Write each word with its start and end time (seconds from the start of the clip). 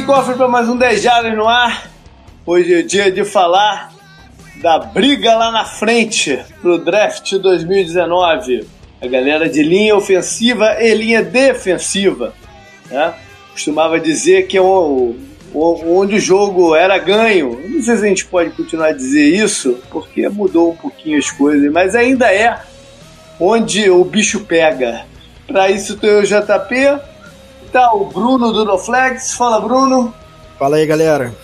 que 0.00 0.06
cofre 0.06 0.34
para 0.34 0.48
mais 0.48 0.66
um 0.66 0.78
10 0.78 1.02
Jardas 1.02 1.36
no 1.36 1.46
ar. 1.46 1.90
Hoje 2.46 2.72
é 2.72 2.80
dia 2.80 3.12
de 3.12 3.22
falar 3.22 3.92
da 4.62 4.78
briga 4.78 5.34
lá 5.34 5.52
na 5.52 5.66
frente 5.66 6.38
pro 6.62 6.78
draft 6.78 7.34
2019. 7.34 8.66
A 9.02 9.06
galera 9.06 9.46
de 9.46 9.62
linha 9.62 9.94
ofensiva 9.94 10.82
e 10.82 10.94
linha 10.94 11.22
defensiva. 11.22 12.32
Né? 12.90 13.12
Costumava 13.52 14.00
dizer 14.00 14.46
que 14.46 14.56
é 14.56 14.62
onde 14.62 16.16
o 16.16 16.20
jogo 16.20 16.74
era 16.74 16.96
ganho. 16.96 17.60
Não 17.68 17.82
sei 17.82 17.96
se 17.96 18.04
a 18.04 18.08
gente 18.08 18.24
pode 18.24 18.50
continuar 18.52 18.86
a 18.86 18.92
dizer 18.92 19.26
isso, 19.26 19.80
porque 19.90 20.26
mudou 20.30 20.70
um 20.70 20.76
pouquinho 20.76 21.18
as 21.18 21.30
coisas, 21.30 21.70
mas 21.70 21.94
ainda 21.94 22.32
é 22.32 22.58
onde 23.38 23.90
o 23.90 24.02
bicho 24.02 24.40
pega. 24.40 25.04
Para 25.46 25.70
isso 25.70 25.98
tem 25.98 26.10
o 26.10 26.22
JP, 26.22 27.09
tá 27.72 27.92
o 27.92 28.06
Bruno 28.06 28.52
do 28.52 28.64
Noflex. 28.64 29.34
Fala, 29.34 29.60
Bruno. 29.60 30.14
Fala 30.58 30.76
aí, 30.76 30.86
galera. 30.86 31.34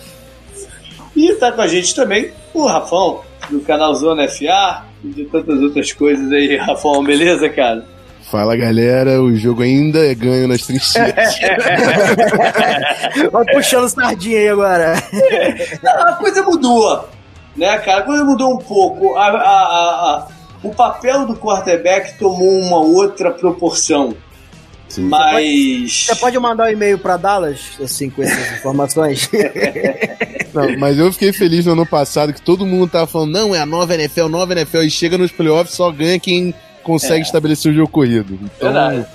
E 1.15 1.33
tá 1.33 1.51
com 1.51 1.61
a 1.61 1.67
gente 1.67 1.95
também 1.95 2.31
o 2.53 2.65
Rafão, 2.65 3.21
do 3.49 3.59
canal 3.61 3.93
Zona 3.95 4.27
FA 4.27 4.83
e 5.03 5.07
de 5.09 5.25
tantas 5.25 5.59
outras 5.61 5.91
coisas 5.91 6.31
aí. 6.31 6.57
Rafão, 6.61 7.03
beleza, 7.03 7.49
cara? 7.49 7.85
Fala 8.29 8.57
galera, 8.57 9.21
o 9.21 9.33
jogo 9.37 9.63
ainda 9.63 10.05
é 10.05 10.13
ganho 10.13 10.49
nas 10.49 10.61
trincheiras. 10.61 11.39
Vai 13.31 13.45
puxando 13.53 13.87
sardinha 13.87 14.39
aí 14.39 14.49
agora. 14.49 14.95
a 15.85 16.13
coisa 16.13 16.43
mudou, 16.43 17.07
né, 17.55 17.77
cara? 17.77 17.99
A 17.99 18.03
coisa 18.03 18.25
mudou 18.25 18.53
um 18.53 18.57
pouco. 18.57 19.15
A, 19.15 19.27
a, 19.27 19.31
a, 19.31 20.27
o 20.61 20.75
papel 20.75 21.25
do 21.25 21.37
quarterback 21.37 22.17
tomou 22.19 22.59
uma 22.59 22.79
outra 22.79 23.31
proporção. 23.31 24.13
Sim. 24.89 25.03
Mas. 25.03 26.05
Você 26.05 26.15
pode 26.15 26.39
mandar 26.39 26.67
um 26.67 26.71
e-mail 26.71 26.97
para 26.97 27.17
Dallas, 27.17 27.59
assim, 27.81 28.09
com 28.09 28.23
essas 28.23 28.57
informações? 28.59 29.29
não, 30.53 30.77
mas 30.77 30.97
eu 30.97 31.11
fiquei 31.11 31.33
feliz 31.33 31.65
no 31.65 31.73
ano 31.73 31.85
passado 31.85 32.33
que 32.33 32.41
todo 32.41 32.65
mundo 32.65 32.89
tava 32.89 33.07
falando, 33.07 33.31
não, 33.31 33.55
é 33.55 33.59
a 33.59 33.65
nova 33.65 33.93
NFL, 33.93 34.27
nova 34.27 34.53
NFL, 34.53 34.83
e 34.83 34.91
chega 34.91 35.17
nos 35.17 35.31
playoffs 35.31 35.75
só 35.75 35.91
ganha 35.91 36.19
quem 36.19 36.53
consegue 36.83 37.19
é. 37.19 37.23
estabelecer 37.23 37.71
o 37.71 37.75
jogo 37.75 37.89
corrido. 37.89 38.39
Então, 38.41 38.71
verdade. 38.71 39.05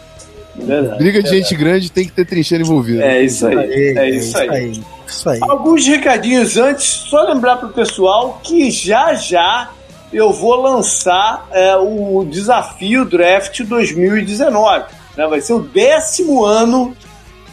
Verdade, 0.54 0.98
briga 0.98 1.22
de 1.22 1.30
verdade. 1.30 1.36
gente 1.36 1.54
grande 1.54 1.90
tem 1.90 2.04
que 2.04 2.12
ter 2.12 2.26
trincheira 2.26 2.62
envolvida. 2.62 3.02
É 3.02 3.24
isso 3.24 3.46
aí. 3.46 3.56
É, 3.96 4.10
isso, 4.10 4.36
aí. 4.36 4.50
aí. 4.50 4.82
Isso 5.06 5.28
aí. 5.28 5.38
Alguns 5.40 5.86
recadinhos 5.86 6.58
antes, 6.58 6.84
só 6.84 7.22
lembrar 7.24 7.56
pro 7.56 7.70
pessoal 7.70 8.38
que 8.44 8.70
já 8.70 9.14
já 9.14 9.70
eu 10.12 10.30
vou 10.30 10.60
lançar 10.60 11.48
é, 11.50 11.74
o 11.76 12.26
desafio 12.28 13.06
Draft 13.06 13.62
2019. 13.62 14.84
Né? 15.16 15.26
Vai 15.26 15.40
ser 15.40 15.54
o 15.54 15.60
décimo 15.60 16.44
ano 16.44 16.96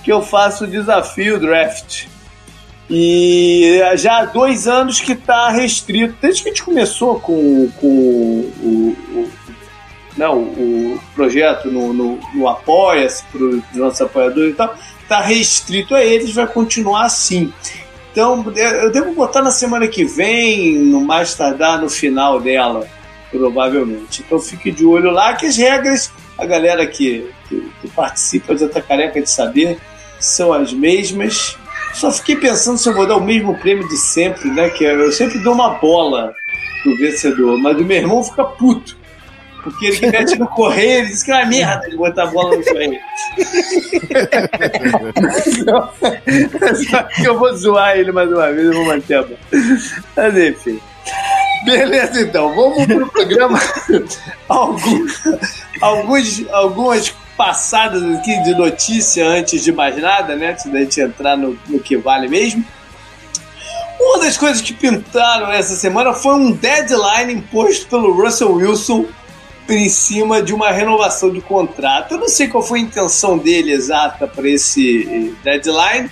que 0.04 0.12
eu 0.12 0.22
faço 0.22 0.64
o 0.64 0.68
desafio 0.68 1.40
Draft. 1.40 2.08
E 2.90 3.80
já 3.98 4.20
há 4.20 4.26
dois 4.26 4.68
anos 4.68 5.00
que 5.00 5.12
está 5.12 5.50
restrito. 5.50 6.16
Desde 6.20 6.42
que 6.42 6.50
a 6.50 6.52
gente 6.52 6.64
começou 6.64 7.20
com, 7.20 7.70
com 7.80 7.88
o, 7.88 8.96
o, 9.12 9.30
né, 10.18 10.28
o 10.28 11.00
projeto 11.14 11.70
no, 11.70 11.94
no, 11.94 12.20
no 12.34 12.48
Apoia-se 12.48 13.24
para 13.26 13.44
os 13.44 13.64
nossos 13.76 14.02
apoiadores 14.02 14.54
e 14.54 14.56
tal, 14.56 14.76
está 15.04 15.22
restrito 15.22 15.94
a 15.94 16.04
eles, 16.04 16.34
vai 16.34 16.48
continuar 16.48 17.06
assim. 17.06 17.54
Então, 18.12 18.44
eu 18.56 18.92
devo 18.92 19.14
botar 19.14 19.42
na 19.42 19.52
semana 19.52 19.88
que 19.88 20.04
vem, 20.04 20.80
no 20.80 21.02
mais 21.02 21.36
tardar 21.36 21.80
no 21.80 21.90
final 21.90 22.40
dela, 22.40 22.88
provavelmente. 23.32 24.24
Então, 24.26 24.40
fique 24.40 24.72
de 24.72 24.84
olho 24.84 25.12
lá, 25.12 25.36
que 25.36 25.46
as 25.46 25.56
regras, 25.56 26.12
a 26.40 26.46
galera 26.46 26.88
que, 26.88 27.30
que, 27.48 27.72
que 27.82 27.88
participa 27.90 28.58
já 28.58 28.66
está 28.66 28.82
careca 28.82 29.22
de 29.22 29.30
saber, 29.30 29.78
são 30.20 30.54
as 30.54 30.74
mesmas. 30.74 31.58
Só 31.94 32.12
fiquei 32.12 32.36
pensando 32.36 32.78
se 32.78 32.88
eu 32.88 32.94
vou 32.94 33.06
dar 33.06 33.18
o 33.18 33.24
mesmo 33.24 33.58
prêmio 33.58 33.88
de 33.88 33.98
sempre, 33.98 34.50
né? 34.50 34.70
Que 34.70 34.86
eu 34.86 35.12
sempre 35.12 35.40
dou 35.40 35.54
uma 35.54 35.72
bola 35.76 36.34
pro 36.84 36.96
vencedor, 36.96 37.58
mas 37.58 37.78
o 37.78 37.84
meu 37.84 37.98
irmão 37.98 38.24
fica 38.24 38.44
puto. 38.44 38.98
Porque 39.64 39.88
ele 39.88 40.10
mete 40.10 40.40
no 40.40 40.48
correio, 40.48 41.00
ele 41.00 41.08
diz 41.08 41.22
que 41.22 41.32
é 41.32 41.36
uma 41.36 41.46
merda 41.46 41.86
ele 41.86 41.98
botar 41.98 42.24
a 42.24 42.28
bola 42.28 42.56
no 42.56 42.64
correio. 42.64 43.00
Só 45.66 47.04
que 47.16 47.26
eu 47.26 47.38
vou 47.38 47.54
zoar 47.56 47.98
ele 47.98 48.12
mais 48.12 48.32
uma 48.32 48.52
vez, 48.54 48.68
eu 48.68 48.74
vou 48.74 48.86
manter 48.86 49.16
a 49.16 49.24
bola. 49.24 49.40
Mas 50.16 50.38
enfim. 50.38 50.80
Beleza, 51.64 52.22
então, 52.22 52.56
vamos 52.56 52.86
pro 52.86 53.08
programa. 53.08 53.60
alguns, 54.48 55.22
alguns, 55.82 56.46
algumas 56.52 57.10
passadas 57.36 58.04
aqui 58.18 58.38
de 58.44 58.56
notícia 58.56 59.28
antes 59.28 59.64
de 59.64 59.72
mais 59.72 59.98
nada, 59.98 60.36
né? 60.36 60.52
Antes 60.52 60.66
da 60.66 60.80
gente 60.80 61.02
entrar 61.02 61.38
no, 61.38 61.58
no 61.68 61.80
que 61.80 61.98
vale 61.98 62.28
mesmo. 62.28 62.64
Uma 64.00 64.20
das 64.20 64.38
coisas 64.38 64.62
que 64.62 64.74
pintaram 64.74 65.52
essa 65.52 65.76
semana 65.76 66.14
foi 66.14 66.34
um 66.34 66.52
deadline 66.52 67.34
imposto 67.34 67.88
pelo 67.88 68.14
Russell 68.14 68.54
Wilson 68.54 69.06
em 69.68 69.90
cima 69.90 70.42
de 70.42 70.54
uma 70.54 70.72
renovação 70.72 71.32
de 71.32 71.42
contrato. 71.42 72.14
Eu 72.14 72.20
não 72.20 72.28
sei 72.28 72.48
qual 72.48 72.64
foi 72.64 72.80
a 72.80 72.82
intenção 72.84 73.38
dele 73.38 73.72
exata 73.72 74.28
para 74.28 74.48
esse 74.50 75.04
eh, 75.04 75.32
deadline. 75.44 76.10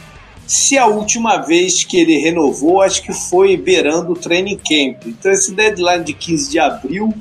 Se 0.48 0.78
a 0.78 0.88
última 0.88 1.38
vez 1.38 1.84
que 1.84 2.00
ele 2.00 2.18
renovou, 2.20 2.82
acho 2.82 3.04
que 3.04 3.14
foi 3.14 3.58
beirando 3.58 4.14
o 4.14 4.16
training 4.16 4.58
camp. 4.58 5.06
Então 5.06 5.30
esse 5.32 5.54
deadline 5.54 6.06
de 6.06 6.14
15 6.14 6.50
de 6.50 6.58
abril, 6.58 7.14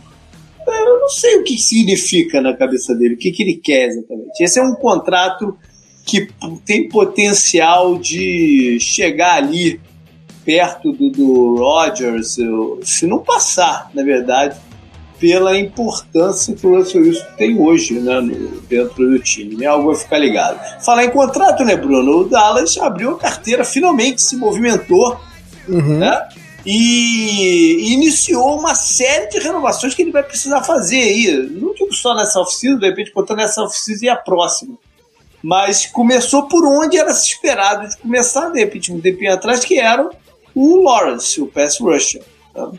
eu 0.66 1.00
não 1.00 1.08
sei 1.08 1.36
o 1.36 1.44
que 1.44 1.58
significa 1.58 2.40
na 2.40 2.54
cabeça 2.54 2.94
dele, 2.94 3.14
o 3.14 3.18
que, 3.18 3.32
que 3.32 3.42
ele 3.42 3.56
quer 3.56 3.88
exatamente. 3.88 4.40
Esse 4.40 4.60
é 4.60 4.62
um 4.62 4.74
contrato 4.74 5.58
que 6.04 6.28
tem 6.64 6.88
potencial 6.88 7.98
de 7.98 8.78
chegar 8.80 9.38
ali 9.38 9.80
perto 10.44 10.92
do, 10.92 11.10
do 11.10 12.80
se 12.84 13.06
não 13.08 13.18
passar, 13.18 13.90
na 13.92 14.04
verdade, 14.04 14.56
pela 15.18 15.58
importância 15.58 16.54
que 16.54 16.66
o 16.66 16.76
Russell 16.76 17.02
Wilson 17.02 17.26
tem 17.36 17.58
hoje 17.58 17.94
né, 17.94 18.20
no, 18.20 18.60
dentro 18.62 19.08
do 19.10 19.18
time. 19.18 19.56
Né? 19.56 19.66
Algo 19.66 19.92
vai 19.92 19.96
ficar 19.96 20.18
ligado. 20.18 20.60
Falar 20.84 21.04
em 21.04 21.10
contrato, 21.10 21.64
né, 21.64 21.76
Bruno? 21.76 22.18
O 22.18 22.24
Dallas 22.28 22.76
abriu 22.78 23.12
a 23.12 23.18
carteira, 23.18 23.64
finalmente 23.64 24.20
se 24.20 24.36
movimentou 24.36 25.18
uhum. 25.68 25.98
né? 25.98 26.28
e 26.66 27.92
iniciou 27.92 28.58
uma 28.58 28.74
série 28.74 29.28
de 29.28 29.38
renovações 29.38 29.94
que 29.94 30.02
ele 30.02 30.10
vai 30.10 30.24
precisar 30.24 30.64
fazer 30.64 30.98
aí. 30.98 31.48
Não 31.48 31.72
digo 31.72 31.94
só 31.94 32.12
nessa 32.12 32.40
oficina, 32.40 32.76
de 32.76 32.86
repente 32.86 33.12
contando 33.12 33.38
nessa 33.38 33.62
oficina 33.62 33.98
e 34.02 34.08
a 34.08 34.16
próxima. 34.16 34.76
Mas 35.40 35.86
começou 35.86 36.48
por 36.48 36.66
onde 36.66 36.98
era 36.98 37.14
se 37.14 37.28
esperado 37.28 37.88
de 37.88 37.96
começar, 37.98 38.48
de 38.48 38.58
repente, 38.58 38.92
um 38.92 39.00
tempinho 39.00 39.32
atrás, 39.32 39.64
que 39.64 39.78
era 39.78 40.10
o 40.52 40.82
Lawrence, 40.82 41.40
o 41.40 41.46
pass 41.46 41.78
rusher. 41.78 42.22
Tá? 42.52 42.72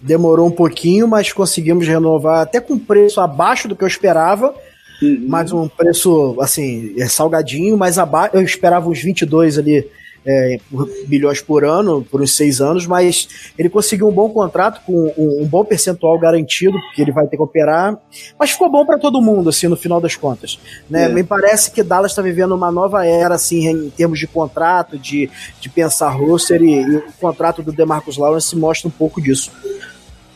Demorou 0.00 0.46
um 0.46 0.50
pouquinho, 0.50 1.06
mas 1.06 1.32
conseguimos 1.32 1.86
renovar 1.86 2.42
até 2.42 2.60
com 2.60 2.78
preço 2.78 3.20
abaixo 3.20 3.68
do 3.68 3.76
que 3.76 3.84
eu 3.84 3.88
esperava. 3.88 4.54
Uhum. 5.02 5.26
Mas 5.28 5.52
um 5.52 5.66
preço, 5.68 6.36
assim, 6.40 6.94
é 6.98 7.08
salgadinho, 7.08 7.76
mas 7.76 7.98
abaixo. 7.98 8.36
Eu 8.36 8.42
esperava 8.42 8.88
uns 8.88 9.02
22 9.02 9.58
ali 9.58 9.86
é, 10.24 10.58
bilhões 11.06 11.40
por 11.40 11.64
ano, 11.64 12.06
por 12.10 12.20
uns 12.20 12.36
seis 12.36 12.60
anos, 12.60 12.86
mas 12.86 13.52
ele 13.58 13.68
conseguiu 13.68 14.08
um 14.08 14.12
bom 14.12 14.28
contrato 14.28 14.82
com 14.84 14.92
um, 15.16 15.42
um 15.42 15.46
bom 15.46 15.64
percentual 15.64 16.18
garantido, 16.18 16.78
porque 16.78 17.00
ele 17.00 17.12
vai 17.12 17.26
ter 17.26 17.36
que 17.36 17.42
operar. 17.42 17.96
Mas 18.38 18.50
ficou 18.50 18.70
bom 18.70 18.84
para 18.84 18.98
todo 18.98 19.22
mundo, 19.22 19.48
assim, 19.48 19.68
no 19.68 19.76
final 19.76 20.00
das 20.00 20.16
contas. 20.16 20.58
Né? 20.88 21.04
É. 21.04 21.08
Me 21.08 21.24
parece 21.24 21.70
que 21.70 21.82
Dallas 21.82 22.12
está 22.12 22.22
vivendo 22.22 22.54
uma 22.54 22.70
nova 22.70 23.06
era, 23.06 23.34
assim, 23.34 23.68
em 23.68 23.90
termos 23.90 24.18
de 24.18 24.26
contrato, 24.26 24.98
de, 24.98 25.30
de 25.60 25.68
pensar 25.68 26.10
roster, 26.10 26.62
e, 26.62 26.82
e 26.82 26.96
o 26.96 27.12
contrato 27.20 27.62
do 27.62 27.72
DeMarcus 27.72 28.18
Lawrence 28.18 28.54
mostra 28.56 28.88
um 28.88 28.92
pouco 28.92 29.20
disso. 29.20 29.50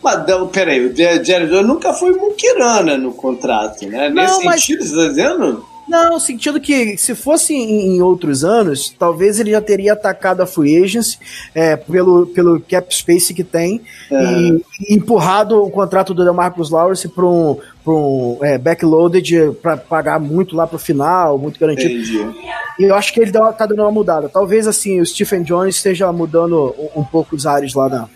Mas 0.05 0.23
peraí, 0.53 0.87
o 0.87 0.95
Jared 0.95 1.25
Jones 1.25 1.67
nunca 1.67 1.95
foi 1.95 2.13
muquirana 2.13 2.99
no 2.99 3.15
contrato, 3.15 3.87
né? 3.87 4.11
Não, 4.11 4.23
Nesse 4.23 4.45
mas... 4.45 4.61
sentido, 4.61 4.85
você 4.85 4.95
tá 4.95 5.09
dizendo? 5.09 5.65
Não, 5.89 6.13
no 6.13 6.21
sentido 6.21 6.61
que 6.61 6.97
se 6.97 7.15
fosse 7.15 7.55
em, 7.55 8.01
outros 8.01 8.43
anos, 8.43 8.95
talvez 8.99 9.39
ele 9.39 9.51
já 9.51 9.61
teria 9.61 9.93
atacado 9.93 10.43
a 10.43 10.47
free 10.47 10.83
agency 10.83 11.19
é, 11.55 11.77
pelo, 11.77 12.27
pelo 12.27 12.61
cap 12.61 12.95
space 12.95 13.35
que 13.35 13.45
tem 13.45 13.83
é. 14.11 14.25
e, 14.25 14.65
e, 14.89 14.95
empurrado 14.95 15.63
o 15.63 15.71
contrato 15.71 16.15
do 16.15 16.25
DeMarcus 16.25 16.71
Lawrence 16.71 17.07
para 17.09 17.27
um, 17.27 17.59
pra 17.85 17.93
um 17.93 18.39
é, 18.43 18.57
backloaded 18.57 19.53
para 19.63 19.77
pagar 19.77 20.19
muito 20.19 20.57
lá 20.57 20.67
para 20.67 20.77
o 20.77 20.79
final, 20.79 21.39
muito 21.39 21.61
garantido. 21.61 21.95
Entendi. 21.95 22.35
E 22.79 22.85
eu 22.85 22.95
acho 22.95 23.13
que 23.13 23.21
ele 23.21 23.31
está 23.31 23.67
dando 23.67 23.83
uma 23.83 23.93
mudada. 23.93 24.29
Talvez 24.29 24.67
assim 24.67 25.01
o 25.01 25.07
Stephen 25.07 25.43
Jones 25.43 25.77
esteja 25.77 26.11
mudando 26.13 26.75
um, 26.79 27.01
um 27.01 27.05
pouco 27.05 27.37
os 27.37 27.47
ares 27.47 27.75
lá 27.75 27.91
na, 27.91 28.09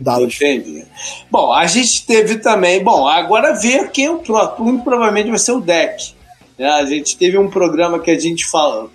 Dallas. 0.00 0.34
Entendi. 0.36 0.84
Bom, 1.30 1.52
a 1.52 1.66
gente 1.66 2.06
teve 2.06 2.38
também. 2.38 2.82
Bom, 2.82 3.06
agora 3.06 3.52
ver 3.52 3.90
quem 3.90 4.06
é 4.06 4.10
o 4.10 4.18
próximo. 4.18 4.82
Provavelmente 4.82 5.28
vai 5.28 5.38
ser 5.38 5.52
o 5.52 5.60
deck. 5.60 6.14
Né? 6.58 6.68
A 6.68 6.84
gente 6.84 7.16
teve 7.16 7.38
um 7.38 7.50
programa 7.50 7.98
que 7.98 8.10
a 8.10 8.18
gente 8.18 8.46
fala, 8.46 8.88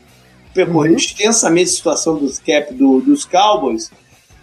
percorreu 0.54 0.92
uhum. 0.92 0.98
extensamente 0.98 1.69
a 1.69 1.74
situação 1.74 2.18
dos 2.18 2.40
cap 2.40 2.74
do, 2.74 3.02
dos 3.02 3.25
Cowboys. 3.25 3.92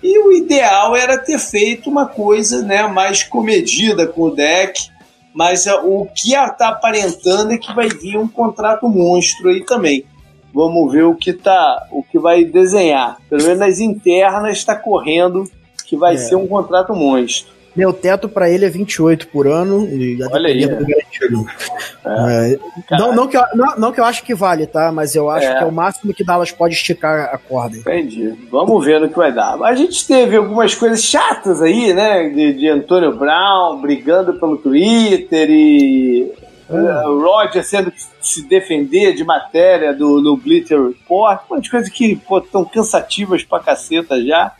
E 0.02 0.18
o 0.18 0.32
ideal 0.32 0.96
era 0.96 1.18
ter 1.18 1.38
feito 1.38 1.88
uma 1.88 2.06
coisa 2.06 2.62
né, 2.62 2.86
mais 2.86 3.22
comedida 3.22 4.06
com 4.06 4.22
o 4.22 4.30
deck. 4.34 4.90
Mas 5.34 5.66
o 5.66 6.06
que 6.14 6.34
está 6.34 6.68
aparentando 6.68 7.52
é 7.52 7.58
que 7.58 7.72
vai 7.72 7.88
vir 7.88 8.18
um 8.18 8.28
contrato 8.28 8.86
monstro 8.86 9.48
aí 9.48 9.64
também. 9.64 10.04
Vamos 10.52 10.92
ver 10.92 11.04
o 11.04 11.14
que 11.14 11.32
tá, 11.32 11.86
o 11.90 12.02
que 12.02 12.18
vai 12.18 12.44
desenhar. 12.44 13.16
Pelo 13.30 13.42
menos 13.42 13.58
nas 13.58 13.80
internas 13.80 14.58
está 14.58 14.76
correndo 14.76 15.50
que 15.92 15.96
vai 15.98 16.14
é. 16.14 16.16
ser 16.16 16.36
um 16.36 16.46
contrato 16.46 16.94
monstro. 16.94 17.52
Meu 17.76 17.92
teto 17.92 18.26
para 18.26 18.48
ele 18.48 18.64
é 18.64 18.70
28 18.70 19.28
por 19.28 19.46
ano. 19.46 19.86
E 19.86 20.18
Olha 20.30 20.48
aí. 20.48 20.64
É. 20.64 22.58
É. 22.90 22.98
Não, 22.98 23.14
não, 23.14 23.28
que 23.28 23.36
eu, 23.36 23.42
não, 23.54 23.76
não, 23.76 23.92
que 23.92 24.00
eu 24.00 24.04
acho 24.04 24.22
que 24.24 24.34
vale, 24.34 24.66
tá? 24.66 24.90
Mas 24.90 25.14
eu 25.14 25.30
acho 25.30 25.46
é. 25.46 25.56
que 25.56 25.64
é 25.64 25.66
o 25.66 25.72
máximo 25.72 26.14
que 26.14 26.24
Dallas 26.24 26.50
pode 26.50 26.74
esticar 26.74 27.30
a 27.32 27.36
corda. 27.36 27.76
Entendi. 27.76 28.34
Vamos 28.50 28.84
ver 28.84 29.00
no 29.00 29.08
que 29.08 29.16
vai 29.16 29.32
dar. 29.32 29.62
A 29.62 29.74
gente 29.74 30.06
teve 30.06 30.36
algumas 30.36 30.74
coisas 30.74 31.02
chatas 31.02 31.60
aí, 31.60 31.92
né? 31.92 32.30
De, 32.30 32.54
de 32.54 32.68
Antônio 32.68 33.14
Brown 33.14 33.80
brigando 33.80 34.38
pelo 34.40 34.56
Twitter 34.56 35.48
e 35.50 36.32
é. 36.70 37.06
o 37.06 37.20
Roger 37.22 37.62
sendo 37.64 37.90
que 37.90 38.02
se 38.20 38.46
defender 38.48 39.14
de 39.14 39.24
matéria 39.24 39.94
do, 39.94 40.20
do 40.22 40.36
Glitter 40.36 40.88
Report, 40.88 41.40
umas 41.50 41.68
coisas 41.68 41.90
que 41.90 42.18
estão 42.30 42.64
cansativas 42.64 43.44
pra 43.44 43.60
caceta 43.60 44.22
já. 44.22 44.54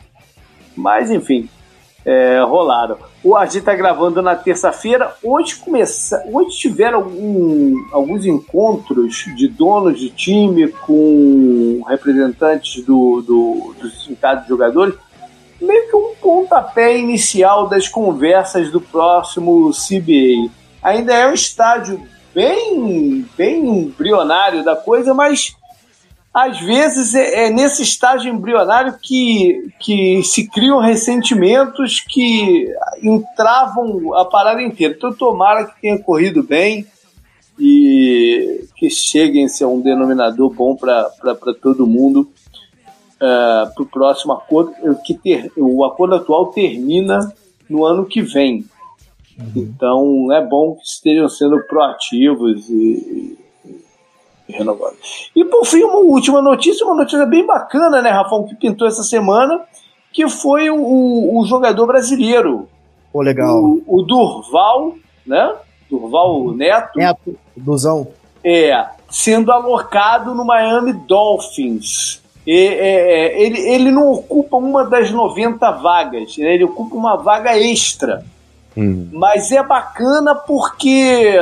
Mas 0.75 1.11
enfim, 1.11 1.49
é, 2.05 2.39
rolaram. 2.41 2.97
O 3.23 3.35
a 3.35 3.45
gente 3.45 3.63
tá 3.63 3.73
gravando 3.73 4.21
na 4.21 4.35
terça-feira. 4.35 5.15
Hoje 5.23 5.55
começa, 5.55 6.23
hoje 6.31 6.57
tiveram 6.57 6.99
algum, 6.99 7.75
alguns 7.91 8.25
encontros 8.25 9.25
de 9.35 9.47
donos 9.47 9.99
de 9.99 10.09
time 10.09 10.67
com 10.67 11.81
representantes 11.87 12.83
do, 12.83 13.21
do, 13.21 13.75
do 13.79 13.89
sindicato 13.89 14.43
de 14.43 14.49
jogadores. 14.49 14.95
Meio 15.61 15.89
que 15.89 15.95
um 15.95 16.13
pontapé 16.21 16.97
inicial 16.97 17.67
das 17.67 17.87
conversas 17.87 18.69
do 18.69 18.81
próximo 18.81 19.71
CBA. 19.71 20.51
Ainda 20.81 21.13
é 21.13 21.27
um 21.27 21.33
estágio 21.33 22.01
bem, 22.35 23.25
bem 23.37 23.65
embrionário 23.65 24.63
da 24.65 24.75
coisa, 24.75 25.13
mas 25.13 25.55
às 26.33 26.59
vezes 26.59 27.13
é, 27.13 27.45
é, 27.45 27.49
nesse 27.51 27.83
estágio 27.83 28.33
embrionário 28.33 28.95
que, 28.99 29.71
que 29.79 30.23
se 30.23 30.49
criam 30.49 30.79
ressentimentos 30.79 31.99
que 31.99 32.73
entravam 33.03 34.15
a 34.15 34.25
parada 34.25 34.61
inteira. 34.61 34.95
Então, 34.97 35.13
tomara 35.13 35.65
que 35.65 35.79
tenha 35.79 35.99
corrido 35.99 36.41
bem 36.41 36.87
e 37.59 38.65
que 38.75 38.89
cheguem 38.89 39.45
a 39.45 39.49
ser 39.49 39.65
um 39.65 39.79
denominador 39.79 40.51
bom 40.51 40.75
para 40.75 41.53
todo 41.61 41.85
mundo 41.85 42.21
uh, 43.21 43.23
é, 43.23 43.65
para 43.67 43.83
o 43.83 43.85
próximo 43.85 44.33
acordo. 44.33 44.73
Que 45.05 45.13
ter, 45.13 45.51
o 45.55 45.85
acordo 45.85 46.15
atual 46.15 46.47
termina 46.47 47.31
no 47.69 47.85
ano 47.85 48.07
que 48.07 48.23
vem. 48.23 48.65
Uhum. 49.37 49.51
Então, 49.55 50.33
é 50.33 50.43
bom 50.43 50.75
que 50.75 50.83
estejam 50.83 51.29
sendo 51.29 51.61
proativos 51.67 52.67
e 52.69 53.37
renovado. 54.47 54.95
E 55.35 55.43
por 55.45 55.65
fim, 55.65 55.83
uma 55.83 55.99
última 55.99 56.41
notícia, 56.41 56.85
uma 56.85 56.95
notícia 56.95 57.25
bem 57.25 57.45
bacana, 57.45 58.01
né, 58.01 58.09
Rafão, 58.09 58.43
que 58.43 58.55
pintou 58.55 58.87
essa 58.87 59.03
semana, 59.03 59.61
que 60.11 60.29
foi 60.29 60.69
o, 60.69 61.39
o 61.39 61.45
jogador 61.45 61.87
brasileiro. 61.87 62.67
Pô, 63.11 63.21
legal. 63.21 63.57
O, 63.57 63.83
o 63.87 64.01
Durval, 64.03 64.95
né? 65.25 65.53
Durval 65.89 66.51
Neto. 66.53 66.97
Neto, 66.97 67.37
Duzão. 67.55 68.07
É, 68.43 68.85
sendo 69.09 69.51
alocado 69.51 70.33
no 70.33 70.45
Miami 70.45 70.93
Dolphins. 70.93 72.21
E, 72.45 72.51
é, 72.51 73.35
é, 73.35 73.41
ele, 73.41 73.59
ele 73.59 73.91
não 73.91 74.11
ocupa 74.11 74.57
uma 74.57 74.83
das 74.83 75.11
90 75.11 75.71
vagas, 75.71 76.37
né? 76.37 76.53
ele 76.53 76.65
ocupa 76.65 76.95
uma 76.95 77.15
vaga 77.15 77.57
extra. 77.57 78.25
Hum. 78.75 79.07
Mas 79.13 79.51
é 79.51 79.63
bacana 79.63 80.35
porque 80.35 81.37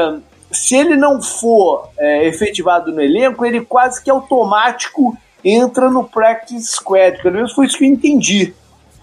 se 0.52 0.76
ele 0.76 0.96
não 0.96 1.22
for 1.22 1.90
é, 1.98 2.28
efetivado 2.28 2.92
no 2.92 3.02
elenco, 3.02 3.46
ele 3.46 3.62
quase 3.62 4.04
que 4.04 4.10
automático 4.10 5.18
entra 5.44 5.90
no 5.90 6.04
practice 6.04 6.72
squad. 6.72 7.22
Pelo 7.22 7.36
menos 7.36 7.54
foi 7.54 7.66
isso 7.66 7.78
que 7.78 7.86
eu 7.86 7.90
entendi. 7.90 8.54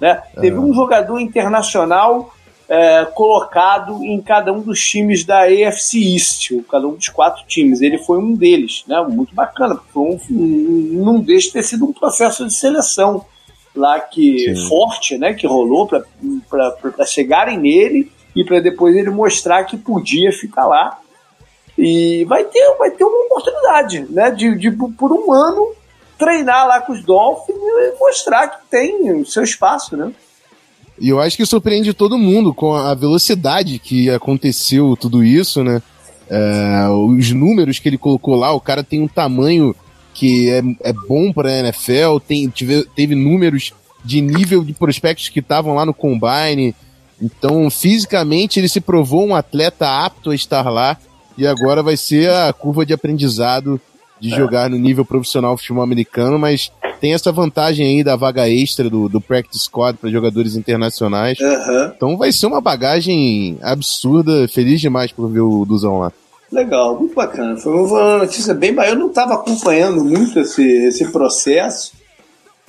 Né? 0.00 0.22
Uhum. 0.36 0.42
Teve 0.42 0.58
um 0.58 0.74
jogador 0.74 1.18
internacional 1.18 2.34
é, 2.68 3.04
colocado 3.06 4.04
em 4.04 4.20
cada 4.20 4.52
um 4.52 4.60
dos 4.60 4.80
times 4.80 5.24
da 5.24 5.44
AFC 5.44 6.14
East, 6.14 6.50
cada 6.70 6.86
um 6.86 6.94
dos 6.94 7.08
quatro 7.08 7.44
times. 7.46 7.80
Ele 7.80 7.98
foi 7.98 8.18
um 8.18 8.34
deles, 8.34 8.84
né? 8.86 9.00
muito 9.08 9.34
bacana, 9.34 9.74
porque 9.74 9.92
foi 9.92 10.02
um, 10.02 10.20
um, 10.30 11.04
não 11.04 11.18
deixa 11.20 11.48
de 11.48 11.52
ter 11.54 11.62
sido 11.62 11.86
um 11.86 11.92
processo 11.92 12.46
de 12.46 12.54
seleção 12.54 13.24
lá 13.74 13.98
que 14.00 14.54
Sim. 14.54 14.68
forte, 14.68 15.16
né, 15.16 15.32
que 15.34 15.46
rolou 15.46 15.86
para 15.88 17.06
chegarem 17.06 17.58
nele 17.58 18.10
e 18.34 18.44
para 18.44 18.60
depois 18.60 18.94
ele 18.96 19.10
mostrar 19.10 19.64
que 19.64 19.76
podia 19.76 20.32
ficar 20.32 20.66
lá 20.66 20.98
e 21.78 22.24
vai 22.24 22.44
ter, 22.44 22.74
vai 22.76 22.90
ter 22.90 23.04
uma 23.04 23.24
oportunidade, 23.26 24.04
né? 24.10 24.32
De, 24.32 24.58
de 24.58 24.70
por 24.72 25.12
um 25.12 25.32
ano 25.32 25.72
treinar 26.18 26.66
lá 26.66 26.80
com 26.80 26.92
os 26.92 27.04
Dolphins 27.04 27.56
e 27.56 27.94
mostrar 28.00 28.48
que 28.48 28.66
tem 28.68 29.12
o 29.12 29.24
seu 29.24 29.44
espaço, 29.44 29.96
né? 29.96 30.12
E 31.00 31.08
eu 31.08 31.20
acho 31.20 31.36
que 31.36 31.46
surpreende 31.46 31.94
todo 31.94 32.18
mundo 32.18 32.52
com 32.52 32.74
a 32.74 32.92
velocidade 32.94 33.78
que 33.78 34.10
aconteceu 34.10 34.96
tudo 35.00 35.22
isso, 35.22 35.62
né? 35.62 35.80
É, 36.28 36.88
os 36.90 37.30
números 37.30 37.78
que 37.78 37.88
ele 37.88 37.96
colocou 37.96 38.34
lá, 38.34 38.52
o 38.52 38.60
cara 38.60 38.82
tem 38.82 39.00
um 39.00 39.06
tamanho 39.06 39.74
que 40.12 40.50
é, 40.50 40.60
é 40.82 40.92
bom 40.92 41.32
para 41.32 41.48
a 41.48 41.58
NFL, 41.60 42.18
tem, 42.26 42.48
tive, 42.48 42.84
teve 42.96 43.14
números 43.14 43.72
de 44.04 44.20
nível 44.20 44.64
de 44.64 44.72
prospectos 44.72 45.28
que 45.28 45.38
estavam 45.38 45.76
lá 45.76 45.86
no 45.86 45.94
combine. 45.94 46.74
Então, 47.22 47.70
fisicamente, 47.70 48.58
ele 48.58 48.68
se 48.68 48.80
provou 48.80 49.24
um 49.24 49.34
atleta 49.36 50.04
apto 50.04 50.30
a 50.30 50.34
estar 50.34 50.68
lá 50.68 50.98
e 51.38 51.46
agora 51.46 51.82
vai 51.82 51.96
ser 51.96 52.30
a 52.30 52.52
curva 52.52 52.84
de 52.84 52.92
aprendizado 52.92 53.80
de 54.20 54.30
jogar 54.30 54.68
no 54.68 54.76
nível 54.76 55.04
profissional 55.04 55.56
futebol 55.56 55.84
americano, 55.84 56.38
mas 56.38 56.72
tem 57.00 57.14
essa 57.14 57.30
vantagem 57.30 57.86
aí 57.86 58.02
da 58.02 58.16
vaga 58.16 58.48
extra 58.48 58.90
do, 58.90 59.08
do 59.08 59.20
practice 59.20 59.60
squad 59.60 59.96
para 59.96 60.10
jogadores 60.10 60.56
internacionais. 60.56 61.38
Uhum. 61.38 61.92
Então 61.96 62.16
vai 62.16 62.32
ser 62.32 62.46
uma 62.46 62.60
bagagem 62.60 63.56
absurda. 63.62 64.48
Feliz 64.48 64.80
demais 64.80 65.12
por 65.12 65.30
ver 65.30 65.40
o 65.40 65.64
Duzão 65.64 66.00
lá. 66.00 66.12
Legal, 66.50 66.98
muito 66.98 67.14
bacana. 67.14 67.56
Foi 67.56 67.72
uma 67.72 68.18
notícia 68.18 68.52
bem. 68.52 68.74
Eu 68.74 68.96
não 68.96 69.08
estava 69.08 69.34
acompanhando 69.34 70.04
muito 70.04 70.40
esse, 70.40 70.62
esse 70.62 71.12
processo. 71.12 71.92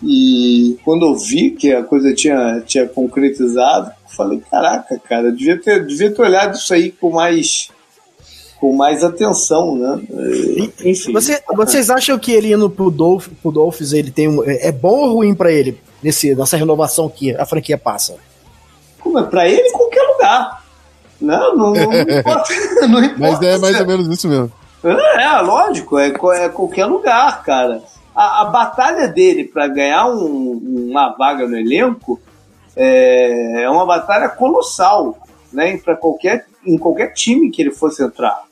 E 0.04 0.78
quando 0.86 1.06
eu 1.06 1.16
vi 1.16 1.52
que 1.52 1.74
a 1.74 1.84
coisa 1.84 2.14
tinha, 2.14 2.62
tinha 2.66 2.88
concretizado, 2.88 3.92
falei: 4.16 4.42
caraca, 4.52 5.00
cara, 5.00 5.32
devia 5.32 5.60
ter, 5.60 5.86
devia 5.86 6.14
ter 6.14 6.22
olhado 6.22 6.56
isso 6.56 6.74
aí 6.74 6.92
com 6.92 7.10
mais 7.12 7.70
com 8.60 8.76
mais 8.76 9.04
atenção, 9.04 9.76
né? 9.76 10.02
Enfim. 10.84 11.14
Você, 11.14 11.42
vocês 11.56 11.90
acham 11.90 12.20
que 12.20 12.32
ele 12.32 12.54
indo 12.54 12.70
pro, 12.70 12.92
Dolph, 12.92 13.28
pro 13.42 13.52
Dolphins 13.52 13.94
ele 13.94 14.12
tem 14.12 14.28
um, 14.28 14.44
é 14.44 14.72
bom 14.72 15.00
ou 15.00 15.14
ruim 15.16 15.34
para 15.34 15.52
ele 15.52 15.80
nesse, 16.04 16.36
nessa 16.36 16.58
renovação 16.58 17.10
que 17.10 17.34
a 17.36 17.46
franquia 17.46 17.78
passa? 17.78 18.18
Como 19.00 19.18
é 19.18 19.24
para 19.24 19.48
ele 19.48 19.70
em 19.70 19.72
qualquer 19.72 20.02
lugar. 20.02 20.64
Não, 21.22 21.56
não, 21.56 21.74
não, 21.74 21.94
importa, 21.94 22.54
não 22.88 23.04
importa. 23.04 23.16
Mas 23.18 23.42
é 23.42 23.58
mais 23.58 23.80
ou 23.80 23.88
menos 23.88 24.08
isso 24.10 24.28
mesmo. 24.28 24.52
É, 24.84 25.24
é 25.24 25.42
lógico, 25.42 25.98
é, 25.98 26.08
é 26.08 26.50
qualquer 26.50 26.86
lugar, 26.86 27.44
cara. 27.44 27.82
A, 28.14 28.42
a 28.42 28.46
batalha 28.46 29.08
dele 29.08 29.46
para 29.46 29.68
ganhar 29.70 30.08
um, 30.08 30.90
uma 30.92 31.16
vaga 31.16 31.48
no 31.48 31.58
elenco 31.58 32.20
é, 32.76 33.64
é 33.64 33.70
uma 33.70 33.86
batalha 33.86 34.28
colossal, 34.28 35.18
né? 35.54 35.78
Para 35.78 35.96
qualquer 35.96 36.46
em 36.66 36.78
qualquer 36.78 37.14
time 37.14 37.50
que 37.50 37.62
ele 37.62 37.72
fosse 37.72 38.04
entrar 38.04 38.49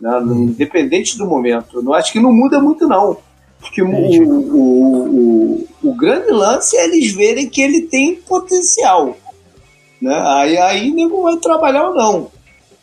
né? 0.00 0.18
independente 0.26 1.16
do 1.16 1.26
momento. 1.26 1.80
Eu 1.80 1.94
acho 1.94 2.12
que 2.12 2.20
não 2.20 2.32
muda 2.32 2.60
muito, 2.60 2.86
não. 2.86 3.16
Porque 3.60 3.82
o, 3.82 3.88
o, 3.88 5.56
o, 5.60 5.68
o, 5.82 5.94
grande 5.94 6.30
lance 6.30 6.76
é 6.76 6.84
eles 6.84 7.12
verem 7.12 7.48
que 7.48 7.62
ele 7.62 7.82
tem 7.82 8.14
potencial. 8.14 9.16
Né? 10.00 10.14
Aí, 10.26 10.58
aí 10.58 10.92
não 10.92 11.22
vai 11.22 11.36
trabalhar 11.38 11.88
ou 11.88 11.94
não. 11.94 12.30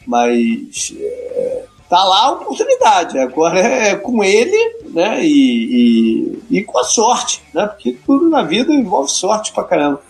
Mas 0.07 0.91
é, 0.99 1.65
tá 1.87 2.03
lá 2.03 2.25
a 2.25 2.31
oportunidade. 2.31 3.19
Agora 3.19 3.59
é 3.59 3.95
com 3.95 4.23
ele 4.23 4.75
né? 4.89 5.23
e, 5.23 6.41
e, 6.49 6.57
e 6.57 6.63
com 6.63 6.79
a 6.79 6.83
sorte. 6.83 7.43
Né? 7.53 7.67
Porque 7.67 7.95
tudo 8.03 8.27
na 8.27 8.41
vida 8.41 8.73
envolve 8.73 9.11
sorte 9.11 9.53
pra 9.53 9.63
caramba. 9.63 10.01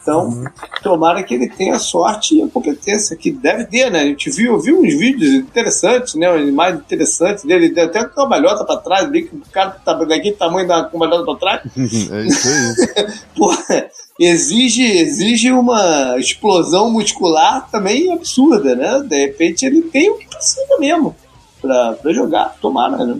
Então, 0.00 0.28
uhum. 0.28 0.44
tomara 0.82 1.22
que 1.22 1.34
ele 1.34 1.48
tenha 1.48 1.78
sorte 1.78 2.36
e 2.36 2.42
a 2.42 2.48
competência 2.48 3.16
que 3.16 3.30
deve 3.30 3.64
ter, 3.66 3.90
né? 3.90 4.00
A 4.00 4.06
gente 4.06 4.30
viu, 4.30 4.58
viu 4.58 4.80
uns 4.80 4.94
vídeos 4.98 5.34
interessantes, 5.34 6.14
né? 6.14 6.30
Umas 6.30 6.48
imagens 6.48 6.80
interessantes 6.80 7.44
dele, 7.44 7.68
deu 7.68 7.84
até 7.84 8.00
uma 8.00 8.08
cambalhota 8.08 8.64
pra 8.64 8.76
trás, 8.76 9.10
vi 9.10 9.24
que 9.24 9.36
o 9.36 9.42
cara 9.52 9.70
tá 9.70 9.92
daquele 9.92 10.34
tamanho 10.34 10.66
da 10.66 10.84
cambalhota 10.84 11.24
pra 11.24 11.36
trás. 11.36 11.62
é 11.76 12.26
isso 12.26 12.48
aí. 12.48 13.88
Exige, 14.18 14.82
exige 14.82 15.52
uma 15.52 16.16
explosão 16.18 16.90
muscular 16.90 17.70
também 17.70 18.12
absurda, 18.12 18.74
né? 18.74 19.00
De 19.06 19.16
repente 19.26 19.64
ele 19.64 19.82
tem 19.82 20.10
o 20.10 20.18
que 20.18 20.26
precisa 20.26 20.76
mesmo 20.80 21.14
pra, 21.60 21.92
pra 21.92 22.12
jogar, 22.12 22.56
tomara, 22.60 22.96
né? 23.04 23.16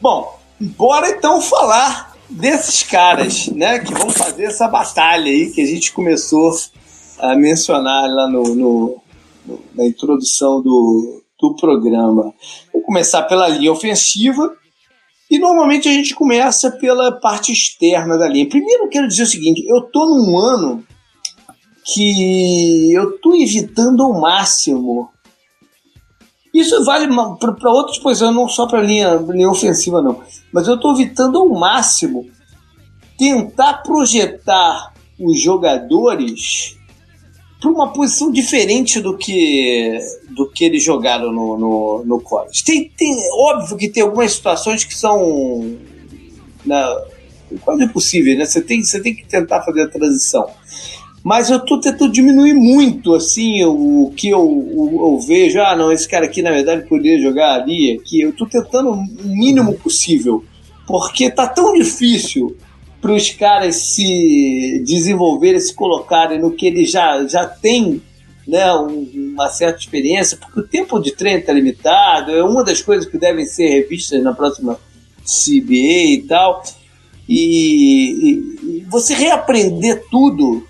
Bom, 0.00 0.38
bora 0.60 1.10
então 1.10 1.40
falar 1.40 2.12
desses 2.28 2.82
caras, 2.82 3.48
né, 3.48 3.78
que 3.78 3.92
vão 3.94 4.10
fazer 4.10 4.44
essa 4.44 4.68
batalha 4.68 5.30
aí 5.30 5.50
que 5.50 5.60
a 5.60 5.66
gente 5.66 5.92
começou 5.92 6.52
a 7.18 7.34
mencionar 7.34 8.08
lá 8.08 8.28
no, 8.28 8.42
no, 8.54 9.00
no 9.46 9.60
na 9.74 9.86
introdução 9.86 10.62
do, 10.62 11.22
do 11.40 11.54
programa. 11.56 12.32
Vou 12.72 12.82
começar 12.82 13.22
pela 13.22 13.48
linha 13.48 13.72
ofensiva. 13.72 14.52
E 15.30 15.38
normalmente 15.38 15.88
a 15.88 15.92
gente 15.92 16.14
começa 16.14 16.70
pela 16.70 17.12
parte 17.12 17.52
externa 17.52 18.16
da 18.16 18.26
linha. 18.26 18.48
Primeiro 18.48 18.84
eu 18.84 18.88
quero 18.88 19.06
dizer 19.06 19.24
o 19.24 19.26
seguinte, 19.26 19.62
eu 19.66 19.82
tô 19.82 20.06
num 20.06 20.38
ano 20.38 20.82
que 21.84 22.92
eu 22.92 23.18
tô 23.18 23.34
evitando 23.34 24.02
ao 24.02 24.18
máximo. 24.18 25.10
Isso 26.60 26.84
vale 26.84 27.06
para 27.38 27.70
outras 27.70 27.98
posições, 27.98 28.34
não 28.34 28.48
só 28.48 28.66
para 28.66 28.82
linha, 28.82 29.14
linha 29.14 29.50
ofensiva 29.50 30.02
não. 30.02 30.20
Mas 30.52 30.66
eu 30.66 30.78
tô 30.78 30.92
evitando 30.92 31.38
ao 31.38 31.48
máximo 31.48 32.28
tentar 33.16 33.82
projetar 33.82 34.92
os 35.18 35.40
jogadores 35.40 36.76
para 37.60 37.70
uma 37.70 37.92
posição 37.92 38.30
diferente 38.30 39.00
do 39.00 39.16
que 39.16 39.98
do 40.30 40.48
que 40.48 40.64
eles 40.64 40.82
jogaram 40.82 41.32
no, 41.32 41.58
no, 41.58 42.04
no 42.04 42.20
college. 42.20 42.62
Tem, 42.64 42.88
tem, 42.96 43.16
óbvio 43.32 43.76
que 43.76 43.88
tem 43.88 44.02
algumas 44.02 44.32
situações 44.32 44.84
que 44.84 44.94
são 44.96 45.76
né, 46.64 46.84
quase 47.64 47.84
impossíveis, 47.84 48.38
né? 48.38 48.44
Você 48.44 48.62
tem, 48.62 48.82
você 48.82 49.00
tem 49.00 49.14
que 49.14 49.26
tentar 49.26 49.62
fazer 49.62 49.82
a 49.82 49.88
transição. 49.88 50.48
Mas 51.22 51.50
eu 51.50 51.58
estou 51.58 51.80
tentando 51.80 52.12
diminuir 52.12 52.54
muito 52.54 53.14
assim 53.14 53.64
o 53.64 54.12
que 54.16 54.28
eu, 54.28 54.40
eu, 54.40 55.18
vejo. 55.26 55.60
Ah, 55.60 55.76
não, 55.76 55.92
esse 55.92 56.08
cara 56.08 56.26
aqui 56.26 56.42
na 56.42 56.50
verdade 56.50 56.88
poderia 56.88 57.20
jogar 57.20 57.54
ali, 57.54 57.92
aqui. 57.92 58.20
Eu 58.20 58.30
estou 58.30 58.46
tentando 58.46 58.90
o 58.90 59.04
mínimo 59.24 59.74
possível, 59.74 60.44
porque 60.86 61.30
tá 61.30 61.46
tão 61.46 61.74
difícil 61.74 62.56
para 63.00 63.12
os 63.12 63.30
caras 63.30 63.76
se 63.76 64.82
desenvolverem, 64.84 65.60
se 65.60 65.74
colocarem 65.74 66.40
no 66.40 66.52
que 66.52 66.66
eles 66.66 66.90
já, 66.90 67.26
já 67.26 67.46
têm 67.46 68.02
né, 68.46 68.72
uma 68.72 69.48
certa 69.50 69.78
experiência, 69.78 70.38
porque 70.38 70.60
o 70.60 70.66
tempo 70.66 70.98
de 70.98 71.12
treino 71.12 71.40
está 71.40 71.52
limitado, 71.52 72.32
é 72.32 72.42
uma 72.42 72.64
das 72.64 72.80
coisas 72.80 73.06
que 73.06 73.18
devem 73.18 73.44
ser 73.44 73.68
revistas 73.68 74.22
na 74.22 74.32
próxima 74.32 74.78
CBA 75.22 76.14
e 76.14 76.24
tal. 76.26 76.62
E, 77.28 78.30
e, 78.30 78.86
você 78.88 79.12
reaprender 79.12 80.02
tudo, 80.10 80.66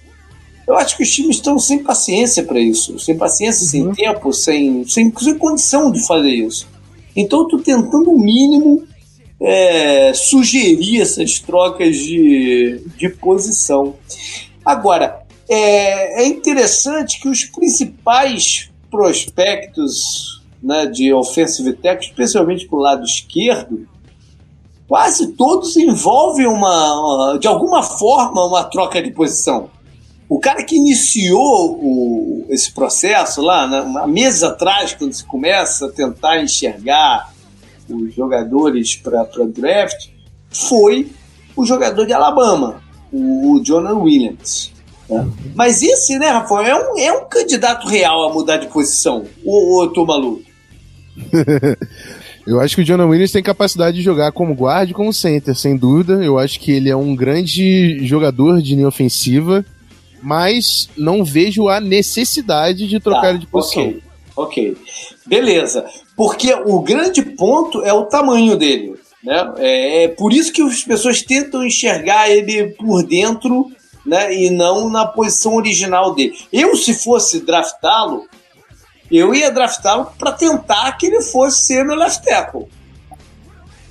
eu 0.68 0.76
acho 0.76 0.98
que 0.98 1.02
os 1.02 1.10
times 1.10 1.36
estão 1.36 1.58
sem 1.58 1.82
paciência 1.82 2.42
para 2.42 2.60
isso, 2.60 2.98
sem 2.98 3.16
paciência, 3.16 3.64
uhum. 3.64 3.94
sem 3.94 4.04
tempo, 4.04 4.32
sem, 4.34 4.86
sem, 4.86 5.10
sem 5.18 5.38
condição 5.38 5.90
de 5.90 6.06
fazer 6.06 6.30
isso. 6.30 6.68
Então 7.16 7.38
eu 7.38 7.44
estou 7.46 7.58
tentando 7.60 8.10
o 8.10 8.20
mínimo 8.20 8.86
é, 9.40 10.12
sugerir 10.12 11.00
essas 11.00 11.38
trocas 11.38 11.96
de, 11.96 12.82
de 12.98 13.08
posição. 13.08 13.94
Agora, 14.62 15.22
é, 15.48 16.22
é 16.22 16.26
interessante 16.26 17.18
que 17.18 17.30
os 17.30 17.44
principais 17.44 18.68
prospectos 18.90 20.42
né, 20.62 20.84
de 20.84 21.14
offensive 21.14 21.72
tackle, 21.72 22.10
especialmente 22.10 22.68
para 22.68 22.78
o 22.78 22.82
lado 22.82 23.04
esquerdo, 23.04 23.88
quase 24.86 25.32
todos 25.32 25.78
envolvem 25.78 26.46
uma, 26.46 27.38
de 27.40 27.48
alguma 27.48 27.82
forma 27.82 28.44
uma 28.44 28.64
troca 28.64 29.02
de 29.02 29.10
posição. 29.10 29.70
O 30.28 30.38
cara 30.38 30.62
que 30.62 30.76
iniciou 30.76 31.78
o, 31.80 32.46
esse 32.50 32.72
processo 32.72 33.40
lá, 33.40 33.64
uma 33.82 34.06
mesa 34.06 34.48
atrás, 34.48 34.92
quando 34.92 35.12
se 35.12 35.24
começa 35.24 35.86
a 35.86 35.90
tentar 35.90 36.42
enxergar 36.42 37.32
os 37.88 38.14
jogadores 38.14 38.96
para 38.96 39.24
draft 39.46 40.08
foi 40.50 41.10
o 41.56 41.64
jogador 41.64 42.04
de 42.04 42.12
Alabama, 42.12 42.82
o 43.12 43.60
Jonah 43.64 43.94
Williams. 43.94 44.70
Né? 45.08 45.26
Mas 45.54 45.82
esse, 45.82 46.18
né, 46.18 46.28
Rafael, 46.28 46.64
é 46.66 46.92
um, 46.92 46.98
é 46.98 47.12
um 47.12 47.24
candidato 47.24 47.88
real 47.88 48.28
a 48.28 48.32
mudar 48.32 48.58
de 48.58 48.66
posição, 48.66 49.24
ou, 49.44 49.72
ou 49.72 49.84
eu 49.84 49.92
tô 49.92 50.04
maluco? 50.04 50.42
Eu 52.46 52.62
acho 52.62 52.76
que 52.76 52.80
o 52.80 52.84
Jonah 52.84 53.04
Williams 53.04 53.30
tem 53.30 53.42
capacidade 53.42 53.98
de 53.98 54.02
jogar 54.02 54.32
como 54.32 54.54
guarda 54.54 54.90
e 54.90 54.94
como 54.94 55.12
center, 55.12 55.54
sem 55.54 55.76
dúvida. 55.76 56.14
Eu 56.24 56.38
acho 56.38 56.58
que 56.58 56.72
ele 56.72 56.88
é 56.88 56.96
um 56.96 57.14
grande 57.14 57.98
jogador 58.06 58.62
de 58.62 58.74
linha 58.74 58.88
ofensiva, 58.88 59.66
mas 60.22 60.88
não 60.96 61.24
vejo 61.24 61.68
a 61.68 61.80
necessidade 61.80 62.86
de 62.86 63.00
trocar 63.00 63.32
tá, 63.32 63.38
de 63.38 63.46
posição. 63.46 63.84
Ok, 63.84 64.02
ok. 64.36 64.76
Beleza. 65.26 65.84
Porque 66.16 66.52
o 66.52 66.80
grande 66.80 67.22
ponto 67.22 67.82
é 67.82 67.92
o 67.92 68.06
tamanho 68.06 68.56
dele. 68.56 68.94
Né? 69.22 69.54
É, 69.58 70.04
é 70.04 70.08
por 70.08 70.32
isso 70.32 70.52
que 70.52 70.62
as 70.62 70.82
pessoas 70.82 71.22
tentam 71.22 71.64
enxergar 71.64 72.30
ele 72.30 72.68
por 72.70 73.02
dentro 73.02 73.70
né, 74.04 74.34
e 74.34 74.50
não 74.50 74.88
na 74.88 75.06
posição 75.06 75.54
original 75.54 76.14
dele. 76.14 76.34
Eu, 76.52 76.74
se 76.76 76.94
fosse 76.94 77.40
draftá-lo, 77.40 78.26
eu 79.10 79.34
ia 79.34 79.50
draftá-lo 79.50 80.12
para 80.18 80.32
tentar 80.32 80.92
que 80.96 81.06
ele 81.06 81.20
fosse 81.20 81.64
ser 81.64 81.84
meu 81.84 81.96
left 81.96 82.24
tackle. 82.24 82.66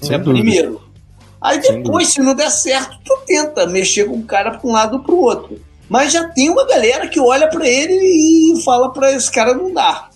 Né, 0.04 0.18
primeiro. 0.18 0.82
Aí 1.40 1.60
depois, 1.60 2.10
se 2.10 2.20
não 2.20 2.34
der 2.34 2.50
certo, 2.50 2.98
tu 3.06 3.20
tenta 3.26 3.68
mexer 3.68 4.06
com 4.06 4.16
o 4.16 4.24
cara 4.24 4.58
para 4.58 4.68
um 4.68 4.74
lado 4.74 4.98
ou 4.98 5.04
para 5.04 5.14
o 5.14 5.22
outro. 5.22 5.62
Mas 5.90 6.12
já 6.12 6.28
tem 6.28 6.50
uma 6.50 6.66
galera 6.66 7.08
que 7.08 7.20
olha 7.20 7.48
para 7.48 7.68
ele 7.68 7.94
e 7.94 8.62
fala 8.64 8.92
para 8.92 9.12
esse 9.14 9.32
cara 9.32 9.54
não 9.54 9.74
dar. 9.74 10.10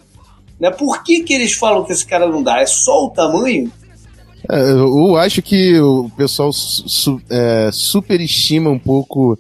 Né? 0.59 0.69
Por 0.69 1.03
que, 1.03 1.23
que 1.23 1.33
eles 1.33 1.53
falam 1.53 1.83
que 1.83 1.93
esse 1.93 2.05
cara 2.05 2.27
não 2.27 2.43
dá? 2.43 2.59
É 2.59 2.65
só 2.65 3.05
o 3.05 3.09
tamanho? 3.09 3.71
É, 4.49 4.71
eu 4.71 5.15
acho 5.17 5.41
que 5.41 5.79
o 5.79 6.09
pessoal 6.15 6.51
su 6.51 7.21
é, 7.29 7.69
superestima 7.71 8.69
um 8.69 8.79
pouco 8.79 9.37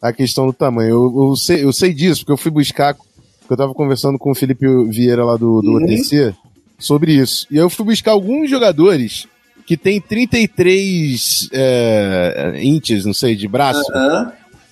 a 0.00 0.12
questão 0.12 0.46
do 0.46 0.52
tamanho. 0.52 0.90
Eu, 0.90 1.28
eu, 1.28 1.36
sei, 1.36 1.64
eu 1.64 1.72
sei 1.72 1.92
disso, 1.92 2.20
porque 2.20 2.32
eu 2.32 2.36
fui 2.36 2.50
buscar, 2.50 2.94
porque 2.94 3.52
eu 3.52 3.56
tava 3.56 3.74
conversando 3.74 4.18
com 4.18 4.30
o 4.30 4.34
Felipe 4.34 4.66
Vieira 4.88 5.24
lá 5.24 5.36
do, 5.36 5.60
do 5.60 5.72
uhum. 5.72 5.84
OTC 5.84 6.34
sobre 6.78 7.12
isso. 7.12 7.46
E 7.50 7.56
eu 7.56 7.68
fui 7.68 7.84
buscar 7.84 8.12
alguns 8.12 8.48
jogadores 8.48 9.26
que 9.66 9.76
tem 9.76 10.00
33 10.00 11.48
é, 11.52 12.60
inches, 12.62 13.04
não 13.04 13.12
sei, 13.12 13.34
de 13.34 13.48
braço, 13.48 13.82
uhum. 13.92 14.30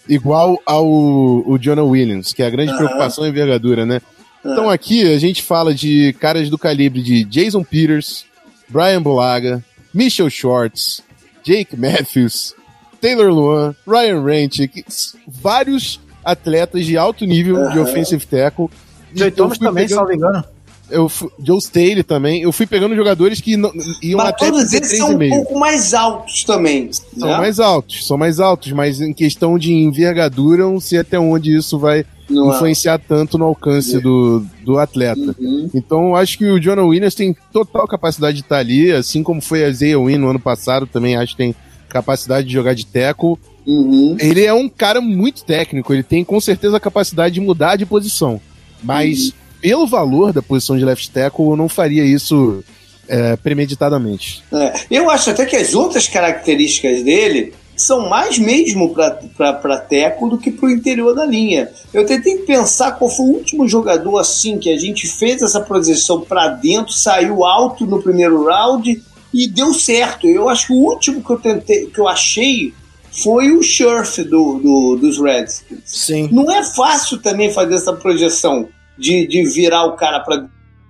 Igual 0.08 0.61
ao 0.66 0.87
o 0.87 1.58
Jonah 1.58 1.84
Williams, 1.84 2.32
que 2.32 2.42
é 2.42 2.46
a 2.46 2.50
grande 2.50 2.73
uhum. 2.73 2.78
preocupação 2.78 3.25
é 3.25 3.28
envergadura, 3.28 3.87
né? 3.87 4.00
Então 4.44 4.68
aqui 4.68 5.02
a 5.12 5.18
gente 5.18 5.42
fala 5.42 5.75
de 5.75 6.14
caras 6.20 6.50
do 6.50 6.58
calibre 6.58 7.02
de 7.02 7.25
Jason 7.25 7.64
Peters, 7.64 8.26
Brian 8.68 9.02
Bulaga, 9.02 9.64
Michel 9.92 10.28
Schwartz, 10.28 11.02
Jake 11.42 11.76
Matthews, 11.76 12.54
Taylor 13.00 13.30
Luan, 13.30 13.75
Ryan 13.87 14.23
Ranchick, 14.23 14.84
vários 15.26 16.00
atletas 16.25 16.84
de 16.84 16.96
alto 16.96 17.25
nível 17.25 17.56
uhum. 17.56 17.70
de 17.70 17.78
offensive 17.78 18.26
tackle. 18.26 18.68
Joe 19.14 19.30
Thomas 19.30 19.58
também, 19.58 19.84
pegando... 19.84 19.99
salvo 19.99 20.12
engano. 20.12 20.44
Eu 20.90 21.08
fui, 21.08 21.30
Joe 21.42 21.58
Staley 21.58 22.02
também. 22.02 22.42
Eu 22.42 22.52
fui 22.52 22.66
pegando 22.66 22.94
jogadores 22.94 23.40
que 23.40 23.56
não, 23.56 23.72
iam 24.02 24.18
mas 24.18 24.28
até 24.28 24.50
todos 24.50 24.72
eles 24.72 24.96
são 24.96 25.14
um 25.14 25.28
pouco 25.28 25.58
mais 25.58 25.94
altos 25.94 26.44
também. 26.44 26.90
São 26.92 27.28
né? 27.28 27.36
mais 27.38 27.58
altos, 27.58 28.06
são 28.06 28.18
mais 28.18 28.40
altos, 28.40 28.72
mas 28.72 29.00
em 29.00 29.12
questão 29.12 29.58
de 29.58 29.72
envergadura, 29.72 30.64
não 30.64 30.80
sei 30.80 30.98
até 30.98 31.18
onde 31.18 31.56
isso 31.56 31.78
vai 31.78 32.04
não 32.28 32.52
é. 32.52 32.56
influenciar 32.56 32.94
é. 32.94 32.98
tanto 32.98 33.36
no 33.38 33.44
alcance 33.44 33.98
do, 34.00 34.44
do 34.62 34.78
atleta. 34.78 35.34
Uhum. 35.38 35.70
Então, 35.74 36.14
acho 36.14 36.38
que 36.38 36.46
o 36.46 36.60
Jonah 36.60 36.84
Williams 36.84 37.14
tem 37.14 37.36
total 37.52 37.86
capacidade 37.86 38.36
de 38.36 38.42
estar 38.42 38.58
ali, 38.58 38.92
assim 38.92 39.22
como 39.22 39.40
foi 39.40 39.64
a 39.64 39.72
Zaya 39.72 39.98
Win 39.98 40.18
no 40.18 40.28
ano 40.28 40.40
passado, 40.40 40.86
também 40.86 41.16
acho 41.16 41.32
que 41.32 41.38
tem 41.38 41.54
capacidade 41.88 42.46
de 42.46 42.52
jogar 42.52 42.74
de 42.74 42.86
teco. 42.86 43.38
Uhum. 43.66 44.16
Ele 44.18 44.44
é 44.44 44.52
um 44.52 44.68
cara 44.68 45.00
muito 45.00 45.44
técnico, 45.44 45.92
ele 45.92 46.02
tem 46.02 46.24
com 46.24 46.40
certeza 46.40 46.76
a 46.76 46.80
capacidade 46.80 47.34
de 47.34 47.40
mudar 47.40 47.76
de 47.76 47.86
posição. 47.86 48.40
Mas, 48.82 49.26
uhum. 49.26 49.32
Pelo 49.64 49.87
valor 49.87 50.30
da 50.30 50.42
posição 50.42 50.76
de 50.76 50.85
left 50.85 51.11
tackle, 51.11 51.47
eu 51.47 51.56
não 51.56 51.71
faria 51.71 52.04
isso 52.04 52.62
é, 53.09 53.35
premeditadamente. 53.35 54.44
É. 54.52 54.75
Eu 54.90 55.09
acho 55.09 55.30
até 55.30 55.47
que 55.47 55.56
as 55.56 55.75
outras 55.75 56.06
características 56.06 57.02
dele 57.02 57.54
são 57.75 58.11
mais 58.11 58.38
mesmo 58.38 58.94
para 58.94 59.78
Teco 59.78 60.28
do 60.28 60.37
que 60.37 60.50
para 60.50 60.66
o 60.66 60.71
interior 60.71 61.14
da 61.14 61.25
linha. 61.25 61.71
Eu 61.94 62.04
tentei 62.04 62.37
pensar 62.40 62.92
qual 62.92 63.09
foi 63.09 63.25
o 63.25 63.30
último 63.30 63.66
jogador 63.66 64.18
assim 64.18 64.59
que 64.59 64.71
a 64.71 64.76
gente 64.76 65.09
fez 65.09 65.40
essa 65.40 65.62
projeção 65.62 66.21
para 66.21 66.49
dentro, 66.49 66.92
saiu 66.92 67.42
alto 67.42 67.87
no 67.87 68.02
primeiro 68.02 68.44
round 68.44 69.02
e 69.33 69.49
deu 69.49 69.73
certo. 69.73 70.26
Eu 70.26 70.50
acho 70.50 70.66
que 70.66 70.73
o 70.75 70.76
último 70.76 71.25
que 71.25 71.30
eu 71.30 71.38
tentei, 71.38 71.87
que 71.87 71.99
eu 71.99 72.06
achei 72.06 72.75
foi 73.11 73.50
o 73.50 73.62
Scherf 73.62 74.23
do, 74.25 74.59
do, 74.59 74.99
dos 75.00 75.18
Redskins. 75.18 75.80
Sim. 75.87 76.28
Não 76.30 76.54
é 76.54 76.62
fácil 76.62 77.16
também 77.16 77.50
fazer 77.50 77.76
essa 77.76 77.94
projeção 77.94 78.68
de, 78.98 79.26
de 79.26 79.44
virar 79.44 79.84
o 79.84 79.96
cara 79.96 80.20
para 80.20 80.46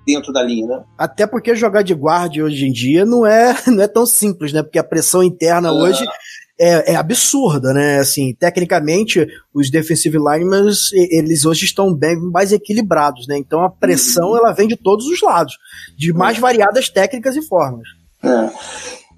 dentro 0.06 0.32
da 0.32 0.42
linha, 0.42 0.66
né? 0.66 0.82
Até 0.99 1.26
porque 1.26 1.54
jogar 1.54 1.82
de 1.82 1.94
guarda 1.94 2.42
hoje 2.42 2.66
em 2.66 2.73
dia 2.73 3.04
não 3.04 3.26
é, 3.26 3.56
não 3.66 3.82
é 3.82 3.88
tão 3.88 4.06
simples, 4.06 4.52
né? 4.52 4.62
Porque 4.62 4.78
a 4.78 4.84
pressão 4.84 5.23
interna 5.23 5.73
hoje 5.73 6.04
é, 6.58 6.92
é, 6.92 6.96
absurda, 6.96 7.73
né? 7.73 7.99
Assim, 7.99 8.34
tecnicamente, 8.34 9.26
os 9.52 9.70
defensive 9.70 10.18
linemen, 10.18 10.70
eles 11.11 11.44
hoje 11.44 11.64
estão 11.64 11.94
bem 11.94 12.16
mais 12.16 12.52
equilibrados, 12.52 13.26
né? 13.26 13.37
Então 13.38 13.62
a 13.62 13.70
pressão, 13.70 14.30
uhum. 14.30 14.37
ela 14.37 14.52
vem 14.52 14.68
de 14.68 14.76
todos 14.76 15.06
os 15.06 15.20
lados, 15.20 15.56
de 15.96 16.12
mais 16.12 16.38
variadas 16.38 16.88
técnicas 16.88 17.37
e 17.37 17.42
formas. 17.42 17.88
É. 18.23 18.50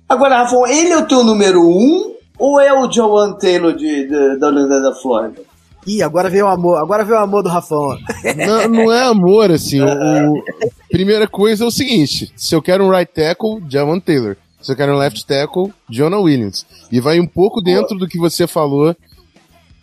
Agora, 0.09 0.43
Rafa, 0.43 0.57
ele 0.69 0.90
é 0.90 0.97
o 0.97 1.07
teu 1.07 1.25
número 1.25 1.69
um 1.69 2.14
ou 2.38 2.61
é 2.61 2.73
o 2.73 2.90
Joan 2.90 3.33
Taylor 3.33 3.75
de, 3.75 4.07
de, 4.07 4.38
da 4.38 4.49
Universidade 4.49 4.83
da 4.83 4.95
Flórida? 4.95 5.43
Ih, 5.87 6.02
agora 6.02 6.28
veio 6.28 6.47
o 6.47 6.49
amor, 6.49 6.78
agora 6.78 7.05
veio 7.05 7.19
o 7.19 7.23
amor 7.23 7.43
do 7.43 7.49
Rafão. 7.49 7.97
Não, 8.37 8.69
não 8.69 8.93
é 8.93 9.02
amor, 9.02 9.52
assim. 9.52 9.81
O, 9.81 10.43
primeira 10.90 11.28
coisa 11.28 11.64
é 11.64 11.66
o 11.66 11.71
seguinte: 11.71 12.33
se 12.37 12.55
eu 12.55 12.61
quero 12.61 12.85
um 12.85 12.90
right 12.90 13.11
tackle, 13.12 13.62
Javan 13.69 14.00
Taylor. 14.00 14.37
Se 14.61 14.73
eu 14.73 14.76
quero 14.76 14.95
um 14.95 14.99
left 14.99 15.25
tackle, 15.25 15.73
Jonah 15.88 16.19
Williams. 16.19 16.66
E 16.90 16.99
vai 16.99 17.21
um 17.21 17.26
pouco 17.26 17.61
dentro 17.61 17.97
do 17.97 18.09
que 18.09 18.19
você 18.19 18.49
falou 18.49 18.97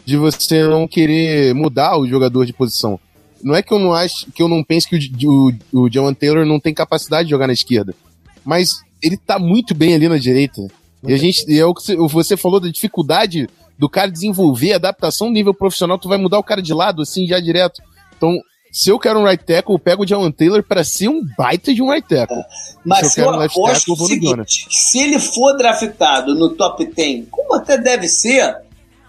de 0.05 0.17
você 0.17 0.63
não 0.63 0.86
querer 0.88 1.53
mudar 1.55 1.98
o 1.98 2.05
jogador 2.05 2.45
de 2.45 2.51
posição. 2.51 3.00
Não 3.41 3.55
é 3.55 3.62
que 3.62 3.74
eu 3.74 3.79
não 3.79 3.93
acho, 3.93 4.29
que 4.31 4.43
eu 4.43 4.50
não 4.50 4.62
pense 4.62 4.88
que 4.88 4.98
o, 5.25 5.53
o, 5.72 5.83
o 5.83 5.89
John 5.89 6.13
Taylor 6.13 6.45
não 6.45 6.60
tem 6.60 6.74
capacidade 6.74 7.25
de 7.25 7.31
jogar 7.31 7.48
na 7.48 7.53
esquerda. 7.53 7.95
Mas 8.43 8.81
ele 9.01 9.15
tá 9.15 9.39
muito 9.39 9.74
bem 9.74 9.93
ali 9.93 10.10
na 10.10 10.17
direita. 10.17 10.62
E 11.05 11.13
a 11.13 11.17
gente, 11.17 11.45
e 11.50 11.60
é 11.60 11.65
o 11.65 11.74
que 11.74 11.95
você 11.95 12.36
falou 12.36 12.60
da 12.60 12.69
dificuldade 12.69 13.48
do 13.77 13.89
cara 13.89 14.12
desenvolver 14.12 14.74
adaptação 14.74 15.30
nível 15.30 15.53
profissional, 15.53 15.98
tu 15.98 16.10
vai 16.10 16.18
mudar 16.18 16.39
o 16.39 16.44
cara 16.44 16.62
de 16.62 16.74
lado, 16.74 17.01
assim, 17.01 17.27
já 17.27 17.39
direto. 17.39 17.82
Então, 18.15 18.38
se 18.72 18.89
eu 18.89 18.98
quero 18.98 19.20
um 19.20 19.24
right 19.24 19.44
tackle, 19.44 19.75
eu 19.75 19.80
pego 19.80 20.03
o 20.03 20.08
Jawan 20.08 20.32
Taylor 20.32 20.63
para 20.63 20.84
ser 20.84 21.08
um 21.08 21.22
baita 21.38 21.74
de 21.74 21.82
um 21.82 21.92
right 21.92 22.08
tackle. 22.08 22.38
É. 22.38 22.46
Mas 22.84 23.13
se 23.13 23.22
eu, 23.22 23.25
quero 23.25 23.38
um 23.38 23.39
left 23.39 23.56
tackle, 23.56 23.84
eu 23.88 23.96
vou 23.96 24.10
no 24.10 24.13
seguinte, 24.13 24.68
Se 24.70 25.00
ele 25.00 25.20
for 25.20 25.56
draftado 25.58 26.34
no 26.34 26.50
top 26.50 26.86
10, 26.86 27.27
como 27.30 27.56
até 27.56 27.77
deve 27.77 28.08
ser, 28.08 28.58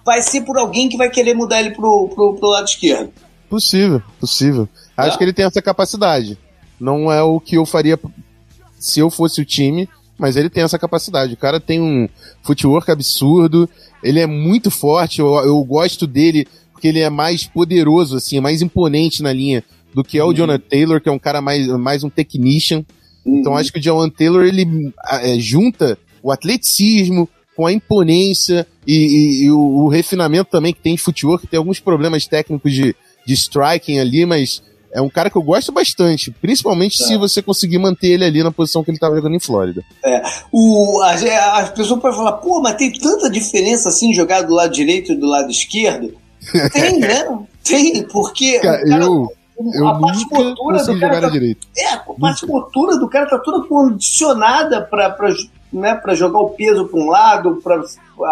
vai 0.05 0.21
ser 0.21 0.43
por 0.43 0.59
alguém 0.59 0.89
que 0.89 0.97
vai 0.97 1.09
querer 1.09 1.35
mudar 1.35 1.61
ele 1.61 1.71
pro, 1.71 2.11
pro, 2.15 2.35
pro 2.35 2.49
lado 2.49 2.69
esquerdo. 2.69 3.11
Possível, 3.49 4.03
possível. 4.21 4.69
É. 4.99 5.03
Acho 5.03 5.17
que 5.17 5.25
ele 5.25 5.33
tem 5.33 5.47
essa 5.47 5.63
capacidade. 5.63 6.39
Não 6.79 7.11
é 7.11 7.23
o 7.23 7.41
que 7.41 7.57
eu 7.57 7.65
faria 7.65 7.99
se 8.79 9.01
eu 9.01 9.09
fosse 9.09 9.41
o 9.41 9.45
time, 9.47 9.89
mas 10.19 10.37
ele 10.37 10.49
tem 10.49 10.63
essa 10.63 10.79
capacidade. 10.79 11.35
O 11.35 11.37
cara 11.37 11.61
tem 11.61 11.81
um 11.81 12.09
footwork 12.43 12.91
absurdo, 12.91 13.69
ele 14.03 14.21
é 14.21 14.27
muito 14.27 14.71
forte, 14.71 15.21
eu, 15.21 15.35
eu 15.37 15.63
gosto 15.65 16.07
dele 16.07 16.47
porque 16.73 16.89
ele 16.89 17.01
é 17.01 17.11
mais 17.11 17.45
poderoso, 17.47 18.17
assim, 18.17 18.37
é 18.37 18.41
mais 18.41 18.61
imponente 18.61 19.23
na 19.23 19.33
linha 19.33 19.65
do 19.95 20.05
que 20.05 20.19
é 20.19 20.25
o 20.25 20.27
uhum. 20.27 20.35
Jonathan 20.35 20.69
Taylor, 20.69 21.01
que 21.01 21.09
é 21.09 21.13
um 21.13 21.19
cara 21.19 21.41
mais, 21.41 21.67
mais 21.69 22.05
um 22.05 22.11
technician. 22.11 22.85
Uhum. 23.25 23.39
Então 23.39 23.57
acho 23.57 23.73
que 23.73 23.79
o 23.79 23.83
Jonathan 23.83 24.11
Taylor, 24.11 24.45
ele 24.45 24.93
é, 25.09 25.39
junta 25.39 25.97
o 26.23 26.31
atleticismo 26.31 27.29
com 27.57 27.67
a 27.67 27.73
imponência 27.73 28.67
e, 28.87 28.95
e, 28.95 29.45
e 29.45 29.51
o, 29.51 29.59
o, 29.59 29.89
refinamento 29.89 30.51
também 30.51 30.75
que 30.75 30.81
tem 30.81 30.97
de 30.97 31.01
footwork, 31.01 31.47
tem 31.47 31.57
alguns 31.57 31.79
problemas 31.79 32.27
técnicos 32.27 32.73
de, 32.73 32.95
de 33.25 33.35
striking 33.35 33.99
ali, 33.99 34.27
mas 34.27 34.63
é 34.95 35.03
um 35.03 35.11
cara 35.11 35.29
que 35.29 35.37
eu 35.37 35.43
gosto 35.43 35.73
bastante, 35.73 36.31
principalmente 36.31 37.03
é. 37.03 37.07
se 37.07 37.17
você 37.17 37.43
conseguir 37.43 37.79
manter 37.79 38.13
ele 38.13 38.25
ali 38.25 38.43
na 38.45 38.53
posição 38.53 38.85
que 38.85 38.91
ele 38.91 38.97
estava 38.97 39.17
jogando 39.17 39.35
em 39.35 39.41
Flórida. 39.41 39.83
É. 40.05 40.23
O, 40.53 41.03
a, 41.03 41.59
a 41.59 41.67
pessoa 41.67 41.99
pode 41.99 42.15
falar, 42.15 42.35
pô, 42.35 42.61
mas 42.61 42.77
tem 42.77 42.93
tanta 42.93 43.29
diferença 43.29 43.89
assim 43.89 44.15
jogar 44.15 44.43
do 44.43 44.55
lado 44.55 44.73
direito 44.73 45.13
e 45.13 45.17
do 45.17 45.27
lado 45.27 45.51
esquerdo. 45.51 46.15
Tem, 46.73 47.01
né? 47.01 47.27
Tem, 47.65 48.03
porque. 48.05 48.61
Cara, 48.61 48.87
cara, 48.87 49.03
eu, 49.03 49.29
eu 49.75 49.89
a 49.89 49.99
parte 49.99 50.27
motora 50.31 50.85
do 50.85 51.01
cara. 51.01 51.21
Tá, 51.23 51.29
direito. 51.31 51.67
É, 51.77 51.89
a 51.95 51.99
parte 51.99 52.47
motora 52.47 52.97
do 52.99 53.09
cara 53.09 53.27
tá 53.27 53.39
toda 53.39 53.67
condicionada 53.67 54.83
para 54.83 55.17
né, 55.73 56.01
jogar 56.13 56.39
o 56.39 56.51
peso 56.51 56.87
para 56.87 57.01
um 57.01 57.09
lado, 57.09 57.61
para 57.65 57.83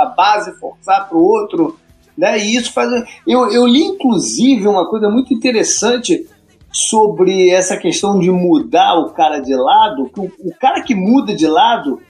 a 0.03 0.07
base 0.15 0.53
forçar 0.61 1.09
para 1.09 1.17
o 1.17 1.25
outro. 1.25 1.79
Né? 2.17 2.39
E 2.39 2.55
isso 2.55 2.71
faz. 2.71 2.93
Eu, 3.27 3.51
eu 3.51 3.67
li, 3.67 3.83
inclusive, 3.83 4.69
uma 4.69 4.87
coisa 4.89 5.09
muito 5.09 5.33
interessante 5.33 6.29
sobre 6.73 7.51
essa 7.51 7.77
questão 7.77 8.19
de 8.19 8.31
mudar 8.31 8.99
o 8.99 9.11
cara 9.11 9.41
de 9.41 9.55
lado, 9.55 10.11
que 10.13 10.21
o, 10.21 10.25
o 10.25 10.55
cara 10.59 10.83
que 10.83 10.95
muda 10.95 11.35
de 11.35 11.47
lado, 11.47 12.01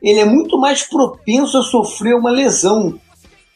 ele 0.00 0.20
é 0.20 0.24
muito 0.24 0.58
mais 0.58 0.82
propenso 0.82 1.58
a 1.58 1.62
sofrer 1.62 2.14
uma 2.14 2.30
lesão, 2.30 2.98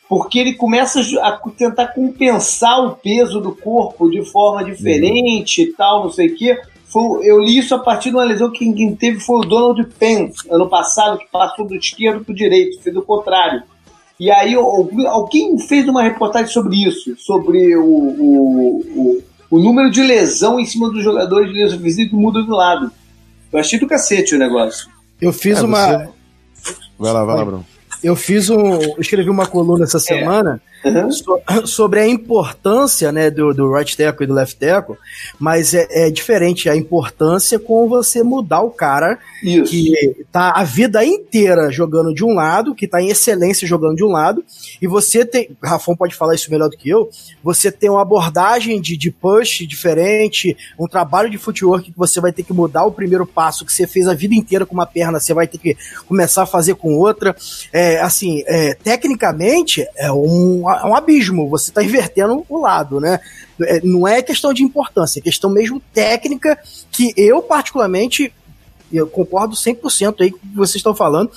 porque 0.08 0.38
ele 0.38 0.54
começa 0.54 1.00
a 1.22 1.32
tentar 1.56 1.88
compensar 1.88 2.84
o 2.84 2.96
peso 2.96 3.40
do 3.40 3.54
corpo 3.54 4.10
de 4.10 4.24
forma 4.24 4.64
diferente 4.64 5.62
uhum. 5.62 5.68
e 5.68 5.72
tal, 5.72 6.04
não 6.04 6.10
sei 6.10 6.28
o 6.28 6.36
quê. 6.36 6.60
Foi, 6.86 7.28
eu 7.28 7.40
li 7.40 7.58
isso 7.58 7.74
a 7.74 7.78
partir 7.78 8.10
de 8.10 8.16
uma 8.16 8.24
lesão 8.24 8.50
que 8.50 8.72
quem 8.72 8.94
teve 8.94 9.20
foi 9.20 9.38
o 9.38 9.48
Donald 9.48 9.84
Penn, 9.98 10.30
ano 10.50 10.68
passado, 10.68 11.18
que 11.18 11.28
passou 11.30 11.66
do 11.66 11.74
esquerdo 11.74 12.24
para 12.24 12.32
o 12.32 12.36
direito, 12.36 12.80
fez 12.82 12.96
o 12.96 13.02
contrário. 13.02 13.62
E 14.18 14.30
aí 14.30 14.54
alguém 14.54 15.58
fez 15.58 15.86
uma 15.86 16.02
reportagem 16.02 16.50
sobre 16.50 16.76
isso, 16.76 17.14
sobre 17.18 17.76
o, 17.76 17.84
o, 17.84 18.80
o 18.96 19.22
o 19.50 19.58
número 19.58 19.90
de 19.90 20.02
lesão 20.02 20.58
em 20.58 20.64
cima 20.64 20.90
dos 20.90 21.02
jogadores 21.02 21.52
de 21.52 21.58
lesão 21.58 21.78
física 21.78 22.16
muda 22.16 22.42
do 22.42 22.52
lado. 22.52 22.90
Eu 23.52 23.58
achei 23.58 23.78
do 23.78 23.86
cacete 23.86 24.34
o 24.34 24.38
negócio. 24.38 24.88
Eu 25.20 25.32
fiz 25.32 25.58
é, 25.58 25.62
uma. 25.62 25.86
Você... 25.86 26.08
Vai 26.98 27.12
lá, 27.12 27.24
vai 27.24 27.36
lá, 27.36 27.44
Bruno. 27.44 27.66
Eu 28.02 28.16
fiz 28.16 28.50
um. 28.50 28.78
escrevi 28.98 29.30
uma 29.30 29.46
coluna 29.46 29.84
essa 29.84 29.98
é. 29.98 30.00
semana 30.00 30.60
uhum. 30.86 31.10
so, 31.10 31.40
sobre 31.64 32.00
a 32.00 32.06
importância 32.06 33.10
né, 33.10 33.30
do, 33.30 33.52
do 33.52 33.72
right 33.72 33.96
tackle 33.96 34.24
e 34.24 34.26
do 34.26 34.34
left 34.34 34.56
tackle, 34.58 34.96
mas 35.38 35.74
é, 35.74 35.86
é 35.90 36.10
diferente 36.10 36.68
a 36.68 36.76
importância 36.76 37.58
com 37.58 37.88
você 37.88 38.22
mudar 38.22 38.62
o 38.62 38.70
cara 38.70 39.18
Isso. 39.42 39.70
que 39.70 40.24
tá 40.30 40.52
a 40.54 40.64
vida 40.64 41.04
inteira 41.04 41.70
jogando 41.70 42.14
de 42.14 42.24
um 42.24 42.34
lado, 42.34 42.74
que 42.74 42.86
tá 42.86 43.00
em 43.00 43.08
excelência 43.08 43.66
jogando 43.66 43.96
de 43.96 44.04
um 44.04 44.08
lado, 44.08 44.44
e 44.80 44.86
você 44.86 45.24
tem. 45.24 45.56
Rafão 45.62 45.96
pode 45.96 46.14
falar 46.14 46.34
isso 46.34 46.50
melhor 46.50 46.68
do 46.68 46.76
que 46.76 46.88
eu. 46.88 47.08
Você 47.42 47.70
tem 47.70 47.90
uma 47.90 48.02
abordagem 48.02 48.80
de, 48.80 48.96
de 48.96 49.10
push 49.10 49.66
diferente, 49.66 50.56
um 50.78 50.86
trabalho 50.86 51.30
de 51.30 51.38
footwork 51.38 51.90
que 51.90 51.98
você 51.98 52.20
vai 52.20 52.32
ter 52.32 52.42
que 52.42 52.52
mudar 52.52 52.84
o 52.84 52.92
primeiro 52.92 53.26
passo 53.26 53.64
que 53.64 53.72
você 53.72 53.86
fez 53.86 54.08
a 54.08 54.14
vida 54.14 54.34
inteira 54.34 54.66
com 54.66 54.74
uma 54.74 54.86
perna, 54.86 55.18
você 55.18 55.32
vai 55.32 55.46
ter 55.46 55.58
que 55.58 55.76
começar 56.06 56.42
a 56.42 56.46
fazer 56.46 56.74
com 56.74 56.94
outra. 56.96 57.34
É, 57.72 57.85
assim, 58.00 58.42
é, 58.46 58.74
tecnicamente 58.74 59.86
é 59.96 60.10
um 60.12 60.70
é 60.70 60.86
um 60.86 60.94
abismo, 60.94 61.48
você 61.48 61.70
está 61.70 61.82
invertendo 61.82 62.44
o 62.48 62.60
lado, 62.60 63.00
né? 63.00 63.20
É, 63.62 63.80
não 63.82 64.06
é 64.06 64.22
questão 64.22 64.52
de 64.52 64.62
importância, 64.62 65.18
é 65.18 65.22
questão 65.22 65.48
mesmo 65.50 65.80
técnica 65.92 66.58
que 66.90 67.12
eu, 67.16 67.42
particularmente, 67.42 68.32
eu 68.92 69.06
concordo 69.06 69.54
100% 69.54 70.20
aí 70.20 70.30
com 70.30 70.36
o 70.36 70.40
que 70.40 70.56
vocês 70.56 70.76
estão 70.76 70.94
falando. 70.94 71.30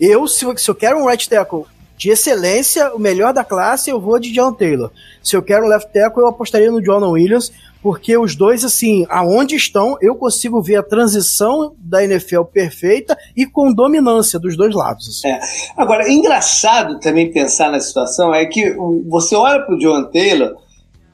Eu, 0.00 0.26
se, 0.26 0.44
se 0.56 0.70
eu 0.70 0.74
quero 0.74 0.98
um 0.98 1.06
right 1.06 1.28
tackle 1.28 1.64
de 1.96 2.10
excelência, 2.10 2.94
o 2.94 2.98
melhor 2.98 3.32
da 3.32 3.42
classe, 3.42 3.90
eu 3.90 4.00
vou 4.00 4.18
de 4.18 4.32
John 4.32 4.52
Taylor. 4.52 4.90
Se 5.22 5.36
eu 5.36 5.42
quero 5.42 5.64
um 5.64 5.68
left 5.68 5.90
tackle, 5.92 6.22
eu 6.22 6.28
apostaria 6.28 6.70
no 6.70 6.82
John 6.82 7.08
Williams, 7.10 7.52
porque 7.82 8.16
os 8.16 8.34
dois, 8.34 8.64
assim, 8.64 9.06
aonde 9.08 9.54
estão, 9.54 9.96
eu 10.02 10.14
consigo 10.16 10.60
ver 10.60 10.76
a 10.76 10.82
transição 10.82 11.74
da 11.78 12.04
NFL 12.04 12.42
perfeita 12.42 13.16
e 13.36 13.46
com 13.46 13.72
dominância 13.72 14.38
dos 14.38 14.56
dois 14.56 14.74
lados. 14.74 15.08
Assim. 15.08 15.28
É. 15.28 15.40
Agora, 15.76 16.10
engraçado 16.10 16.98
também 17.00 17.32
pensar 17.32 17.70
na 17.70 17.80
situação 17.80 18.34
é 18.34 18.44
que 18.46 18.74
você 19.08 19.34
olha 19.34 19.62
pro 19.62 19.78
John 19.78 20.04
Taylor 20.10 20.56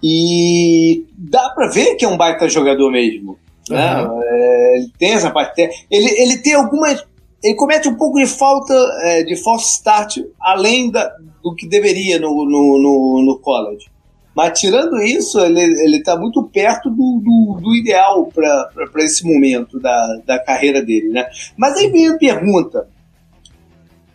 e 0.02 1.04
dá 1.16 1.50
para 1.50 1.68
ver 1.68 1.94
que 1.94 2.04
é 2.04 2.08
um 2.08 2.16
baita 2.16 2.48
jogador 2.48 2.90
mesmo. 2.90 3.38
Né? 3.70 4.02
Uhum. 4.02 4.20
É, 4.22 4.76
ele 4.78 4.92
tem 4.98 5.12
essa 5.12 5.30
parte. 5.30 5.60
Ele, 5.90 6.20
ele 6.20 6.38
tem 6.38 6.54
algumas. 6.54 7.04
Ele 7.42 7.54
comete 7.54 7.88
um 7.88 7.96
pouco 7.96 8.18
de 8.18 8.26
falta 8.26 8.74
é, 9.02 9.22
de 9.24 9.36
false 9.36 9.74
start 9.74 10.18
além 10.40 10.90
da, 10.90 11.10
do 11.42 11.54
que 11.54 11.66
deveria 11.66 12.18
no, 12.18 12.44
no, 12.44 12.78
no, 12.78 13.22
no 13.24 13.38
college. 13.40 13.90
Mas 14.34 14.58
tirando 14.58 15.02
isso, 15.02 15.38
ele, 15.40 15.60
ele 15.60 16.02
tá 16.02 16.16
muito 16.16 16.42
perto 16.44 16.88
do, 16.88 17.20
do, 17.22 17.60
do 17.60 17.74
ideal 17.74 18.26
para 18.26 19.04
esse 19.04 19.24
momento 19.24 19.78
da, 19.78 20.20
da 20.24 20.38
carreira 20.38 20.82
dele, 20.82 21.10
né? 21.10 21.26
Mas 21.56 21.76
aí 21.76 21.90
vem 21.90 22.08
a 22.08 22.16
pergunta: 22.16 22.88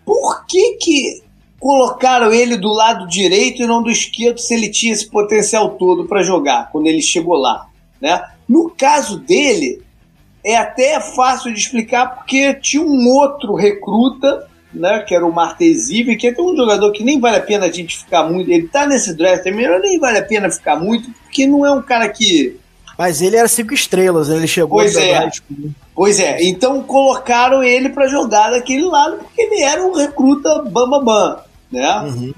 por 0.04 0.46
que 0.48 0.74
que 0.78 1.22
colocaram 1.60 2.34
ele 2.34 2.58
do 2.58 2.72
lado 2.72 3.08
direito 3.08 3.62
e 3.62 3.68
não 3.68 3.84
do 3.84 3.92
esquerdo 3.92 4.40
se 4.40 4.54
ele 4.54 4.70
tinha 4.70 4.94
esse 4.94 5.10
potencial 5.10 5.72
todo 5.72 6.08
para 6.08 6.24
jogar 6.24 6.72
quando 6.72 6.88
ele 6.88 7.02
chegou 7.02 7.36
lá, 7.36 7.68
né? 8.02 8.24
No 8.48 8.72
caso 8.72 9.20
dele, 9.20 9.84
é 10.44 10.56
até 10.56 11.00
fácil 11.00 11.54
de 11.54 11.60
explicar 11.60 12.16
porque 12.16 12.54
tinha 12.56 12.82
um 12.82 13.08
outro 13.10 13.56
recruta 13.56 14.48
né, 14.74 15.00
que 15.00 15.16
era 15.16 15.26
o 15.26 15.34
Martesive, 15.34 16.16
que 16.16 16.28
é 16.28 16.36
um 16.40 16.56
jogador 16.56 16.92
que 16.92 17.04
nem 17.04 17.20
vale 17.20 17.38
a 17.38 17.42
pena 17.42 17.66
a 17.66 17.72
gente 17.72 17.98
ficar 17.98 18.24
muito. 18.24 18.50
Ele 18.50 18.68
tá 18.68 18.86
nesse 18.86 19.14
draft 19.16 19.44
também, 19.44 19.68
mas 19.68 19.82
nem 19.82 20.00
vale 20.00 20.20
a 20.20 20.24
pena 20.24 20.50
ficar 20.50 20.78
muito, 20.78 21.10
porque 21.24 21.48
não 21.48 21.66
é 21.66 21.72
um 21.72 21.82
cara 21.82 22.08
que. 22.10 22.58
Mas 22.98 23.22
ele 23.22 23.36
era 23.36 23.48
cinco 23.48 23.74
estrelas, 23.74 24.30
né? 24.30 24.38
ele 24.38 24.48
chegou 24.48 24.80
pois 24.80 24.96
é. 24.96 25.30
Pois 25.94 26.20
é, 26.20 26.44
então 26.44 26.84
colocaram 26.84 27.64
ele 27.64 27.90
para 27.90 28.08
jogar 28.08 28.52
daquele 28.52 28.84
lado, 28.84 29.18
porque 29.18 29.42
ele 29.42 29.62
era 29.62 29.84
um 29.86 29.94
recruta 29.94 30.62
bam, 30.64 31.04
bam, 31.04 31.40
né? 31.72 32.00
Uhum. 32.02 32.34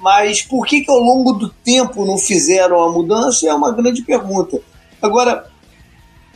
Mas 0.00 0.42
por 0.42 0.66
que, 0.66 0.82
que 0.82 0.90
ao 0.90 0.98
longo 0.98 1.32
do 1.32 1.48
tempo 1.48 2.04
não 2.04 2.18
fizeram 2.18 2.82
a 2.82 2.92
mudança 2.92 3.48
é 3.48 3.54
uma 3.54 3.72
grande 3.72 4.02
pergunta. 4.02 4.60
Agora, 5.00 5.49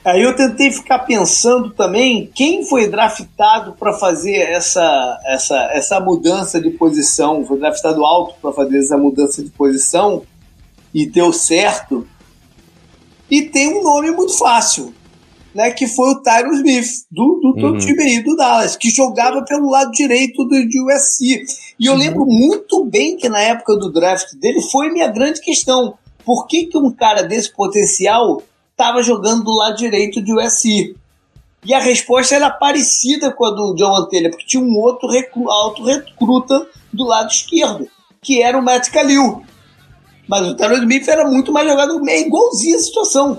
Aí 0.04 0.22
eu 0.22 0.36
tentei 0.36 0.70
ficar 0.70 0.98
pensando 1.00 1.70
também 1.70 2.30
quem 2.34 2.66
foi 2.66 2.88
draftado 2.88 3.72
para 3.72 3.94
fazer 3.94 4.36
essa, 4.36 5.18
essa, 5.24 5.56
essa 5.72 5.98
mudança 5.98 6.60
de 6.60 6.68
posição, 6.70 7.46
foi 7.46 7.58
draftado 7.58 8.04
alto 8.04 8.34
para 8.42 8.52
fazer 8.52 8.80
essa 8.80 8.98
mudança 8.98 9.42
de 9.42 9.48
posição 9.48 10.22
e 10.92 11.06
deu 11.06 11.32
certo. 11.32 12.06
E 13.30 13.42
tem 13.42 13.74
um 13.74 13.82
nome 13.82 14.10
muito 14.10 14.36
fácil, 14.36 14.92
né, 15.54 15.70
que 15.70 15.86
foi 15.86 16.10
o 16.10 16.20
Tyron 16.20 16.52
Smith, 16.52 17.06
do, 17.10 17.40
do 17.40 17.66
uhum. 17.66 17.78
time 17.78 18.02
aí, 18.02 18.22
do 18.22 18.36
Dallas, 18.36 18.76
que 18.76 18.90
jogava 18.90 19.42
pelo 19.42 19.70
lado 19.70 19.90
direito 19.90 20.44
do, 20.44 20.68
de 20.68 20.82
USC. 20.82 21.44
E 21.80 21.86
eu 21.86 21.94
uhum. 21.94 21.98
lembro 21.98 22.26
muito 22.26 22.84
bem 22.84 23.16
que 23.16 23.30
na 23.30 23.40
época 23.40 23.74
do 23.76 23.90
draft 23.90 24.34
dele 24.34 24.60
foi 24.70 24.90
minha 24.90 25.08
grande 25.08 25.40
questão. 25.40 25.94
Por 26.26 26.46
que, 26.46 26.66
que 26.66 26.76
um 26.76 26.92
cara 26.92 27.22
desse 27.22 27.50
potencial 27.54 28.42
estava 28.84 29.02
jogando 29.02 29.44
do 29.44 29.56
lado 29.56 29.76
direito 29.76 30.22
de 30.22 30.32
USI. 30.32 30.94
E 31.64 31.72
a 31.72 31.80
resposta 31.80 32.34
era 32.34 32.50
parecida 32.50 33.32
com 33.32 33.46
a 33.46 33.50
do 33.50 33.74
John 33.74 33.96
Antelha, 33.96 34.28
porque 34.28 34.44
tinha 34.44 34.62
um 34.62 34.78
outro 34.78 35.08
recru, 35.08 35.50
alto 35.50 35.82
recruta 35.82 36.66
do 36.92 37.04
lado 37.04 37.30
esquerdo, 37.30 37.88
que 38.20 38.42
era 38.42 38.58
o 38.58 38.62
Matt 38.62 38.90
Kalil. 38.90 39.42
Mas 40.28 40.46
o 40.46 40.54
Tyron 40.54 40.74
Smith 40.74 41.08
era 41.08 41.24
muito 41.26 41.50
mais 41.52 41.66
jogado, 41.66 42.06
é 42.08 42.20
igualzinho 42.20 42.76
a 42.76 42.80
situação. 42.80 43.38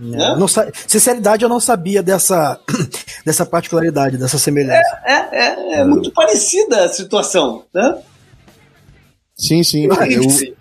É, 0.00 0.04
né? 0.04 0.36
Não, 0.36 0.48
sinceridade, 0.48 1.44
eu 1.44 1.48
não 1.48 1.60
sabia 1.60 2.02
dessa, 2.02 2.58
dessa 3.24 3.46
particularidade, 3.46 4.18
dessa 4.18 4.38
semelhança. 4.38 5.00
É, 5.04 5.12
é, 5.12 5.36
é, 5.36 5.74
é 5.74 5.84
muito 5.84 6.10
parecida 6.10 6.84
a 6.84 6.88
situação, 6.88 7.62
né? 7.72 7.98
Sim, 9.46 9.62
sim. 9.62 9.84
Eu, 9.84 9.92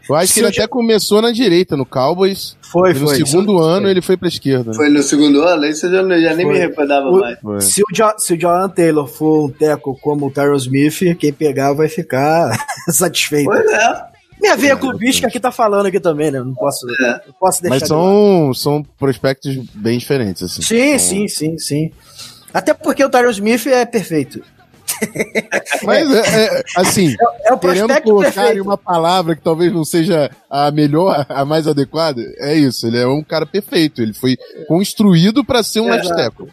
eu 0.09 0.15
acho 0.15 0.33
que 0.33 0.39
ele 0.39 0.47
até 0.47 0.67
começou 0.67 1.21
na 1.21 1.31
direita, 1.31 1.77
no 1.77 1.85
Cowboys. 1.85 2.57
Foi, 2.61 2.93
no 2.93 3.07
foi. 3.07 3.19
No 3.19 3.25
segundo 3.27 3.57
foi. 3.57 3.71
ano 3.71 3.87
ele 3.87 4.01
foi 4.01 4.17
pra 4.17 4.27
esquerda. 4.27 4.71
Né? 4.71 4.75
Foi 4.75 4.89
no 4.89 5.01
segundo 5.01 5.41
ano? 5.41 5.65
Isso 5.65 5.85
eu 5.85 5.91
já, 5.91 6.19
já 6.19 6.35
nem 6.35 6.45
me 6.45 6.57
recordava 6.57 7.11
mais. 7.11 7.39
Foi. 7.39 7.61
Se 7.61 7.81
o, 7.81 7.85
jo, 7.93 8.05
se 8.17 8.33
o 8.33 8.37
John 8.37 8.67
Taylor 8.69 9.07
for 9.07 9.45
um 9.45 9.49
teco 9.49 9.97
como 10.01 10.27
o 10.27 10.31
Tyron 10.31 10.55
Smith, 10.55 11.17
quem 11.17 11.31
pegar 11.31 11.73
vai 11.73 11.87
ficar 11.87 12.51
satisfeito. 12.89 13.45
Pois 13.45 13.65
é. 13.71 14.13
Minha 14.41 14.57
veia 14.57 14.73
é, 14.73 14.75
clubística 14.75 15.27
aqui 15.27 15.39
tá 15.39 15.53
falando 15.53 15.85
aqui 15.85 16.01
também, 16.01 16.29
né? 16.29 16.39
Não 16.39 16.53
posso, 16.53 16.85
é. 17.01 17.21
não 17.25 17.33
posso 17.39 17.61
deixar. 17.61 17.79
Mas 17.79 17.87
são, 17.87 18.53
são 18.53 18.83
prospectos 18.99 19.55
bem 19.73 19.97
diferentes, 19.97 20.43
assim. 20.43 20.61
Sim, 20.61 20.75
então... 20.75 20.99
sim, 20.99 21.27
sim, 21.29 21.57
sim. 21.57 21.91
Até 22.53 22.73
porque 22.73 23.03
o 23.03 23.09
Tyron 23.09 23.31
Smith 23.31 23.65
é 23.67 23.85
perfeito. 23.85 24.43
Mas, 25.83 26.11
é, 26.11 26.45
é, 26.45 26.63
assim, 26.75 27.15
é, 27.19 27.49
é 27.49 27.53
o 27.53 27.59
querendo 27.59 28.01
colocar 28.01 28.55
em 28.55 28.61
uma 28.61 28.77
palavra 28.77 29.35
que 29.35 29.41
talvez 29.41 29.71
não 29.71 29.83
seja 29.83 30.29
a 30.49 30.71
melhor, 30.71 31.25
a 31.29 31.45
mais 31.45 31.67
adequada, 31.67 32.21
é 32.37 32.55
isso. 32.55 32.87
Ele 32.87 32.99
é 32.99 33.07
um 33.07 33.23
cara 33.23 33.45
perfeito. 33.45 34.01
Ele 34.01 34.13
foi 34.13 34.37
construído 34.67 35.43
para 35.43 35.63
ser 35.63 35.81
um 35.81 35.89
left 35.89 36.09
tackle. 36.09 36.47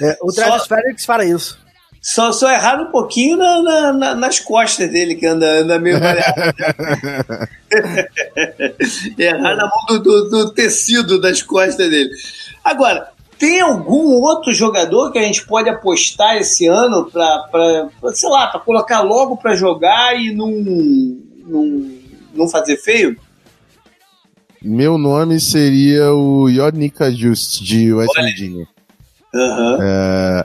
É, 0.00 0.16
o 0.22 0.32
Travis 0.32 0.62
Só... 0.62 0.76
Felix 0.76 1.04
fala 1.04 1.24
isso. 1.24 1.58
Só, 2.00 2.30
só 2.30 2.48
erraram 2.48 2.84
um 2.84 2.90
pouquinho 2.92 3.36
na, 3.36 3.60
na, 3.60 3.92
na, 3.92 4.14
nas 4.14 4.38
costas 4.38 4.88
dele, 4.88 5.16
que 5.16 5.26
anda, 5.26 5.44
anda 5.62 5.76
meio 5.76 5.98
variado. 5.98 6.34
Errar 9.18 9.56
na 9.56 9.64
mão 9.64 9.86
do, 9.88 9.98
do, 9.98 10.30
do 10.30 10.50
tecido 10.52 11.20
das 11.20 11.42
costas 11.42 11.90
dele. 11.90 12.10
Agora, 12.62 13.08
tem 13.38 13.60
algum 13.60 14.20
outro 14.20 14.52
jogador 14.52 15.12
que 15.12 15.18
a 15.18 15.22
gente 15.22 15.46
pode 15.46 15.68
apostar 15.68 16.36
esse 16.36 16.66
ano 16.66 17.10
para, 17.10 17.88
sei 18.12 18.28
lá, 18.28 18.46
para 18.46 18.60
colocar 18.60 19.02
logo 19.02 19.36
para 19.36 19.54
jogar 19.54 20.18
e 20.18 20.34
não, 20.34 20.50
não, 21.46 21.90
não 22.34 22.48
fazer 22.48 22.76
feio? 22.78 23.16
Meu 24.62 24.98
nome 24.98 25.38
seria 25.38 26.12
o 26.12 26.48
Yodnika 26.48 27.10
Just, 27.10 27.62
de 27.62 27.92
West 27.92 28.10
Olha. 28.16 28.26
Virginia. 28.26 28.66
Uhum. 29.32 29.78
É, 29.80 30.44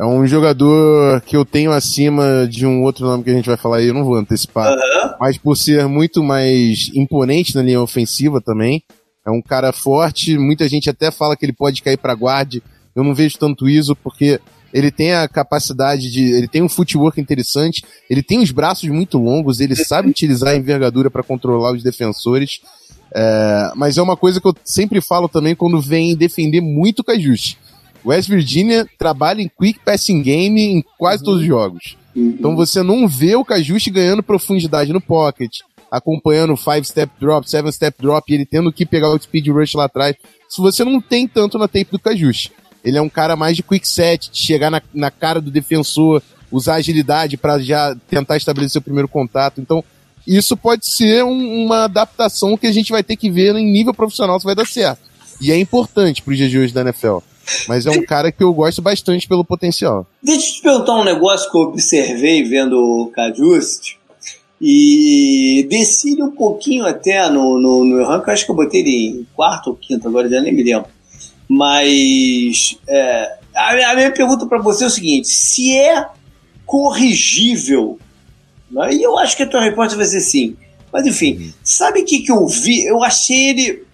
é, 0.00 0.04
um 0.04 0.26
jogador 0.26 1.20
que 1.22 1.36
eu 1.36 1.44
tenho 1.44 1.70
acima 1.70 2.46
de 2.48 2.66
um 2.66 2.82
outro 2.82 3.06
nome 3.06 3.22
que 3.22 3.30
a 3.30 3.34
gente 3.34 3.46
vai 3.46 3.56
falar 3.56 3.78
aí, 3.78 3.86
eu 3.86 3.94
não 3.94 4.04
vou 4.04 4.16
antecipar. 4.16 4.72
Uhum. 4.72 5.14
Mas 5.20 5.38
por 5.38 5.56
ser 5.56 5.86
muito 5.86 6.22
mais 6.22 6.90
imponente 6.94 7.54
na 7.54 7.62
linha 7.62 7.80
ofensiva 7.80 8.40
também. 8.40 8.82
É 9.26 9.30
um 9.30 9.40
cara 9.40 9.72
forte, 9.72 10.36
muita 10.36 10.68
gente 10.68 10.90
até 10.90 11.10
fala 11.10 11.36
que 11.36 11.44
ele 11.44 11.52
pode 11.52 11.82
cair 11.82 11.96
para 11.96 12.14
guarde. 12.14 12.62
Eu 12.94 13.02
não 13.02 13.14
vejo 13.14 13.38
tanto 13.38 13.68
isso 13.68 13.96
porque 13.96 14.40
ele 14.72 14.90
tem 14.90 15.12
a 15.12 15.28
capacidade 15.28 16.10
de, 16.10 16.32
ele 16.32 16.48
tem 16.48 16.60
um 16.60 16.68
footwork 16.68 17.20
interessante, 17.20 17.84
ele 18.10 18.22
tem 18.22 18.40
os 18.40 18.50
braços 18.50 18.88
muito 18.88 19.18
longos, 19.18 19.60
ele 19.60 19.76
sabe 19.76 20.10
utilizar 20.10 20.50
a 20.50 20.56
envergadura 20.56 21.08
para 21.08 21.22
controlar 21.22 21.72
os 21.72 21.82
defensores. 21.82 22.60
É, 23.14 23.70
mas 23.76 23.96
é 23.96 24.02
uma 24.02 24.16
coisa 24.16 24.40
que 24.40 24.48
eu 24.48 24.54
sempre 24.64 25.00
falo 25.00 25.28
também 25.28 25.54
quando 25.54 25.80
vem 25.80 26.16
defender 26.16 26.60
muito 26.60 27.00
o 27.00 27.04
Cajus. 27.04 27.56
West 28.04 28.28
Virginia 28.28 28.86
trabalha 28.98 29.40
em 29.40 29.48
quick 29.48 29.78
passing 29.84 30.20
game 30.20 30.60
em 30.60 30.84
quase 30.98 31.22
uhum. 31.22 31.26
todos 31.26 31.40
os 31.40 31.46
jogos. 31.46 31.96
Uhum. 32.14 32.34
Então 32.38 32.56
você 32.56 32.82
não 32.82 33.06
vê 33.08 33.36
o 33.36 33.44
Cajus 33.44 33.86
ganhando 33.86 34.22
profundidade 34.22 34.92
no 34.92 35.00
pocket, 35.00 35.60
acompanhando 35.94 36.56
five 36.56 36.84
step 36.84 37.12
drop, 37.20 37.48
seven 37.48 37.70
step 37.70 37.96
drop, 38.00 38.32
ele 38.32 38.44
tendo 38.44 38.72
que 38.72 38.84
pegar 38.84 39.10
o 39.10 39.20
speed 39.20 39.46
rush 39.48 39.74
lá 39.74 39.84
atrás. 39.84 40.16
Se 40.48 40.60
você 40.60 40.84
não 40.84 41.00
tem 41.00 41.28
tanto 41.28 41.56
na 41.56 41.68
tape 41.68 41.88
do 41.92 41.98
Kajushi. 41.98 42.50
Ele 42.84 42.98
é 42.98 43.02
um 43.02 43.08
cara 43.08 43.34
mais 43.34 43.56
de 43.56 43.62
quick 43.62 43.86
set, 43.88 44.30
de 44.30 44.38
chegar 44.38 44.70
na, 44.70 44.82
na 44.92 45.10
cara 45.10 45.40
do 45.40 45.50
defensor, 45.50 46.20
usar 46.50 46.74
agilidade 46.74 47.36
para 47.36 47.58
já 47.58 47.96
tentar 48.10 48.36
estabelecer 48.36 48.78
o 48.78 48.84
primeiro 48.84 49.08
contato. 49.08 49.60
Então, 49.60 49.82
isso 50.26 50.56
pode 50.56 50.86
ser 50.86 51.24
um, 51.24 51.64
uma 51.64 51.84
adaptação 51.84 52.58
que 52.58 52.66
a 52.66 52.72
gente 52.72 52.92
vai 52.92 53.02
ter 53.02 53.16
que 53.16 53.30
ver 53.30 53.54
em 53.54 53.72
nível 53.72 53.94
profissional 53.94 54.38
se 54.38 54.44
vai 54.44 54.54
dar 54.54 54.66
certo. 54.66 55.00
E 55.40 55.50
é 55.50 55.58
importante 55.58 56.22
para 56.22 56.32
os 56.32 56.38
de 56.38 56.58
hoje 56.58 56.74
da 56.74 56.82
NFL. 56.82 57.18
Mas 57.68 57.86
é 57.86 57.90
um 57.90 58.04
cara 58.04 58.32
que 58.32 58.42
eu 58.42 58.52
gosto 58.52 58.82
bastante 58.82 59.28
pelo 59.28 59.44
potencial. 59.44 60.06
Deixa 60.22 60.46
eu 60.46 60.54
te 60.54 60.62
perguntar 60.62 60.94
um 60.94 61.04
negócio 61.04 61.50
que 61.50 61.56
eu 61.56 61.62
observei 61.62 62.42
vendo 62.42 62.74
o 62.74 63.10
Cajust 63.12 63.98
e 64.60 65.66
desci 65.68 66.22
um 66.22 66.30
pouquinho 66.30 66.86
até 66.86 67.28
no, 67.28 67.58
no, 67.58 67.84
no 67.84 68.04
ranking, 68.04 68.30
acho 68.30 68.44
que 68.46 68.50
eu 68.50 68.56
botei 68.56 68.80
ele 68.80 69.20
em 69.20 69.26
quarto 69.34 69.70
ou 69.70 69.76
quinto, 69.76 70.08
agora 70.08 70.28
já 70.28 70.40
nem 70.40 70.54
me 70.54 70.62
lembro. 70.62 70.88
Mas 71.48 72.78
é, 72.88 73.38
a, 73.54 73.90
a, 73.90 73.94
minha 73.94 74.12
pergunta 74.12 74.46
para 74.46 74.62
você 74.62 74.84
é 74.84 74.86
o 74.86 74.90
seguinte: 74.90 75.28
se 75.28 75.76
é 75.76 76.06
corrigível, 76.64 77.98
né? 78.70 78.94
e 78.94 79.02
eu 79.02 79.18
acho 79.18 79.36
que 79.36 79.42
a 79.42 79.48
tua 79.48 79.62
resposta 79.62 79.96
vai 79.96 80.06
ser 80.06 80.20
sim. 80.20 80.56
Mas 80.92 81.06
enfim, 81.06 81.36
uhum. 81.36 81.52
sabe 81.62 82.00
o 82.00 82.04
que, 82.04 82.20
que 82.20 82.30
eu 82.30 82.46
vi? 82.46 82.84
Eu 82.84 83.02
achei 83.02 83.50
ele, 83.50 83.84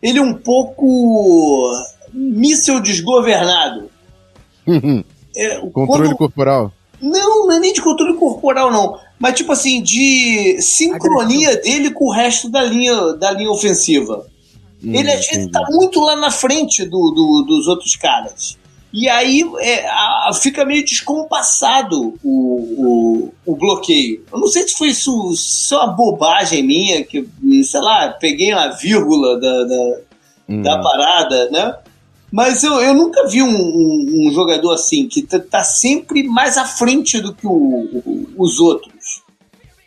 ele 0.00 0.20
um 0.20 0.34
pouco 0.34 1.70
míssel 2.12 2.80
desgovernado. 2.80 3.90
Uhum. 4.66 5.02
É, 5.36 5.56
Controle 5.58 6.08
quando... 6.08 6.16
corporal. 6.16 6.72
Não, 7.00 7.48
não 7.48 7.56
é 7.56 7.58
nem 7.58 7.72
de 7.72 7.82
controle 7.82 8.16
corporal, 8.16 8.70
não. 8.70 8.96
Mas, 9.22 9.36
tipo 9.36 9.52
assim, 9.52 9.80
de 9.80 10.60
sincronia 10.60 11.56
dele 11.58 11.92
com 11.92 12.06
o 12.06 12.12
resto 12.12 12.48
da 12.48 12.60
linha, 12.64 13.12
da 13.12 13.30
linha 13.30 13.52
ofensiva. 13.52 14.26
Hum, 14.84 14.92
ele 14.92 15.12
às 15.12 15.24
vezes 15.28 15.48
tá 15.48 15.64
muito 15.70 16.00
lá 16.00 16.16
na 16.16 16.28
frente 16.28 16.84
do, 16.84 17.12
do 17.12 17.44
dos 17.46 17.68
outros 17.68 17.94
caras. 17.94 18.58
E 18.92 19.08
aí 19.08 19.48
é, 19.60 19.86
a, 19.86 20.30
fica 20.34 20.64
meio 20.64 20.84
descompassado 20.84 22.18
o, 22.20 22.26
o, 22.26 23.32
o, 23.46 23.56
bloqueio. 23.56 24.24
Eu 24.32 24.40
não 24.40 24.48
sei 24.48 24.66
se 24.66 24.74
foi 24.76 24.88
isso 24.88 25.32
só 25.36 25.84
uma 25.84 25.92
bobagem 25.92 26.66
minha, 26.66 27.04
que, 27.04 27.24
sei 27.62 27.80
lá, 27.80 28.08
peguei 28.08 28.52
uma 28.52 28.70
vírgula 28.70 29.38
da, 29.38 29.64
da, 29.64 29.98
hum. 30.48 30.62
da 30.62 30.80
parada, 30.80 31.48
né? 31.48 31.76
Mas 32.32 32.64
eu, 32.64 32.72
eu 32.80 32.92
nunca 32.92 33.28
vi 33.28 33.40
um, 33.40 33.54
um, 33.54 34.26
um 34.26 34.32
jogador 34.32 34.72
assim, 34.72 35.06
que 35.06 35.22
tá, 35.22 35.38
tá, 35.38 35.62
sempre 35.62 36.24
mais 36.24 36.58
à 36.58 36.64
frente 36.64 37.20
do 37.20 37.32
que 37.32 37.46
o, 37.46 38.26
os 38.36 38.58
outros. 38.58 38.91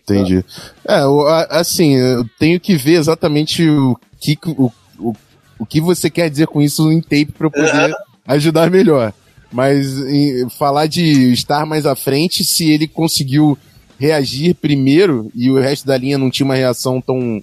Entendi. 0.06 0.46
É, 0.88 1.02
assim, 1.50 1.96
eu 1.96 2.26
tenho 2.38 2.60
que 2.60 2.76
ver 2.76 2.94
exatamente 2.94 3.68
o 3.68 3.98
que, 4.20 4.38
o, 4.46 4.72
o, 5.00 5.14
o 5.58 5.66
que 5.66 5.82
você 5.82 6.10
quer 6.10 6.30
dizer 6.30 6.48
com 6.48 6.62
isso 6.62 6.92
em 6.92 7.02
tape 7.02 7.34
para 7.36 7.48
eu 7.48 7.52
poder 7.52 7.90
uhum. 7.90 7.96
ajudar 8.28 8.70
melhor. 8.70 9.12
Mas 9.52 9.98
em, 10.00 10.48
falar 10.50 10.86
de 10.88 11.34
estar 11.34 11.66
mais 11.66 11.86
à 11.86 11.96
frente, 11.96 12.44
se 12.44 12.70
ele 12.70 12.88
conseguiu 12.88 13.58
reagir 14.00 14.56
primeiro 14.56 15.32
e 15.34 15.50
o 15.50 15.60
resto 15.60 15.88
da 15.88 15.98
linha 15.98 16.18
não 16.18 16.30
tinha 16.30 16.46
uma 16.46 16.56
reação 16.56 17.02
tão 17.02 17.42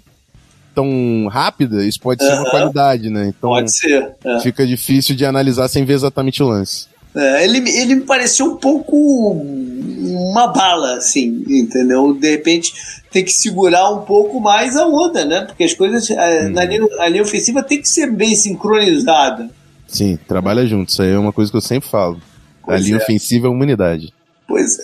tão 0.75 1.29
rápida, 1.31 1.85
isso 1.85 2.01
pode 2.01 2.25
ser 2.25 2.33
uma 2.33 2.51
qualidade, 2.51 3.11
né? 3.11 3.29
Então, 3.37 3.51
pode 3.51 3.71
ser. 3.71 4.15
É. 4.25 4.41
Fica 4.41 4.67
difícil 4.67 5.15
de 5.15 5.25
analisar 5.25 5.69
sem 5.69 5.85
ver 5.85 5.93
exatamente 5.93 6.43
o 6.43 6.49
lance. 6.49 6.87
É, 7.15 7.45
ele, 7.45 7.59
ele 7.71 7.97
me 7.97 8.01
pareceu 8.03 8.47
um 8.47 8.57
pouco 8.57 8.97
uma 8.97 10.49
bala, 10.49 10.97
assim, 10.97 11.45
entendeu? 11.49 12.15
De 12.15 12.31
repente 12.31 12.73
tem 13.11 13.25
que 13.25 13.33
segurar 13.33 13.91
um 13.91 14.03
pouco 14.03 14.41
mais 14.41 14.77
a 14.77 14.87
onda, 14.87 15.25
né? 15.25 15.43
Porque 15.43 15.65
as 15.65 15.75
coisas 15.75 16.09
hum. 16.11 16.51
na 16.51 16.65
linha, 16.65 16.87
a 16.99 17.09
linha 17.09 17.23
ofensiva 17.23 17.63
tem 17.63 17.81
que 17.81 17.89
ser 17.89 18.11
bem 18.11 18.35
sincronizada. 18.35 19.51
Sim, 19.87 20.19
trabalha 20.27 20.67
junto. 20.67 20.89
Isso 20.89 21.03
aí 21.03 21.11
é 21.11 21.19
uma 21.19 21.33
coisa 21.33 21.51
que 21.51 21.57
eu 21.57 21.63
sempre 21.63 21.89
falo. 21.89 22.21
Pois 22.65 22.81
a 22.81 22.85
linha 22.85 22.97
é. 22.97 23.03
ofensiva 23.03 23.47
é 23.47 23.51
humanidade. 23.51 24.13
Pois 24.49 24.79
é. 24.79 24.83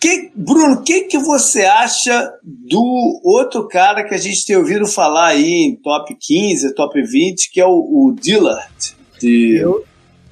Que, 0.00 0.32
Bruno, 0.34 0.80
o 0.80 0.82
que, 0.82 1.02
que 1.02 1.18
você 1.18 1.64
acha 1.64 2.32
do 2.42 3.20
outro 3.22 3.68
cara 3.68 4.02
que 4.02 4.12
a 4.12 4.18
gente 4.18 4.44
tem 4.44 4.56
ouvido 4.56 4.84
falar 4.84 5.28
aí 5.28 5.68
em 5.68 5.76
top 5.76 6.16
15, 6.18 6.74
top 6.74 7.00
20, 7.00 7.52
que 7.52 7.60
é 7.60 7.66
o, 7.66 7.70
o 7.70 8.14
Dillard? 8.20 8.96
De... 9.20 9.58
Eu, 9.58 9.84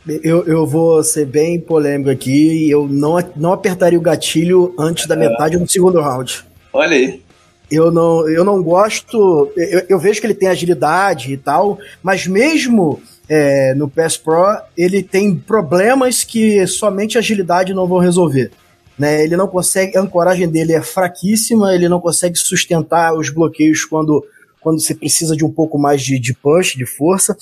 eu, 0.07 0.45
eu 0.47 0.67
vou 0.67 1.03
ser 1.03 1.27
bem 1.27 1.61
polêmico 1.61 2.11
aqui 2.11 2.67
e 2.67 2.71
eu 2.71 2.87
não, 2.89 3.17
não 3.37 3.53
apertaria 3.53 3.99
o 3.99 4.03
gatilho 4.03 4.75
antes 4.79 5.07
da 5.07 5.15
é. 5.15 5.19
metade 5.19 5.59
do 5.59 5.69
segundo 5.69 6.01
round. 6.01 6.45
Olha 6.73 6.97
aí. 6.97 7.23
Eu 7.71 7.91
não, 7.91 8.29
eu 8.29 8.45
não 8.45 8.63
gosto. 8.63 9.53
Eu, 9.57 9.83
eu 9.89 9.99
vejo 9.99 10.21
que 10.21 10.27
ele 10.27 10.35
tem 10.35 10.49
agilidade 10.49 11.33
e 11.33 11.37
tal, 11.37 11.79
mas 12.03 12.27
mesmo 12.27 13.01
é, 13.29 13.75
no 13.75 13.89
PS 13.89 14.17
Pro, 14.17 14.61
ele 14.77 15.03
tem 15.03 15.37
problemas 15.37 16.25
que 16.25 16.67
somente 16.67 17.17
agilidade 17.17 17.73
não 17.73 17.87
vão 17.87 17.99
resolver. 17.99 18.51
Né? 18.99 19.23
Ele 19.23 19.37
não 19.37 19.47
consegue, 19.47 19.97
a 19.97 20.01
ancoragem 20.01 20.49
dele 20.49 20.73
é 20.73 20.83
fraquíssima, 20.83 21.73
ele 21.75 21.89
não 21.89 22.01
consegue 22.01 22.37
sustentar 22.37 23.15
os 23.15 23.31
bloqueios 23.31 23.85
quando, 23.85 24.23
quando 24.61 24.81
você 24.81 24.95
precisa 24.95 25.37
de 25.37 25.45
um 25.45 25.51
pouco 25.51 25.79
mais 25.79 26.03
de, 26.03 26.19
de 26.19 26.35
punch, 26.35 26.77
de 26.77 26.85
força. 26.85 27.37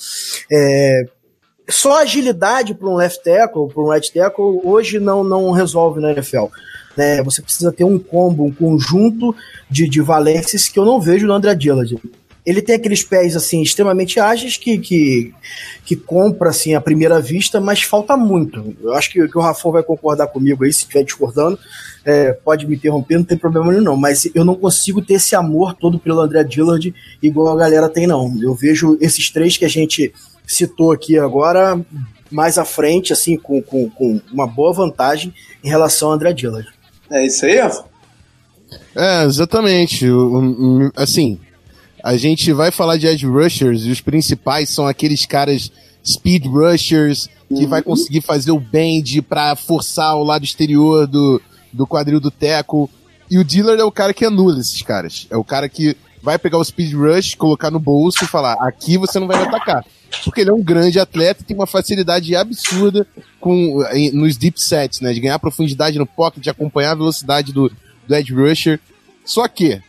É, 0.51 1.05
só 1.69 2.01
agilidade 2.01 2.73
para 2.73 2.87
um 2.87 2.95
left 2.95 3.23
tackle, 3.23 3.67
para 3.67 3.83
um 3.83 3.89
right 3.89 4.11
tackle, 4.11 4.61
hoje 4.63 4.99
não, 4.99 5.23
não 5.23 5.51
resolve 5.51 5.99
na 5.99 6.11
NFL. 6.11 6.45
Né? 6.95 7.23
Você 7.23 7.41
precisa 7.41 7.71
ter 7.71 7.83
um 7.83 7.97
combo, 7.97 8.45
um 8.45 8.51
conjunto 8.51 9.35
de, 9.69 9.87
de 9.87 10.01
valências 10.01 10.67
que 10.67 10.77
eu 10.77 10.85
não 10.85 10.99
vejo 10.99 11.27
no 11.27 11.33
André 11.33 11.55
Dillard. 11.55 11.97
Ele 12.45 12.61
tem 12.61 12.75
aqueles 12.75 13.03
pés 13.03 13.35
assim 13.35 13.61
extremamente 13.61 14.19
ágeis 14.19 14.57
que, 14.57 14.77
que, 14.79 15.33
que 15.85 15.95
compra 15.95 16.49
assim 16.49 16.73
à 16.73 16.81
primeira 16.81 17.21
vista, 17.21 17.61
mas 17.61 17.83
falta 17.83 18.17
muito. 18.17 18.75
Eu 18.81 18.93
acho 18.93 19.11
que, 19.11 19.27
que 19.27 19.37
o 19.37 19.41
Rafão 19.41 19.71
vai 19.71 19.83
concordar 19.83 20.27
comigo 20.27 20.63
aí, 20.63 20.73
se 20.73 20.79
estiver 20.79 21.03
discordando. 21.03 21.59
É, 22.03 22.31
pode 22.31 22.65
me 22.65 22.75
interromper, 22.75 23.17
não 23.17 23.23
tem 23.23 23.37
problema 23.37 23.71
nenhum, 23.71 23.83
não. 23.83 23.97
Mas 23.97 24.27
eu 24.33 24.43
não 24.43 24.55
consigo 24.55 25.01
ter 25.01 25.15
esse 25.15 25.35
amor 25.35 25.75
todo 25.75 25.99
pelo 25.99 26.21
André 26.21 26.43
Dillard 26.43 26.95
igual 27.21 27.53
a 27.53 27.59
galera 27.59 27.87
tem, 27.89 28.07
não. 28.07 28.35
Eu 28.41 28.55
vejo 28.55 28.97
esses 28.99 29.29
três 29.29 29.55
que 29.55 29.65
a 29.65 29.69
gente 29.69 30.11
citou 30.49 30.91
aqui 30.91 31.17
agora 31.17 31.79
mais 32.31 32.57
à 32.57 32.65
frente, 32.65 33.13
assim, 33.13 33.37
com, 33.37 33.61
com, 33.61 33.89
com 33.89 34.21
uma 34.31 34.47
boa 34.47 34.73
vantagem 34.73 35.33
em 35.63 35.69
relação 35.69 36.09
ao 36.09 36.15
André 36.15 36.33
Dillard. 36.33 36.67
É 37.09 37.25
isso 37.25 37.45
aí, 37.45 37.59
Rafa? 37.59 37.85
É, 38.95 39.23
exatamente. 39.23 40.05
Assim, 40.95 41.39
a 42.03 42.17
gente 42.17 42.51
vai 42.51 42.71
falar 42.71 42.97
de 42.97 43.07
edge 43.07 43.25
rushers 43.25 43.83
e 43.83 43.91
os 43.91 44.01
principais 44.01 44.69
são 44.69 44.87
aqueles 44.87 45.25
caras 45.25 45.71
speed 46.05 46.45
rushers 46.45 47.27
que 47.47 47.63
uhum. 47.63 47.67
vai 47.67 47.81
conseguir 47.81 48.21
fazer 48.21 48.51
o 48.51 48.59
bend 48.59 49.21
para 49.23 49.55
forçar 49.55 50.15
o 50.15 50.23
lado 50.23 50.45
exterior 50.45 51.07
do, 51.07 51.41
do 51.73 51.87
quadril 51.87 52.19
do 52.19 52.31
teco. 52.31 52.89
E 53.29 53.37
o 53.37 53.43
dealer 53.43 53.79
é 53.79 53.83
o 53.83 53.91
cara 53.91 54.13
que 54.13 54.25
anula 54.25 54.59
esses 54.59 54.81
caras. 54.81 55.27
É 55.29 55.37
o 55.37 55.43
cara 55.43 55.67
que 55.67 55.95
vai 56.21 56.37
pegar 56.37 56.57
o 56.57 56.63
speed 56.63 56.93
rush, 56.93 57.35
colocar 57.35 57.71
no 57.71 57.79
bolso 57.79 58.23
e 58.23 58.27
falar: 58.27 58.53
aqui 58.61 58.97
você 58.97 59.19
não 59.19 59.27
vai 59.27 59.37
me 59.37 59.47
atacar. 59.47 59.85
Porque 60.23 60.41
ele 60.41 60.49
é 60.49 60.53
um 60.53 60.63
grande 60.63 60.99
atleta 60.99 61.41
e 61.41 61.45
tem 61.45 61.55
uma 61.55 61.67
facilidade 61.67 62.35
absurda 62.35 63.05
com, 63.39 63.83
nos 64.13 64.37
deep 64.37 64.59
sets, 64.59 65.01
né? 65.01 65.13
De 65.13 65.19
ganhar 65.19 65.37
profundidade 65.37 65.99
no 65.99 66.05
pocket, 66.05 66.43
de 66.43 66.49
acompanhar 66.49 66.91
a 66.91 66.95
velocidade 66.95 67.53
do, 67.53 67.71
do 68.07 68.15
edge 68.15 68.33
rusher. 68.33 68.79
Só 69.23 69.47
que 69.47 69.81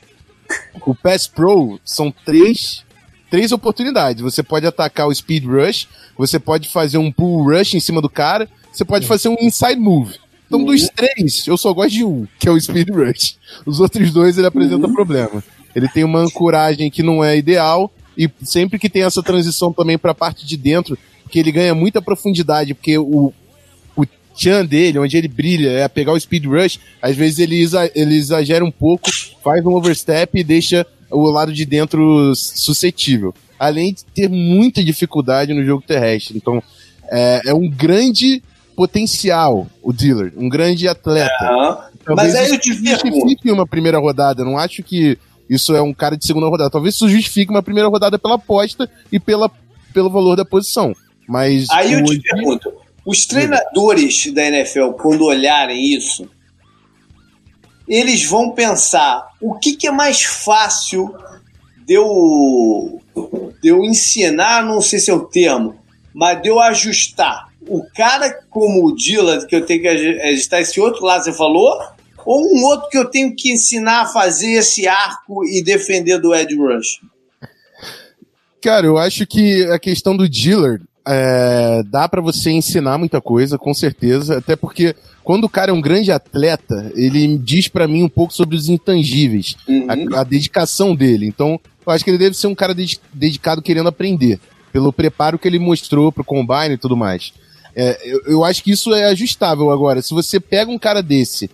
o 0.84 0.94
Pass 0.94 1.26
Pro 1.26 1.80
são 1.84 2.12
três, 2.24 2.84
três 3.30 3.52
oportunidades. 3.52 4.22
Você 4.22 4.42
pode 4.42 4.66
atacar 4.66 5.08
o 5.08 5.14
Speed 5.14 5.44
Rush, 5.44 5.88
você 6.16 6.38
pode 6.38 6.68
fazer 6.68 6.98
um 6.98 7.10
Pull 7.10 7.44
Rush 7.44 7.74
em 7.74 7.80
cima 7.80 8.02
do 8.02 8.10
cara, 8.10 8.48
você 8.72 8.84
pode 8.84 9.06
fazer 9.06 9.28
um 9.28 9.36
Inside 9.40 9.80
Move. 9.80 10.18
Então, 10.46 10.64
dos 10.64 10.88
três, 10.88 11.46
eu 11.46 11.56
só 11.56 11.72
gosto 11.72 11.92
de 11.92 12.04
um, 12.04 12.26
que 12.38 12.48
é 12.48 12.50
o 12.50 12.60
Speed 12.60 12.90
Rush. 12.90 13.38
Os 13.64 13.78
outros 13.78 14.12
dois, 14.12 14.36
ele 14.36 14.48
apresenta 14.48 14.86
uhum. 14.86 14.92
problema. 14.92 15.44
Ele 15.74 15.88
tem 15.88 16.04
uma 16.04 16.20
ancoragem 16.20 16.90
que 16.90 17.02
não 17.02 17.22
é 17.22 17.37
ideal, 17.37 17.92
e 18.16 18.28
sempre 18.42 18.78
que 18.78 18.90
tem 18.90 19.02
essa 19.02 19.22
transição 19.22 19.72
também 19.72 19.96
para 19.96 20.12
a 20.12 20.14
parte 20.14 20.46
de 20.46 20.56
dentro, 20.56 20.98
que 21.30 21.38
ele 21.38 21.52
ganha 21.52 21.74
muita 21.74 22.02
profundidade, 22.02 22.74
porque 22.74 22.98
o, 22.98 23.33
chan 24.40 24.64
dele, 24.64 24.98
onde 24.98 25.16
ele 25.16 25.28
brilha, 25.28 25.70
é 25.70 25.88
pegar 25.88 26.12
o 26.12 26.20
speed 26.20 26.46
rush, 26.46 26.80
às 27.02 27.14
vezes 27.14 27.38
ele, 27.38 27.61
exa 27.61 27.90
ele 27.94 28.14
exagera 28.16 28.64
um 28.64 28.70
pouco, 28.70 29.11
faz 29.42 29.64
um 29.64 29.74
overstep 29.74 30.38
e 30.38 30.44
deixa 30.44 30.87
o 31.11 31.28
lado 31.28 31.52
de 31.52 31.66
dentro 31.66 32.33
suscetível. 32.35 33.35
Além 33.59 33.92
de 33.92 34.04
ter 34.04 34.28
muita 34.28 34.83
dificuldade 34.83 35.52
no 35.52 35.64
jogo 35.64 35.85
terrestre. 35.87 36.37
Então, 36.37 36.62
é, 37.11 37.42
é 37.46 37.54
um 37.54 37.68
grande 37.68 38.42
potencial, 38.74 39.66
o 39.83 39.92
dealer, 39.92 40.33
um 40.37 40.48
grande 40.48 40.88
atleta. 40.88 41.90
É, 42.09 42.14
mas 42.14 42.35
aí 42.35 42.48
eu 42.48 42.59
te 42.59 42.72
justifique 42.72 43.50
uma 43.50 43.66
primeira 43.66 43.98
rodada. 43.98 44.42
Não 44.42 44.56
acho 44.56 44.83
que 44.83 45.18
isso 45.50 45.74
é 45.74 45.82
um 45.82 45.92
cara 45.92 46.16
de 46.16 46.24
segunda 46.24 46.46
rodada. 46.46 46.70
Talvez 46.70 46.94
isso 46.94 47.08
justifique 47.08 47.50
uma 47.50 47.62
primeira 47.62 47.88
rodada 47.88 48.16
pela 48.16 48.36
aposta 48.36 48.88
e 49.10 49.18
pela, 49.18 49.50
pelo 49.92 50.08
valor 50.08 50.36
da 50.36 50.44
posição. 50.44 50.94
Mas 51.28 51.68
aí 51.70 51.92
eu 51.92 52.04
te 52.04 52.20
pergunto, 52.20 52.72
os 53.04 53.26
treinadores 53.26 54.32
da 54.32 54.44
NFL, 54.44 54.90
quando 54.92 55.24
olharem 55.24 55.92
isso, 55.92 56.28
eles 57.88 58.24
vão 58.24 58.52
pensar 58.52 59.26
o 59.40 59.58
que, 59.58 59.74
que 59.74 59.88
é 59.88 59.90
mais 59.90 60.22
fácil 60.22 61.12
de 61.84 61.94
eu, 61.94 63.00
de 63.60 63.68
eu 63.68 63.82
ensinar, 63.82 64.64
não 64.64 64.80
sei 64.80 65.00
se 65.00 65.10
é 65.10 65.14
o 65.14 65.26
termo, 65.26 65.74
mas 66.14 66.40
de 66.40 66.48
eu 66.48 66.60
ajustar. 66.60 67.48
O 67.68 67.84
cara 67.96 68.40
como 68.48 68.86
o 68.86 68.94
Dillard, 68.94 69.46
que 69.48 69.56
eu 69.56 69.66
tenho 69.66 69.82
que 69.82 69.88
ajustar 69.88 70.60
esse 70.60 70.80
outro 70.80 71.04
lado 71.04 71.24
você 71.24 71.32
falou, 71.32 71.80
ou 72.24 72.40
um 72.40 72.64
outro 72.64 72.88
que 72.88 72.98
eu 72.98 73.04
tenho 73.04 73.35
que 73.35 73.52
ensinar 73.52 74.02
a 74.02 74.06
fazer 74.06 74.52
esse 74.52 74.87
arco 74.87 75.44
e 75.44 75.62
defender 75.62 76.18
do 76.18 76.35
Ed 76.35 76.54
Rush? 76.54 77.00
Cara, 78.62 78.87
eu 78.87 78.98
acho 78.98 79.26
que 79.26 79.64
a 79.70 79.78
questão 79.78 80.16
do 80.16 80.28
Dillard 80.28 80.85
é, 81.06 81.83
dá 81.87 82.09
para 82.09 82.20
você 82.20 82.50
ensinar 82.50 82.98
muita 82.98 83.20
coisa, 83.20 83.59
com 83.59 83.72
certeza, 83.72 84.38
até 84.38 84.54
porque 84.54 84.94
quando 85.24 85.44
o 85.44 85.48
cara 85.48 85.70
é 85.70 85.74
um 85.74 85.80
grande 85.80 86.12
atleta, 86.12 86.92
ele 86.94 87.38
diz 87.38 87.68
para 87.68 87.88
mim 87.88 88.02
um 88.02 88.09
pouco 88.09 88.33
sobre 88.33 88.56
os 88.56 88.68
intangíveis, 88.68 89.56
uhum. 89.66 90.14
a, 90.14 90.20
a, 90.20 90.24
dedicação 90.24 90.94
dele. 90.94 91.26
Então, 91.26 91.59
eu 91.87 91.92
acho 91.92 92.04
que 92.04 92.11
ele 92.11 92.18
deve 92.18 92.37
ser 92.37 92.46
um 92.46 92.54
cara 92.54 92.74
dedicado 93.12 93.62
querendo 93.62 93.88
aprender, 93.88 94.38
pelo 94.72 94.92
preparo 94.92 95.38
que 95.38 95.48
ele 95.48 95.59
mostrou 95.59 96.12
pro 96.12 96.24
combine 96.24 96.74
e 96.74 96.78
tudo 96.78 96.96
mais. 96.96 97.33
É, 97.74 97.98
eu, 98.04 98.22
eu, 98.26 98.44
acho 98.44 98.62
que 98.62 98.72
isso 98.72 98.92
é 98.92 99.04
ajustável 99.06 99.70
agora. 99.70 100.02
Se 100.02 100.12
você 100.12 100.40
pega 100.40 100.70
um 100.70 100.78
cara 100.78 101.02
desse 101.02 101.48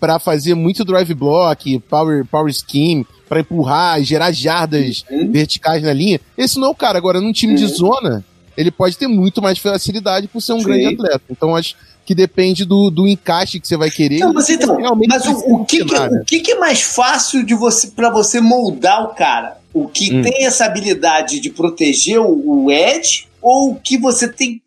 para 0.00 0.18
fazer 0.18 0.54
muito 0.54 0.84
drive 0.84 1.14
block, 1.14 1.78
power, 1.80 2.24
power 2.24 2.52
scheme, 2.52 3.06
para 3.28 3.40
empurrar, 3.40 4.02
gerar 4.02 4.32
jardas 4.32 5.04
uhum. 5.08 5.30
verticais 5.30 5.82
na 5.82 5.92
linha, 5.92 6.20
esse 6.36 6.58
não 6.58 6.68
é 6.68 6.70
o 6.70 6.74
cara. 6.74 6.98
Agora, 6.98 7.20
num 7.20 7.32
time 7.32 7.52
uhum. 7.52 7.58
de 7.58 7.66
zona, 7.66 8.24
ele 8.56 8.70
pode 8.70 8.96
ter 8.96 9.06
muito 9.06 9.40
mais 9.40 9.58
facilidade 9.58 10.26
por 10.26 10.40
ser 10.40 10.54
um 10.54 10.58
Sim. 10.58 10.64
grande 10.64 10.86
atleta. 10.86 11.22
Então 11.30 11.54
acho 11.54 11.76
que 12.04 12.14
depende 12.14 12.64
do, 12.64 12.90
do 12.90 13.06
encaixe 13.06 13.60
que 13.60 13.68
você 13.68 13.76
vai 13.76 13.90
querer. 13.90 14.18
Não, 14.18 14.32
mas 14.32 14.48
então, 14.48 14.76
mas 15.06 15.26
o, 15.26 15.54
o, 15.54 15.64
que, 15.64 15.84
que, 15.84 15.94
o 15.94 16.24
que, 16.24 16.40
que, 16.40 16.52
é 16.52 16.58
mais 16.58 16.82
fácil 16.82 17.44
de 17.46 17.54
você 17.54 17.88
para 17.88 18.10
você 18.10 18.40
moldar 18.40 19.04
o 19.04 19.14
cara? 19.14 19.58
O 19.72 19.86
que 19.86 20.12
hum. 20.12 20.22
tem 20.22 20.44
essa 20.44 20.64
habilidade 20.64 21.38
de 21.38 21.50
proteger 21.50 22.20
o, 22.20 22.64
o 22.64 22.72
Edge 22.72 23.28
ou 23.40 23.72
o 23.72 23.74
que 23.76 23.96
você 23.96 24.26
tem 24.26 24.60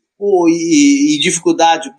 e, 0.48 1.18
e, 1.18 1.20
dificuldade 1.20 1.92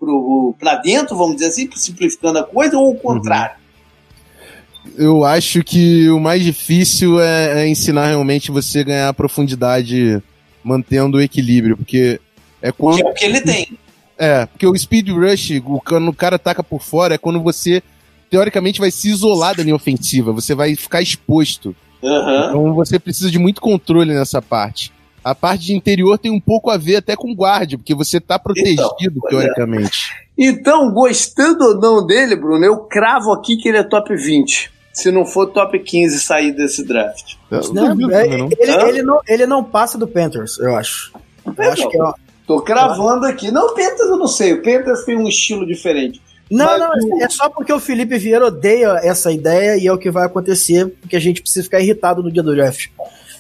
para 0.59 0.77
dentro, 0.77 1.17
vamos 1.17 1.37
dizer 1.37 1.49
assim, 1.49 1.69
simplificando 1.75 2.39
a 2.39 2.45
coisa, 2.45 2.79
ou 2.79 2.93
o 2.93 2.97
contrário? 2.97 3.57
Uhum. 3.57 4.93
Eu 4.97 5.25
acho 5.25 5.63
que 5.63 6.09
o 6.11 6.21
mais 6.21 6.45
difícil 6.45 7.21
é, 7.21 7.63
é 7.63 7.69
ensinar 7.69 8.09
realmente 8.09 8.51
você 8.51 8.85
ganhar 8.85 9.13
profundidade 9.15 10.23
mantendo 10.63 11.19
o 11.19 11.21
equilíbrio, 11.21 11.77
porque 11.77 12.21
é 12.63 12.73
quando. 12.73 12.97
Que 12.97 13.03
é 13.03 13.11
o 13.11 13.15
que 13.15 13.25
ele 13.25 13.41
tem. 13.41 13.79
É, 14.17 14.47
porque 14.47 14.67
o 14.67 14.77
speed 14.77 15.09
rush, 15.11 15.61
o, 15.65 15.81
quando 15.81 16.09
o 16.09 16.15
cara 16.15 16.37
ataca 16.37 16.63
por 16.63 16.83
fora, 16.83 17.15
é 17.15 17.19
quando 17.19 17.41
você, 17.43 17.83
teoricamente, 18.31 18.81
vai 18.81 18.91
se 18.91 19.09
isolar 19.11 19.57
da 19.57 19.63
linha 19.63 19.75
ofensiva, 19.75 20.33
você 20.33 20.55
vai 20.55 20.75
ficar 20.77 21.03
exposto. 21.03 21.75
Uhum. 22.03 22.49
Então 22.49 22.75
você 22.75 22.99
precisa 22.99 23.31
de 23.31 23.39
muito 23.39 23.61
controle 23.61 24.15
nessa 24.15 24.41
parte. 24.41 24.93
A 25.25 25.35
parte 25.35 25.65
de 25.65 25.75
interior 25.75 26.19
tem 26.19 26.31
um 26.31 26.41
pouco 26.41 26.71
a 26.71 26.77
ver 26.77 26.97
até 26.97 27.17
com 27.17 27.35
guarda, 27.35 27.79
porque 27.79 27.95
você 27.95 28.21
tá 28.21 28.39
protegido, 28.39 28.93
então, 29.01 29.29
teoricamente. 29.29 30.13
É. 30.39 30.47
Então, 30.47 30.93
gostando 30.93 31.65
ou 31.65 31.81
não 31.81 32.07
dele, 32.07 32.37
Bruno, 32.37 32.65
eu 32.65 32.79
cravo 32.79 33.33
aqui 33.33 33.57
que 33.57 33.69
ele 33.69 33.79
é 33.79 33.85
top 33.85 34.15
20 34.15 34.73
se 34.93 35.11
não 35.11 35.27
for 35.27 35.47
top 35.49 35.77
15 35.77 36.21
sair 36.21 36.53
desse 36.53 36.85
draft. 36.87 37.35
Não, 37.51 37.95
não, 37.97 38.11
é, 38.13 38.27
ele, 38.27 38.49
ele, 38.89 39.03
não, 39.03 39.21
ele 39.27 39.45
não 39.45 39.65
passa 39.65 39.99
do 39.99 40.07
Panthers, 40.07 40.57
eu 40.61 40.77
acho. 40.77 41.13
Eu 41.45 41.65
é, 41.65 41.69
acho 41.69 41.89
que 41.89 42.01
é, 42.01 42.13
Tô 42.47 42.61
cravando 42.61 43.27
aqui. 43.27 43.51
Não, 43.51 43.67
o 43.69 43.75
Panthers 43.75 44.09
eu 44.09 44.19
não 44.19 44.29
sei. 44.29 44.53
O 44.53 44.63
Panthers 44.63 45.05
tem 45.05 45.17
um 45.17 45.27
estilo 45.27 45.67
diferente. 45.67 46.21
Não, 46.51 46.67
Mas, 46.67 47.05
não, 47.07 47.23
é 47.23 47.29
só 47.29 47.49
porque 47.49 47.73
o 47.73 47.81
Felipe 47.81 48.19
Vieira 48.19 48.47
odeia 48.47 49.01
essa 49.03 49.33
ideia 49.33 49.79
e 49.79 49.87
é 49.87 49.93
o 49.93 49.99
que 49.99 50.11
vai 50.11 50.27
acontecer, 50.27 50.87
porque 51.01 51.17
a 51.17 51.21
gente 51.21 51.41
precisa 51.41 51.65
ficar 51.65 51.81
irritado 51.81 52.23
no 52.23 52.31
dia 52.31 52.43
do 52.43 52.55
draft. 52.55 52.89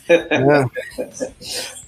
É. 0.08 0.66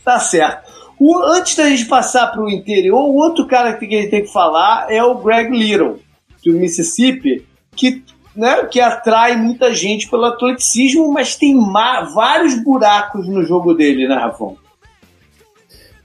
Tá 0.05 0.19
certo. 0.21 0.71
O, 0.99 1.19
antes 1.19 1.57
da 1.57 1.69
gente 1.69 1.85
passar 1.87 2.29
para 2.29 2.43
o 2.43 2.49
interior, 2.49 3.05
o 3.05 3.17
outro 3.17 3.47
cara 3.47 3.75
que 3.75 3.85
a 3.85 4.01
gente 4.01 4.11
tem 4.11 4.23
que 4.23 4.33
falar 4.33 4.87
é 4.91 5.03
o 5.03 5.17
Greg 5.17 5.51
Little, 5.51 6.01
do 6.45 6.53
Mississippi, 6.55 7.45
que 7.75 8.03
né, 8.37 8.65
que 8.67 8.81
atrai 8.81 9.37
muita 9.37 9.75
gente 9.75 10.09
pelo 10.09 10.27
atleticismo, 10.27 11.11
mas 11.11 11.37
tem 11.37 11.57
vários 12.15 12.63
buracos 12.63 13.27
no 13.27 13.43
jogo 13.43 13.73
dele, 13.73 14.07
né, 14.07 14.15
Rafão? 14.15 14.57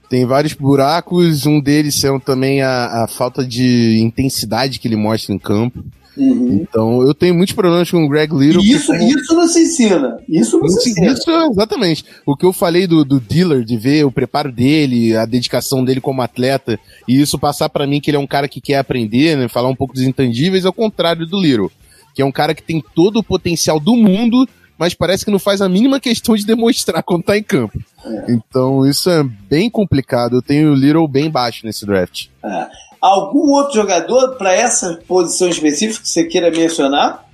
Tem 0.08 0.24
vários 0.26 0.54
buracos, 0.54 1.46
um 1.46 1.60
deles 1.60 1.94
são 1.94 2.18
também 2.18 2.62
a, 2.62 3.04
a 3.04 3.08
falta 3.08 3.44
de 3.44 3.98
intensidade 4.00 4.78
que 4.78 4.88
ele 4.88 4.96
mostra 4.96 5.34
em 5.34 5.38
campo. 5.38 5.84
Uhum. 6.16 6.60
Então, 6.62 7.02
eu 7.02 7.14
tenho 7.14 7.34
muitos 7.34 7.54
problemas 7.54 7.90
com 7.90 8.04
o 8.04 8.08
Greg 8.08 8.34
Little. 8.34 8.62
Isso, 8.62 8.88
como... 8.88 9.02
isso 9.02 9.34
não 9.34 9.46
se 9.46 9.62
ensina. 9.62 10.18
Isso 10.28 10.58
não 10.58 10.66
isso, 10.66 10.80
se 10.80 10.90
ensina. 10.90 11.12
Isso, 11.12 11.30
exatamente. 11.50 12.04
O 12.26 12.36
que 12.36 12.44
eu 12.44 12.52
falei 12.52 12.86
do, 12.86 13.04
do 13.04 13.18
dealer, 13.18 13.64
de 13.64 13.76
ver 13.76 14.04
o 14.04 14.12
preparo 14.12 14.52
dele, 14.52 15.16
a 15.16 15.24
dedicação 15.24 15.84
dele 15.84 16.00
como 16.00 16.22
atleta, 16.22 16.78
e 17.08 17.20
isso 17.20 17.38
passar 17.38 17.68
para 17.68 17.86
mim 17.86 18.00
que 18.00 18.10
ele 18.10 18.16
é 18.16 18.20
um 18.20 18.26
cara 18.26 18.48
que 18.48 18.60
quer 18.60 18.78
aprender, 18.78 19.36
né, 19.36 19.48
falar 19.48 19.68
um 19.68 19.76
pouco 19.76 19.94
dos 19.94 20.02
intangíveis, 20.02 20.66
ao 20.66 20.72
contrário 20.72 21.26
do 21.26 21.40
Little 21.40 21.70
que 22.14 22.22
é 22.22 22.24
um 22.24 22.32
cara 22.32 22.54
que 22.54 22.62
tem 22.62 22.82
todo 22.94 23.18
o 23.18 23.24
potencial 23.24 23.80
do 23.80 23.96
mundo, 23.96 24.48
mas 24.78 24.94
parece 24.94 25.24
que 25.24 25.30
não 25.30 25.38
faz 25.38 25.60
a 25.60 25.68
mínima 25.68 26.00
questão 26.00 26.34
de 26.34 26.44
demonstrar 26.44 27.02
quando 27.02 27.24
tá 27.24 27.36
em 27.36 27.42
campo. 27.42 27.78
É. 28.04 28.32
Então 28.32 28.86
isso 28.86 29.08
é 29.10 29.22
bem 29.22 29.70
complicado. 29.70 30.36
Eu 30.36 30.42
tenho 30.42 30.72
o 30.72 30.74
Little 30.74 31.08
bem 31.08 31.30
baixo 31.30 31.64
nesse 31.64 31.86
draft. 31.86 32.26
É. 32.44 32.66
Algum 33.02 33.50
outro 33.50 33.74
jogador 33.74 34.36
para 34.36 34.54
essa 34.54 35.00
posição 35.08 35.48
específica 35.48 36.00
que 36.00 36.08
você 36.08 36.22
queira 36.22 36.52
mencionar? 36.52 37.26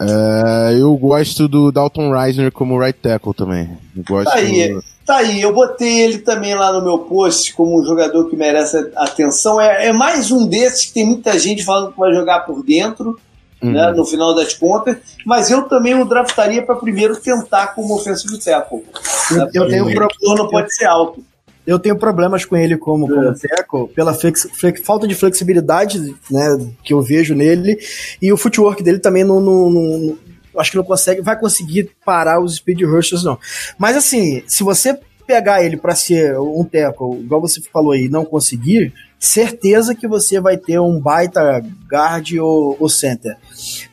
É, 0.00 0.74
eu 0.80 0.92
gosto 0.96 1.46
do 1.46 1.70
Dalton 1.70 2.10
Reisner 2.10 2.50
como 2.50 2.76
right 2.76 2.98
tackle 2.98 3.32
também. 3.32 3.78
Eu 3.96 4.02
gosto 4.02 4.32
tá 4.32 4.38
aí, 4.38 4.72
do... 4.72 4.82
tá 5.06 5.16
aí, 5.18 5.40
eu 5.40 5.54
botei 5.54 6.00
ele 6.00 6.18
também 6.18 6.56
lá 6.56 6.72
no 6.72 6.82
meu 6.82 6.98
post 6.98 7.54
como 7.54 7.80
um 7.80 7.84
jogador 7.84 8.28
que 8.28 8.34
merece 8.34 8.90
atenção. 8.96 9.60
É, 9.60 9.86
é 9.86 9.92
mais 9.92 10.32
um 10.32 10.48
desses 10.48 10.86
que 10.86 10.94
tem 10.94 11.06
muita 11.06 11.38
gente 11.38 11.64
falando 11.64 11.92
que 11.92 12.00
vai 12.00 12.12
jogar 12.12 12.40
por 12.40 12.64
dentro. 12.64 13.20
Né, 13.62 13.68
uhum. 13.68 13.72
Né, 13.74 13.92
no 13.92 14.04
final 14.04 14.34
das 14.34 14.54
contas, 14.54 14.96
mas 15.24 15.48
eu 15.48 15.62
também 15.68 15.94
o 15.94 16.04
draftaria 16.04 16.66
para 16.66 16.74
primeiro 16.74 17.14
tentar 17.14 17.68
como 17.68 17.94
offensive 17.94 18.36
tackle. 18.40 18.82
Eu, 19.30 19.62
eu 19.62 19.68
tenho 19.68 19.88
um 19.88 19.94
problema, 19.94 20.34
não 20.34 20.48
pode 20.48 20.74
ser 20.74 20.86
alto 20.86 21.24
eu 21.66 21.78
tenho 21.78 21.96
problemas 21.96 22.44
com 22.44 22.56
ele 22.56 22.76
como, 22.76 23.08
como 23.08 23.28
é. 23.28 23.34
teco, 23.34 23.88
pela 23.88 24.12
flex, 24.12 24.48
flex, 24.52 24.80
falta 24.84 25.06
de 25.06 25.14
flexibilidade 25.14 25.98
né, 26.30 26.70
que 26.82 26.92
eu 26.92 27.00
vejo 27.00 27.34
nele, 27.34 27.78
e 28.20 28.32
o 28.32 28.36
footwork 28.36 28.82
dele 28.82 28.98
também 28.98 29.24
não, 29.24 29.40
não, 29.40 29.70
não, 29.70 30.18
acho 30.58 30.70
que 30.72 30.76
não 30.76 30.84
consegue, 30.84 31.20
vai 31.20 31.38
conseguir 31.38 31.90
parar 32.04 32.40
os 32.40 32.56
speed 32.56 32.82
rushers, 32.82 33.22
não. 33.22 33.38
Mas 33.78 33.96
assim, 33.96 34.42
se 34.46 34.62
você 34.62 34.98
pegar 35.26 35.64
ele 35.64 35.76
para 35.76 35.94
ser 35.94 36.38
um 36.38 36.64
teco, 36.64 37.16
igual 37.20 37.40
você 37.40 37.60
falou 37.72 37.92
aí, 37.92 38.08
não 38.08 38.24
conseguir, 38.24 38.92
certeza 39.22 39.94
que 39.94 40.08
você 40.08 40.40
vai 40.40 40.56
ter 40.56 40.80
um 40.80 40.98
baita 40.98 41.64
guard 41.88 42.32
ou, 42.40 42.76
ou 42.80 42.88
center. 42.88 43.36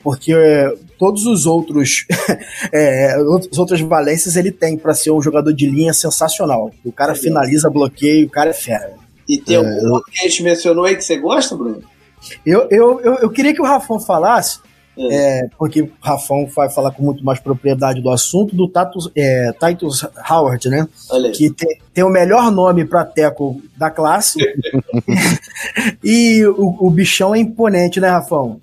Porque 0.01 0.33
é, 0.33 0.73
todos 0.97 1.25
os 1.27 1.45
outros 1.45 2.07
é, 2.73 3.13
as 3.13 3.57
outras 3.59 3.79
valências 3.79 4.35
ele 4.35 4.51
tem 4.51 4.75
para 4.75 4.93
ser 4.95 5.11
um 5.11 5.21
jogador 5.21 5.53
de 5.53 5.67
linha 5.69 5.93
sensacional. 5.93 6.71
O 6.83 6.91
cara 6.91 7.13
finaliza 7.13 7.69
bloqueio, 7.69 8.25
o 8.25 8.29
cara 8.29 8.49
é 8.49 8.53
fera. 8.53 8.95
E 9.27 9.37
tem 9.37 9.55
é, 9.55 9.59
algum 9.59 10.01
que 10.01 10.19
a 10.19 10.27
gente 10.27 10.41
mencionou 10.41 10.85
aí 10.85 10.95
que 10.95 11.03
você 11.03 11.17
gosta, 11.17 11.55
Bruno? 11.55 11.83
Eu, 12.43 12.67
eu, 12.71 12.99
eu, 13.01 13.15
eu 13.19 13.29
queria 13.29 13.53
que 13.53 13.61
o 13.61 13.65
Rafão 13.65 13.99
falasse 13.99 14.59
é. 14.99 15.43
é, 15.43 15.49
porque 15.57 15.83
o 15.83 15.91
Rafão 16.01 16.45
vai 16.47 16.69
falar 16.69 16.91
com 16.91 17.03
muito 17.03 17.23
mais 17.23 17.39
propriedade 17.39 18.01
do 18.01 18.09
assunto, 18.09 18.53
do 18.53 18.67
Tatus, 18.67 19.09
é, 19.15 19.53
Titus 19.53 20.05
Howard, 20.29 20.67
né? 20.67 20.87
Que 21.33 21.49
tem, 21.49 21.79
tem 21.93 22.03
o 22.03 22.09
melhor 22.09 22.51
nome 22.51 22.83
para 22.83 23.05
Teco 23.05 23.61
da 23.77 23.89
classe. 23.89 24.39
e 26.03 26.45
o, 26.45 26.87
o 26.87 26.89
bichão 26.89 27.33
é 27.33 27.39
imponente, 27.39 28.01
né, 28.01 28.09
Rafão? 28.09 28.59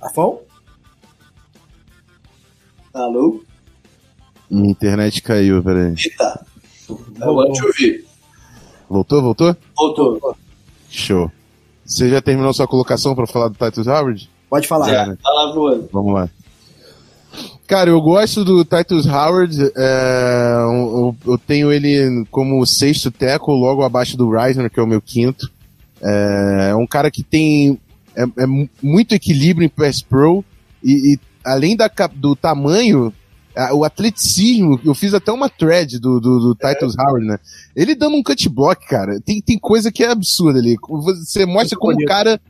Rafão? 0.00 0.40
Alô? 2.94 3.42
Minha 4.50 4.70
internet 4.70 5.20
caiu, 5.20 5.62
peraí. 5.62 5.94
Eita. 5.98 6.46
Agora 7.20 7.52
te 7.52 7.64
ouvir. 7.64 8.06
Voltou, 8.88 9.20
voltou? 9.20 9.56
Voltou. 9.76 10.36
Show. 10.88 11.30
Você 11.84 12.08
já 12.08 12.20
terminou 12.20 12.52
sua 12.52 12.66
colocação 12.66 13.14
para 13.14 13.26
falar 13.26 13.48
do 13.48 13.56
Titus 13.56 13.86
Howard? 13.86 14.30
Pode 14.48 14.66
falar. 14.66 14.88
Já, 14.88 15.06
né? 15.06 15.18
fala, 15.22 15.52
Bruno. 15.52 15.88
Vamos 15.92 16.14
lá. 16.14 16.28
Cara, 17.66 17.90
eu 17.90 18.00
gosto 18.00 18.44
do 18.44 18.64
Titus 18.64 19.06
Howard. 19.06 19.72
É, 19.76 20.54
eu, 20.62 21.16
eu, 21.26 21.38
tenho 21.38 21.72
ele 21.72 22.24
como 22.30 22.64
sexto 22.66 23.10
tackle, 23.10 23.54
logo 23.54 23.82
abaixo 23.82 24.16
do 24.16 24.30
Reisner, 24.30 24.70
que 24.70 24.78
é 24.78 24.82
o 24.82 24.86
meu 24.86 25.00
quinto. 25.00 25.50
É, 26.00 26.68
é 26.70 26.74
um 26.74 26.86
cara 26.86 27.10
que 27.10 27.22
tem 27.22 27.78
é, 28.14 28.22
é 28.22 28.46
muito 28.82 29.14
equilíbrio 29.14 29.66
em 29.66 29.68
pass 29.68 30.02
pro 30.02 30.44
e, 30.82 31.14
e 31.14 31.20
além 31.44 31.76
da, 31.76 31.90
do 32.14 32.36
tamanho, 32.36 33.12
o 33.72 33.84
atleticismo, 33.84 34.80
eu 34.84 34.94
fiz 34.94 35.14
até 35.14 35.30
uma 35.30 35.48
thread 35.48 35.98
do, 35.98 36.18
do, 36.18 36.40
do 36.40 36.54
Titus 36.54 36.96
é. 36.98 37.02
Howard, 37.02 37.26
né? 37.26 37.38
Ele 37.74 37.94
dando 37.94 38.16
um 38.16 38.22
cut 38.22 38.48
block, 38.48 38.86
cara, 38.86 39.20
tem, 39.20 39.40
tem 39.40 39.58
coisa 39.58 39.92
que 39.92 40.02
é 40.02 40.10
absurda 40.10 40.58
ali. 40.58 40.76
Você 40.88 41.46
mostra 41.46 41.78
como 41.78 41.94
o 41.94 42.04
cara 42.04 42.40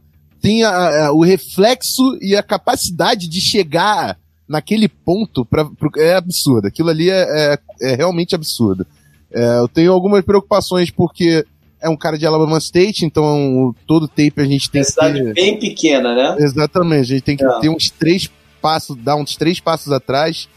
tem 0.41 0.63
a, 0.63 1.07
a, 1.07 1.13
o 1.13 1.23
reflexo 1.23 2.19
e 2.21 2.37
a 2.37 2.43
capacidade 2.43 3.29
de 3.29 3.41
chegar 3.41 4.19
naquele 4.49 4.89
ponto 4.89 5.45
pra, 5.45 5.65
pro, 5.65 5.91
é 5.99 6.15
absurdo. 6.15 6.69
Aquilo 6.69 6.91
ali 6.91 7.11
é, 7.11 7.23
é, 7.23 7.59
é 7.93 7.95
realmente 7.95 8.35
absurdo. 8.35 8.87
É, 9.33 9.59
eu 9.59 9.69
tenho 9.69 9.93
algumas 9.93 10.25
preocupações 10.25 10.91
porque 10.91 11.45
é 11.81 11.89
um 11.89 11.97
cara 11.97 12.17
de 12.17 12.25
Alabama 12.25 12.57
State, 12.59 13.05
então 13.05 13.75
todo 13.87 14.09
tape 14.09 14.35
a 14.39 14.45
gente 14.45 14.71
tem 14.71 14.81
é 14.81 14.85
que 14.85 14.95
ter... 14.95 15.35
bem 15.35 15.59
pequena, 15.59 16.15
né? 16.15 16.37
Exatamente, 16.39 17.01
a 17.01 17.15
gente 17.15 17.23
tem 17.23 17.37
que 17.37 17.45
é. 17.45 17.61
ter 17.61 17.69
uns 17.69 17.91
três 17.91 18.31
passos, 18.63 18.97
dar 18.97 19.17
uns 19.17 19.37
três 19.37 19.61
passos 19.61 19.93
atrás 19.93 20.49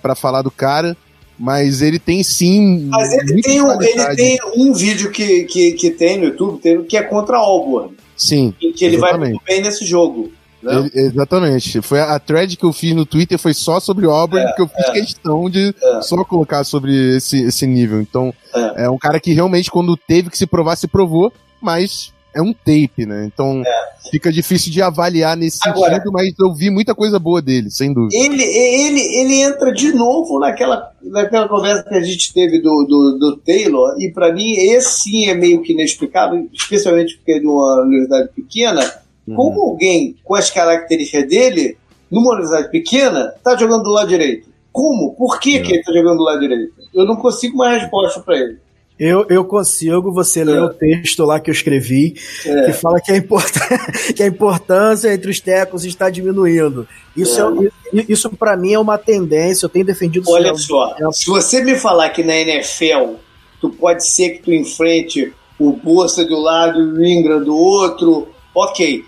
para 0.00 0.14
falar 0.14 0.42
do 0.42 0.50
cara. 0.50 0.96
Mas 1.38 1.82
ele 1.82 2.00
tem 2.00 2.20
sim. 2.24 2.88
Mas 2.90 3.12
ele, 3.12 3.40
tem 3.40 3.62
um, 3.62 3.80
ele 3.80 4.16
tem 4.16 4.38
um 4.56 4.72
vídeo 4.72 5.12
que, 5.12 5.44
que, 5.44 5.72
que 5.72 5.90
tem 5.90 6.18
no 6.18 6.24
YouTube 6.24 6.58
tem, 6.60 6.82
que 6.82 6.96
é 6.96 7.02
contra 7.02 7.36
Auburn. 7.36 7.96
Sim. 8.16 8.52
Em 8.60 8.72
que 8.72 8.84
ele 8.84 8.96
exatamente. 8.96 9.20
vai 9.20 9.30
muito 9.30 9.44
bem 9.44 9.62
nesse 9.62 9.84
jogo. 9.84 10.32
Né? 10.60 10.90
exatamente. 10.92 11.80
Foi 11.80 12.00
a, 12.00 12.16
a, 12.16 12.18
thread 12.18 12.56
que 12.56 12.64
eu 12.64 12.72
fiz 12.72 12.92
no 12.92 13.06
Twitter 13.06 13.38
foi 13.38 13.54
só 13.54 13.78
sobre 13.78 14.06
Auburn, 14.06 14.44
é, 14.44 14.52
que 14.54 14.62
eu 14.62 14.66
fiz 14.66 14.84
é, 14.86 14.92
questão 14.92 15.48
de 15.48 15.72
é. 15.80 16.02
só 16.02 16.24
colocar 16.24 16.64
sobre 16.64 17.16
esse, 17.16 17.40
esse 17.42 17.64
nível. 17.64 18.00
Então, 18.00 18.34
é. 18.52 18.86
é 18.86 18.90
um 18.90 18.98
cara 18.98 19.20
que 19.20 19.32
realmente, 19.32 19.70
quando 19.70 19.96
teve 19.96 20.30
que 20.30 20.36
se 20.36 20.46
provar, 20.46 20.74
se 20.74 20.88
provou, 20.88 21.32
mas 21.60 22.12
é 22.38 22.42
um 22.42 22.52
tape, 22.52 23.04
né? 23.04 23.24
Então 23.26 23.62
é. 23.66 24.10
fica 24.10 24.32
difícil 24.32 24.70
de 24.70 24.80
avaliar 24.80 25.36
nesse 25.36 25.58
Agora, 25.68 25.94
sentido, 25.94 26.12
mas 26.12 26.32
eu 26.38 26.54
vi 26.54 26.70
muita 26.70 26.94
coisa 26.94 27.18
boa 27.18 27.42
dele, 27.42 27.68
sem 27.68 27.92
dúvida. 27.92 28.16
Ele, 28.16 28.42
ele, 28.42 29.00
ele 29.20 29.42
entra 29.42 29.72
de 29.72 29.92
novo 29.92 30.38
naquela, 30.38 30.92
naquela 31.02 31.48
conversa 31.48 31.82
que 31.82 31.94
a 31.94 32.00
gente 32.00 32.32
teve 32.32 32.60
do, 32.60 32.84
do, 32.84 33.18
do 33.18 33.36
Taylor, 33.38 33.96
e 33.98 34.12
para 34.12 34.32
mim 34.32 34.52
esse 34.52 35.02
sim 35.02 35.28
é 35.28 35.34
meio 35.34 35.60
que 35.62 35.72
inexplicável, 35.72 36.48
especialmente 36.52 37.16
porque 37.16 37.32
é 37.32 37.40
de 37.40 37.46
uma 37.46 37.82
universidade 37.82 38.28
pequena. 38.34 38.80
Uhum. 39.26 39.34
Como 39.34 39.60
alguém 39.62 40.16
com 40.22 40.36
as 40.36 40.50
características 40.50 41.28
dele, 41.28 41.76
numa 42.08 42.34
universidade 42.34 42.70
pequena, 42.70 43.34
tá 43.42 43.56
jogando 43.56 43.82
do 43.82 43.90
lado 43.90 44.08
direito? 44.08 44.48
Como? 44.70 45.14
Por 45.16 45.40
que, 45.40 45.56
é. 45.56 45.60
que 45.60 45.72
ele 45.72 45.82
tá 45.82 45.92
jogando 45.92 46.18
do 46.18 46.24
lado 46.24 46.38
direito? 46.38 46.72
Eu 46.94 47.04
não 47.04 47.16
consigo 47.16 47.56
uma 47.56 47.70
resposta 47.70 48.20
para 48.20 48.38
ele. 48.38 48.58
Eu, 48.98 49.26
eu 49.28 49.44
consigo, 49.44 50.12
você 50.12 50.40
é. 50.40 50.44
lê 50.44 50.58
o 50.58 50.70
texto 50.70 51.24
lá 51.24 51.38
que 51.38 51.50
eu 51.50 51.54
escrevi, 51.54 52.14
é. 52.44 52.66
que 52.66 52.72
fala 52.72 53.00
que 53.00 53.12
a, 53.12 53.22
que 54.12 54.22
a 54.22 54.26
importância 54.26 55.12
entre 55.12 55.30
os 55.30 55.38
tecos 55.38 55.84
está 55.84 56.10
diminuindo. 56.10 56.86
Isso, 57.16 57.40
é. 57.40 58.00
é 58.00 58.04
isso 58.08 58.28
para 58.30 58.56
mim 58.56 58.72
é 58.72 58.78
uma 58.78 58.98
tendência, 58.98 59.66
eu 59.66 59.70
tenho 59.70 59.84
defendido 59.84 60.28
Olha 60.28 60.54
só, 60.54 60.96
se 61.12 61.26
você 61.26 61.62
me 61.62 61.76
falar 61.76 62.10
que 62.10 62.24
na 62.24 62.34
NFL 62.34 63.14
tu 63.60 63.70
pode 63.70 64.04
ser 64.06 64.30
que 64.30 64.42
tu 64.42 64.52
enfrente 64.52 65.32
o 65.58 65.72
Bolsa 65.72 66.24
do 66.24 66.38
lado 66.38 66.80
e 66.80 66.92
o 66.92 67.04
Ingram 67.04 67.42
do 67.42 67.56
outro, 67.56 68.28
ok. 68.54 69.04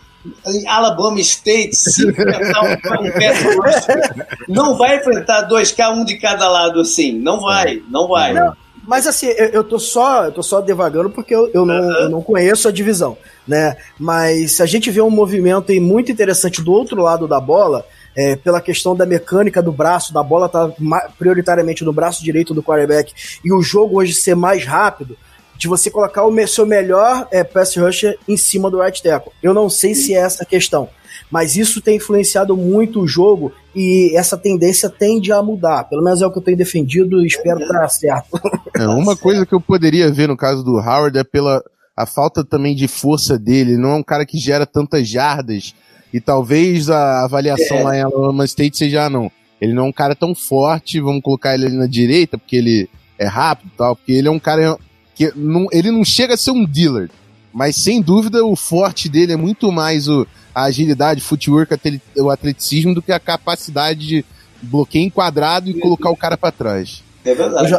Alabama 0.66 1.18
State, 1.20 1.74
se 1.74 2.06
enfrentar 2.06 2.62
um, 2.62 2.72
um 2.74 4.52
não 4.52 4.76
vai 4.76 4.98
enfrentar 4.98 5.42
dois 5.42 5.72
K, 5.72 5.90
um 5.92 6.04
de 6.04 6.18
cada 6.18 6.46
lado 6.46 6.80
assim. 6.80 7.12
Não 7.12 7.40
vai, 7.40 7.82
não 7.88 8.06
vai. 8.06 8.34
Não. 8.34 8.54
Mas 8.86 9.06
assim, 9.06 9.26
eu, 9.26 9.46
eu 9.48 9.64
tô 9.64 9.78
só, 9.78 10.24
eu 10.24 10.32
tô 10.32 10.42
só 10.42 10.60
devagando 10.60 11.10
porque 11.10 11.34
eu, 11.34 11.50
eu, 11.52 11.66
não, 11.66 11.74
eu 11.74 12.08
não 12.08 12.22
conheço 12.22 12.68
a 12.68 12.72
divisão, 12.72 13.16
né? 13.46 13.76
Mas 13.98 14.60
a 14.60 14.66
gente 14.66 14.90
vê 14.90 15.00
um 15.00 15.10
movimento 15.10 15.72
muito 15.80 16.10
interessante 16.10 16.62
do 16.62 16.72
outro 16.72 17.00
lado 17.02 17.28
da 17.28 17.40
bola, 17.40 17.84
é, 18.16 18.36
pela 18.36 18.60
questão 18.60 18.96
da 18.96 19.06
mecânica 19.06 19.62
do 19.62 19.70
braço, 19.70 20.12
da 20.12 20.22
bola 20.22 20.48
tá 20.48 20.70
prioritariamente 21.18 21.84
no 21.84 21.92
braço 21.92 22.24
direito 22.24 22.52
do 22.52 22.62
quarterback 22.62 23.12
e 23.44 23.52
o 23.52 23.62
jogo 23.62 23.98
hoje 23.98 24.14
ser 24.14 24.34
mais 24.34 24.64
rápido, 24.64 25.16
de 25.56 25.68
você 25.68 25.90
colocar 25.90 26.24
o 26.24 26.48
seu 26.48 26.64
melhor 26.64 27.28
é, 27.30 27.44
pass 27.44 27.76
rusher 27.76 28.18
em 28.26 28.36
cima 28.36 28.70
do 28.70 28.80
right 28.80 29.02
tackle. 29.02 29.30
Eu 29.42 29.52
não 29.52 29.68
sei 29.68 29.94
se 29.94 30.14
é 30.14 30.18
essa 30.18 30.42
a 30.42 30.46
questão 30.46 30.88
mas 31.30 31.56
isso 31.56 31.80
tem 31.80 31.96
influenciado 31.96 32.56
muito 32.56 33.00
o 33.00 33.06
jogo 33.08 33.52
e 33.74 34.16
essa 34.16 34.36
tendência 34.36 34.88
tende 34.88 35.32
a 35.32 35.42
mudar. 35.42 35.84
Pelo 35.84 36.02
menos 36.02 36.22
é 36.22 36.26
o 36.26 36.30
que 36.30 36.38
eu 36.38 36.42
tenho 36.42 36.56
defendido 36.56 37.22
e 37.22 37.26
espero 37.26 37.60
estar 37.60 37.88
certo. 37.88 38.40
É, 38.72 38.86
uma 38.86 39.14
coisa 39.14 39.44
que 39.44 39.52
eu 39.52 39.60
poderia 39.60 40.10
ver 40.10 40.26
no 40.28 40.36
caso 40.36 40.62
do 40.62 40.78
Howard 40.78 41.18
é 41.18 41.24
pela 41.24 41.62
a 41.94 42.06
falta 42.06 42.42
também 42.42 42.74
de 42.74 42.88
força 42.88 43.38
dele. 43.38 43.72
Ele 43.72 43.82
não 43.82 43.90
é 43.90 43.94
um 43.96 44.02
cara 44.02 44.24
que 44.24 44.38
gera 44.38 44.64
tantas 44.64 45.06
jardas 45.06 45.74
e 46.12 46.20
talvez 46.20 46.88
a 46.88 47.24
avaliação 47.24 47.78
é. 47.78 47.82
lá 47.82 47.96
em 47.96 48.00
Alabama 48.00 48.44
State 48.44 48.78
seja, 48.78 49.04
ah, 49.04 49.10
não, 49.10 49.30
ele 49.60 49.72
não 49.72 49.84
é 49.84 49.88
um 49.88 49.92
cara 49.92 50.14
tão 50.14 50.34
forte, 50.34 51.00
vamos 51.00 51.22
colocar 51.22 51.54
ele 51.54 51.66
ali 51.66 51.76
na 51.76 51.86
direita 51.86 52.38
porque 52.38 52.56
ele 52.56 52.88
é 53.18 53.26
rápido 53.26 53.70
e 53.74 53.76
tal, 53.76 53.96
porque 53.96 54.12
ele 54.12 54.28
é 54.28 54.30
um 54.30 54.38
cara 54.38 54.78
que 55.14 55.30
não, 55.36 55.66
ele 55.70 55.90
não 55.90 56.04
chega 56.04 56.34
a 56.34 56.36
ser 56.36 56.50
um 56.52 56.64
dealer, 56.64 57.10
mas 57.52 57.76
sem 57.76 58.00
dúvida 58.00 58.44
o 58.44 58.54
forte 58.54 59.08
dele 59.08 59.32
é 59.32 59.36
muito 59.36 59.70
mais 59.72 60.08
o 60.08 60.26
a 60.54 60.64
agilidade, 60.64 61.20
footwork, 61.20 61.74
o 62.16 62.30
atleticismo 62.30 62.94
do 62.94 63.02
que 63.02 63.12
a 63.12 63.20
capacidade 63.20 64.06
de 64.06 64.24
bloqueio 64.62 65.06
enquadrado 65.06 65.70
e 65.70 65.78
colocar 65.78 66.10
o 66.10 66.16
cara 66.16 66.36
para 66.36 66.52
trás. 66.52 67.02
É 67.24 67.34
verdade. 67.34 67.74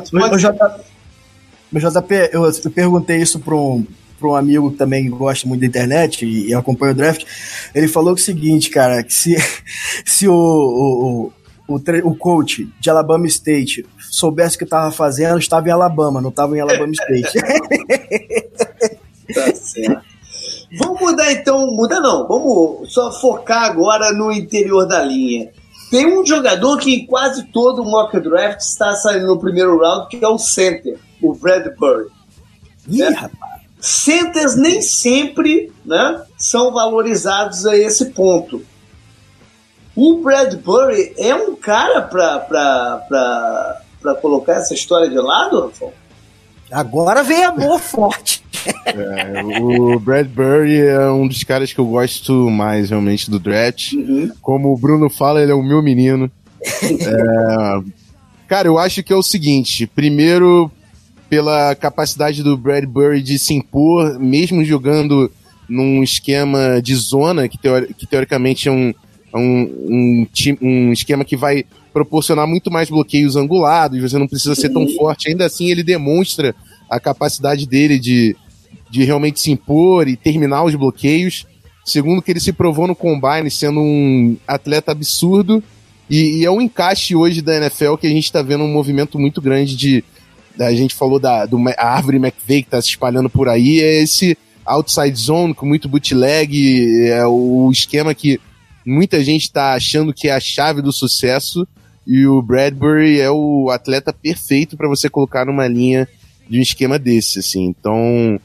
O, 1.73 1.79
JP, 1.79 2.29
eu, 2.33 2.45
eu 2.45 2.71
perguntei 2.71 3.17
isso 3.17 3.39
para 3.39 3.55
um, 3.55 3.85
para 4.19 4.29
um 4.29 4.35
amigo 4.35 4.71
que 4.71 4.77
também 4.77 5.09
gosta 5.09 5.47
muito 5.47 5.61
da 5.61 5.67
internet 5.67 6.25
e, 6.25 6.49
e 6.49 6.53
acompanha 6.53 6.93
o 6.93 6.95
draft. 6.95 7.25
Ele 7.73 7.87
falou 7.87 8.13
o 8.13 8.17
seguinte, 8.17 8.69
cara, 8.69 9.03
que 9.03 9.13
se, 9.13 9.35
se 10.05 10.27
o, 10.27 10.33
o, 10.33 11.33
o, 11.67 11.75
o 12.03 12.15
coach 12.15 12.69
de 12.79 12.89
Alabama 12.89 13.27
State 13.27 13.85
soubesse 13.99 14.55
o 14.55 14.57
que 14.57 14.65
estava 14.65 14.91
fazendo, 14.91 15.39
estava 15.39 15.67
em 15.67 15.71
Alabama, 15.71 16.21
não 16.21 16.29
estava 16.29 16.57
em 16.57 16.59
Alabama 16.59 16.91
State. 16.93 17.37
tá 19.33 19.55
certo. 19.55 20.11
Vamos 20.77 21.01
mudar 21.01 21.31
então, 21.31 21.67
mudar 21.67 21.99
não, 21.99 22.27
vamos 22.27 22.93
só 22.93 23.11
focar 23.11 23.63
agora 23.63 24.11
no 24.13 24.31
interior 24.31 24.87
da 24.87 25.03
linha. 25.03 25.49
Tem 25.89 26.07
um 26.07 26.25
jogador 26.25 26.77
que 26.77 26.95
em 26.95 27.05
quase 27.05 27.43
todo 27.47 27.83
mock 27.83 28.17
draft 28.19 28.61
está 28.61 28.95
saindo 28.95 29.27
no 29.27 29.39
primeiro 29.39 29.77
round, 29.77 30.07
que 30.07 30.23
é 30.23 30.27
o 30.27 30.37
center, 30.37 30.97
o 31.21 31.33
Bradbury. 31.33 32.07
Ih, 32.87 32.99
né? 32.99 33.09
rapaz. 33.09 33.61
Centers 33.81 34.55
nem 34.55 34.81
sempre 34.81 35.71
né, 35.83 36.23
são 36.37 36.71
valorizados 36.71 37.65
a 37.65 37.75
esse 37.75 38.11
ponto. 38.11 38.63
O 39.95 40.21
Bradbury 40.21 41.13
é 41.17 41.35
um 41.35 41.55
cara 41.55 42.01
para 42.01 43.81
colocar 44.21 44.53
essa 44.53 44.73
história 44.73 45.09
de 45.09 45.17
lado, 45.17 45.65
Rafael? 45.65 45.93
Agora 46.71 47.23
vem 47.23 47.43
amor 47.43 47.79
forte. 47.81 48.41
É, 48.85 49.43
o 49.59 49.99
Bradbury 49.99 50.81
é 50.81 51.09
um 51.09 51.27
dos 51.27 51.43
caras 51.43 51.73
que 51.73 51.79
eu 51.79 51.85
gosto 51.85 52.49
mais 52.49 52.89
realmente 52.89 53.29
do 53.29 53.39
draft. 53.39 53.93
Uhum. 53.93 54.31
Como 54.41 54.71
o 54.71 54.77
Bruno 54.77 55.09
fala, 55.09 55.41
ele 55.41 55.51
é 55.51 55.55
o 55.55 55.63
meu 55.63 55.81
menino. 55.81 56.31
É, 56.63 57.81
cara, 58.47 58.67
eu 58.67 58.77
acho 58.77 59.03
que 59.03 59.11
é 59.11 59.15
o 59.15 59.23
seguinte: 59.23 59.87
primeiro, 59.87 60.71
pela 61.29 61.73
capacidade 61.75 62.43
do 62.43 62.57
Bradbury 62.57 63.21
de 63.21 63.39
se 63.39 63.53
impor, 63.53 64.19
mesmo 64.19 64.63
jogando 64.63 65.31
num 65.67 66.03
esquema 66.03 66.81
de 66.81 66.93
zona, 66.95 67.47
que, 67.47 67.57
teori 67.57 67.93
que 67.93 68.05
teoricamente 68.05 68.67
é 68.67 68.71
um, 68.71 68.93
é 69.33 69.37
um, 69.37 69.63
um, 69.89 70.27
um 70.61 70.91
esquema 70.91 71.23
que 71.23 71.37
vai 71.37 71.65
proporcionar 71.93 72.47
muito 72.47 72.71
mais 72.71 72.89
bloqueios 72.89 73.35
angulados, 73.35 74.01
você 74.01 74.17
não 74.17 74.27
precisa 74.27 74.55
ser 74.55 74.69
tão 74.69 74.87
forte. 74.95 75.29
Ainda 75.29 75.45
assim, 75.45 75.69
ele 75.69 75.83
demonstra 75.83 76.55
a 76.89 76.99
capacidade 76.99 77.65
dele 77.65 77.99
de, 77.99 78.35
de 78.89 79.03
realmente 79.03 79.39
se 79.39 79.51
impor 79.51 80.07
e 80.07 80.15
terminar 80.15 80.63
os 80.63 80.75
bloqueios. 80.75 81.45
Segundo, 81.85 82.21
que 82.21 82.31
ele 82.31 82.39
se 82.39 82.53
provou 82.53 82.87
no 82.87 82.95
combine 82.95 83.49
sendo 83.49 83.79
um 83.79 84.37
atleta 84.47 84.91
absurdo. 84.91 85.63
E, 86.09 86.39
e 86.39 86.45
é 86.45 86.51
um 86.51 86.61
encaixe 86.61 87.15
hoje 87.15 87.41
da 87.41 87.55
NFL 87.55 87.95
que 87.95 88.07
a 88.07 88.09
gente 88.09 88.25
está 88.25 88.41
vendo 88.41 88.63
um 88.63 88.71
movimento 88.71 89.17
muito 89.17 89.41
grande 89.41 89.75
de. 89.75 90.03
A 90.59 90.73
gente 90.73 90.93
falou 90.93 91.17
da 91.17 91.45
do, 91.45 91.57
árvore 91.77 92.17
McVeigh 92.17 92.63
que 92.63 92.67
está 92.67 92.81
se 92.81 92.89
espalhando 92.89 93.29
por 93.29 93.47
aí. 93.47 93.79
É 93.79 94.03
esse 94.03 94.37
outside 94.65 95.17
zone 95.17 95.53
com 95.53 95.65
muito 95.65 95.87
bootleg. 95.87 97.07
É 97.07 97.25
o 97.25 97.69
esquema 97.71 98.13
que 98.13 98.39
muita 98.85 99.23
gente 99.23 99.43
está 99.43 99.73
achando 99.73 100.13
que 100.13 100.27
é 100.27 100.33
a 100.33 100.39
chave 100.39 100.81
do 100.81 100.91
sucesso. 100.91 101.65
E 102.05 102.25
o 102.25 102.41
Bradbury 102.41 103.19
é 103.19 103.29
o 103.29 103.69
atleta 103.69 104.11
perfeito 104.11 104.75
para 104.75 104.87
você 104.87 105.09
colocar 105.09 105.45
numa 105.45 105.67
linha 105.67 106.07
de 106.49 106.59
um 106.59 106.61
esquema 106.61 106.97
desse, 106.97 107.39
assim. 107.39 107.65
Então, 107.65 108.39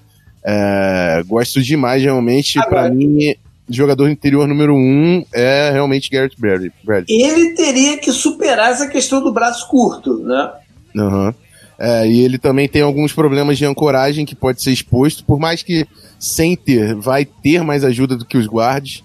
é, 0.44 1.22
gosto 1.26 1.62
demais, 1.62 2.02
realmente. 2.02 2.59
Para 2.68 2.90
mim, 2.90 3.34
jogador 3.68 4.09
interior 4.09 4.46
número 4.46 4.74
um 4.74 5.24
é 5.32 5.70
realmente 5.72 6.11
Garrett 6.11 6.36
Bradley. 6.38 6.70
Ele 7.09 7.54
teria 7.54 7.98
que 7.98 8.12
superar 8.12 8.70
essa 8.70 8.86
questão 8.86 9.22
do 9.22 9.32
braço 9.32 9.68
curto, 9.68 10.18
né? 10.18 10.52
Uhum. 10.94 11.34
É, 11.78 12.07
e 12.07 12.20
ele 12.20 12.38
também 12.38 12.68
tem 12.68 12.82
alguns 12.82 13.12
problemas 13.12 13.59
de 13.59 13.66
ancoragem 13.66 14.24
que 14.24 14.34
pode 14.34 14.62
ser 14.62 14.70
exposto, 14.70 15.24
por 15.24 15.38
mais 15.38 15.62
que 15.62 15.86
center 16.18 16.96
vai 16.96 17.24
ter 17.24 17.62
mais 17.62 17.84
ajuda 17.84 18.16
do 18.16 18.24
que 18.24 18.38
os 18.38 18.46
guards 18.46 19.04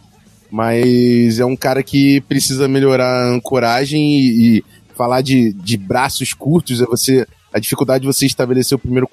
mas 0.51 1.39
é 1.39 1.45
um 1.45 1.55
cara 1.55 1.81
que 1.81 2.19
precisa 2.21 2.67
melhorar 2.67 3.07
a 3.07 3.29
ancoragem 3.29 4.01
e, 4.01 4.57
e 4.57 4.63
falar 4.95 5.21
de, 5.21 5.53
de 5.53 5.77
braços 5.77 6.33
curtos, 6.33 6.81
é 6.81 6.85
você 6.85 7.25
a 7.53 7.59
dificuldade 7.59 8.01
de 8.01 8.07
você 8.07 8.25
estabelecer 8.25 8.75
o 8.75 8.79
primeiro 8.79 9.07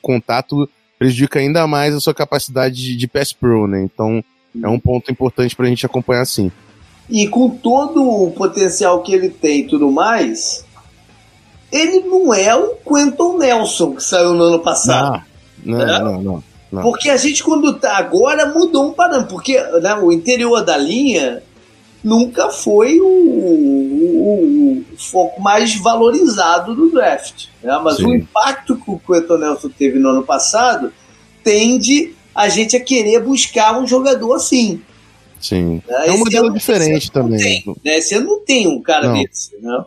contato 0.00 0.68
prejudica 0.98 1.38
ainda 1.38 1.66
mais 1.66 1.94
a 1.94 2.00
sua 2.00 2.14
capacidade 2.14 2.74
de, 2.74 2.96
de 2.96 3.06
pass 3.06 3.32
pro, 3.32 3.66
né? 3.66 3.82
Então 3.82 4.24
é 4.62 4.68
um 4.68 4.78
ponto 4.78 5.10
importante 5.10 5.54
para 5.54 5.66
a 5.66 5.68
gente 5.68 5.84
acompanhar 5.84 6.24
sim. 6.24 6.50
E 7.08 7.28
com 7.28 7.50
todo 7.50 8.02
o 8.02 8.30
potencial 8.32 9.02
que 9.02 9.12
ele 9.14 9.28
tem 9.28 9.60
e 9.60 9.66
tudo 9.66 9.90
mais, 9.90 10.64
ele 11.70 12.00
não 12.00 12.34
é 12.34 12.54
o 12.54 12.74
Quentin 12.76 13.38
Nelson 13.38 13.94
que 13.94 14.02
saiu 14.02 14.34
no 14.34 14.44
ano 14.44 14.58
passado. 14.58 15.22
Não, 15.64 15.78
não, 15.78 15.86
né? 15.86 15.98
não, 15.98 16.22
não. 16.22 16.44
Não. 16.70 16.82
Porque 16.82 17.08
a 17.08 17.16
gente, 17.16 17.42
quando 17.42 17.78
tá 17.78 17.96
agora, 17.96 18.46
mudou 18.46 18.88
um 18.88 18.92
parâmetro. 18.92 19.28
Porque 19.28 19.60
né, 19.80 19.94
o 19.94 20.10
interior 20.12 20.64
da 20.64 20.76
linha 20.76 21.42
nunca 22.02 22.50
foi 22.50 23.00
o, 23.00 23.06
o, 23.06 24.78
o 24.78 24.84
foco 24.96 25.40
mais 25.40 25.74
valorizado 25.76 26.74
do 26.74 26.90
draft. 26.90 27.46
Né? 27.62 27.78
Mas 27.82 27.96
Sim. 27.96 28.06
o 28.06 28.14
impacto 28.14 28.76
que 28.76 28.90
o 28.90 28.98
Quentin 28.98 29.38
Nelson 29.38 29.68
teve 29.68 29.98
no 29.98 30.10
ano 30.10 30.22
passado 30.22 30.92
tende 31.42 32.14
a 32.34 32.48
gente 32.48 32.76
a 32.76 32.80
querer 32.80 33.20
buscar 33.20 33.78
um 33.78 33.86
jogador 33.86 34.34
assim. 34.34 34.82
Sim. 35.40 35.82
Né? 35.86 36.08
É 36.08 36.12
um 36.12 36.18
modelo 36.18 36.46
ano, 36.46 36.54
diferente 36.54 37.10
também. 37.10 37.38
Tem, 37.38 37.76
né? 37.84 38.00
Você 38.00 38.20
não 38.20 38.44
tem 38.44 38.66
um 38.66 38.80
cara 38.82 39.08
não. 39.08 39.22
desse, 39.22 39.56
né? 39.60 39.84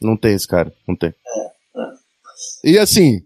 Não 0.00 0.16
tem 0.16 0.34
esse 0.34 0.46
cara, 0.46 0.72
não 0.86 0.94
tem. 0.94 1.10
É, 1.10 1.80
é. 1.80 2.72
E 2.72 2.78
assim, 2.78 3.22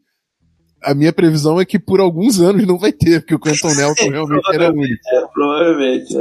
a 0.83 0.95
minha 0.95 1.13
previsão 1.13 1.61
é 1.61 1.65
que 1.65 1.79
por 1.79 2.01
alguns 2.01 2.41
anos 2.41 2.67
não 2.67 2.79
vai 2.79 2.93
ter, 2.93 3.21
porque 3.21 3.35
o 3.35 3.39
Quentin 3.39 3.77
Nelson 3.77 4.09
realmente 4.11 4.55
era 4.55 4.73
único. 4.73 5.01
É, 5.13 5.27
provavelmente. 5.33 6.17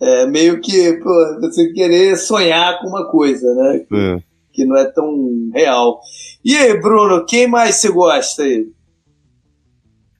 É. 0.00 0.22
é. 0.22 0.26
meio 0.26 0.60
que 0.60 0.92
pô, 0.94 1.40
você 1.40 1.72
querer 1.72 2.16
sonhar 2.16 2.80
com 2.80 2.88
uma 2.88 3.10
coisa, 3.10 3.54
né? 3.54 3.84
Que, 3.88 3.96
é. 3.96 4.18
que 4.52 4.64
não 4.64 4.76
é 4.76 4.84
tão 4.86 5.50
real. 5.54 6.00
E 6.44 6.56
aí, 6.56 6.80
Bruno, 6.80 7.24
quem 7.24 7.46
mais 7.46 7.76
você 7.76 7.90
gosta 7.90 8.42
aí? 8.42 8.66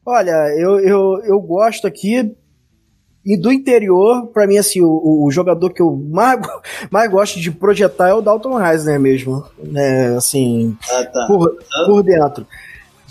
Olha, 0.05 0.55
eu, 0.59 0.80
eu, 0.80 1.20
eu 1.24 1.41
gosto 1.41 1.87
aqui 1.87 2.35
e 3.24 3.37
do 3.37 3.53
interior, 3.53 4.26
para 4.28 4.49
mim, 4.49 4.59
assim, 4.59 4.80
o, 4.83 5.24
o, 5.24 5.30
jogador 5.30 5.72
que 5.72 5.80
eu 5.80 5.97
mais, 5.97 6.41
mais 6.91 7.09
gosto 7.11 7.39
de 7.39 7.53
projetar 7.53 8.09
é 8.09 8.14
o 8.14 8.20
Dalton 8.20 8.57
Reisner 8.57 8.99
mesmo. 8.99 9.45
Né, 9.62 10.16
assim, 10.16 10.76
ah, 10.91 11.05
tá. 11.05 11.26
por, 11.28 11.57
por 11.87 12.03
dentro. 12.03 12.47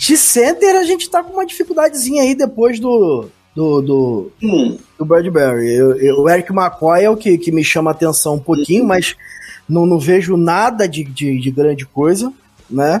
De 0.02 0.16
center, 0.16 0.74
a 0.74 0.82
gente 0.82 1.08
tá 1.08 1.22
com 1.22 1.32
uma 1.34 1.46
dificuldadezinha 1.46 2.24
aí 2.24 2.34
depois 2.34 2.80
do. 2.80 3.28
Do, 3.54 3.80
do, 3.82 4.32
hum. 4.42 4.76
do 4.98 5.04
Bradbury. 5.04 5.72
Eu, 5.76 5.96
eu, 6.00 6.20
o 6.22 6.28
Eric 6.28 6.50
McCoy 6.50 7.04
é 7.04 7.10
o 7.10 7.16
que, 7.16 7.38
que 7.38 7.52
me 7.52 7.62
chama 7.62 7.90
a 7.90 7.94
atenção 7.94 8.34
um 8.34 8.40
pouquinho, 8.40 8.84
mas 8.84 9.14
não, 9.68 9.86
não 9.86 10.00
vejo 10.00 10.36
nada 10.36 10.88
de, 10.88 11.04
de, 11.04 11.38
de 11.38 11.50
grande 11.52 11.86
coisa, 11.86 12.32
né? 12.68 13.00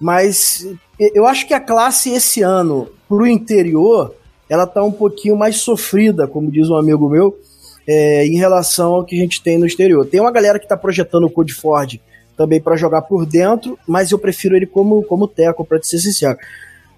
Mas 0.00 0.64
eu 1.00 1.26
acho 1.26 1.44
que 1.44 1.54
a 1.54 1.60
classe 1.60 2.10
esse 2.10 2.40
ano, 2.40 2.88
pro 3.08 3.26
interior, 3.26 4.14
ela 4.48 4.64
tá 4.66 4.84
um 4.84 4.92
pouquinho 4.92 5.36
mais 5.36 5.56
sofrida, 5.56 6.28
como 6.28 6.52
diz 6.52 6.70
um 6.70 6.76
amigo 6.76 7.08
meu, 7.08 7.36
é, 7.84 8.24
em 8.26 8.36
relação 8.36 8.92
ao 8.92 9.04
que 9.04 9.16
a 9.16 9.18
gente 9.18 9.42
tem 9.42 9.58
no 9.58 9.66
exterior. 9.66 10.06
Tem 10.06 10.20
uma 10.20 10.30
galera 10.30 10.60
que 10.60 10.68
tá 10.68 10.76
projetando 10.76 11.24
o 11.24 11.30
Code 11.30 11.54
Ford 11.54 11.98
também 12.38 12.60
para 12.60 12.76
jogar 12.76 13.02
por 13.02 13.26
dentro, 13.26 13.76
mas 13.86 14.12
eu 14.12 14.18
prefiro 14.18 14.56
ele 14.56 14.64
como, 14.64 15.02
como 15.02 15.26
teco, 15.26 15.64
para 15.64 15.82
ser 15.82 15.98
sincero. 15.98 16.38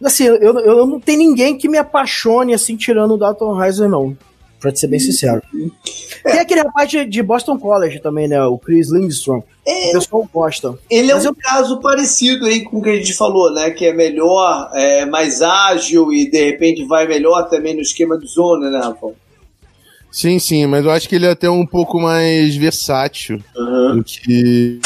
Assim, 0.04 0.24
eu, 0.24 0.58
eu 0.60 0.86
não 0.86 1.00
tenho 1.00 1.18
ninguém 1.18 1.56
que 1.56 1.68
me 1.68 1.78
apaixone 1.78 2.52
assim, 2.52 2.76
tirando 2.76 3.14
o 3.14 3.18
Dalton 3.18 3.62
Heiser, 3.62 3.88
não. 3.88 4.16
Pra 4.60 4.74
ser 4.74 4.88
bem 4.88 5.00
sincero. 5.00 5.40
É. 6.22 6.32
Tem 6.32 6.40
aquele 6.40 6.60
rapaz 6.60 6.90
de, 6.90 7.06
de, 7.06 7.22
Boston 7.22 7.58
College 7.58 7.98
também, 8.00 8.28
né? 8.28 8.42
O 8.44 8.58
Chris 8.58 8.92
Lindstrom. 8.92 9.42
É, 9.66 9.88
o 9.88 9.92
pessoal 9.92 10.28
gosta. 10.30 10.78
Ele 10.90 11.10
é 11.10 11.16
um 11.16 11.22
eu... 11.22 11.34
caso 11.34 11.80
parecido 11.80 12.44
aí 12.44 12.62
com 12.62 12.78
o 12.78 12.82
que 12.82 12.90
a 12.90 12.96
gente 12.96 13.14
falou, 13.14 13.50
né? 13.54 13.70
Que 13.70 13.86
é 13.86 13.94
melhor, 13.94 14.70
é 14.74 15.06
mais 15.06 15.40
ágil 15.40 16.12
e 16.12 16.30
de 16.30 16.44
repente 16.44 16.84
vai 16.84 17.08
melhor 17.08 17.48
também 17.48 17.74
no 17.74 17.80
esquema 17.80 18.18
de 18.18 18.26
zona, 18.26 18.70
né, 18.70 18.78
Rafael? 18.78 19.14
Sim, 20.10 20.38
sim, 20.38 20.66
mas 20.66 20.84
eu 20.84 20.90
acho 20.90 21.08
que 21.08 21.14
ele 21.14 21.26
é 21.26 21.30
até 21.30 21.48
um 21.48 21.64
pouco 21.64 22.00
mais 22.00 22.56
versátil 22.56 23.40
uhum. 23.56 23.98
do, 23.98 24.04
que, 24.04 24.80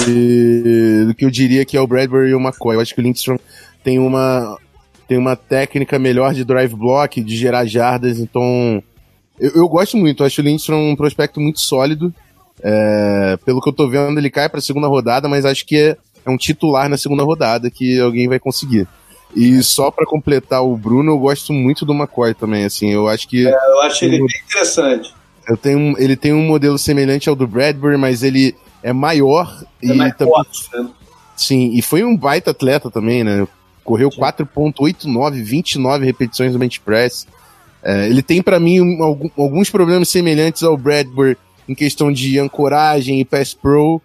do 1.06 1.14
que 1.14 1.24
eu 1.24 1.30
diria 1.30 1.64
que 1.64 1.76
é 1.76 1.80
o 1.80 1.86
Bradbury 1.86 2.30
e 2.30 2.34
o 2.34 2.40
McCoy. 2.40 2.76
Eu 2.76 2.80
acho 2.80 2.94
que 2.94 3.00
o 3.00 3.02
Lindstrom 3.02 3.38
tem 3.82 3.98
uma, 3.98 4.58
tem 5.08 5.16
uma 5.16 5.34
técnica 5.34 5.98
melhor 5.98 6.34
de 6.34 6.44
drive 6.44 6.74
block, 6.74 7.22
de 7.22 7.36
gerar 7.36 7.64
jardas, 7.64 8.18
então 8.18 8.82
eu, 9.38 9.50
eu 9.54 9.68
gosto 9.68 9.96
muito. 9.96 10.22
Eu 10.22 10.26
acho 10.26 10.40
o 10.40 10.44
Lindstrom 10.44 10.90
um 10.90 10.96
prospecto 10.96 11.40
muito 11.40 11.60
sólido. 11.60 12.12
É, 12.62 13.36
pelo 13.44 13.60
que 13.60 13.68
eu 13.68 13.72
tô 13.72 13.88
vendo, 13.88 14.18
ele 14.18 14.30
cai 14.30 14.48
pra 14.48 14.60
segunda 14.60 14.86
rodada, 14.86 15.28
mas 15.28 15.44
acho 15.44 15.66
que 15.66 15.76
é, 15.76 15.96
é 16.24 16.30
um 16.30 16.36
titular 16.36 16.88
na 16.88 16.96
segunda 16.96 17.22
rodada 17.22 17.70
que 17.70 17.98
alguém 18.00 18.28
vai 18.28 18.38
conseguir. 18.38 18.86
E 19.34 19.62
só 19.62 19.90
para 19.90 20.06
completar 20.06 20.64
o 20.64 20.76
Bruno, 20.76 21.12
eu 21.12 21.18
gosto 21.18 21.52
muito 21.52 21.84
do 21.84 21.92
McCoy 21.92 22.34
também, 22.34 22.64
assim, 22.64 22.90
eu 22.90 23.08
acho 23.08 23.28
que... 23.28 23.46
É, 23.46 23.50
eu 23.50 23.80
acho 23.82 24.04
ele 24.04 24.18
bem 24.18 24.26
interessante. 24.46 25.12
Eu 25.48 25.56
tenho 25.56 25.94
ele 25.98 26.16
tem 26.16 26.32
um 26.32 26.46
modelo 26.46 26.78
semelhante 26.78 27.28
ao 27.28 27.34
do 27.34 27.46
Bradbury, 27.46 27.98
mas 27.98 28.22
ele 28.22 28.54
é 28.82 28.92
maior 28.92 29.62
é 29.82 29.86
e 29.86 29.92
mais 29.92 30.16
também, 30.16 30.32
forte, 30.32 30.68
né? 30.72 30.88
Sim, 31.36 31.72
e 31.74 31.82
foi 31.82 32.04
um 32.04 32.16
baita 32.16 32.52
atleta 32.52 32.90
também, 32.90 33.24
né? 33.24 33.46
Correu 33.82 34.08
4.89, 34.08 35.42
29 35.42 36.06
repetições 36.06 36.52
no 36.52 36.58
bench 36.58 36.80
press. 36.80 37.26
É, 37.82 38.08
ele 38.08 38.22
tem 38.22 38.40
para 38.40 38.58
mim 38.58 38.80
um, 38.80 39.30
alguns 39.36 39.68
problemas 39.68 40.08
semelhantes 40.08 40.62
ao 40.62 40.76
Bradbury 40.76 41.36
em 41.68 41.74
questão 41.74 42.10
de 42.10 42.38
ancoragem 42.38 43.20
e 43.20 43.24
pass 43.24 43.52
pro, 43.52 44.00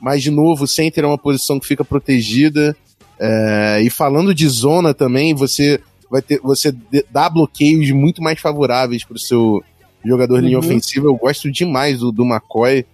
mas 0.00 0.22
de 0.22 0.30
novo, 0.30 0.64
o 0.64 0.68
center 0.68 1.04
é 1.04 1.06
uma 1.06 1.18
posição 1.18 1.58
que 1.58 1.66
fica 1.66 1.84
protegida. 1.84 2.76
É, 3.18 3.80
e 3.82 3.90
falando 3.90 4.34
de 4.34 4.48
zona 4.48 4.92
também, 4.92 5.34
você 5.34 5.80
vai 6.10 6.22
ter, 6.22 6.40
você 6.40 6.74
dá 7.10 7.28
bloqueios 7.28 7.90
muito 7.90 8.22
mais 8.22 8.40
favoráveis 8.40 9.04
para 9.04 9.16
o 9.16 9.18
seu 9.18 9.62
jogador 10.04 10.40
de 10.40 10.46
linha 10.46 10.58
uhum. 10.58 10.64
ofensiva. 10.64 11.06
Eu 11.06 11.16
gosto 11.16 11.50
demais 11.50 11.98
do, 11.98 12.12
do 12.12 12.24
McCoy. 12.24 12.84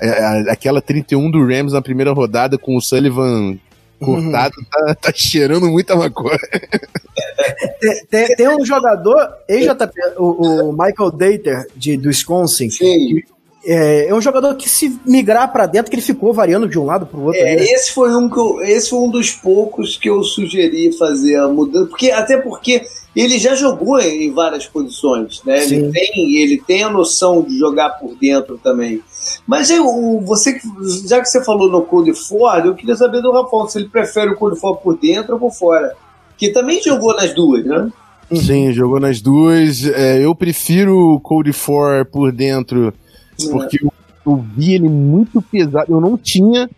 É, 0.00 0.50
aquela 0.50 0.80
31 0.80 1.30
do 1.30 1.44
Rams 1.44 1.72
na 1.72 1.82
primeira 1.82 2.12
rodada 2.12 2.56
com 2.56 2.76
o 2.76 2.80
Sullivan 2.80 3.58
cortado, 3.98 4.54
uhum. 4.58 4.64
tá, 4.70 4.94
tá, 4.94 5.12
cheirando 5.14 5.68
muita 5.68 5.96
maconha. 5.96 6.38
Tem, 8.10 8.34
tem, 8.36 8.48
um 8.48 8.64
jogador, 8.64 9.28
ex-JP, 9.48 9.92
o, 10.18 10.68
o, 10.68 10.72
Michael 10.72 11.10
Dater, 11.10 11.66
de, 11.76 11.96
do 11.96 12.08
Wisconsin, 12.08 12.70
Sim. 12.70 13.22
É, 13.70 14.08
é, 14.08 14.14
um 14.14 14.20
jogador 14.22 14.54
que 14.54 14.66
se 14.66 14.98
migrar 15.04 15.52
para 15.52 15.66
dentro, 15.66 15.90
que 15.90 15.96
ele 15.96 16.02
ficou 16.02 16.32
variando 16.32 16.66
de 16.66 16.78
um 16.78 16.86
lado 16.86 17.04
para 17.04 17.20
o 17.20 17.24
outro. 17.26 17.38
É, 17.38 17.54
né? 17.54 17.64
esse, 17.64 17.92
foi 17.92 18.16
um 18.16 18.26
que 18.26 18.38
eu, 18.38 18.62
esse 18.62 18.88
foi 18.88 18.98
um 18.98 19.10
dos 19.10 19.32
poucos 19.32 19.94
que 19.98 20.08
eu 20.08 20.22
sugeri 20.22 20.90
fazer 20.96 21.36
a 21.36 21.48
mudança, 21.48 21.84
porque, 21.84 22.10
até 22.10 22.38
porque 22.38 22.80
ele 23.14 23.38
já 23.38 23.54
jogou 23.54 24.00
em 24.00 24.32
várias 24.32 24.64
posições, 24.64 25.42
né? 25.44 25.62
Ele 25.64 25.92
tem, 25.92 26.36
ele 26.36 26.62
tem 26.66 26.82
a 26.82 26.88
noção 26.88 27.42
de 27.42 27.58
jogar 27.58 27.90
por 27.90 28.14
dentro 28.14 28.56
também. 28.56 29.02
Mas 29.46 29.68
eu, 29.68 29.84
você, 30.24 30.58
já 31.06 31.20
que 31.20 31.28
você 31.28 31.44
falou 31.44 31.70
no 31.70 31.82
Cody 31.82 32.14
Ford, 32.14 32.64
eu 32.64 32.74
queria 32.74 32.96
saber 32.96 33.20
do 33.20 33.32
Rafael 33.32 33.68
se 33.68 33.76
ele 33.76 33.90
prefere 33.90 34.30
o 34.30 34.36
Cody 34.36 34.58
Ford 34.58 34.80
por 34.80 34.96
dentro 34.96 35.34
ou 35.34 35.40
por 35.40 35.52
fora. 35.52 35.94
Que 36.38 36.48
também 36.52 36.82
jogou 36.82 37.14
nas 37.14 37.34
duas, 37.34 37.66
né? 37.66 37.90
Sim, 38.32 38.72
jogou 38.72 38.98
nas 38.98 39.20
duas. 39.20 39.84
É, 39.84 40.24
eu 40.24 40.34
prefiro 40.34 40.96
o 40.96 41.20
Cody 41.20 41.52
Ford 41.52 42.06
por 42.06 42.32
dentro. 42.32 42.94
Porque 43.46 43.84
eu, 43.84 43.92
eu 44.26 44.36
vi 44.36 44.74
ele 44.74 44.88
muito 44.88 45.40
pesado. 45.40 45.92
Eu 45.92 46.00
não 46.00 46.16
tinha 46.16 46.68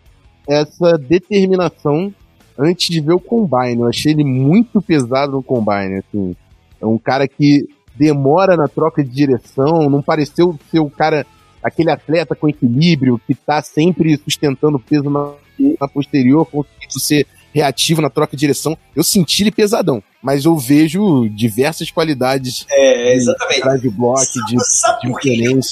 essa 0.47 0.97
determinação 0.97 2.13
antes 2.57 2.89
de 2.89 3.01
ver 3.01 3.13
o 3.13 3.19
Combine. 3.19 3.81
Eu 3.81 3.87
achei 3.87 4.11
ele 4.11 4.23
muito 4.23 4.81
pesado 4.81 5.33
no 5.33 5.43
Combine, 5.43 5.99
assim. 5.99 6.35
É 6.79 6.85
um 6.85 6.97
cara 6.97 7.27
que 7.27 7.67
demora 7.95 8.55
na 8.55 8.67
troca 8.67 9.03
de 9.03 9.09
direção, 9.09 9.89
não 9.89 10.01
pareceu 10.01 10.57
ser 10.71 10.79
o 10.79 10.89
cara, 10.89 11.25
aquele 11.61 11.91
atleta 11.91 12.35
com 12.35 12.49
equilíbrio, 12.49 13.19
que 13.27 13.35
tá 13.35 13.61
sempre 13.61 14.17
sustentando 14.17 14.79
peso 14.79 15.09
na, 15.09 15.33
na 15.79 15.87
posterior, 15.87 16.45
conseguindo 16.45 16.99
ser 16.99 17.27
reativo 17.53 18.01
na 18.01 18.09
troca 18.09 18.35
de 18.35 18.39
direção. 18.39 18.77
Eu 18.95 19.03
senti 19.03 19.43
ele 19.43 19.51
pesadão, 19.51 20.01
mas 20.21 20.45
eu 20.45 20.55
vejo 20.57 21.27
diversas 21.29 21.89
qualidades. 21.89 22.65
É, 22.69 23.15
exatamente. 23.15 23.81
De 23.81 23.89
bloco, 23.89 24.21
de, 24.47 24.63
sabe 24.63 25.01
de 25.01 25.09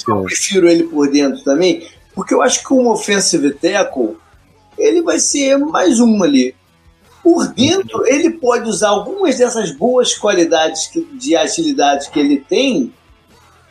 Eu 0.08 0.24
prefiro 0.24 0.68
ele 0.68 0.84
por 0.84 1.10
dentro 1.10 1.42
também, 1.44 1.86
porque 2.14 2.34
eu 2.34 2.42
acho 2.42 2.66
que 2.66 2.74
um 2.74 2.88
offensive 2.88 3.52
tackle, 3.52 4.16
ele 4.76 5.02
vai 5.02 5.18
ser 5.18 5.56
mais 5.58 6.00
um 6.00 6.22
ali. 6.22 6.54
Por 7.22 7.48
dentro, 7.48 8.06
ele 8.06 8.30
pode 8.30 8.68
usar 8.68 8.88
algumas 8.88 9.36
dessas 9.36 9.70
boas 9.72 10.14
qualidades 10.14 10.90
de 11.12 11.36
agilidade 11.36 12.10
que 12.10 12.18
ele 12.18 12.38
tem 12.38 12.92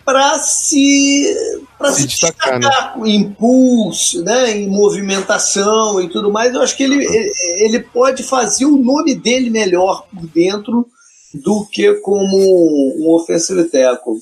para 0.09 0.39
se, 0.39 1.23
pra 1.77 1.91
se, 1.91 2.01
se 2.01 2.07
destacar, 2.07 2.59
destacar 2.59 2.99
né? 2.99 3.09
impulso, 3.11 4.23
né, 4.23 4.57
em 4.57 4.67
movimentação 4.67 6.01
e 6.01 6.09
tudo 6.09 6.31
mais. 6.31 6.51
Eu 6.51 6.63
acho 6.63 6.75
que 6.75 6.81
ele, 6.81 7.05
ele 7.59 7.79
pode 7.79 8.23
fazer 8.23 8.65
o 8.65 8.75
nome 8.75 9.13
dele 9.13 9.51
melhor 9.51 10.07
por 10.11 10.25
dentro 10.25 10.87
do 11.31 11.63
que 11.71 11.93
como 12.01 12.37
um 12.37 13.13
offensive 13.13 13.65
tackle. 13.65 14.15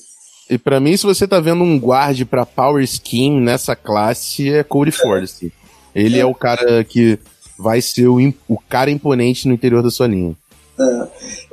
E 0.50 0.58
para 0.58 0.78
mim, 0.78 0.94
se 0.94 1.06
você 1.06 1.26
tá 1.26 1.40
vendo 1.40 1.64
um 1.64 1.80
guarde 1.80 2.26
para 2.26 2.44
power 2.44 2.86
scheme 2.86 3.40
nessa 3.40 3.74
classe, 3.74 4.50
é 4.52 4.62
Cody 4.62 4.90
Force. 4.90 5.50
Ele 5.94 6.18
é. 6.18 6.20
é 6.20 6.26
o 6.26 6.34
cara 6.34 6.84
que 6.84 7.18
vai 7.58 7.80
ser 7.80 8.08
o, 8.08 8.18
o 8.46 8.58
cara 8.68 8.90
imponente 8.90 9.48
no 9.48 9.54
interior 9.54 9.82
da 9.82 9.90
sua 9.90 10.06
linha. 10.06 10.36
É. 10.80 11.08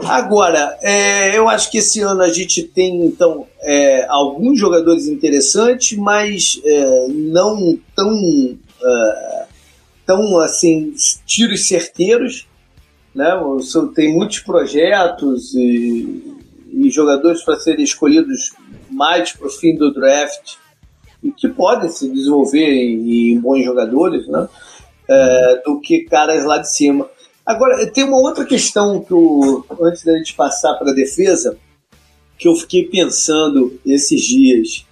Agora, 0.05 0.77
é, 0.81 1.37
eu 1.37 1.49
acho 1.49 1.71
que 1.71 1.79
esse 1.79 1.99
ano 2.01 2.21
a 2.21 2.29
gente 2.29 2.61
tem, 2.63 3.05
então, 3.05 3.47
é, 3.61 4.05
alguns 4.07 4.59
jogadores 4.59 5.07
interessantes, 5.07 5.97
mas 5.97 6.61
é, 6.63 7.07
não 7.07 7.77
tão, 7.95 8.57
é, 8.83 9.45
tão, 10.05 10.39
assim, 10.39 10.93
tiros 11.25 11.67
certeiros. 11.67 12.47
Né? 13.15 13.31
Tem 13.95 14.13
muitos 14.13 14.39
projetos 14.39 15.55
e, 15.55 16.35
e 16.71 16.89
jogadores 16.89 17.43
para 17.43 17.57
serem 17.57 17.83
escolhidos 17.83 18.51
mais 18.91 19.31
para 19.31 19.47
o 19.47 19.49
fim 19.49 19.75
do 19.75 19.93
draft 19.93 20.55
e 21.23 21.31
que 21.31 21.47
podem 21.47 21.89
se 21.89 22.07
desenvolver 22.09 22.59
em, 22.59 23.31
em 23.31 23.39
bons 23.39 23.63
jogadores, 23.63 24.27
né? 24.27 24.47
é, 25.09 25.61
do 25.65 25.79
que 25.79 26.05
caras 26.05 26.43
lá 26.45 26.57
de 26.57 26.71
cima. 26.71 27.09
Agora, 27.45 27.85
tem 27.91 28.03
uma 28.03 28.17
outra 28.17 28.43
questão 28.43 29.01
que 29.01 29.11
eu, 29.11 29.63
antes 29.81 30.03
da 30.03 30.17
gente 30.17 30.33
passar 30.33 30.73
para 30.75 30.91
a 30.91 30.95
defesa, 30.95 31.57
que 32.37 32.47
eu 32.47 32.55
fiquei 32.55 32.85
pensando 32.85 33.79
esses 33.85 34.21
dias. 34.21 34.85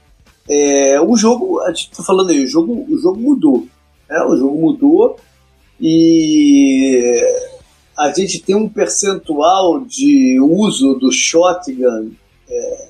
É, 0.47 1.01
o 1.01 1.15
jogo, 1.15 1.59
a 1.61 1.69
gente 1.69 1.89
tá 1.89 2.03
falando 2.03 2.29
aí, 2.29 2.43
o 2.43 2.47
jogo, 2.47 2.85
o 2.87 2.97
jogo 2.97 3.19
mudou. 3.19 3.67
Né? 4.09 4.21
O 4.23 4.37
jogo 4.37 4.59
mudou 4.59 5.17
e 5.79 7.19
a 7.97 8.13
gente 8.13 8.39
tem 8.39 8.55
um 8.55 8.69
percentual 8.69 9.81
de 9.81 10.39
uso 10.39 10.93
do 10.95 11.11
shotgun 11.11 12.11
é, 12.47 12.87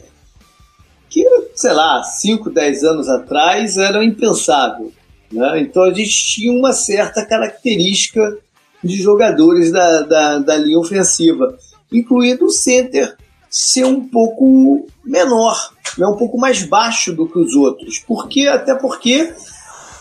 que, 1.10 1.24
sei 1.56 1.74
lá, 1.74 2.04
5, 2.04 2.50
10 2.50 2.84
anos 2.84 3.08
atrás 3.08 3.78
era 3.78 4.04
impensável. 4.04 4.92
Né? 5.32 5.62
Então 5.62 5.84
a 5.84 5.94
gente 5.94 6.12
tinha 6.12 6.52
uma 6.52 6.74
certa 6.74 7.26
característica 7.26 8.38
de 8.84 9.02
jogadores 9.02 9.72
da, 9.72 10.02
da, 10.02 10.40
da 10.40 10.58
linha 10.58 10.80
ofensiva, 10.80 11.58
incluindo 11.92 12.46
o 12.46 12.52
center 12.52 13.16
ser 13.50 13.86
um 13.86 14.08
pouco 14.08 14.88
menor, 15.06 15.72
né? 15.98 16.08
um 16.08 16.18
pouco 16.18 16.38
mais 16.38 16.64
baixo 16.64 17.14
do 17.14 17.28
que 17.28 17.38
os 17.38 17.54
outros. 17.54 18.00
Porque, 18.00 18.48
até 18.48 18.76
porque 18.76 19.32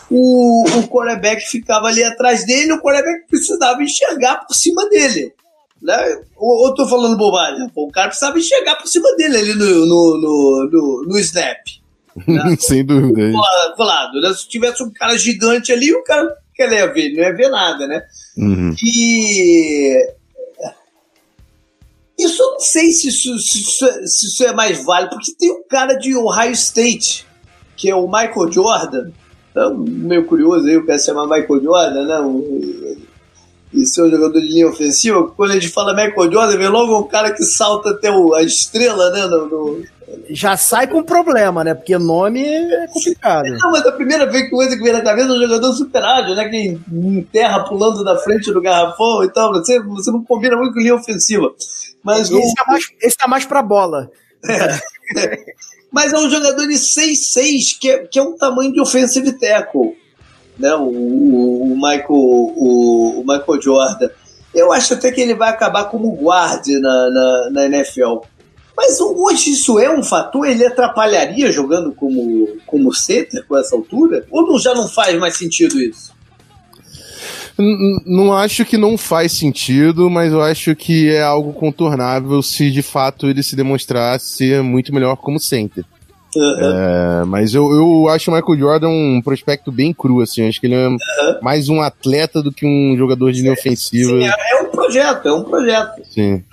o, 0.09 0.63
o 0.79 0.87
quarterback 0.87 1.43
ficava 1.47 1.87
ali 1.87 2.03
atrás 2.03 2.45
dele, 2.45 2.73
o 2.73 2.81
quarterback 2.81 3.27
precisava 3.27 3.81
enxergar 3.81 4.45
por 4.47 4.55
cima 4.55 4.89
dele. 4.89 5.33
Né? 5.81 6.21
Ou, 6.35 6.65
ou 6.65 6.73
tô 6.73 6.87
falando 6.87 7.17
bobagem? 7.17 7.69
O 7.75 7.91
cara 7.91 8.07
precisava 8.07 8.37
enxergar 8.37 8.75
por 8.75 8.87
cima 8.87 9.15
dele 9.15 9.37
ali 9.37 9.53
no, 9.53 9.85
no, 9.85 10.17
no, 10.17 10.69
no, 10.71 11.05
no 11.09 11.19
snap. 11.19 11.59
Né? 12.27 12.57
Sem 12.59 12.85
dúvida. 12.85 13.31
Claro, 13.75 14.21
né? 14.21 14.33
Se 14.33 14.47
tivesse 14.47 14.81
um 14.83 14.91
cara 14.91 15.17
gigante 15.17 15.71
ali, 15.71 15.93
o 15.93 16.03
cara 16.03 16.35
que 16.53 16.63
ele 16.63 16.75
ia 16.75 16.87
ver, 16.87 17.13
não 17.13 17.23
ia 17.23 17.35
ver 17.35 17.49
nada, 17.49 17.87
né? 17.87 18.03
Uhum. 18.37 18.75
E 18.83 20.13
isso 22.19 22.41
eu 22.41 22.51
não 22.51 22.59
sei 22.59 22.91
se 22.91 23.09
isso, 23.09 23.37
se, 23.39 23.61
isso 23.61 23.85
é, 23.85 24.07
se 24.07 24.27
isso 24.27 24.43
é 24.43 24.53
mais 24.53 24.83
válido, 24.83 25.15
porque 25.15 25.33
tem 25.37 25.51
um 25.51 25.63
cara 25.67 25.95
de 25.95 26.15
Ohio 26.15 26.51
State, 26.51 27.25
que 27.75 27.89
é 27.89 27.95
o 27.95 28.07
Michael 28.07 28.51
Jordan, 28.51 29.11
então, 29.53 29.77
meio 29.77 30.25
curioso 30.25 30.67
aí, 30.67 30.75
o 30.75 30.85
cara 30.85 30.97
se 30.97 31.05
chama 31.05 31.27
Michael 31.27 31.61
Jordan, 31.61 32.05
né? 32.07 32.19
Um, 32.21 32.41
e 33.73 33.85
ser 33.85 34.03
um 34.03 34.09
jogador 34.09 34.39
de 34.39 34.47
linha 34.47 34.67
ofensiva, 34.67 35.27
quando 35.35 35.51
a 35.51 35.53
gente 35.55 35.69
fala 35.69 35.93
Michael 35.93 36.31
Jordan, 36.31 36.57
vem 36.57 36.67
logo 36.67 36.99
um 36.99 37.07
cara 37.07 37.31
que 37.31 37.43
salta 37.43 37.89
até 37.89 38.11
o, 38.11 38.33
a 38.33 38.43
estrela, 38.43 39.09
né? 39.09 39.25
No, 39.25 39.47
no, 39.47 39.83
já 40.29 40.55
sai 40.55 40.87
com 40.87 41.03
problema, 41.03 41.63
né? 41.63 41.73
Porque 41.73 41.97
nome 41.97 42.43
é 42.45 42.87
complicado. 42.87 43.45
Não, 43.45 43.71
mas 43.71 43.85
a 43.85 43.91
primeira 43.91 44.29
vez 44.29 44.45
que 44.45 44.49
coisa 44.49 44.75
que 44.75 44.83
vem 44.83 44.93
na 44.93 45.01
cabeça 45.01 45.29
é 45.29 45.31
um 45.31 45.41
jogador 45.41 45.73
super 45.73 46.03
ágil, 46.03 46.35
né? 46.35 46.49
Que 46.49 46.79
enterra 46.91 47.63
pulando 47.63 48.03
da 48.03 48.17
frente 48.17 48.51
do 48.51 48.61
garrafão 48.61 49.23
e 49.23 49.31
tal. 49.31 49.51
Você, 49.53 49.81
você 49.81 50.11
não 50.11 50.23
combina 50.23 50.55
muito 50.55 50.73
com 50.73 50.79
linha 50.79 50.95
ofensiva. 50.95 51.53
Mas 52.03 52.29
esse, 52.29 52.35
o... 52.35 52.53
tá 52.53 52.65
mais, 52.67 52.83
esse 53.01 53.17
tá 53.17 53.27
mais 53.27 53.45
pra 53.45 53.61
bola. 53.61 54.09
É. 54.45 55.37
mas 55.91 56.11
é 56.11 56.17
um 56.17 56.29
jogador 56.29 56.67
de 56.67 56.75
6'6, 56.75 57.77
que 57.79 57.89
é, 57.89 57.99
que 58.07 58.19
é 58.19 58.23
um 58.23 58.37
tamanho 58.37 58.73
de 58.73 58.81
offensive 58.81 59.31
tackle. 59.39 59.95
Né? 60.57 60.73
O, 60.75 60.83
o, 60.83 61.73
o 61.73 61.75
Michael, 61.75 62.05
o, 62.09 63.21
o 63.21 63.23
Michael 63.25 63.61
Jordan. 63.61 64.09
Eu 64.53 64.71
acho 64.71 64.93
até 64.93 65.11
que 65.11 65.21
ele 65.21 65.33
vai 65.33 65.49
acabar 65.49 65.85
como 65.85 66.11
guarda 66.11 66.79
na, 66.79 67.09
na, 67.09 67.49
na 67.51 67.65
NFL 67.65 68.19
mas 68.75 68.99
hoje 68.99 69.51
isso 69.51 69.79
é 69.79 69.89
um 69.95 70.03
fator? 70.03 70.47
Ele 70.47 70.65
atrapalharia 70.65 71.51
jogando 71.51 71.93
como, 71.93 72.47
como 72.65 72.93
center 72.93 73.45
com 73.47 73.57
essa 73.57 73.75
altura? 73.75 74.25
Ou 74.31 74.45
não, 74.45 74.59
já 74.59 74.73
não 74.73 74.87
faz 74.87 75.17
mais 75.19 75.37
sentido 75.37 75.79
isso? 75.79 76.11
Não 78.05 78.33
acho 78.33 78.65
que 78.65 78.77
não 78.77 78.97
faz 78.97 79.33
sentido, 79.33 80.09
mas 80.09 80.33
eu 80.33 80.41
acho 80.41 80.75
que 80.75 81.09
é 81.11 81.21
algo 81.21 81.53
contornável 81.53 82.41
se 82.41 82.71
de 82.71 82.81
fato 82.81 83.27
ele 83.27 83.43
se 83.43 83.55
demonstrar 83.55 84.19
ser 84.19 84.63
muito 84.63 84.91
melhor 84.91 85.17
como 85.17 85.39
center. 85.39 85.85
Uhum. 86.35 87.21
É, 87.21 87.25
mas 87.25 87.53
eu, 87.53 87.71
eu 87.71 88.09
acho 88.09 88.31
o 88.31 88.33
Michael 88.33 88.59
Jordan 88.59 88.89
um 88.89 89.21
prospecto 89.23 89.71
bem 89.71 89.93
cru, 89.93 90.21
assim. 90.21 90.47
Acho 90.47 90.59
que 90.59 90.67
ele 90.67 90.75
é 90.75 90.87
uhum. 90.87 90.97
mais 91.41 91.69
um 91.69 91.81
atleta 91.81 92.41
do 92.41 92.51
que 92.51 92.65
um 92.65 92.95
jogador 92.97 93.31
de 93.31 93.41
linha 93.41 93.53
ofensiva. 93.53 94.11
Sim, 94.11 94.25
é, 94.25 94.33
é, 94.51 94.61
um 94.61 94.69
projeto, 94.69 95.27
é 95.27 95.33
um 95.33 95.43
projeto. 95.43 96.01
Sim. 96.09 96.43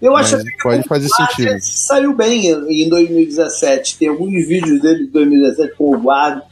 Eu 0.00 0.16
acho 0.16 0.36
que 0.38 0.50
pode 0.62 0.82
fazer 0.82 1.08
sentido. 1.08 1.56
Saiu 1.60 2.14
bem 2.14 2.48
em 2.48 2.88
2017. 2.88 3.98
Tem 3.98 4.08
alguns 4.08 4.46
vídeos 4.46 4.82
dele 4.82 5.06
de 5.06 5.12
2017 5.12 5.76
com 5.76 5.94
o 5.94 6.00
guarda. 6.00 6.42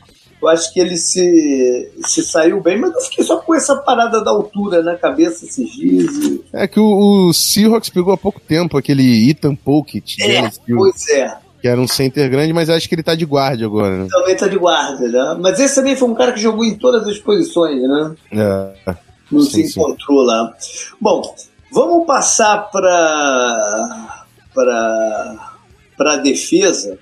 Eu 0.40 0.48
acho 0.48 0.72
que 0.72 0.80
ele 0.80 0.96
se, 0.96 1.92
se 2.06 2.22
saiu 2.22 2.62
bem, 2.62 2.78
mas 2.78 2.94
eu 2.94 3.00
fiquei 3.02 3.24
só 3.24 3.36
com 3.36 3.54
essa 3.54 3.76
parada 3.76 4.24
da 4.24 4.30
altura 4.30 4.82
na 4.82 4.96
cabeça 4.96 5.44
esses 5.44 5.70
dias. 5.70 6.10
É 6.52 6.66
que 6.66 6.80
o, 6.80 7.28
o 7.28 7.32
Seahawks 7.34 7.90
pegou 7.90 8.14
há 8.14 8.16
pouco 8.16 8.40
tempo 8.40 8.78
aquele 8.78 9.28
Ethan 9.28 9.54
Polkett. 9.54 10.16
É, 10.22 10.50
pois 10.66 11.08
é. 11.10 11.36
Que 11.60 11.68
era 11.68 11.80
um 11.80 11.88
center 11.88 12.30
grande, 12.30 12.52
mas 12.52 12.70
acho 12.70 12.88
que 12.88 12.94
ele 12.94 13.02
tá 13.02 13.14
de 13.14 13.26
guarda 13.26 13.64
agora, 13.64 13.96
né? 13.98 14.08
Também 14.10 14.36
tá 14.36 14.48
de 14.48 14.58
guarda, 14.58 15.08
né? 15.08 15.36
Mas 15.40 15.60
esse 15.60 15.74
também 15.74 15.94
foi 15.94 16.08
um 16.08 16.14
cara 16.14 16.32
que 16.32 16.40
jogou 16.40 16.64
em 16.64 16.76
todas 16.76 17.06
as 17.06 17.18
posições, 17.18 17.82
né? 17.82 18.14
É. 18.32 18.96
Não 19.30 19.42
sim, 19.42 19.66
se 19.66 19.78
encontrou 19.78 20.22
sim. 20.22 20.26
lá. 20.26 20.54
Bom, 21.00 21.34
vamos 21.72 22.06
passar 22.06 22.70
para 22.70 24.24
para 24.54 25.50
para 25.96 26.14
a 26.14 26.16
defesa 26.16 26.98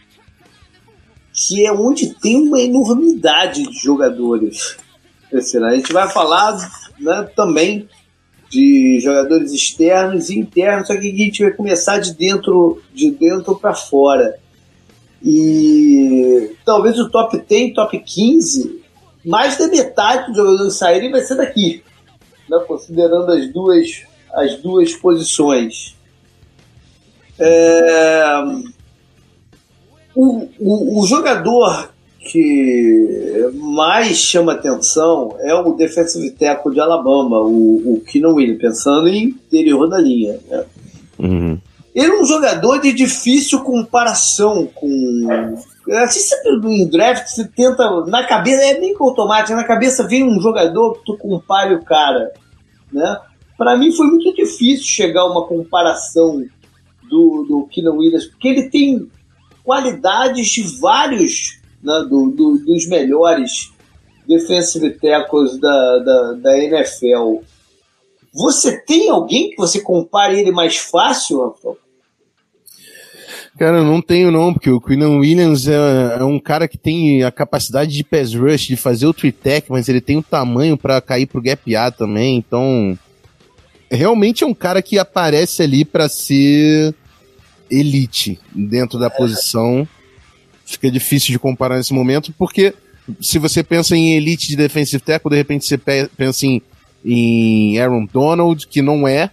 que 1.33 1.65
é 1.65 1.73
onde 1.73 2.15
tem 2.15 2.37
uma 2.37 2.61
enormidade 2.61 3.63
de 3.63 3.79
jogadores. 3.79 4.77
A 5.33 5.75
gente 5.75 5.93
vai 5.93 6.09
falar 6.09 6.57
né, 6.99 7.29
também 7.37 7.89
de 8.51 8.99
jogadores 9.01 9.53
externos 9.53 10.31
e 10.31 10.39
internos, 10.39 10.89
só 10.89 10.95
que 10.97 11.07
a 11.07 11.17
gente 11.17 11.43
vai 11.43 11.53
começar 11.53 11.99
de 11.99 12.15
dentro 12.15 12.83
de 12.93 13.11
dentro 13.11 13.55
para 13.55 13.75
fora. 13.75 14.37
E 15.23 16.55
talvez 16.65 16.99
o 16.99 17.11
top 17.11 17.39
10, 17.39 17.75
top 17.75 17.99
15, 17.99 18.83
mais 19.25 19.57
da 19.59 19.67
metade 19.69 20.29
dos 20.29 20.37
jogadores 20.37 20.75
saírem 20.75 21.11
vai 21.11 21.21
ser 21.23 21.37
daqui, 21.37 21.83
né, 22.49 22.59
considerando 22.67 23.31
as 23.33 23.53
duas, 23.53 24.03
as 24.33 24.57
duas 24.57 24.95
posições. 24.95 25.97
É, 27.39 28.45
o, 30.15 30.49
o, 30.59 31.03
o 31.03 31.07
jogador 31.07 31.91
que 32.21 33.51
mais 33.55 34.17
chama 34.19 34.53
atenção 34.53 35.37
é 35.41 35.55
o 35.55 35.73
defensive 35.73 36.31
tackle 36.33 36.75
de 36.75 36.81
Alabama, 36.81 37.41
o, 37.41 37.95
o 37.95 38.01
Keenan 38.01 38.35
Williams, 38.35 38.61
pensando 38.61 39.09
em 39.09 39.25
interior 39.25 39.89
da 39.89 39.99
linha. 39.99 40.39
Né? 40.49 40.65
Uhum. 41.19 41.59
Ele 41.99 42.13
é 42.13 42.21
um 42.21 42.25
jogador 42.25 42.79
de 42.79 42.93
difícil 42.93 43.59
comparação 43.65 44.69
com. 44.73 45.27
Assim, 45.95 46.21
sempre 46.21 46.53
em 46.73 46.89
draft 46.89 47.27
você 47.27 47.45
tenta. 47.49 48.07
Na 48.07 48.25
cabeça, 48.25 48.63
é 48.63 48.79
bem 48.79 48.95
que 48.95 49.03
automático, 49.03 49.57
na 49.57 49.65
cabeça 49.65 50.07
vem 50.07 50.23
um 50.23 50.41
jogador 50.41 51.03
tu 51.05 51.17
compare 51.19 51.75
o 51.75 51.83
cara. 51.83 52.33
Né? 52.93 53.21
Para 53.57 53.77
mim 53.77 53.91
foi 53.91 54.07
muito 54.07 54.33
difícil 54.33 54.87
chegar 54.87 55.23
a 55.23 55.27
uma 55.33 55.45
comparação 55.49 56.45
do, 57.11 57.45
do 57.49 57.69
Keenan 57.69 57.95
Williams, 57.95 58.27
porque 58.27 58.47
ele 58.47 58.71
tem 58.71 59.11
qualidades 59.65 60.47
de 60.47 60.79
vários 60.79 61.59
né, 61.83 62.07
do, 62.09 62.31
do, 62.31 62.59
dos 62.65 62.87
melhores 62.87 63.73
defensive 64.25 64.91
tackles 65.01 65.59
da, 65.59 65.99
da, 65.99 66.33
da, 66.35 66.59
NFL. 66.59 67.41
Você 68.33 68.81
tem 68.85 69.11
alguém 69.11 69.51
que 69.51 69.57
você 69.57 69.81
compare 69.81 70.39
ele 70.39 70.53
mais 70.53 70.77
fácil, 70.77 71.43
Rafael? 71.43 71.88
Cara, 73.59 73.79
eu 73.79 73.85
não 73.85 74.01
tenho 74.01 74.31
não, 74.31 74.53
porque 74.53 74.71
o 74.71 74.81
Quinnan 74.81 75.19
Williams 75.19 75.67
é, 75.67 75.75
é, 76.21 76.23
um 76.23 76.39
cara 76.39 76.69
que 76.69 76.79
tem 76.79 77.25
a 77.25 77.31
capacidade 77.33 77.93
de 77.93 78.05
pass 78.05 78.33
rush, 78.33 78.69
de 78.69 78.77
fazer 78.77 79.07
o 79.07 79.13
three 79.13 79.33
tech, 79.33 79.67
mas 79.69 79.89
ele 79.89 80.01
tem 80.01 80.17
o 80.17 80.23
tamanho 80.23 80.77
para 80.77 81.01
cair 81.01 81.27
pro 81.27 81.43
gap 81.43 81.75
A 81.75 81.91
também, 81.91 82.37
então 82.37 82.97
realmente 83.91 84.45
é 84.45 84.47
um 84.47 84.55
cara 84.55 84.81
que 84.81 84.97
aparece 84.97 85.61
ali 85.61 85.85
para 85.85 86.09
ser 86.09 86.95
elite 87.69 88.39
dentro 88.55 88.97
da 88.97 89.11
posição. 89.11 89.89
Fica 90.65 90.89
difícil 90.89 91.33
de 91.33 91.39
comparar 91.39 91.79
nesse 91.79 91.93
momento, 91.93 92.33
porque 92.39 92.73
se 93.21 93.41
você 93.41 93.65
pensa 93.65 93.97
em 93.97 94.15
elite 94.15 94.47
de 94.49 94.57
defensive 94.57 95.03
tackle, 95.03 95.31
de 95.31 95.37
repente 95.37 95.67
você 95.67 95.79
pensa 96.17 96.47
em, 96.47 96.63
em 97.05 97.79
Aaron 97.81 98.07
Donald, 98.13 98.69
que 98.69 98.83
não 98.83 99.09
é. 99.09 99.31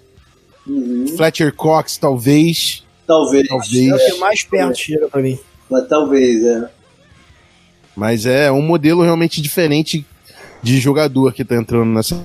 Uhum. 0.65 1.13
Fletcher 1.15 1.53
Cox, 1.53 1.97
talvez. 1.97 2.84
Talvez. 3.07 3.47
Talvez. 3.47 4.01
É 4.01 4.17
mais 4.17 4.43
perto 4.43 4.77
chega 4.77 5.07
pra 5.07 5.21
mim. 5.21 5.37
Mas 5.69 5.87
talvez, 5.87 6.43
é. 6.43 6.69
Mas 7.95 8.25
é 8.25 8.51
um 8.51 8.61
modelo 8.61 9.03
realmente 9.03 9.41
diferente 9.41 10.05
de 10.61 10.79
jogador 10.79 11.33
que 11.33 11.45
tá 11.45 11.55
entrando 11.55 11.91
nessa 11.91 12.23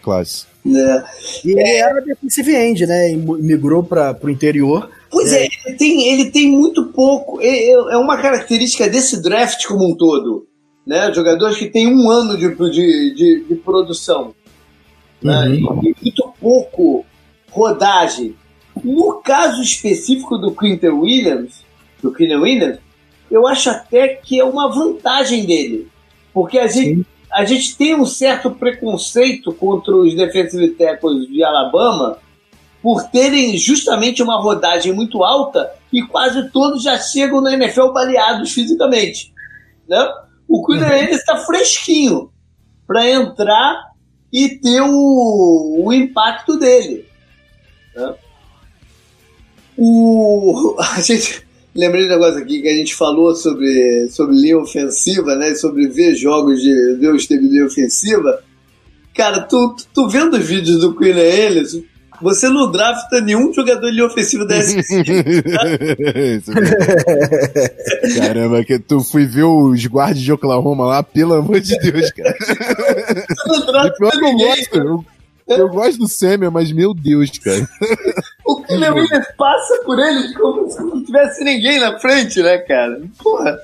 classe. 0.00 0.46
É. 0.66 1.04
E 1.44 1.50
ele 1.50 1.76
era 1.76 2.00
defensive 2.00 2.54
end, 2.54 2.86
né? 2.86 3.14
Migrou 3.14 3.82
para 3.82 4.16
o 4.22 4.30
interior. 4.30 4.90
Pois 5.10 5.32
é. 5.32 5.44
é, 5.44 5.48
ele, 5.66 5.76
tem, 5.76 6.08
ele 6.08 6.30
tem 6.30 6.50
muito 6.50 6.86
pouco. 6.86 7.40
É, 7.40 7.46
é, 7.46 7.72
é 7.72 7.96
uma 7.96 8.20
característica 8.20 8.88
desse 8.88 9.20
draft 9.20 9.66
como 9.66 9.92
um 9.92 9.96
todo. 9.96 10.46
Né? 10.86 11.12
Jogadores 11.12 11.56
que 11.58 11.66
têm 11.66 11.88
um 11.88 12.10
ano 12.10 12.36
de, 12.36 12.48
de, 12.54 13.14
de, 13.14 13.44
de 13.48 13.54
produção. 13.56 14.34
Né? 15.22 15.38
Uhum. 15.40 15.48
Né? 15.50 15.56
E, 15.84 15.88
e 15.90 15.96
muito 16.02 16.32
pouco 16.40 17.04
rodagem. 17.50 18.34
No 18.82 19.20
caso 19.22 19.62
específico 19.62 20.38
do 20.38 20.54
Quinter 20.54 20.94
Williams, 20.94 21.64
do 22.02 22.12
Quinter 22.12 22.40
Williams, 22.40 22.78
eu 23.30 23.46
acho 23.46 23.70
até 23.70 24.08
que 24.08 24.38
é 24.38 24.44
uma 24.44 24.68
vantagem 24.68 25.46
dele. 25.46 25.88
Porque 26.32 26.58
a 26.58 26.66
gente, 26.66 27.06
a 27.32 27.44
gente 27.44 27.76
tem 27.76 27.94
um 27.94 28.06
certo 28.06 28.50
preconceito 28.50 29.52
contra 29.52 29.94
os 29.94 30.14
defensive 30.14 30.68
tackles 30.70 31.28
de 31.28 31.42
Alabama 31.42 32.18
por 32.82 33.04
terem 33.04 33.56
justamente 33.56 34.22
uma 34.22 34.40
rodagem 34.40 34.92
muito 34.92 35.22
alta 35.22 35.70
e 35.92 36.02
quase 36.02 36.50
todos 36.50 36.82
já 36.82 36.98
chegam 36.98 37.40
na 37.40 37.54
NFL 37.54 37.92
baleados 37.92 38.52
fisicamente. 38.52 39.32
Né? 39.88 40.04
O 40.48 40.66
Queen 40.66 40.82
uhum. 40.82 41.14
está 41.14 41.36
fresquinho 41.36 42.30
para 42.86 43.08
entrar 43.08 43.92
e 44.32 44.48
ter 44.48 44.80
o, 44.82 45.84
o 45.84 45.92
impacto 45.92 46.58
dele. 46.58 47.06
Né? 47.94 48.14
O, 49.76 50.76
a 50.80 51.00
gente, 51.00 51.42
lembrei 51.74 52.02
de 52.02 52.08
um 52.08 52.18
negócio 52.18 52.42
aqui 52.42 52.62
que 52.62 52.68
a 52.68 52.76
gente 52.76 52.94
falou 52.94 53.34
sobre, 53.34 54.08
sobre 54.10 54.36
linha 54.36 54.58
ofensiva, 54.58 55.34
né? 55.36 55.54
sobre 55.54 55.88
ver 55.88 56.14
jogos 56.14 56.60
de 56.60 56.96
ver 56.96 57.14
os 57.14 57.26
de 57.26 57.36
linha 57.36 57.66
ofensiva. 57.66 58.42
Cara, 59.14 59.40
tu, 59.42 59.74
tu, 59.76 59.86
tu 59.92 60.08
vendo 60.08 60.36
os 60.36 60.46
vídeos 60.46 60.80
do 60.80 60.94
Queen 60.96 61.18
Ellis, 61.18 61.82
você 62.22 62.48
não 62.48 62.70
drafta 62.70 63.20
nenhum 63.20 63.52
jogador 63.52 63.90
de 63.90 64.00
ofensivo 64.00 64.46
da 64.46 64.62
SC. 64.62 65.02
Caramba, 68.16 68.64
que 68.64 68.78
tu 68.78 69.00
fui 69.00 69.26
ver 69.26 69.42
os 69.42 69.84
guardas 69.86 70.20
de 70.20 70.32
Oklahoma 70.32 70.86
lá, 70.86 71.02
pelo 71.02 71.34
amor 71.34 71.58
de 71.60 71.76
Deus, 71.78 72.12
cara. 72.12 72.36
Você 72.38 72.54
não 73.46 73.66
drafta 73.66 74.20
ninguém. 74.20 74.66
Eu 74.72 74.94
gosto, 74.94 75.04
eu, 75.48 75.56
eu 75.58 75.68
gosto 75.68 75.98
do 75.98 76.08
Samuel, 76.08 76.52
mas 76.52 76.70
meu 76.70 76.94
Deus, 76.94 77.30
cara. 77.38 77.68
O 78.76 78.94
Williams 78.94 79.26
passa 79.36 79.82
por 79.84 79.98
ele 79.98 80.34
como 80.34 80.70
se 80.70 80.82
não 80.82 81.04
tivesse 81.04 81.44
ninguém 81.44 81.80
na 81.80 81.98
frente, 81.98 82.42
né, 82.42 82.58
cara? 82.58 83.00
Porra. 83.22 83.58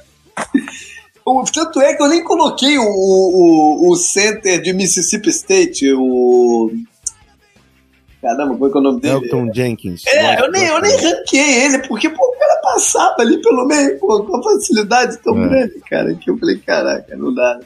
tanto 1.53 1.81
é 1.81 1.95
que 1.95 2.03
eu 2.03 2.09
nem 2.09 2.25
coloquei 2.25 2.79
o, 2.79 2.85
o, 2.85 3.91
o 3.91 3.97
center 3.97 4.61
de 4.61 4.73
Mississippi 4.73 5.31
State, 5.31 5.93
o 5.93 6.71
Caramba, 8.21 8.55
como 8.55 8.67
é 8.67 8.71
que 8.71 8.77
é 8.77 8.81
o 8.81 8.83
nome 8.83 9.01
dele? 9.01 9.15
Elton 9.15 9.51
Jenkins. 9.55 10.07
É, 10.07 10.41
eu 10.41 10.51
nem, 10.51 10.67
eu 10.67 10.81
nem 10.81 10.97
ranquei 10.97 11.65
ele, 11.65 11.79
porque 11.87 12.11
pô, 12.11 12.25
o 12.25 12.39
cara 12.39 12.61
passava 12.63 13.15
ali 13.21 13.41
pelo 13.41 13.65
meio, 13.67 13.99
pô, 13.99 14.25
com 14.25 14.33
uma 14.33 14.43
facilidade 14.43 15.19
tão 15.19 15.41
é. 15.45 15.49
grande, 15.49 15.81
cara, 15.89 16.15
que 16.15 16.29
eu 16.29 16.37
falei, 16.37 16.59
caraca, 16.59 17.17
não 17.17 17.33
dá. 17.33 17.61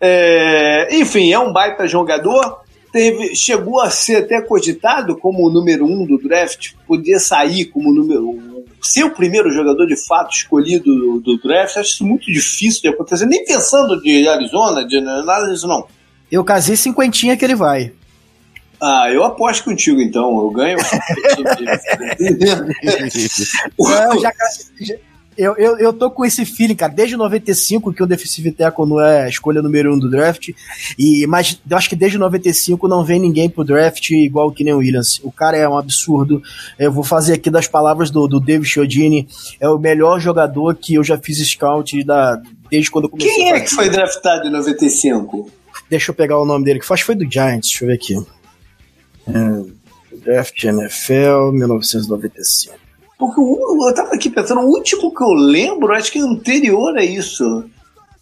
É, 0.00 0.88
enfim, 0.96 1.32
é 1.32 1.38
um 1.38 1.52
baita 1.52 1.86
jogador. 1.86 2.63
Teve, 2.94 3.34
chegou 3.34 3.80
a 3.80 3.90
ser 3.90 4.18
até 4.18 4.40
cogitado 4.40 5.16
como 5.16 5.44
o 5.44 5.50
número 5.50 5.84
um 5.84 6.06
do 6.06 6.16
draft, 6.16 6.74
podia 6.86 7.18
sair 7.18 7.64
como 7.64 7.92
número 7.92 8.30
um, 8.30 8.64
ser 8.80 9.02
o 9.02 9.10
primeiro 9.10 9.50
jogador 9.50 9.84
de 9.88 9.96
fato 10.06 10.32
escolhido 10.32 10.84
do, 10.84 11.20
do 11.20 11.36
draft. 11.38 11.76
Acho 11.76 11.90
isso 11.90 12.06
muito 12.06 12.26
difícil 12.26 12.82
de 12.82 12.86
acontecer, 12.86 13.26
nem 13.26 13.44
pensando 13.44 14.00
de 14.00 14.28
Arizona, 14.28 14.86
de 14.86 15.00
nada 15.00 15.48
disso 15.48 15.66
não. 15.66 15.88
Eu 16.30 16.44
casei 16.44 16.76
cinquentinha 16.76 17.36
que 17.36 17.44
ele 17.44 17.56
vai. 17.56 17.92
Ah, 18.80 19.10
eu 19.10 19.24
aposto 19.24 19.64
contigo 19.64 20.00
então, 20.00 20.38
eu 20.38 20.52
ganho. 20.52 20.78
eu, 23.76 24.20
já, 24.20 24.32
eu, 25.36 25.56
eu, 25.56 25.78
eu 25.78 25.92
tô 25.92 26.10
com 26.10 26.24
esse 26.24 26.44
feeling, 26.44 26.74
cara, 26.74 26.92
desde 26.92 27.16
95 27.16 27.92
que 27.92 28.02
o 28.02 28.06
Defensive 28.06 28.52
Tackle 28.52 28.86
não 28.86 29.00
é 29.00 29.24
a 29.24 29.28
escolha 29.28 29.62
número 29.62 29.94
um 29.94 29.98
do 29.98 30.10
draft, 30.10 30.50
e, 30.98 31.26
mas 31.26 31.60
eu 31.68 31.76
acho 31.76 31.88
que 31.88 31.96
desde 31.96 32.18
95 32.18 32.86
não 32.88 33.04
vem 33.04 33.20
ninguém 33.20 33.48
pro 33.48 33.64
draft 33.64 34.10
igual 34.10 34.48
o 34.48 34.76
Williams. 34.76 35.20
O 35.22 35.32
cara 35.32 35.56
é 35.56 35.68
um 35.68 35.76
absurdo. 35.76 36.42
Eu 36.78 36.92
vou 36.92 37.04
fazer 37.04 37.34
aqui 37.34 37.50
das 37.50 37.66
palavras 37.66 38.10
do, 38.10 38.26
do 38.26 38.40
David 38.40 38.68
Chiodini, 38.68 39.28
é 39.60 39.68
o 39.68 39.78
melhor 39.78 40.20
jogador 40.20 40.74
que 40.74 40.94
eu 40.94 41.04
já 41.04 41.18
fiz 41.18 41.38
scout 41.38 42.02
da, 42.04 42.40
desde 42.70 42.90
quando 42.90 43.04
eu 43.04 43.10
comecei 43.10 43.34
Quem 43.34 43.52
é 43.52 43.60
que 43.60 43.70
foi 43.70 43.90
draftado 43.90 44.46
em 44.46 44.50
95? 44.50 45.50
Deixa 45.90 46.10
eu 46.10 46.14
pegar 46.14 46.38
o 46.38 46.44
nome 46.44 46.64
dele, 46.64 46.80
que 46.80 46.86
faz 46.86 47.00
foi 47.00 47.14
do 47.14 47.30
Giants, 47.30 47.68
deixa 47.68 47.84
eu 47.84 47.88
ver 47.88 47.94
aqui. 47.94 48.14
É, 49.26 50.18
draft 50.24 50.64
NFL 50.64 51.52
1995. 51.52 52.83
Porque 53.18 53.40
eu, 53.40 53.88
eu 53.88 53.94
tava 53.94 54.14
aqui 54.14 54.28
pensando, 54.28 54.60
o 54.60 54.68
último 54.68 55.14
que 55.14 55.22
eu 55.22 55.32
lembro, 55.32 55.92
acho 55.92 56.10
que 56.10 56.18
é 56.18 56.22
anterior 56.22 56.96
a 56.96 57.04
isso. 57.04 57.64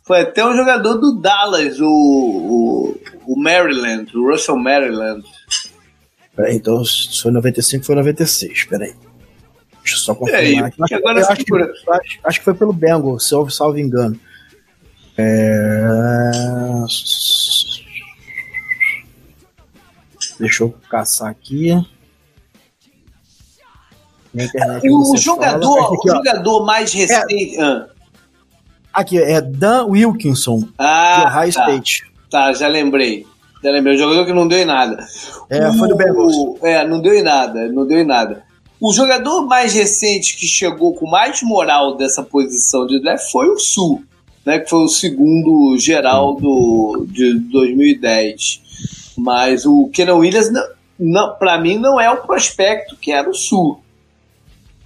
Foi 0.04 0.20
até 0.20 0.44
um 0.44 0.54
jogador 0.56 0.94
do 0.94 1.20
Dallas, 1.20 1.80
o, 1.80 1.86
o, 1.86 2.96
o 3.26 3.36
Maryland, 3.40 4.14
o 4.16 4.30
Russell 4.30 4.56
Maryland. 4.56 5.24
Peraí, 6.34 6.56
então 6.56 6.84
se 6.84 7.22
foi 7.22 7.30
95, 7.30 7.84
foi 7.84 7.94
96, 7.94 8.64
peraí. 8.64 8.94
Deixa 9.82 9.96
eu 9.96 10.00
só 10.00 10.14
confirmar. 10.14 10.70
É, 10.70 10.82
acho, 10.82 10.94
agora 10.94 11.20
acho, 11.26 11.44
que, 11.44 11.54
acho, 11.54 12.20
acho, 12.24 12.38
que 12.38 12.44
foi 12.44 12.54
pelo 12.54 12.72
Bengals, 12.72 13.28
se 13.28 13.34
eu 13.34 13.48
salvo 13.50 13.78
engano. 13.78 14.18
É... 15.16 15.82
Deixa 20.38 20.64
eu 20.64 20.74
caçar 20.88 21.30
aqui. 21.30 21.70
O 24.34 25.16
jogador, 25.16 25.78
aqui, 25.78 26.10
o 26.10 26.16
jogador 26.16 26.64
mais 26.64 26.92
recente. 26.92 27.56
É, 27.58 27.62
ah. 27.62 27.86
Aqui, 28.92 29.18
é 29.18 29.40
Dan 29.40 29.86
Wilkinson, 29.86 30.68
ah, 30.78 31.16
de 31.16 31.26
Ohio 31.26 31.52
tá. 31.52 31.60
State. 31.60 32.12
Tá, 32.30 32.52
já 32.52 32.68
lembrei. 32.68 33.26
Já 33.62 33.70
lembrei. 33.70 33.94
O 33.94 33.98
jogador 33.98 34.26
que 34.26 34.32
não 34.32 34.48
deu 34.48 34.58
em 34.58 34.64
nada. 34.64 35.06
É, 35.48 35.68
o, 35.68 35.74
foi 35.74 35.88
do 35.88 35.96
Bengals. 35.96 36.34
É, 36.62 36.86
não 36.86 37.00
deu 37.00 37.14
em 37.14 37.22
nada, 37.22 37.68
não 37.68 37.86
deu 37.86 37.98
em 37.98 38.06
nada. 38.06 38.44
O 38.80 38.92
jogador 38.92 39.46
mais 39.46 39.74
recente 39.74 40.36
que 40.36 40.46
chegou 40.46 40.92
com 40.94 41.06
mais 41.06 41.40
moral 41.42 41.96
dessa 41.96 42.22
posição 42.22 42.86
de 42.86 43.00
draft 43.00 43.30
foi 43.30 43.48
o 43.48 43.56
Sul, 43.56 44.02
né, 44.44 44.58
que 44.58 44.68
foi 44.68 44.80
o 44.80 44.88
segundo 44.88 45.78
geral 45.78 46.34
do, 46.34 47.06
de 47.08 47.34
2010. 47.38 48.60
Mas 49.16 49.64
o 49.64 49.88
Kenan 49.92 50.16
Williams, 50.16 50.50
não, 50.50 50.64
não, 50.98 51.34
para 51.36 51.60
mim, 51.60 51.78
não 51.78 52.00
é 52.00 52.10
o 52.10 52.22
prospecto 52.22 52.96
que 52.96 53.12
era 53.12 53.30
o 53.30 53.34
Sul. 53.34 53.81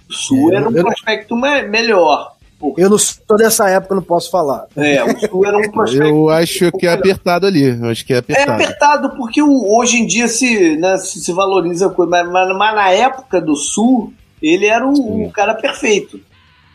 O 0.09 0.13
Sul 0.13 0.53
era 0.53 0.67
um 0.67 0.73
prospecto 0.73 1.35
me 1.35 1.63
melhor. 1.63 2.37
Eu 2.75 2.89
não 2.89 2.97
sou 2.97 3.37
dessa 3.37 3.69
época, 3.69 3.93
não 3.93 4.01
posso 4.01 4.31
falar. 4.31 4.65
É, 4.75 5.03
o 5.03 5.19
Sul 5.19 5.45
era 5.45 5.57
um 5.57 5.69
prospecto. 5.69 6.07
Eu 6.07 6.29
acho 6.29 6.71
que 6.71 6.87
é 6.87 6.93
apertado 6.93 7.45
ali. 7.45 7.63
Eu 7.63 7.89
acho 7.89 8.05
que 8.05 8.13
é 8.13 8.17
apertado. 8.17 8.49
É 8.49 8.53
apertado 8.65 9.15
porque 9.15 9.41
hoje 9.43 9.97
em 9.97 10.07
dia 10.07 10.27
se, 10.27 10.75
né, 10.77 10.97
se, 10.97 11.19
se 11.19 11.31
valoriza 11.31 11.87
a 11.87 11.89
coisa. 11.89 12.09
Mas, 12.09 12.29
mas, 12.31 12.57
mas, 12.57 12.75
na 12.75 12.91
época 12.91 13.39
do 13.39 13.55
Sul, 13.55 14.11
ele 14.41 14.65
era 14.65 14.85
o, 14.87 15.25
o, 15.25 15.31
cara 15.31 15.53
perfeito. 15.53 16.19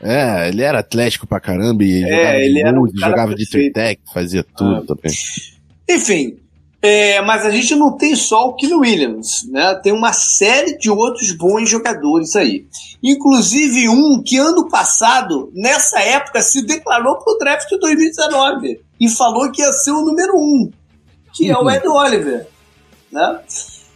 É, 0.00 0.48
ele 0.48 0.62
era 0.62 0.80
atlético 0.80 1.26
pra 1.26 1.40
caramba 1.40 1.82
e 1.82 2.02
é, 2.02 2.08
jogava, 2.08 2.38
ele 2.38 2.60
era 2.60 2.80
um 2.80 2.88
jogava 2.94 3.34
de 3.34 3.48
tritec, 3.48 4.00
fazia 4.12 4.44
tudo 4.56 4.76
ah. 4.76 4.86
também. 4.86 5.12
Enfim, 5.88 6.36
é, 6.84 7.22
mas 7.22 7.46
a 7.46 7.50
gente 7.50 7.76
não 7.76 7.92
tem 7.92 8.16
só 8.16 8.48
o 8.48 8.54
Kino 8.54 8.80
Williams, 8.80 9.46
né? 9.48 9.72
Tem 9.84 9.92
uma 9.92 10.12
série 10.12 10.76
de 10.76 10.90
outros 10.90 11.30
bons 11.30 11.70
jogadores 11.70 12.34
aí. 12.34 12.66
Inclusive 13.00 13.88
um 13.88 14.20
que 14.20 14.36
ano 14.36 14.68
passado, 14.68 15.48
nessa 15.54 16.00
época, 16.00 16.42
se 16.42 16.60
declarou 16.66 17.18
para 17.18 17.32
o 17.32 17.38
draft 17.38 17.68
de 17.68 17.78
2019 17.78 18.80
e 18.98 19.08
falou 19.08 19.52
que 19.52 19.62
ia 19.62 19.72
ser 19.72 19.92
o 19.92 20.04
número 20.04 20.36
um, 20.36 20.72
que 21.32 21.52
uhum. 21.52 21.56
é 21.56 21.58
o 21.58 21.62
uhum. 21.62 21.70
Ed 21.70 21.88
Oliver, 21.88 22.48
né? 23.12 23.40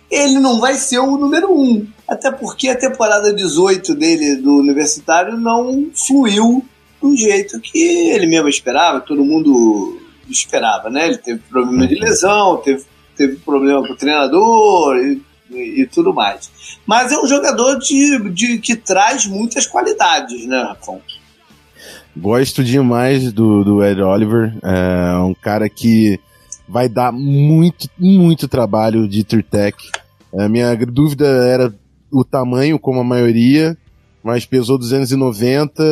Ele 0.09 0.39
não 0.39 0.61
vai 0.61 0.75
ser 0.75 1.01
o 1.01 1.17
número 1.17 1.53
um, 1.53 1.85
até 2.07 2.31
porque 2.31 2.69
a 2.69 2.79
temporada 2.79 3.33
18 3.33 3.97
dele 3.97 4.37
do 4.37 4.59
universitário 4.59 5.37
não 5.37 5.91
fluiu 5.93 6.65
do 7.03 7.17
jeito 7.17 7.61
que 7.61 7.79
ele 8.11 8.29
mesmo 8.29 8.49
esperava, 8.49 9.01
todo 9.01 9.25
mundo 9.25 10.06
esperava, 10.29 10.91
né? 10.91 11.07
Ele 11.07 11.19
teve 11.19 11.41
problema 11.41 11.87
de 11.87 11.95
lesão, 11.95 12.57
teve, 12.59 12.85
teve 13.17 13.37
problema 13.37 13.87
com 13.87 13.93
o 13.93 13.97
treinador 13.97 14.97
e, 14.97 15.23
e, 15.51 15.83
e 15.83 15.87
tudo 15.87 16.13
mais. 16.13 16.51
Mas 16.87 17.13
é 17.13 17.19
um 17.19 17.27
jogador 17.27 17.79
de, 17.79 18.31
de, 18.31 18.59
que 18.59 18.77
traz 18.77 19.27
muitas 19.27 19.67
qualidades, 19.67 20.47
né, 20.47 20.63
Rafão? 20.63 21.01
Gosto 22.17 22.65
demais 22.65 23.33
do, 23.33 23.63
do 23.63 23.85
Ed 23.85 24.01
Oliver. 24.01 24.55
É 24.63 25.19
um 25.19 25.35
cara 25.35 25.69
que 25.69 26.19
vai 26.69 26.89
dar 26.89 27.13
muito, 27.13 27.89
muito 27.99 28.49
trabalho 28.49 29.07
de 29.07 29.23
Turtec. 29.23 29.77
A 30.37 30.49
minha 30.49 30.75
dúvida 30.77 31.27
era 31.27 31.75
o 32.11 32.25
tamanho, 32.25 32.79
como 32.79 33.01
a 33.01 33.05
maioria, 33.05 33.77
mas 34.23 34.45
pesou 34.45 34.79
290 34.79 35.83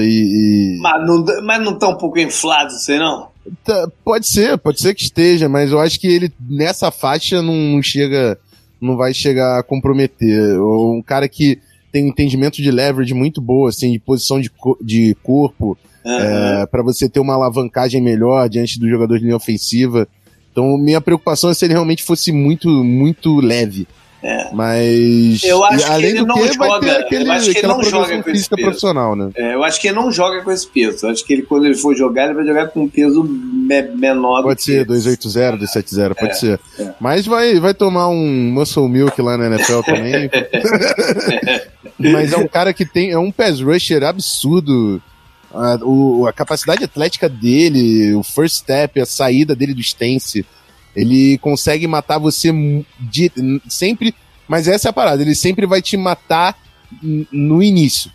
e. 0.00 0.76
e... 0.76 0.80
Mas, 0.80 1.06
não, 1.06 1.24
mas 1.42 1.62
não 1.62 1.78
tá 1.78 1.88
um 1.88 1.98
pouco 1.98 2.18
inflado, 2.18 2.72
sei 2.72 2.98
não? 2.98 3.28
Tá, 3.62 3.88
pode 4.04 4.26
ser, 4.26 4.56
pode 4.58 4.80
ser 4.80 4.94
que 4.94 5.02
esteja, 5.02 5.48
mas 5.48 5.70
eu 5.70 5.78
acho 5.78 6.00
que 6.00 6.06
ele 6.06 6.32
nessa 6.48 6.90
faixa 6.90 7.42
não, 7.42 7.82
chega, 7.82 8.38
não 8.80 8.96
vai 8.96 9.12
chegar 9.12 9.58
a 9.58 9.62
comprometer. 9.62 10.58
Um 10.60 11.02
cara 11.04 11.28
que 11.28 11.58
tem 11.92 12.04
um 12.04 12.08
entendimento 12.08 12.62
de 12.62 12.70
leverage 12.70 13.14
muito 13.14 13.40
boa, 13.40 13.68
assim, 13.68 13.92
de 13.92 13.98
posição 13.98 14.40
de, 14.40 14.50
de 14.80 15.14
corpo, 15.22 15.78
uhum. 16.04 16.12
é, 16.12 16.66
para 16.66 16.82
você 16.82 17.08
ter 17.08 17.20
uma 17.20 17.34
alavancagem 17.34 18.02
melhor 18.02 18.48
diante 18.48 18.80
do 18.80 18.88
jogador 18.88 19.18
de 19.18 19.24
linha 19.24 19.36
ofensiva. 19.36 20.08
Então, 20.50 20.78
minha 20.78 21.00
preocupação 21.00 21.50
é 21.50 21.54
se 21.54 21.64
ele 21.64 21.74
realmente 21.74 22.02
fosse 22.02 22.32
muito, 22.32 22.68
muito 22.68 23.40
leve. 23.40 23.86
É. 24.24 24.48
Mas. 24.54 25.44
Eu 25.44 25.62
acho 25.62 25.92
além 25.92 26.12
que 26.12 26.18
ele 26.18 26.26
não 26.26 26.34
que, 26.36 26.52
joga. 26.54 26.98
Aquele, 26.98 27.28
eu 27.28 27.32
acho 27.32 27.52
que 27.52 27.58
ele 27.58 27.66
não 27.66 27.82
joga 27.82 28.22
com 28.22 28.30
esse 28.30 28.48
peso. 28.48 28.62
profissional, 28.62 29.14
né? 29.14 29.30
É, 29.36 29.54
eu 29.54 29.62
acho 29.62 29.78
que 29.78 29.88
ele 29.88 29.96
não 29.96 30.10
joga 30.10 30.42
com 30.42 30.50
esse 30.50 30.66
peso. 30.66 31.04
Eu 31.04 31.10
acho 31.10 31.22
que 31.26 31.34
ele, 31.34 31.42
quando 31.42 31.66
ele 31.66 31.74
for 31.74 31.94
jogar, 31.94 32.24
ele 32.24 32.34
vai 32.34 32.46
jogar 32.46 32.68
com 32.68 32.84
um 32.84 32.88
peso 32.88 33.22
me 33.22 33.82
menor. 33.82 34.42
Pode 34.42 34.62
ser 34.62 34.86
280, 34.86 35.58
270, 35.58 36.14
pode 36.14 36.32
é, 36.32 36.34
ser. 36.34 36.60
É. 36.78 36.94
Mas 36.98 37.26
vai, 37.26 37.60
vai 37.60 37.74
tomar 37.74 38.08
um 38.08 38.50
muscle 38.50 38.88
milk 38.88 39.20
lá 39.20 39.36
na 39.36 39.46
NFL 39.46 39.80
também. 39.82 40.30
Mas 42.00 42.32
é 42.32 42.38
um 42.38 42.48
cara 42.48 42.72
que 42.72 42.86
tem. 42.86 43.10
É 43.10 43.18
um 43.18 43.30
pass 43.30 43.60
rusher 43.60 44.02
absurdo. 44.04 45.02
A, 45.52 45.78
o, 45.82 46.26
a 46.26 46.32
capacidade 46.32 46.82
atlética 46.82 47.28
dele, 47.28 48.14
o 48.14 48.22
first 48.22 48.56
step, 48.56 48.98
a 48.98 49.06
saída 49.06 49.54
dele 49.54 49.74
do 49.74 49.80
stance 49.80 50.44
ele 50.94 51.38
consegue 51.38 51.86
matar 51.86 52.18
você 52.18 52.52
de, 53.00 53.32
sempre, 53.68 54.14
mas 54.48 54.68
essa 54.68 54.88
é 54.88 54.90
a 54.90 54.92
parada, 54.92 55.22
ele 55.22 55.34
sempre 55.34 55.66
vai 55.66 55.82
te 55.82 55.96
matar 55.96 56.56
no 57.32 57.62
início. 57.62 58.10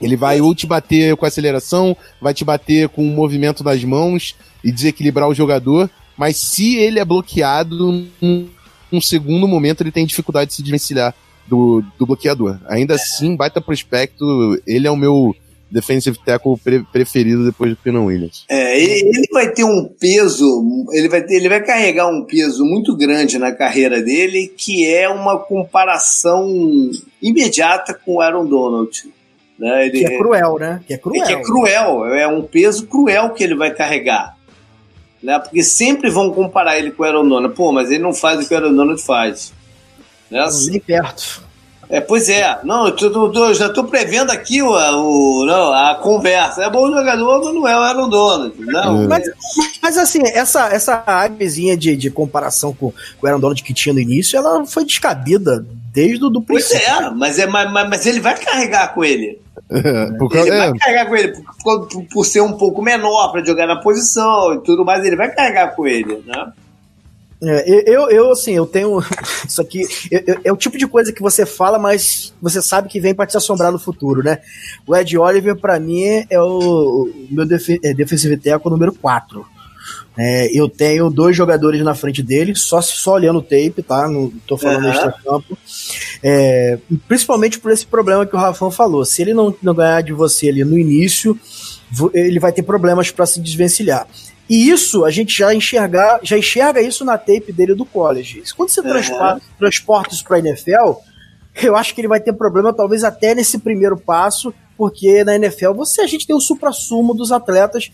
Ele 0.00 0.16
vai 0.16 0.40
ou 0.40 0.54
te 0.54 0.66
bater 0.66 1.16
com 1.16 1.26
aceleração, 1.26 1.96
vai 2.20 2.32
te 2.32 2.44
bater 2.44 2.88
com 2.88 3.02
o 3.02 3.14
movimento 3.14 3.64
das 3.64 3.82
mãos 3.82 4.36
e 4.62 4.70
desequilibrar 4.70 5.28
o 5.28 5.34
jogador, 5.34 5.90
mas 6.16 6.36
se 6.36 6.76
ele 6.76 6.98
é 7.00 7.04
bloqueado, 7.04 8.08
num, 8.20 8.48
num 8.90 9.00
segundo 9.00 9.48
momento 9.48 9.82
ele 9.82 9.92
tem 9.92 10.06
dificuldade 10.06 10.50
de 10.50 10.56
se 10.56 10.62
desvencilhar 10.62 11.14
do, 11.46 11.82
do 11.98 12.06
bloqueador. 12.06 12.58
Ainda 12.68 12.94
assim, 12.94 13.34
baita 13.34 13.60
prospecto, 13.60 14.60
ele 14.66 14.86
é 14.86 14.90
o 14.90 14.96
meu 14.96 15.34
defensive 15.70 16.18
tackle 16.24 16.56
pre 16.56 16.82
preferido 16.84 17.44
depois 17.44 17.70
do 17.70 17.76
Pino 17.76 18.06
Williams. 18.06 18.44
É, 18.48 18.80
ele, 18.80 19.08
ele, 19.08 19.28
vai 19.32 19.50
ter 19.50 19.64
um 19.64 19.84
peso, 19.84 20.86
ele 20.92 21.08
vai, 21.08 21.22
ter, 21.22 21.34
ele 21.34 21.48
vai 21.48 21.62
carregar 21.62 22.08
um 22.08 22.24
peso 22.24 22.64
muito 22.64 22.96
grande 22.96 23.38
na 23.38 23.52
carreira 23.52 24.00
dele, 24.00 24.52
que 24.56 24.86
é 24.86 25.08
uma 25.08 25.38
comparação 25.38 26.48
imediata 27.20 27.92
com 27.94 28.16
o 28.16 28.20
Aaron 28.20 28.46
Donald. 28.46 29.08
Né? 29.58 29.86
Ele, 29.86 29.98
que 29.98 30.06
é 30.06 30.18
cruel, 30.18 30.58
né? 30.58 30.80
Que 30.86 30.94
é 30.94 30.98
cruel. 30.98 31.22
É, 31.22 31.26
que 31.26 31.32
é 31.32 31.42
cruel, 31.42 32.04
é 32.06 32.28
um 32.28 32.42
peso 32.42 32.86
cruel 32.86 33.30
que 33.30 33.42
ele 33.42 33.54
vai 33.54 33.74
carregar. 33.74 34.36
Né? 35.22 35.38
Porque 35.38 35.62
sempre 35.62 36.10
vão 36.10 36.30
comparar 36.30 36.78
ele 36.78 36.92
com 36.92 37.02
o 37.02 37.06
Aaron 37.06 37.28
Donald. 37.28 37.54
Pô, 37.54 37.72
mas 37.72 37.90
ele 37.90 38.02
não 38.02 38.14
faz 38.14 38.44
o 38.44 38.48
que 38.48 38.54
o 38.54 38.56
Aaron 38.56 38.74
Donald 38.74 39.02
faz. 39.02 39.52
Né? 40.30 40.46
Nem 40.70 40.80
perto. 40.80 41.47
É, 41.90 42.00
pois 42.00 42.28
é. 42.28 42.58
Não, 42.64 42.86
eu, 42.86 42.96
tô, 42.96 43.30
tô, 43.30 43.54
já 43.54 43.66
estou 43.66 43.84
prevendo 43.84 44.30
aqui 44.30 44.60
o, 44.60 44.70
o, 44.70 45.46
não, 45.46 45.72
a 45.72 45.94
conversa. 45.94 46.62
É 46.62 46.70
bom 46.70 46.86
jogador, 46.88 47.44
mas 47.44 47.54
não 47.54 47.66
é 47.66 47.76
o 47.76 47.80
Aaron 47.80 48.08
Donald. 48.08 48.54
Não. 48.58 49.08
Mas, 49.08 49.24
mas 49.82 49.96
assim, 49.96 50.20
essa, 50.26 50.68
essa 50.68 51.02
áreazinha 51.06 51.76
de, 51.76 51.96
de 51.96 52.10
comparação 52.10 52.74
com, 52.74 52.90
com 52.90 53.26
o 53.26 53.26
Aaron 53.26 53.40
Donald 53.40 53.62
que 53.62 53.72
tinha 53.72 53.94
no 53.94 54.00
início, 54.00 54.36
ela 54.36 54.66
foi 54.66 54.84
descabida 54.84 55.64
desde 55.92 56.24
o 56.24 56.28
do 56.28 56.42
princípio. 56.42 56.78
Pois 56.86 56.98
é, 56.98 57.10
mas, 57.10 57.38
é 57.38 57.46
mas, 57.46 57.88
mas 57.88 58.06
ele 58.06 58.20
vai 58.20 58.36
carregar 58.36 58.94
com 58.94 59.02
ele. 59.02 59.40
É, 59.70 60.06
porque, 60.18 60.38
ele 60.38 60.50
é. 60.50 60.58
vai 60.58 60.78
carregar 60.78 61.06
com 61.06 61.16
ele 61.16 61.32
por, 61.62 61.88
por, 61.88 62.04
por 62.04 62.24
ser 62.24 62.40
um 62.40 62.52
pouco 62.52 62.82
menor 62.82 63.32
para 63.32 63.44
jogar 63.44 63.66
na 63.66 63.76
posição 63.76 64.54
e 64.54 64.62
tudo 64.62 64.84
mais, 64.84 65.04
ele 65.04 65.16
vai 65.16 65.34
carregar 65.34 65.74
com 65.74 65.86
ele, 65.86 66.22
né? 66.26 66.52
É, 67.40 67.84
eu, 67.86 68.10
eu, 68.10 68.32
assim, 68.32 68.52
eu 68.52 68.66
tenho. 68.66 68.98
Isso 69.46 69.60
aqui 69.60 69.82
é 70.42 70.52
o 70.52 70.56
tipo 70.56 70.76
de 70.76 70.86
coisa 70.86 71.12
que 71.12 71.22
você 71.22 71.46
fala, 71.46 71.78
mas 71.78 72.34
você 72.42 72.60
sabe 72.60 72.88
que 72.88 73.00
vem 73.00 73.14
para 73.14 73.26
te 73.26 73.36
assombrar 73.36 73.70
no 73.70 73.78
futuro, 73.78 74.22
né? 74.22 74.38
O 74.86 74.96
Ed 74.96 75.16
Oliver, 75.16 75.56
para 75.56 75.78
mim, 75.78 76.02
é 76.28 76.40
o 76.40 77.08
meu 77.30 77.46
def, 77.46 77.68
é, 77.82 77.94
defensive 77.94 78.36
tackle 78.36 78.70
número 78.70 78.92
4. 78.92 79.46
É, 80.20 80.50
eu 80.52 80.68
tenho 80.68 81.08
dois 81.10 81.36
jogadores 81.36 81.80
na 81.80 81.94
frente 81.94 82.24
dele, 82.24 82.52
só, 82.56 82.80
só 82.82 83.12
olhando 83.12 83.38
o 83.38 83.42
tape, 83.42 83.84
tá? 83.86 84.08
Não 84.08 84.28
tô 84.48 84.56
falando 84.56 84.82
uhum. 84.84 84.90
extra 84.90 85.12
campo. 85.12 85.56
É, 86.20 86.76
principalmente 87.06 87.60
por 87.60 87.70
esse 87.70 87.86
problema 87.86 88.26
que 88.26 88.34
o 88.34 88.38
Rafão 88.38 88.68
falou. 88.68 89.04
Se 89.04 89.22
ele 89.22 89.32
não, 89.32 89.54
não 89.62 89.72
ganhar 89.72 90.02
de 90.02 90.12
você 90.12 90.48
ali 90.48 90.64
no 90.64 90.76
início, 90.76 91.38
ele 92.12 92.40
vai 92.40 92.52
ter 92.52 92.64
problemas 92.64 93.12
para 93.12 93.26
se 93.26 93.40
desvencilhar. 93.40 94.08
E 94.48 94.70
isso 94.70 95.04
a 95.04 95.10
gente 95.10 95.36
já 95.36 95.54
enxergar, 95.54 96.20
já 96.22 96.38
enxerga 96.38 96.80
isso 96.80 97.04
na 97.04 97.18
tape 97.18 97.52
dele 97.52 97.74
do 97.74 97.84
college. 97.84 98.42
Quando 98.56 98.70
você 98.70 98.80
uhum. 98.80 99.40
transporta, 99.58 100.14
isso 100.14 100.24
para 100.24 100.36
a 100.36 100.40
NFL, 100.40 100.94
eu 101.62 101.76
acho 101.76 101.94
que 101.94 102.00
ele 102.00 102.08
vai 102.08 102.20
ter 102.20 102.32
problema, 102.32 102.72
talvez 102.72 103.04
até 103.04 103.34
nesse 103.34 103.58
primeiro 103.58 103.96
passo, 103.96 104.54
porque 104.76 105.24
na 105.24 105.34
NFL 105.34 105.72
você 105.72 106.02
a 106.02 106.06
gente 106.06 106.26
tem 106.26 106.34
o 106.34 106.40
supra-sumo 106.40 107.12
dos 107.12 107.32
atletas, 107.32 107.90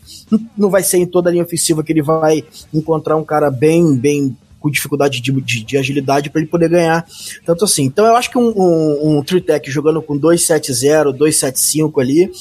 não 0.56 0.70
vai 0.70 0.82
ser 0.82 0.98
em 0.98 1.06
toda 1.06 1.30
a 1.30 1.32
linha 1.32 1.44
ofensiva 1.44 1.82
que 1.82 1.92
ele 1.92 2.02
vai 2.02 2.44
encontrar 2.72 3.16
um 3.16 3.24
cara 3.24 3.50
bem, 3.50 3.96
bem 3.96 4.36
com 4.64 4.70
dificuldade 4.70 5.20
de, 5.20 5.30
de, 5.42 5.62
de 5.62 5.76
agilidade 5.76 6.30
para 6.30 6.40
ele 6.40 6.48
poder 6.48 6.70
ganhar 6.70 7.06
tanto 7.44 7.66
assim. 7.66 7.84
Então 7.84 8.06
eu 8.06 8.16
acho 8.16 8.30
que 8.30 8.38
um, 8.38 8.50
um, 8.56 9.18
um 9.18 9.22
Tritec 9.22 9.70
jogando 9.70 10.00
com 10.00 10.16
270, 10.16 11.12
275 11.12 12.00
ali 12.00 12.32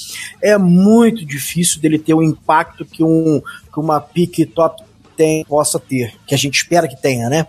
é 0.42 0.58
muito 0.58 1.26
difícil 1.26 1.82
dele 1.82 2.00
ter 2.00 2.14
o 2.14 2.24
impacto 2.24 2.86
que, 2.86 3.04
um, 3.04 3.42
que 3.74 3.78
uma 3.78 4.00
pique 4.00 4.46
top 4.46 4.82
tem, 5.18 5.44
possa 5.44 5.78
ter, 5.78 6.14
que 6.26 6.34
a 6.34 6.38
gente 6.38 6.56
espera 6.56 6.88
que 6.88 7.00
tenha, 7.00 7.30
né? 7.30 7.46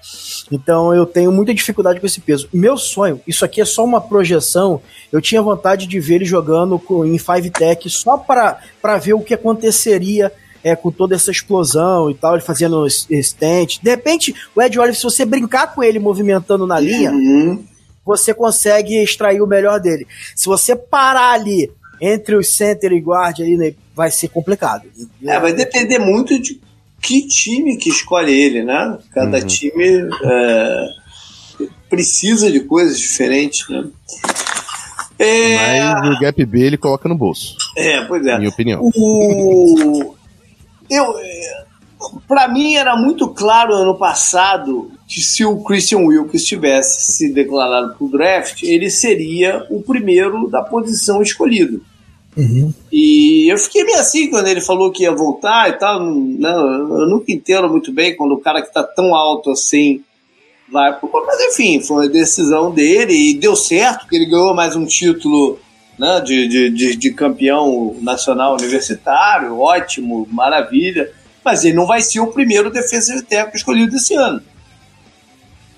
Então 0.51 0.93
eu 0.93 1.07
tenho 1.07 1.31
muita 1.31 1.55
dificuldade 1.55 2.01
com 2.01 2.07
esse 2.07 2.21
peso. 2.21 2.49
Meu 2.53 2.77
sonho, 2.77 3.21
isso 3.29 3.45
aqui 3.45 3.61
é 3.61 3.65
só 3.65 3.85
uma 3.85 4.01
projeção, 4.01 4.83
eu 5.13 5.21
tinha 5.21 5.41
vontade 5.41 5.87
de 5.87 6.01
ver 6.01 6.17
ele 6.17 6.25
jogando 6.25 6.83
em 7.07 7.17
5 7.17 7.57
Tech 7.57 7.89
só 7.89 8.19
para 8.19 8.99
ver 9.01 9.15
o 9.15 9.21
que 9.21 9.35
aconteceria 9.35 10.33
é, 10.65 10.75
com 10.75 10.91
toda 10.91 11.15
essa 11.15 11.31
explosão 11.31 12.11
e 12.11 12.15
tal, 12.15 12.35
ele 12.35 12.43
fazendo 12.43 12.89
stent. 12.89 13.79
De 13.83 13.91
repente, 13.91 14.35
o 14.57 14.63
Ed 14.63 14.79
Oliver, 14.79 14.97
se 14.97 15.05
você 15.05 15.27
brincar 15.27 15.75
com 15.75 15.83
ele 15.83 15.99
movimentando 15.99 16.67
na 16.67 16.81
linha, 16.81 17.13
uhum. 17.13 17.63
você 18.05 18.33
consegue 18.33 18.97
extrair 19.03 19.43
o 19.43 19.47
melhor 19.47 19.79
dele. 19.79 20.07
Se 20.35 20.47
você 20.47 20.75
parar 20.75 21.33
ali 21.33 21.71
entre 22.01 22.35
o 22.35 22.43
center 22.43 22.93
e 22.93 23.01
guard, 23.01 23.41
ali, 23.41 23.57
né, 23.57 23.75
vai 23.95 24.11
ser 24.11 24.29
complicado. 24.29 24.89
É, 25.23 25.39
vai 25.39 25.53
depender 25.53 25.99
muito 25.99 26.39
de 26.41 26.59
que 27.01 27.29
time 27.29 27.77
que 27.77 27.91
escolhe 27.91 28.33
ele, 28.33 28.65
né? 28.65 28.99
Cada 29.13 29.39
uhum. 29.39 29.47
time 29.47 30.09
é, 30.25 30.87
precisa 31.91 32.51
de 32.51 32.61
coisas 32.61 32.99
diferentes, 32.99 33.69
né? 33.69 33.85
É... 35.19 35.93
Mas 35.93 36.17
o 36.17 36.21
gap 36.21 36.45
B 36.45 36.61
ele 36.61 36.77
coloca 36.77 37.09
no 37.09 37.17
bolso. 37.17 37.55
É, 37.77 38.03
pois 38.07 38.27
é. 38.27 38.37
Minha 38.39 38.51
opinião. 38.51 38.91
O... 38.95 40.15
Eu, 40.91 41.15
para 42.27 42.49
mim 42.49 42.75
era 42.75 42.97
muito 42.97 43.29
claro 43.29 43.75
ano 43.75 43.97
passado 43.97 44.91
que 45.07 45.21
se 45.21 45.45
o 45.45 45.63
Christian 45.63 46.01
Wilkes 46.01 46.45
tivesse 46.45 47.13
se 47.13 47.33
declarado 47.33 47.95
para 47.95 48.05
o 48.05 48.11
draft, 48.11 48.63
ele 48.63 48.91
seria 48.91 49.67
o 49.71 49.83
primeiro 49.83 50.49
da 50.49 50.63
posição 50.63 51.23
escolhido. 51.23 51.83
Uhum. 52.37 52.73
E 52.91 53.47
eu 53.51 53.57
fiquei 53.59 53.85
meio 53.85 53.99
assim 53.99 54.29
quando 54.29 54.49
ele 54.49 54.61
falou 54.61 54.91
que 54.91 55.05
ia 55.05 55.15
voltar 55.15 55.69
e 55.69 55.75
tal. 55.75 56.01
Não, 56.01 57.01
eu 57.01 57.09
nunca 57.09 57.33
entendo 57.33 57.69
muito 57.69 57.93
bem 57.93 58.17
quando 58.17 58.33
o 58.33 58.41
cara 58.41 58.61
que 58.61 58.69
está 58.69 58.83
tão 58.83 59.15
alto 59.15 59.51
assim 59.51 60.03
vai 60.71 60.99
pro. 60.99 61.09
Mas 61.27 61.41
enfim, 61.43 61.81
foi 61.81 62.07
uma 62.07 62.13
decisão 62.13 62.73
dele 62.73 63.13
e 63.13 63.35
deu 63.35 63.55
certo, 63.55 64.09
que 64.09 64.17
ele 64.17 64.27
ganhou 64.27 64.55
mais 64.55 64.75
um 64.75 64.85
título 64.85 65.59
né, 65.99 66.21
de, 66.21 66.49
de, 66.49 66.71
de, 66.71 66.97
de 66.97 67.11
campeão 67.13 67.97
nacional 68.01 68.55
universitário, 68.55 69.59
ótimo, 69.59 70.27
maravilha, 70.31 71.11
mas 71.45 71.65
ele 71.65 71.75
não 71.75 71.87
vai 71.87 72.01
ser 72.01 72.21
o 72.21 72.29
primeiro 72.29 72.71
defesa 72.71 73.23
técnico 73.23 73.57
escolhido 73.57 73.97
esse 73.97 74.15
ano. 74.15 74.43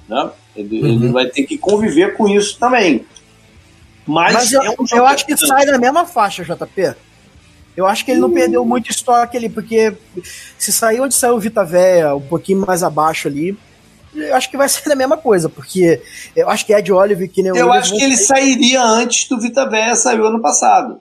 Né? 0.09 0.31
Ele, 0.55 0.83
uhum. 0.83 0.89
ele, 0.89 1.09
vai 1.09 1.27
ter 1.27 1.43
que 1.45 1.59
conviver 1.59 2.17
com 2.17 2.29
isso 2.29 2.59
também. 2.59 3.05
Mas, 4.07 4.35
mas 4.35 4.53
eu, 4.53 4.63
é 4.63 4.71
um 4.71 4.87
eu 4.93 5.07
acho 5.07 5.27
que 5.27 5.37
sai 5.37 5.65
na 5.65 5.79
mesma 5.79 6.07
faixa, 6.07 6.45
JP. 6.45 6.95
Eu 7.77 7.87
acho 7.87 8.05
que 8.05 8.11
ele 8.13 8.21
não 8.21 8.33
perdeu 8.33 8.65
muito 8.65 8.91
estoque 8.91 9.37
ali, 9.37 9.51
porque 9.51 9.93
se 10.57 10.73
sair 10.73 11.01
onde 11.01 11.15
saiu 11.15 11.35
o 11.35 11.41
Vita 11.41 11.63
Véia, 11.63 12.15
um 12.15 12.23
pouquinho 12.23 12.65
mais 12.65 12.83
abaixo 12.83 13.29
ali, 13.29 13.59
eu 14.17 14.35
acho 14.35 14.51
que 14.51 14.57
vai 14.57 14.69
ser 14.71 14.91
a 14.91 14.97
mesma 14.97 15.17
coisa, 15.17 15.49
porque 15.49 16.03
eu 16.35 16.49
acho 16.49 16.65
que 16.67 16.73
Ed 16.73 16.93
Olive, 16.93 17.29
que 17.29 17.43
nem 17.43 17.57
Eu 17.57 17.73
acho 17.73 17.95
que 17.95 18.03
ele 18.03 18.17
sairia 18.17 18.83
antes 18.83 19.29
do 19.29 19.41
Vita 19.41 19.69
Véia 19.69 19.95
saiu 19.95 20.27
ano 20.27 20.41
passado. 20.41 21.01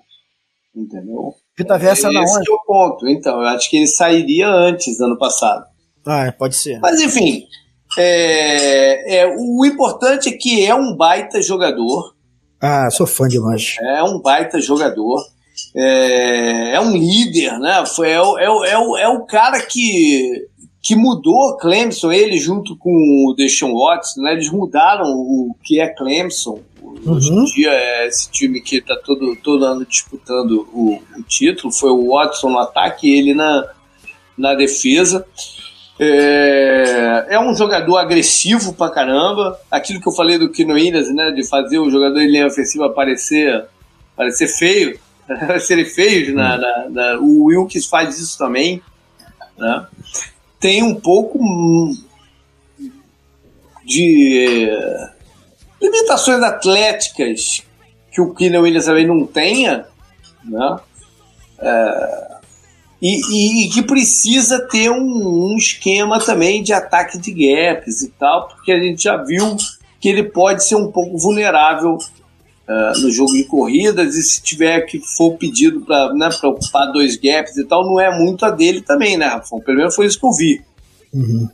Entendeu? 0.76 1.34
Vita 1.58 1.78
Véia 1.78 1.96
saiu 1.96 2.14
na 2.14 2.24
Esse 2.24 2.50
é 2.50 2.54
o 2.54 2.60
ponto. 2.66 3.08
Então, 3.08 3.42
eu 3.42 3.48
acho 3.48 3.70
que 3.70 3.78
ele 3.78 3.88
sairia 3.88 4.48
antes 4.50 5.00
ano 5.00 5.18
passado. 5.18 5.66
Ah, 6.06 6.32
pode 6.38 6.56
ser. 6.56 6.80
Mas 6.80 7.02
enfim, 7.02 7.48
é, 7.98 9.22
é, 9.22 9.36
o 9.38 9.66
importante 9.66 10.30
é 10.30 10.34
que 10.34 10.66
é 10.66 10.76
um 10.76 10.96
baita 10.96 11.42
jogador. 11.42 12.14
Ah, 12.62 12.90
sou 12.90 13.08
fã 13.08 13.28
demais. 13.28 13.76
É 13.80 14.04
um 14.04 14.20
baita 14.20 14.60
jogador. 14.60 15.24
É, 15.76 16.76
é 16.76 16.82
um 16.82 16.92
líder, 16.92 17.58
né? 17.60 17.86
Foi, 17.86 18.10
é, 18.10 18.18
é, 18.18 18.72
é, 18.72 18.78
o, 18.78 18.98
é 18.98 19.08
o 19.08 19.26
cara 19.26 19.62
que 19.62 20.48
que 20.86 20.96
mudou 20.96 21.58
Clemson, 21.58 22.12
ele 22.12 22.38
junto 22.38 22.78
com 22.78 22.92
o 22.92 23.34
Deshaun 23.36 23.74
Watson, 23.74 24.22
né, 24.22 24.34
eles 24.34 24.52
mudaram 24.52 25.08
o 25.08 25.56
que 25.64 25.82
é 25.82 25.88
Clemson. 25.88 26.60
Hoje 27.04 27.30
em 27.30 27.40
uhum. 27.40 27.46
dia 27.46 27.72
é 27.72 28.08
esse 28.08 28.30
time 28.30 28.62
que 28.62 28.78
está 28.78 28.96
todo, 28.96 29.36
todo 29.38 29.66
ano 29.66 29.84
disputando 29.84 30.70
o, 30.72 31.02
o, 31.18 31.24
título. 31.24 31.74
Foi 31.74 31.90
o 31.90 32.12
Watson 32.12 32.52
no 32.52 32.60
ataque 32.60 33.08
e 33.08 33.18
ele 33.18 33.34
na, 33.34 33.68
na 34.38 34.54
defesa. 34.54 35.26
É, 36.00 37.26
é, 37.30 37.40
um 37.40 37.56
jogador 37.56 37.98
agressivo 37.98 38.72
pra 38.74 38.92
caramba. 38.92 39.60
Aquilo 39.72 40.00
que 40.00 40.08
eu 40.08 40.14
falei 40.14 40.38
do 40.38 40.52
Kino 40.52 40.76
Williams, 40.76 41.12
né? 41.14 41.32
De 41.32 41.44
fazer 41.48 41.80
o 41.80 41.90
jogador 41.90 42.22
em 42.22 42.30
linha 42.30 42.46
ofensiva 42.46 42.92
parecer, 42.92 43.66
parecer 44.16 44.48
feio. 44.48 45.00
Serem 45.62 45.86
feios. 45.86 46.34
Na, 46.34 46.58
na, 46.58 46.90
na, 46.90 47.20
o 47.20 47.46
Wilkes 47.46 47.88
faz 47.88 48.20
isso 48.20 48.38
também. 48.38 48.82
Né? 49.58 49.88
Tem 50.66 50.82
um 50.82 50.96
pouco 50.96 51.40
de 53.86 54.68
limitações 55.80 56.42
atléticas 56.42 57.62
que 58.12 58.20
o 58.20 58.34
Keenan 58.34 58.62
Williams 58.62 58.86
também 58.86 59.06
não 59.06 59.28
tenha, 59.28 59.86
né? 60.44 60.80
É, 61.60 62.38
e, 63.00 63.66
e, 63.68 63.70
que 63.70 63.84
precisa 63.84 64.68
ter 64.68 64.90
um, 64.90 65.52
um, 65.52 65.56
esquema 65.56 66.20
também 66.20 66.64
de 66.64 66.74
ataque 66.74 67.20
de 67.20 67.32
gaps 67.32 68.02
e 68.02 68.10
tal, 68.10 68.48
porque 68.48 68.72
a 68.72 68.80
gente 68.80 69.04
já 69.04 69.18
viu 69.18 69.56
que 70.02 70.10
ele 70.10 70.24
pode 70.24 70.64
ser 70.64 70.78
um 70.78 70.92
pouco 70.92 71.16
vulnerável 71.16 72.00
uh, 72.68 73.02
no 73.02 73.12
jogo 73.12 73.34
de 73.34 73.44
corridas 73.46 74.16
e 74.16 74.24
se 74.24 74.42
tiver 74.42 74.82
que 74.82 75.00
for 75.00 75.38
pedido 75.38 75.82
para 75.82 76.14
né, 76.14 76.30
ocupar 76.44 76.92
dois 76.92 77.16
gaps 77.16 77.58
e 77.58 77.66
tal, 77.66 77.86
não 77.86 78.00
é 78.00 78.18
muito 78.18 78.46
a 78.46 78.52
dele 78.52 78.82
também, 78.82 79.18
né, 79.18 79.28
Rafão? 79.28 79.60
Pelo 79.60 79.78
menos 79.78 79.96
foi 79.96 80.06
isso 80.06 80.20
que 80.20 80.26
eu 80.26 80.34
vi. 80.34 80.62
Uhum. 81.14 81.50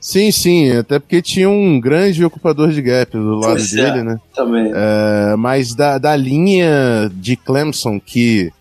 Sim, 0.00 0.32
sim, 0.32 0.72
até 0.72 0.98
porque 0.98 1.22
tinha 1.22 1.48
um 1.48 1.80
grande 1.80 2.24
ocupador 2.24 2.70
de 2.72 2.82
gap 2.82 3.12
do 3.12 3.36
lado 3.36 3.52
pois 3.52 3.72
é, 3.72 3.84
dele, 3.84 3.98
é, 4.00 4.02
né? 4.02 4.20
Também. 4.34 4.72
É, 4.74 5.36
mas 5.36 5.74
da, 5.76 5.96
da 5.96 6.16
linha 6.16 7.10
de 7.14 7.36
Clemson, 7.36 8.00
que. 8.00 8.52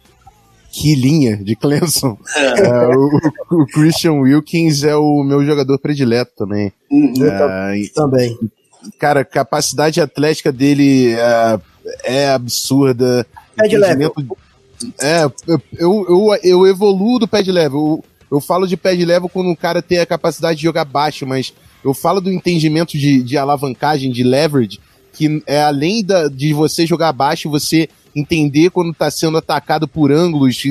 Que 0.73 0.95
linha 0.95 1.35
de 1.35 1.55
Clemson? 1.55 2.17
É. 2.37 2.61
É, 2.61 2.87
o, 2.95 3.09
o, 3.51 3.65
Christian 3.65 4.13
Wilkins 4.13 4.83
é 4.83 4.95
o 4.95 5.21
meu 5.23 5.43
jogador 5.43 5.77
predileto 5.79 6.31
também. 6.37 6.71
Uhum, 6.89 7.13
é, 7.25 7.89
também 7.93 8.37
cara, 8.99 9.23
capacidade 9.23 10.01
atlética 10.01 10.51
dele 10.51 11.13
é, 11.13 11.59
é 12.03 12.29
absurda. 12.29 13.25
Pad 13.55 13.77
level. 13.77 14.13
É, 14.99 15.25
eu, 15.47 15.61
eu, 15.77 16.39
eu 16.43 16.67
evoluo 16.67 17.19
do 17.19 17.27
pad 17.27 17.49
level. 17.51 17.79
Eu, 17.79 18.37
eu 18.37 18.41
falo 18.41 18.67
de 18.67 18.77
pad 18.77 19.03
level 19.03 19.29
quando 19.29 19.51
o 19.51 19.57
cara 19.57 19.81
tem 19.81 19.99
a 19.99 20.05
capacidade 20.05 20.57
de 20.57 20.63
jogar 20.63 20.85
baixo, 20.85 21.25
mas 21.27 21.53
eu 21.83 21.93
falo 21.93 22.21
do 22.21 22.31
entendimento 22.31 22.97
de, 22.97 23.21
de 23.21 23.37
alavancagem, 23.37 24.11
de 24.11 24.23
leverage, 24.23 24.79
que 25.13 25.43
é 25.45 25.61
além 25.61 26.03
da, 26.03 26.27
de 26.27 26.53
você 26.53 26.85
jogar 26.85 27.11
baixo, 27.11 27.49
você 27.49 27.89
entender 28.15 28.69
quando 28.69 28.91
está 28.91 29.09
sendo 29.09 29.37
atacado 29.37 29.87
por 29.87 30.11
ângulos, 30.11 30.61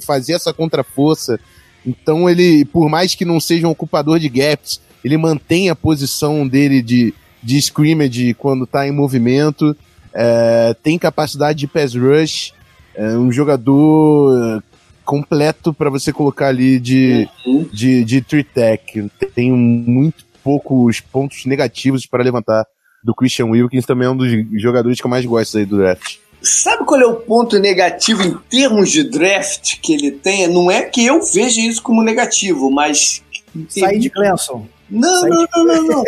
fazer 0.00 0.34
essa 0.34 0.52
contraforça. 0.52 1.38
Então 1.84 2.28
ele, 2.28 2.64
por 2.66 2.88
mais 2.88 3.14
que 3.14 3.24
não 3.24 3.40
seja 3.40 3.66
um 3.66 3.70
ocupador 3.70 4.18
de 4.18 4.28
gaps, 4.28 4.80
ele 5.04 5.16
mantém 5.16 5.70
a 5.70 5.76
posição 5.76 6.46
dele 6.46 6.82
de, 6.82 7.14
de 7.42 7.58
scrimmage 7.58 8.34
quando 8.34 8.64
está 8.64 8.86
em 8.86 8.92
movimento, 8.92 9.76
é, 10.12 10.74
tem 10.82 10.98
capacidade 10.98 11.58
de 11.58 11.66
pass 11.66 11.94
rush, 11.94 12.52
é 12.94 13.16
um 13.16 13.30
jogador 13.30 14.62
completo 15.04 15.72
para 15.72 15.90
você 15.90 16.12
colocar 16.12 16.48
ali 16.48 16.78
de, 16.78 17.28
uhum. 17.46 17.68
de, 17.72 18.04
de 18.04 18.20
three 18.20 18.44
tech. 18.44 19.10
Tem 19.34 19.50
muito 19.50 20.24
poucos 20.42 21.00
pontos 21.00 21.44
negativos 21.46 22.06
para 22.06 22.22
levantar 22.22 22.66
do 23.02 23.14
Christian 23.14 23.46
Wilkins, 23.46 23.86
também 23.86 24.06
é 24.06 24.10
um 24.10 24.16
dos 24.16 24.30
jogadores 24.60 25.00
que 25.00 25.06
eu 25.06 25.10
mais 25.10 25.24
gosto 25.24 25.56
aí 25.56 25.64
do 25.64 25.78
draft. 25.78 26.16
Sabe 26.42 26.84
qual 26.84 27.00
é 27.00 27.06
o 27.06 27.16
ponto 27.16 27.58
negativo 27.58 28.22
em 28.22 28.34
termos 28.48 28.90
de 28.90 29.04
draft 29.04 29.78
que 29.80 29.92
ele 29.92 30.10
tem? 30.10 30.48
Não 30.48 30.70
é 30.70 30.82
que 30.82 31.04
eu 31.04 31.20
veja 31.22 31.60
isso 31.60 31.82
como 31.82 32.02
negativo, 32.02 32.70
mas. 32.70 33.22
Sair 33.68 33.98
de 33.98 34.08
Clemson. 34.08 34.66
Não, 34.90 35.22
não, 35.22 35.46
não, 35.54 35.64
não, 35.64 35.86
não. 35.86 36.04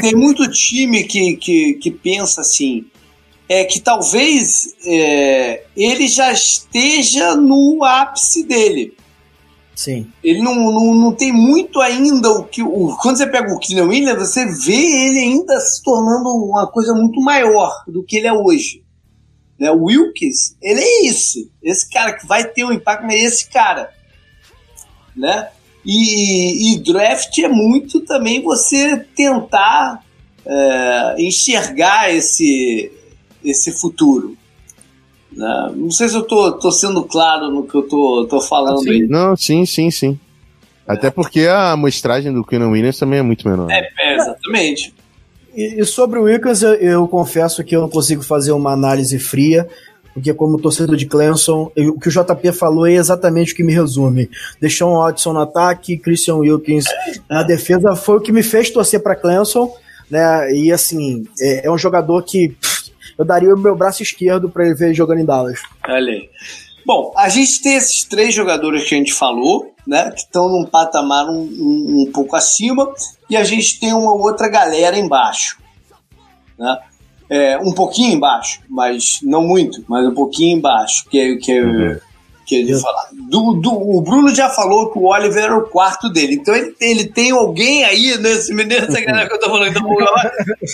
Tem 0.00 0.14
muito 0.14 0.50
time 0.50 1.04
que, 1.04 1.36
que, 1.36 1.74
que 1.74 1.90
pensa 1.90 2.42
assim, 2.42 2.84
é 3.48 3.64
que 3.64 3.80
talvez 3.80 4.74
é, 4.84 5.64
ele 5.76 6.08
já 6.08 6.32
esteja 6.32 7.34
no 7.36 7.82
ápice 7.84 8.44
dele. 8.44 8.96
Sim. 9.74 10.10
Ele 10.24 10.40
não, 10.40 10.54
não, 10.54 10.94
não 10.94 11.12
tem 11.14 11.32
muito 11.32 11.80
ainda 11.80 12.30
o 12.30 12.44
que. 12.44 12.62
O, 12.62 12.96
quando 12.96 13.18
você 13.18 13.26
pega 13.26 13.52
o 13.52 13.58
Keenan 13.58 13.88
Williams, 13.88 14.18
você 14.18 14.46
vê 14.46 14.72
ele 14.72 15.18
ainda 15.18 15.60
se 15.60 15.82
tornando 15.82 16.30
uma 16.30 16.66
coisa 16.66 16.94
muito 16.94 17.20
maior 17.20 17.84
do 17.86 18.02
que 18.02 18.16
ele 18.16 18.26
é 18.26 18.32
hoje. 18.32 18.82
Né? 19.58 19.70
O 19.70 19.84
Wilkes, 19.84 20.56
ele 20.62 20.80
é 20.80 21.06
isso. 21.06 21.50
Esse 21.62 21.88
cara 21.90 22.14
que 22.14 22.26
vai 22.26 22.44
ter 22.44 22.64
um 22.64 22.72
impacto, 22.72 23.04
mas 23.04 23.16
é 23.16 23.24
esse 23.24 23.48
cara. 23.50 23.92
Né? 25.14 25.48
E, 25.86 26.72
e 26.72 26.78
draft 26.80 27.38
é 27.38 27.48
muito 27.48 28.00
também 28.00 28.42
você 28.42 28.96
tentar 29.14 30.02
é, 30.44 31.14
enxergar 31.18 32.12
esse, 32.12 32.90
esse 33.44 33.70
futuro. 33.70 34.36
Né? 35.32 35.72
Não 35.76 35.90
sei 35.92 36.08
se 36.08 36.16
eu 36.16 36.24
tô, 36.24 36.50
tô 36.52 36.72
sendo 36.72 37.04
claro 37.04 37.50
no 37.50 37.62
que 37.64 37.76
eu 37.76 37.82
tô, 37.82 38.26
tô 38.28 38.40
falando 38.40 38.80
sim. 38.80 38.90
aí. 38.90 39.06
Não, 39.06 39.36
sim, 39.36 39.64
sim, 39.64 39.88
sim. 39.92 40.18
Até 40.88 41.08
porque 41.08 41.42
a 41.42 41.72
amostragem 41.72 42.32
do 42.32 42.44
Kenan 42.44 42.70
Williams 42.70 42.98
também 42.98 43.20
é 43.20 43.22
muito 43.22 43.48
menor. 43.48 43.70
É, 43.70 43.88
é 43.98 44.16
exatamente. 44.16 44.92
E, 45.54 45.80
e, 45.80 45.84
sobre 45.84 46.18
o 46.18 46.24
Wilkins, 46.24 46.62
eu, 46.62 46.74
eu, 46.74 47.08
confesso 47.08 47.62
que 47.64 47.74
eu 47.74 47.80
não 47.80 47.88
consigo 47.88 48.22
fazer 48.22 48.52
uma 48.52 48.72
análise 48.72 49.18
fria, 49.18 49.68
porque 50.16 50.32
como 50.32 50.58
torcedor 50.58 50.96
de 50.96 51.04
Clemson, 51.04 51.70
eu, 51.76 51.90
o 51.90 52.00
que 52.00 52.08
o 52.08 52.10
JP 52.10 52.50
falou 52.52 52.86
é 52.86 52.94
exatamente 52.94 53.52
o 53.52 53.56
que 53.56 53.62
me 53.62 53.74
resume. 53.74 54.30
Deixou 54.58 54.90
um 54.90 54.96
Watson 54.96 55.34
no 55.34 55.40
ataque, 55.40 55.98
Christian 55.98 56.36
Wilkins 56.36 56.86
na 57.28 57.42
defesa, 57.42 57.94
foi 57.94 58.16
o 58.16 58.20
que 58.22 58.32
me 58.32 58.42
fez 58.42 58.70
torcer 58.70 59.02
para 59.02 59.14
Clemson, 59.14 59.70
né? 60.10 60.50
E 60.54 60.72
assim, 60.72 61.24
é, 61.38 61.66
é 61.66 61.70
um 61.70 61.76
jogador 61.76 62.22
que 62.22 62.48
pff, 62.48 62.92
eu 63.18 63.26
daria 63.26 63.54
o 63.54 63.58
meu 63.58 63.76
braço 63.76 64.02
esquerdo 64.02 64.48
para 64.48 64.64
ele 64.64 64.74
ver 64.74 64.94
jogando 64.94 65.20
em 65.20 65.24
Dallas. 65.26 65.60
Olha 65.86 66.10
aí. 66.10 66.30
Bom, 66.86 67.12
a 67.14 67.28
gente 67.28 67.60
tem 67.60 67.74
esses 67.74 68.02
três 68.04 68.32
jogadores 68.32 68.88
que 68.88 68.94
a 68.94 68.98
gente 68.98 69.12
falou, 69.12 69.74
né? 69.86 70.10
Que 70.12 70.20
estão 70.20 70.48
num 70.48 70.64
patamar 70.64 71.28
um, 71.28 71.42
um, 71.42 72.04
um, 72.06 72.10
pouco 72.10 72.34
acima, 72.34 72.90
e 73.28 73.36
a 73.36 73.44
gente 73.44 73.78
tem 73.78 73.92
uma 73.92 74.14
outra 74.14 74.48
galera 74.48 74.96
embaixo. 74.96 75.58
Né? 76.58 76.78
É, 77.28 77.58
um 77.58 77.72
pouquinho 77.72 78.14
embaixo, 78.14 78.60
mas 78.68 79.20
não 79.22 79.42
muito, 79.42 79.84
mas 79.88 80.06
um 80.06 80.14
pouquinho 80.14 80.58
embaixo, 80.58 81.04
que 81.10 81.18
é, 81.18 81.36
que 81.36 81.60
uhum. 81.60 81.98
que 82.46 82.72
é 82.72 82.78
falar. 82.78 83.08
Do, 83.28 83.54
do, 83.54 83.72
o 83.72 84.00
Bruno 84.00 84.32
já 84.32 84.48
falou 84.48 84.92
que 84.92 84.98
o 84.98 85.06
Oliver 85.06 85.44
era 85.44 85.56
o 85.56 85.68
quarto 85.68 86.08
dele, 86.08 86.36
então 86.36 86.54
ele, 86.54 86.74
ele 86.80 87.04
tem 87.04 87.32
alguém 87.32 87.82
aí 87.82 88.16
nesse, 88.18 88.54
nessa 88.54 89.00
galera 89.00 89.28
que 89.28 89.34
eu 89.34 89.40
tô 89.40 89.50
falando 89.50 89.70
então, 89.70 89.82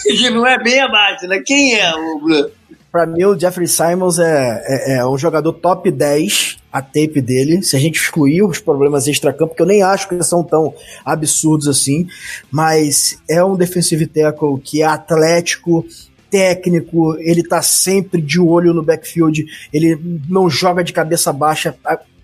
que 0.03 0.29
não 0.31 0.47
é 0.47 0.63
bem 0.63 0.81
abaixo, 0.81 1.27
né? 1.27 1.43
Quem 1.45 1.75
é 1.75 1.95
o 1.95 2.21
Bruno? 2.21 2.51
Pra 2.93 3.07
mim, 3.07 3.25
o 3.25 3.39
Jeffrey 3.39 3.67
Simons 3.67 4.19
é, 4.19 4.63
é, 4.67 4.99
é, 4.99 5.07
um 5.07 5.17
jogador 5.17 5.55
top 5.55 5.91
10, 5.91 6.59
a 6.71 6.83
tape 6.83 7.23
dele. 7.23 7.63
Se 7.63 7.75
a 7.75 7.79
gente 7.79 7.99
excluir 7.99 8.43
os 8.43 8.59
problemas 8.59 9.09
extra-campo, 9.09 9.55
que 9.55 9.63
eu 9.63 9.67
nem 9.67 9.83
acho 9.83 10.07
que 10.07 10.15
eles 10.15 10.27
são 10.27 10.45
tão 10.45 10.75
absurdos 11.03 11.67
assim, 11.67 12.07
mas 12.51 13.19
é 13.31 13.43
um 13.43 13.57
defensive 13.57 14.07
tackle 14.07 14.61
que 14.61 14.83
é 14.83 14.85
atlético, 14.85 15.87
técnico, 16.33 17.15
ele 17.19 17.43
tá 17.43 17.61
sempre 17.61 18.23
de 18.23 18.41
olho 18.41 18.73
no 18.73 18.83
backfield, 18.83 19.45
ele 19.71 20.01
não 20.27 20.49
joga 20.49 20.83
de 20.83 20.91
cabeça 20.91 21.31
baixa. 21.31 21.77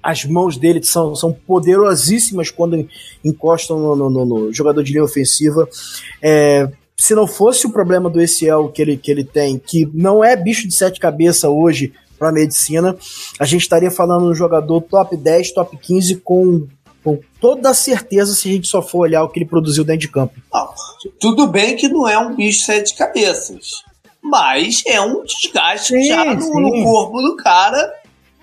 As 0.03 0.25
mãos 0.25 0.57
dele 0.57 0.83
são, 0.83 1.15
são 1.15 1.31
poderosíssimas 1.31 2.51
quando 2.51 2.89
encostam 3.23 3.79
no, 3.79 4.09
no, 4.09 4.25
no 4.25 4.53
jogador 4.53 4.83
de 4.83 4.93
linha 4.93 5.05
ofensiva. 5.05 5.69
É, 6.23 6.71
se 6.97 7.15
não 7.15 7.27
fosse 7.27 7.67
o 7.67 7.71
problema 7.71 8.09
do 8.09 8.19
ACL 8.19 8.73
que 8.73 8.81
ele, 8.81 8.97
que 8.97 9.11
ele 9.11 9.25
tem, 9.25 9.59
que 9.59 9.87
não 9.93 10.25
é 10.25 10.35
bicho 10.35 10.67
de 10.67 10.75
sete 10.75 10.99
cabeças 10.99 11.45
hoje 11.45 11.93
para 12.19 12.33
medicina, 12.33 12.97
a 13.39 13.45
gente 13.45 13.61
estaria 13.61 13.91
falando 13.91 14.25
de 14.25 14.31
um 14.31 14.35
jogador 14.35 14.81
top 14.81 15.17
10, 15.17 15.53
top 15.53 15.77
15 15.77 16.17
com, 16.17 16.67
com 17.05 17.21
toda 17.39 17.75
certeza 17.75 18.35
se 18.35 18.49
a 18.49 18.53
gente 18.53 18.67
só 18.67 18.81
for 18.81 19.01
olhar 19.01 19.23
o 19.23 19.29
que 19.29 19.39
ele 19.39 19.47
produziu 19.47 19.85
dentro 19.85 20.01
de 20.01 20.09
campo. 20.09 20.35
Não, 20.53 20.71
tudo 21.21 21.47
bem 21.47 21.77
que 21.77 21.89
não 21.89 22.09
é 22.09 22.19
um 22.19 22.35
bicho 22.35 22.61
de 22.61 22.65
sete 22.65 22.95
cabeças, 22.97 23.83
mas 24.23 24.83
é 24.87 25.01
um 25.01 25.23
desgaste 25.25 25.95
sim, 25.95 26.09
já 26.09 26.25
no, 26.25 26.61
no 26.61 26.83
corpo 26.83 27.21
do 27.21 27.37
cara 27.37 27.93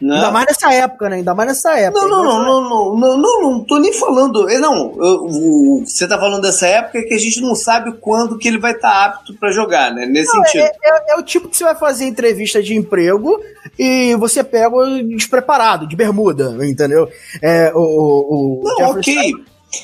né? 0.02 0.16
Ainda 0.16 0.32
mais 0.32 0.46
nessa 0.48 0.74
época, 0.74 1.10
né? 1.10 1.16
Ainda 1.18 1.34
mais 1.34 1.50
nessa 1.50 1.80
época. 1.80 2.02
Não, 2.02 2.10
não, 2.10 2.24
não, 2.24 2.44
não, 2.44 2.70
não, 2.70 2.98
não, 2.98 3.18
não, 3.18 3.42
não 3.42 3.64
tô 3.64 3.80
nem 3.80 3.94
falando. 3.94 4.50
Eh, 4.50 4.60
não, 4.60 4.94
eu, 4.98 5.84
você 5.86 6.06
tá 6.06 6.18
falando 6.20 6.42
dessa 6.42 6.68
época 6.68 7.02
que 7.02 7.14
a 7.14 7.18
gente 7.18 7.40
não 7.40 7.56
sabe 7.56 7.94
quando 8.02 8.38
que 8.38 8.48
ele 8.48 8.60
vai 8.60 8.74
estar 8.74 8.90
tá 8.90 9.06
apto 9.06 9.34
para 9.36 9.52
jogar, 9.52 9.94
né? 9.94 10.06
Nesse 10.06 10.36
não, 10.36 10.44
sentido. 10.44 10.64
É, 10.64 10.72
é, 10.84 11.14
é, 11.14 11.18
o 11.18 11.24
tipo 11.24 11.48
que 11.48 11.56
você 11.56 11.64
vai 11.64 11.76
fazer 11.76 12.06
entrevista 12.06 12.62
de 12.62 12.76
emprego 12.76 13.42
e 13.80 14.16
você 14.16 14.44
pega 14.44 14.70
despreparado, 15.08 15.88
de 15.88 15.96
bermuda, 15.96 16.58
entendeu? 16.66 17.08
É, 17.42 17.72
o, 17.74 17.80
o, 17.80 18.62
o 18.62 18.64
não, 18.64 18.90
ok. 18.92 19.34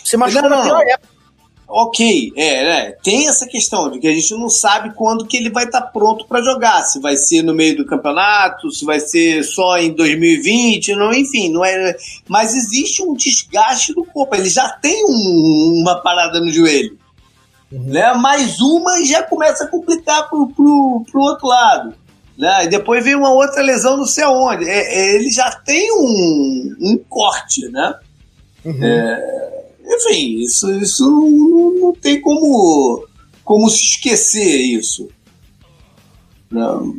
Você 0.04 0.18
machucou 0.18 0.50
na 0.50 0.62
pior 0.62 0.82
época 0.82 1.21
ok, 1.72 2.34
é, 2.36 2.64
né? 2.64 2.92
Tem 3.02 3.28
essa 3.30 3.48
questão 3.48 3.90
de 3.90 4.00
que 4.00 4.08
a 4.08 4.14
gente 4.14 4.34
não 4.34 4.50
sabe 4.50 4.94
quando 4.94 5.26
que 5.26 5.38
ele 5.38 5.50
vai 5.50 5.64
estar 5.64 5.82
tá 5.82 5.88
pronto 5.88 6.26
para 6.28 6.42
jogar, 6.42 6.84
se 6.84 7.00
vai 7.00 7.16
ser 7.16 7.42
no 7.42 7.54
meio 7.54 7.78
do 7.78 7.86
campeonato, 7.86 8.70
se 8.72 8.84
vai 8.84 9.00
ser 9.00 9.44
só 9.44 9.78
em 9.78 9.94
2020, 9.94 10.94
não, 10.96 11.14
enfim, 11.14 11.50
não 11.50 11.64
é. 11.64 11.96
Mas 12.28 12.54
existe 12.54 13.02
um 13.02 13.14
desgaste 13.14 13.94
do 13.94 14.04
corpo. 14.04 14.36
Ele 14.36 14.50
já 14.50 14.68
tem 14.70 15.06
um, 15.06 15.80
uma 15.82 15.96
parada 16.02 16.42
no 16.42 16.52
joelho, 16.52 16.98
uhum. 17.72 17.84
né? 17.86 18.14
Mais 18.16 18.60
uma 18.60 19.00
e 19.00 19.06
já 19.06 19.24
começa 19.24 19.64
a 19.64 19.68
complicar 19.68 20.30
pro, 20.30 20.48
pro, 20.50 21.06
pro 21.10 21.22
outro 21.22 21.48
lado. 21.48 21.94
Né? 22.38 22.66
E 22.66 22.68
depois 22.68 23.04
vem 23.04 23.16
uma 23.16 23.32
outra 23.32 23.62
lesão 23.62 23.96
não 23.96 24.06
sei 24.06 24.24
aonde. 24.24 24.68
É, 24.68 24.80
é, 24.80 25.16
ele 25.16 25.30
já 25.30 25.52
tem 25.52 25.90
um, 25.94 26.76
um 26.82 26.98
corte, 27.08 27.68
né? 27.70 27.96
Uhum. 28.66 28.84
É, 28.84 29.51
enfim, 29.92 30.40
isso, 30.40 30.72
isso 30.80 31.10
não, 31.10 31.72
não 31.80 31.94
tem 31.94 32.22
como, 32.22 33.06
como 33.44 33.70
se 33.70 33.84
esquecer 33.84 34.62
isso. 34.62 35.10
Não. 36.50 36.96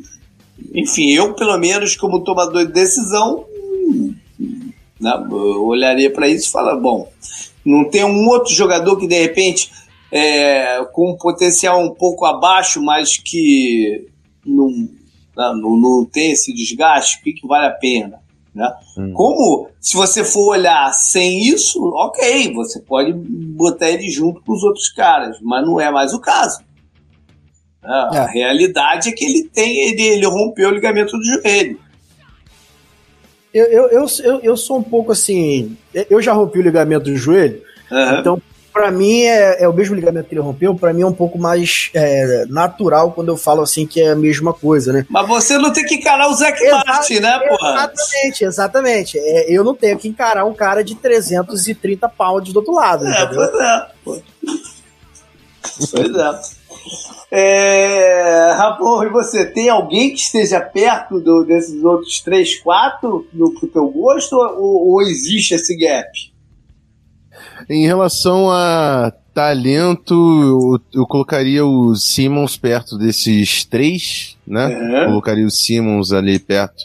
Enfim, 0.75 1.11
eu, 1.11 1.35
pelo 1.35 1.59
menos, 1.59 1.97
como 1.97 2.23
tomador 2.23 2.67
de 2.67 2.73
decisão, 2.73 3.45
né, 5.01 5.15
olharia 5.31 6.11
para 6.13 6.29
isso 6.29 6.49
e 6.49 6.53
falar: 6.53 6.77
bom, 6.77 7.11
não 7.65 7.89
tem 7.89 8.05
um 8.05 8.29
outro 8.29 8.55
jogador 8.55 8.97
que 8.97 9.07
de 9.07 9.19
repente, 9.19 9.71
é, 10.11 10.85
com 10.93 11.13
um 11.13 11.17
potencial 11.17 11.83
um 11.83 11.95
pouco 11.95 12.25
abaixo, 12.25 12.81
mas 12.83 13.17
que 13.17 14.07
não, 14.45 14.69
né, 14.69 15.53
não, 15.61 15.77
não 15.77 16.05
tem 16.05 16.33
esse 16.33 16.53
desgaste, 16.55 17.21
que 17.23 17.47
vale 17.47 17.67
a 17.67 17.71
pena? 17.71 18.22
Né? 18.55 18.71
Hum. 18.99 19.13
Como, 19.15 19.69
se 19.81 19.97
você 19.97 20.25
for 20.25 20.51
olhar 20.51 20.93
sem 20.93 21.43
isso, 21.49 21.81
ok, 21.95 22.53
você 22.53 22.81
pode 22.81 23.13
botar 23.13 23.91
ele 23.91 24.11
junto 24.11 24.43
com 24.43 24.53
os 24.53 24.63
outros 24.63 24.91
caras, 24.91 25.39
mas 25.41 25.65
não 25.65 25.81
é 25.81 25.91
mais 25.91 26.13
o 26.13 26.21
caso. 26.21 26.61
Né? 27.83 28.09
É. 28.13 28.19
A 28.19 28.27
realidade 28.27 29.09
é 29.09 29.13
que 29.13 29.25
ele 29.25 29.49
tem, 29.49 29.89
ele, 29.89 30.03
ele 30.03 30.27
rompeu 30.27 30.69
o 30.69 30.73
ligamento 30.73 31.17
do 31.17 31.25
joelho. 31.25 31.81
Eu, 33.55 33.67
eu, 33.67 33.89
eu, 33.89 34.07
eu, 34.25 34.41
eu 34.41 34.57
sou 34.57 34.79
um 34.79 34.83
pouco 34.83 35.13
assim. 35.13 35.77
Eu 36.09 36.23
já 36.23 36.33
rompi 36.33 36.59
o 36.59 36.63
ligamento 36.63 37.05
do 37.05 37.17
joelho, 37.17 37.63
uhum. 37.91 38.19
então 38.19 38.43
para 38.73 38.91
mim 38.91 39.23
é, 39.23 39.63
é, 39.63 39.69
o 39.69 39.73
mesmo 39.73 39.95
ligamento 39.95 40.29
que 40.29 40.35
ele 40.35 40.41
rompeu, 40.41 40.75
para 40.75 40.93
mim 40.93 41.03
é 41.03 41.07
um 41.07 41.13
pouco 41.13 41.39
mais 41.39 41.91
é, 41.95 42.47
natural 42.49 43.13
quando 43.13 43.29
eu 43.29 43.37
falo 43.37 43.63
assim 43.63 43.87
que 43.87 44.01
é 44.01 44.11
a 44.11 44.17
mesma 44.17 44.53
coisa, 44.53 44.93
né? 44.93 45.07
Mas 45.09 45.29
você 45.29 45.59
não 45.59 45.73
tem 45.73 45.85
que 45.85 45.97
encarar 45.97 46.29
o 46.29 46.35
Zac 46.35 46.59
Martin, 46.71 47.21
né, 47.21 47.39
porra? 47.49 47.71
Exatamente, 47.93 48.45
exatamente. 48.45 49.19
É, 49.19 49.53
eu 49.53 49.63
não 49.63 49.75
tenho 49.75 49.99
que 49.99 50.09
encarar 50.09 50.45
um 50.45 50.55
cara 50.55 50.83
de 50.83 50.95
330 50.95 52.09
pounds 52.09 52.53
do 52.53 52.59
outro 52.59 52.75
lado, 52.75 53.07
é, 53.07 53.11
entendeu? 53.11 53.51
Pois 53.51 53.63
é, 53.63 53.87
pô. 54.05 54.23
pois 55.91 56.17
é. 56.17 56.63
É, 57.35 58.55
e 58.55 59.09
você 59.11 59.47
tem 59.47 59.71
alguém 59.71 60.11
que 60.11 60.21
esteja 60.21 60.61
perto 60.61 61.19
do, 61.19 61.45
desses 61.45 61.83
outros 61.83 62.21
3, 62.21 62.61
4 62.61 63.29
no 63.33 63.55
pro 63.55 63.69
teu 63.69 63.87
gosto 63.89 64.37
ou, 64.37 64.91
ou 64.91 65.03
existe 65.03 65.55
esse 65.55 65.77
gap? 65.77 66.11
Em 67.69 67.87
relação 67.87 68.51
a 68.51 69.13
talento, 69.35 70.13
eu, 70.93 71.01
eu, 71.01 71.07
colocaria 71.07 71.65
o 71.65 71.95
Simmons 71.97 72.57
perto 72.57 72.99
desses 72.99 73.65
três, 73.65 74.37
né? 74.47 74.67
Uhum. 74.67 75.07
Colocaria 75.07 75.47
o 75.47 75.51
Simmons 75.51 76.13
ali 76.13 76.39
perto. 76.39 76.85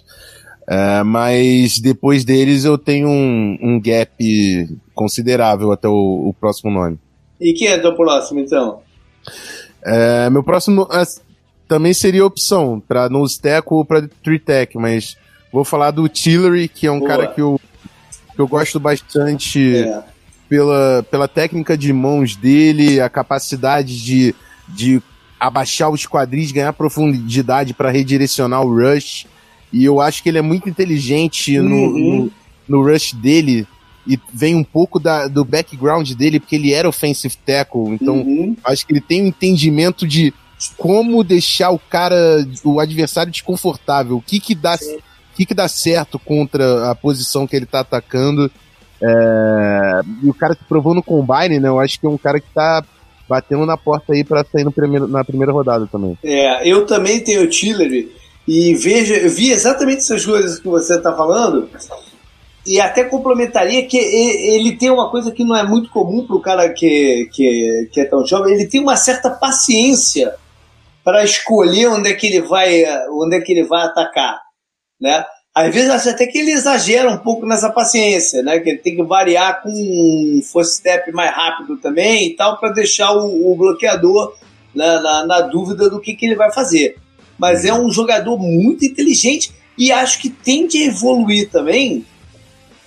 Uh, 0.63 1.03
mas 1.05 1.79
depois 1.79 2.25
deles 2.25 2.65
eu 2.65 2.77
tenho 2.77 3.07
um, 3.07 3.57
um 3.61 3.81
gap 3.81 4.77
considerável 4.93 5.71
até 5.71 5.87
o, 5.87 6.27
o, 6.27 6.33
próximo 6.33 6.71
nome. 6.71 6.99
E 7.39 7.53
quem 7.53 7.67
é 7.67 7.87
o 7.87 7.95
próximo, 7.95 8.39
então? 8.39 8.81
Uh, 9.85 10.29
meu 10.29 10.43
próximo 10.43 10.83
uh, 10.83 11.21
também 11.67 11.93
seria 11.93 12.25
opção 12.25 12.81
para 12.85 13.07
nose 13.07 13.39
tackle 13.39 13.77
ou 13.77 13.85
para 13.85 14.09
tree 14.23 14.39
tech, 14.39 14.77
mas 14.77 15.15
vou 15.53 15.63
falar 15.63 15.91
do 15.91 16.07
Tillery, 16.09 16.67
que 16.67 16.87
é 16.87 16.91
um 16.91 16.99
Boa. 16.99 17.11
cara 17.11 17.27
que 17.27 17.41
eu, 17.41 17.59
que 18.35 18.39
eu 18.41 18.47
gosto 18.47 18.79
bastante. 18.79 19.77
É 19.77 20.16
pela, 20.49 21.05
pela 21.09 21.27
técnica 21.27 21.77
de 21.77 21.91
mãos 21.91 22.35
dele, 22.35 22.99
a 22.99 23.09
capacidade 23.09 24.03
de, 24.03 24.35
de 24.67 25.01
abaixar 25.39 25.89
os 25.89 26.05
quadris, 26.05 26.51
ganhar 26.51 26.73
profundidade 26.73 27.73
para 27.73 27.91
redirecionar 27.91 28.63
o 28.63 28.73
rush. 28.73 29.25
E 29.71 29.83
eu 29.83 29.99
acho 29.99 30.23
que 30.23 30.29
ele 30.29 30.37
é 30.37 30.41
muito 30.41 30.69
inteligente 30.69 31.59
uhum. 31.59 31.67
no, 31.67 31.99
no, 31.99 32.31
no, 32.67 32.83
rush 32.83 33.13
dele. 33.13 33.67
e 34.05 34.19
vem 34.33 34.55
um 34.55 34.63
pouco 34.63 34.99
da, 34.99 35.27
do 35.27 35.43
background 35.43 36.11
dele, 36.13 36.39
porque 36.39 36.55
ele 36.55 36.73
era 36.73 36.87
offensive 36.87 37.35
tackle, 37.45 37.89
então 37.89 38.15
uhum. 38.21 38.55
acho 38.63 38.85
que 38.85 38.93
ele 38.93 39.01
tem 39.01 39.23
um 39.23 39.27
entendimento 39.27 40.07
de 40.07 40.33
como 40.77 41.23
deixar 41.23 41.69
o 41.69 41.77
cara, 41.77 42.15
o 42.63 42.79
adversário 42.79 43.31
desconfortável, 43.31 44.17
o 44.17 44.21
que 44.21 44.39
que 44.39 44.55
dá, 44.55 44.75
o 44.75 45.35
que 45.35 45.45
que 45.45 45.53
dá 45.53 45.67
certo 45.67 46.17
contra 46.17 46.89
a 46.89 46.95
posição 46.95 47.45
que 47.45 47.55
ele 47.55 47.65
tá 47.65 47.81
atacando. 47.81 48.51
É, 49.01 50.01
e 50.23 50.29
o 50.29 50.33
cara 50.33 50.53
se 50.53 50.63
provou 50.63 50.93
no 50.93 51.03
combine, 51.03 51.59
né? 51.59 51.67
Eu 51.67 51.79
acho 51.79 51.99
que 51.99 52.05
é 52.05 52.09
um 52.09 52.17
cara 52.17 52.39
que 52.39 52.49
tá 52.53 52.83
batendo 53.27 53.65
na 53.65 53.77
porta 53.77 54.13
aí 54.13 54.23
para 54.23 54.45
sair 54.45 54.69
primeiro, 54.71 55.07
na 55.07 55.23
primeira 55.23 55.51
rodada 55.51 55.87
também. 55.87 56.17
É, 56.23 56.67
eu 56.67 56.85
também 56.85 57.19
tenho 57.19 57.43
o 57.43 57.49
Tillery 57.49 58.11
e 58.47 58.73
vejo, 58.75 59.13
eu 59.13 59.29
vi 59.29 59.51
exatamente 59.51 59.99
essas 59.99 60.25
coisas 60.25 60.59
que 60.59 60.67
você 60.67 60.99
tá 60.99 61.13
falando 61.13 61.69
e 62.65 62.79
até 62.79 63.03
complementaria 63.03 63.85
que 63.85 63.97
ele 63.97 64.77
tem 64.77 64.89
uma 64.89 65.09
coisa 65.09 65.31
que 65.31 65.43
não 65.43 65.55
é 65.55 65.63
muito 65.63 65.89
comum 65.89 66.25
para 66.25 66.35
o 66.35 66.41
cara 66.41 66.69
que, 66.69 67.29
que, 67.33 67.89
que 67.91 68.01
é 68.01 68.05
tão 68.05 68.25
jovem, 68.25 68.53
ele 68.53 68.67
tem 68.67 68.81
uma 68.81 68.95
certa 68.95 69.29
paciência 69.29 70.33
para 71.03 71.23
escolher 71.23 71.87
onde 71.87 72.09
é 72.09 72.13
que 72.13 72.27
ele 72.27 72.41
vai 72.41 72.83
onde 73.11 73.37
é 73.37 73.41
que 73.41 73.53
ele 73.53 73.63
vai 73.63 73.85
atacar, 73.85 74.41
né? 74.99 75.25
Às 75.57 75.73
vezes 75.73 75.89
acho 75.89 76.09
até 76.09 76.27
que 76.27 76.37
ele 76.37 76.51
exagera 76.51 77.09
um 77.09 77.17
pouco 77.17 77.43
nessa 77.43 77.71
paciência, 77.71 78.43
né? 78.43 78.59
Que 78.59 78.69
ele 78.69 78.77
tem 78.77 78.95
que 78.95 79.01
variar 79.01 79.63
com 79.63 79.71
um 79.71 80.39
first 80.43 80.73
step 80.73 81.11
mais 81.11 81.31
rápido 81.31 81.77
também 81.77 82.27
e 82.27 82.35
tal 82.35 82.59
para 82.59 82.69
deixar 82.69 83.11
o, 83.13 83.51
o 83.51 83.55
bloqueador 83.55 84.35
na, 84.75 85.01
na, 85.01 85.25
na, 85.25 85.41
dúvida 85.41 85.89
do 85.89 85.99
que, 85.99 86.13
que 86.13 86.27
ele 86.27 86.35
vai 86.35 86.53
fazer. 86.53 86.97
Mas 87.39 87.65
é 87.65 87.73
um 87.73 87.89
jogador 87.89 88.37
muito 88.37 88.85
inteligente 88.85 89.51
e 89.75 89.91
acho 89.91 90.21
que 90.21 90.29
tende 90.29 90.77
a 90.77 90.85
evoluir 90.85 91.49
também, 91.49 92.05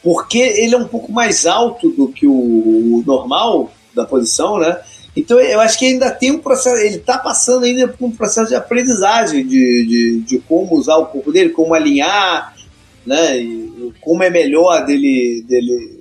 porque 0.01 0.39
ele 0.39 0.77
é 0.77 0.79
um 0.79 0.87
pouco 0.87 1.11
mais 1.11 1.47
alto 1.47 1.91
do 1.91 2.07
que 2.07 2.25
o, 2.25 2.31
o 2.33 3.03
normal 3.05 3.73
da 3.93 4.05
posição, 4.05 4.61
né? 4.61 4.79
Então 5.17 5.41
eu 5.41 5.61
acho 5.61 5.77
que 5.77 5.87
ainda 5.87 6.09
tem 6.13 6.31
um 6.31 6.39
processo, 6.39 6.77
ele 6.77 6.99
está 6.99 7.19
passando 7.19 7.65
ainda 7.65 7.89
por 7.89 8.07
um 8.07 8.13
processo 8.13 8.51
de 8.51 8.55
aprendizagem 8.55 9.45
de, 9.45 9.87
de, 9.87 10.21
de, 10.21 10.39
como 10.39 10.77
usar 10.77 10.99
o 10.99 11.07
corpo 11.07 11.33
dele, 11.33 11.51
como 11.51 11.75
alinhar, 11.75 12.55
né? 13.07 13.39
E 13.39 13.93
como 14.01 14.23
é 14.23 14.31
melhor 14.31 14.85
dele, 14.85 15.45
dele, 15.47 16.01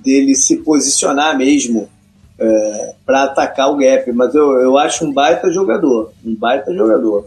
dele 0.00 0.34
se 0.34 0.58
posicionar 0.58 1.36
mesmo 1.36 1.88
é, 2.38 2.94
para 3.04 3.24
atacar 3.24 3.70
o 3.70 3.76
gap. 3.76 4.10
Mas 4.12 4.34
eu, 4.34 4.52
eu 4.60 4.78
acho 4.78 5.04
um 5.04 5.12
baita 5.12 5.50
jogador, 5.50 6.12
um 6.24 6.34
baita 6.34 6.72
jogador. 6.74 7.26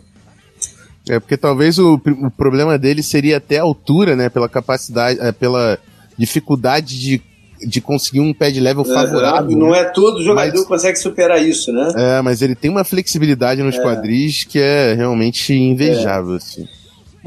É 1.10 1.20
porque 1.20 1.38
talvez 1.38 1.80
o, 1.80 1.94
o 1.96 2.32
problema 2.32 2.78
dele 2.78 3.02
seria 3.02 3.38
até 3.38 3.58
a 3.58 3.64
altura, 3.64 4.16
né? 4.16 4.30
Pela 4.30 4.50
capacidade, 4.50 5.20
é, 5.22 5.32
pela 5.32 5.80
dificuldade 6.18 7.00
de 7.00 7.22
de 7.60 7.82
conseguir 7.82 8.20
um 8.20 8.34
pad 8.34 8.60
level 8.60 8.86
favorável. 8.86 9.58
não 9.58 9.74
é 9.74 9.86
todo 9.86 10.24
jogador 10.24 10.52
mas, 10.52 10.62
que 10.62 10.68
consegue 10.68 10.98
superar 10.98 11.42
isso, 11.42 11.72
né? 11.72 11.92
É, 11.96 12.22
mas 12.22 12.42
ele 12.42 12.56
tem 12.56 12.70
uma 12.70 12.84
flexibilidade 12.84 13.64
nos 13.64 13.76
é. 13.76 13.82
quadris 13.82 14.44
que 14.44 14.60
é 14.60 14.94
realmente 14.94 15.54
invejável, 15.54 16.36
é. 16.36 16.38
assim. 16.38 16.68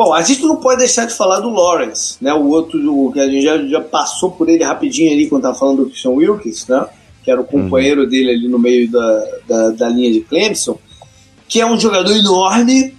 Bom, 0.00 0.14
a 0.14 0.22
gente 0.22 0.40
não 0.44 0.56
pode 0.56 0.78
deixar 0.78 1.04
de 1.04 1.12
falar 1.12 1.40
do 1.40 1.50
Lawrence, 1.50 2.16
né? 2.22 2.32
O 2.32 2.48
outro, 2.48 2.78
o, 2.90 3.12
que 3.12 3.20
a 3.20 3.26
gente 3.26 3.42
já, 3.42 3.58
já 3.66 3.82
passou 3.82 4.30
por 4.30 4.48
ele 4.48 4.64
rapidinho 4.64 5.12
ali 5.12 5.28
quando 5.28 5.42
tava 5.42 5.58
falando 5.58 5.84
do 5.84 5.90
Christian 5.90 6.12
Wilkins, 6.12 6.66
né? 6.66 6.86
Que 7.22 7.30
era 7.30 7.38
o 7.38 7.44
companheiro 7.44 8.04
uhum. 8.04 8.08
dele 8.08 8.30
ali 8.30 8.48
no 8.48 8.58
meio 8.58 8.90
da, 8.90 9.24
da, 9.46 9.70
da 9.72 9.88
linha 9.90 10.10
de 10.10 10.22
Clemson, 10.22 10.78
que 11.46 11.60
é 11.60 11.66
um 11.66 11.78
jogador 11.78 12.16
enorme, 12.16 12.96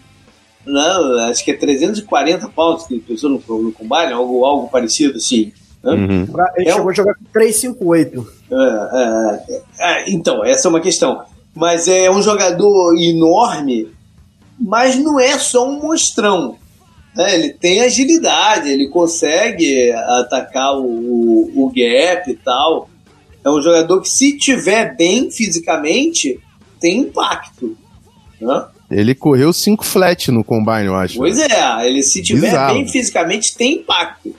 né? 0.63 1.27
Acho 1.27 1.43
que 1.43 1.49
é 1.49 1.55
340 1.55 2.47
pontos 2.49 2.85
que 2.85 2.93
ele 2.93 3.01
pensou 3.01 3.31
no, 3.31 3.37
no 3.63 3.71
combine, 3.71 4.13
algo, 4.13 4.45
algo 4.45 4.69
parecido 4.69 5.17
assim. 5.17 5.51
Né? 5.83 5.93
Uhum. 5.93 6.27
Ele 6.55 6.69
é 6.69 6.71
chegou 6.71 6.85
um... 6.85 6.89
a 6.91 6.93
jogar 6.93 7.15
com 7.15 7.25
358. 7.33 8.33
É, 8.51 8.55
é, 8.59 9.61
é, 9.79 10.11
então, 10.11 10.45
essa 10.45 10.67
é 10.67 10.69
uma 10.69 10.79
questão. 10.79 11.23
Mas 11.55 11.87
é 11.87 12.11
um 12.11 12.21
jogador 12.21 12.95
enorme, 12.95 13.89
mas 14.59 14.97
não 14.97 15.19
é 15.19 15.39
só 15.39 15.67
um 15.67 15.81
monstrão. 15.81 16.60
Né? 17.15 17.35
Ele 17.35 17.49
tem 17.49 17.81
agilidade, 17.81 18.69
ele 18.69 18.87
consegue 18.89 19.91
atacar 19.91 20.77
o, 20.77 20.85
o, 20.85 21.65
o 21.65 21.69
gap 21.69 22.29
e 22.29 22.35
tal. 22.35 22.89
É 23.43 23.49
um 23.49 23.61
jogador 23.61 24.01
que, 24.01 24.09
se 24.09 24.37
tiver 24.37 24.95
bem 24.95 25.29
fisicamente, 25.31 26.39
tem 26.79 26.99
impacto. 26.99 27.75
Né? 28.39 28.65
Ele 28.89 29.15
correu 29.15 29.51
5 29.51 29.85
flat 29.85 30.31
no 30.31 30.43
combine, 30.43 30.85
eu 30.85 30.95
acho. 30.95 31.17
Pois 31.17 31.39
é, 31.39 31.87
ele 31.87 32.03
se 32.03 32.21
tiver 32.21 32.47
Bizarro. 32.47 32.73
bem 32.75 32.87
fisicamente, 32.87 33.55
tem 33.55 33.75
impacto 33.75 34.35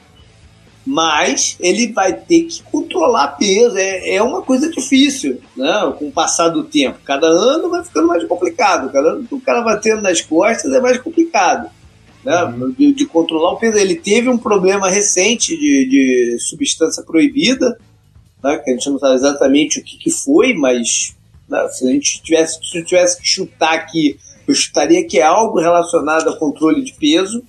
mas 0.85 1.57
ele 1.61 1.93
vai 1.93 2.13
ter 2.13 2.43
que 2.43 2.63
controlar 2.65 3.29
peso. 3.29 3.77
É, 3.77 4.17
é 4.17 4.23
uma 4.23 4.43
coisa 4.43 4.69
difícil, 4.71 5.41
né? 5.57 5.93
Com 5.99 6.09
o 6.09 6.13
passar 6.13 6.49
do 6.49 6.65
tempo. 6.65 6.99
Cada 7.05 7.27
ano 7.27 7.71
vai 7.71 7.85
ficando 7.85 8.09
mais 8.09 8.25
complicado. 8.25 8.91
Cada 8.93 9.11
ano 9.11 9.27
o 9.31 9.41
cara 9.41 9.63
vai 9.63 9.79
tendo 9.79 10.03
nas 10.03 10.21
costas 10.21 10.73
é 10.73 10.81
mais 10.81 10.99
complicado. 10.99 11.71
Né? 12.25 12.45
Uhum. 12.45 12.71
De, 12.71 12.93
de, 12.93 13.07
controlar 13.07 13.53
o 13.53 13.59
peso. 13.59 13.77
Ele 13.77 13.97
teve 13.97 14.29
um 14.29 14.39
problema 14.39 14.89
recente 14.89 15.57
de, 15.57 15.89
de 15.89 16.39
substância 16.39 17.03
proibida, 17.03 17.77
né? 18.43 18.59
que 18.59 18.71
a 18.71 18.75
gente 18.75 18.91
não 18.91 18.99
sabe 18.99 19.15
exatamente 19.15 19.81
o 19.81 19.85
que, 19.85 19.99
que 19.99 20.11
foi, 20.11 20.55
mas 20.55 21.15
né? 21.49 21.69
se 21.69 21.89
a 21.89 21.91
gente 21.91 22.23
tivesse, 22.23 22.59
se 22.63 22.79
eu 22.79 22.85
tivesse 22.85 23.21
que 23.21 23.27
chutar 23.27 23.75
aqui, 23.75 24.19
eu 24.47 24.55
chutaria 24.55 25.07
que 25.07 25.19
é 25.19 25.23
algo 25.23 25.61
relacionado 25.61 26.29
a 26.29 26.39
controle 26.39 26.83
de 26.83 26.93
peso. 26.95 27.43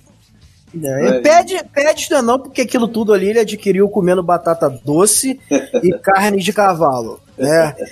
É, 0.82 1.06
é. 1.06 1.20
Pede, 1.20 1.64
pede 1.72 2.10
não, 2.10 2.22
não, 2.22 2.38
porque 2.38 2.62
aquilo 2.62 2.88
tudo 2.88 3.12
ali 3.12 3.30
ele 3.30 3.38
adquiriu 3.38 3.88
comendo 3.88 4.22
batata 4.22 4.68
doce 4.68 5.38
e 5.82 5.92
carne 6.02 6.42
de 6.42 6.52
cavalo. 6.52 7.20
Né? 7.38 7.74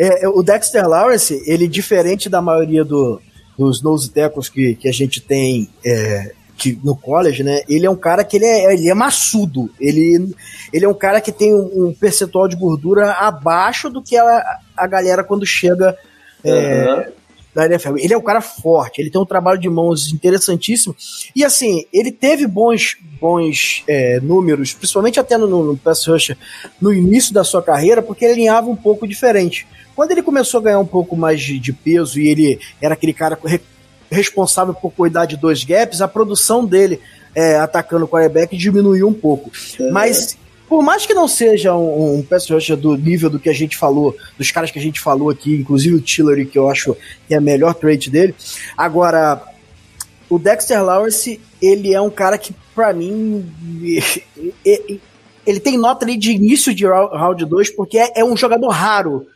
É, 0.00 0.26
é, 0.26 0.28
o 0.28 0.44
Dexter 0.44 0.88
Lawrence, 0.88 1.42
ele 1.44 1.66
diferente 1.66 2.28
da 2.28 2.40
maioria 2.40 2.84
do, 2.84 3.20
dos 3.58 3.82
nose 3.82 4.10
tackles 4.10 4.48
que, 4.48 4.74
que 4.76 4.88
a 4.88 4.92
gente 4.92 5.20
tem 5.20 5.68
é, 5.84 6.32
que, 6.56 6.78
no 6.84 6.96
college, 6.96 7.42
né? 7.42 7.62
Ele 7.68 7.86
é 7.86 7.90
um 7.90 7.96
cara 7.96 8.22
que 8.22 8.36
ele 8.36 8.46
é, 8.46 8.72
ele 8.72 8.88
é 8.88 8.94
maçudo. 8.94 9.70
Ele, 9.80 10.34
ele 10.72 10.84
é 10.84 10.88
um 10.88 10.94
cara 10.94 11.20
que 11.20 11.32
tem 11.32 11.54
um, 11.54 11.88
um 11.88 11.94
percentual 11.94 12.46
de 12.46 12.56
gordura 12.56 13.12
abaixo 13.12 13.90
do 13.90 14.02
que 14.02 14.16
a, 14.16 14.58
a 14.76 14.86
galera 14.86 15.24
quando 15.24 15.44
chega 15.44 15.96
uhum 16.44 17.18
da 17.58 17.66
NFL. 17.66 17.96
Ele 17.98 18.14
é 18.14 18.16
um 18.16 18.22
cara 18.22 18.40
forte, 18.40 19.00
ele 19.00 19.10
tem 19.10 19.20
um 19.20 19.26
trabalho 19.26 19.58
de 19.58 19.68
mãos 19.68 20.12
interessantíssimo. 20.12 20.94
E 21.34 21.44
assim, 21.44 21.84
ele 21.92 22.12
teve 22.12 22.46
bons, 22.46 22.96
bons 23.20 23.82
é, 23.88 24.20
números, 24.20 24.72
principalmente 24.72 25.18
até 25.18 25.36
no, 25.36 25.48
no 25.48 25.76
pass 25.76 26.06
rusher, 26.06 26.36
no 26.80 26.92
início 26.92 27.34
da 27.34 27.42
sua 27.42 27.62
carreira, 27.62 28.00
porque 28.00 28.24
ele 28.24 28.34
alinhava 28.34 28.70
um 28.70 28.76
pouco 28.76 29.08
diferente. 29.08 29.66
Quando 29.98 30.12
ele 30.12 30.22
começou 30.22 30.60
a 30.60 30.62
ganhar 30.62 30.78
um 30.78 30.86
pouco 30.86 31.16
mais 31.16 31.40
de, 31.40 31.58
de 31.58 31.72
peso 31.72 32.20
e 32.20 32.28
ele 32.28 32.60
era 32.80 32.94
aquele 32.94 33.12
cara 33.12 33.36
re, 33.44 33.60
responsável 34.08 34.72
por 34.72 34.92
cuidar 34.92 35.26
de 35.26 35.36
dois 35.36 35.64
gaps, 35.64 36.00
a 36.00 36.06
produção 36.06 36.64
dele 36.64 37.00
é, 37.34 37.56
atacando 37.56 38.04
o 38.04 38.08
quarterback 38.08 38.56
diminuiu 38.56 39.08
um 39.08 39.12
pouco. 39.12 39.50
É. 39.76 39.90
Mas 39.90 40.38
por 40.68 40.84
mais 40.84 41.04
que 41.04 41.12
não 41.12 41.26
seja 41.26 41.74
um, 41.74 42.18
um 42.18 42.22
pass 42.22 42.48
rusher 42.48 42.76
do 42.76 42.96
nível 42.96 43.28
do 43.28 43.40
que 43.40 43.48
a 43.48 43.52
gente 43.52 43.76
falou, 43.76 44.16
dos 44.38 44.52
caras 44.52 44.70
que 44.70 44.78
a 44.78 44.82
gente 44.82 45.00
falou 45.00 45.30
aqui, 45.30 45.56
inclusive 45.56 45.96
o 45.96 46.00
Tillery, 46.00 46.46
que 46.46 46.60
eu 46.60 46.70
acho 46.70 46.96
que 47.26 47.34
é 47.34 47.38
a 47.38 47.40
melhor 47.40 47.74
trade 47.74 48.08
dele, 48.08 48.36
agora, 48.76 49.42
o 50.30 50.38
Dexter 50.38 50.80
Lawrence, 50.80 51.40
ele 51.60 51.92
é 51.92 52.00
um 52.00 52.08
cara 52.08 52.38
que, 52.38 52.54
para 52.72 52.92
mim, 52.92 53.44
ele 54.64 55.58
tem 55.58 55.76
nota 55.76 56.04
ali 56.04 56.16
de 56.16 56.30
início 56.30 56.72
de 56.72 56.86
round 56.86 57.44
2, 57.44 57.70
porque 57.70 57.98
é, 57.98 58.20
é 58.20 58.24
um 58.24 58.36
jogador 58.36 58.68
raro 58.68 59.26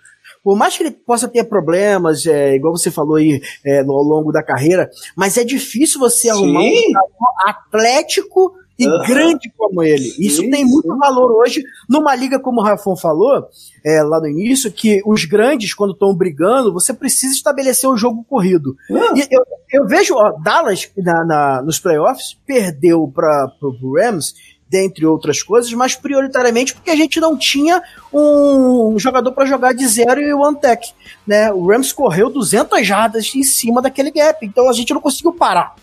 por 0.43 0.56
mais 0.56 0.77
que 0.77 0.82
ele 0.82 0.90
possa 0.90 1.28
ter 1.28 1.44
problemas, 1.44 2.27
é, 2.27 2.55
igual 2.55 2.77
você 2.77 2.90
falou 2.90 3.16
aí 3.16 3.40
é, 3.64 3.81
ao 3.81 4.02
longo 4.02 4.32
da 4.32 4.43
carreira, 4.43 4.90
mas 5.16 5.36
é 5.36 5.44
difícil 5.44 6.01
você 6.01 6.23
Sim. 6.23 6.31
arrumar 6.31 6.60
um 6.60 7.48
atlético 7.48 8.52
e 8.78 8.86
uhum. 8.86 9.02
grande 9.06 9.52
como 9.56 9.82
ele. 9.82 10.12
Isso 10.19 10.40
sim, 10.43 10.51
tem 10.51 10.64
muito 10.64 10.93
sim. 10.93 10.98
valor 10.98 11.31
hoje 11.32 11.62
numa 11.89 12.14
liga, 12.14 12.40
como 12.40 12.60
o 12.60 12.64
Rafon 12.64 12.97
falou 12.97 13.47
é, 13.85 14.02
lá 14.02 14.20
no 14.20 14.28
início, 14.28 14.73
que 14.73 15.01
os 15.06 15.24
grandes, 15.24 15.74
quando 15.74 15.93
estão 15.93 16.14
brigando, 16.14 16.73
você 16.73 16.93
precisa 16.93 17.35
estabelecer 17.35 17.89
um 17.89 17.97
jogo 17.97 18.24
corrido. 18.24 18.74
Uhum. 18.90 19.16
E 19.16 19.27
eu, 19.31 19.43
eu, 19.73 19.86
vejo, 19.86 20.14
ó, 20.14 20.32
Dallas 20.43 20.90
na, 20.97 21.24
na, 21.24 21.62
nos 21.62 21.78
playoffs 21.78 22.36
perdeu 22.47 23.06
para 23.14 23.52
o 23.62 23.97
Rams 23.97 24.35
dentre 24.73 25.05
outras 25.05 25.43
coisas, 25.43 25.70
mas 25.74 25.94
prioritariamente 25.94 26.73
porque 26.73 26.90
a 26.90 26.97
gente 26.97 27.20
não 27.20 27.36
tinha 27.36 27.82
um, 28.11 28.99
jogador 28.99 29.31
para 29.32 29.44
jogar 29.44 29.74
de 29.74 29.86
zero 29.86 30.19
e 30.19 30.32
one 30.32 30.57
tech, 30.59 30.94
né? 31.27 31.53
O 31.53 31.66
Rams 31.66 31.93
correu 31.93 32.31
200 32.31 32.86
jardas 32.86 33.35
em 33.35 33.43
cima 33.43 33.82
daquele 33.82 34.11
gap, 34.11 34.44
então 34.47 34.70
a 34.70 34.73
gente 34.73 34.94
não 34.94 35.01
conseguiu 35.03 35.35
parar. 35.35 35.74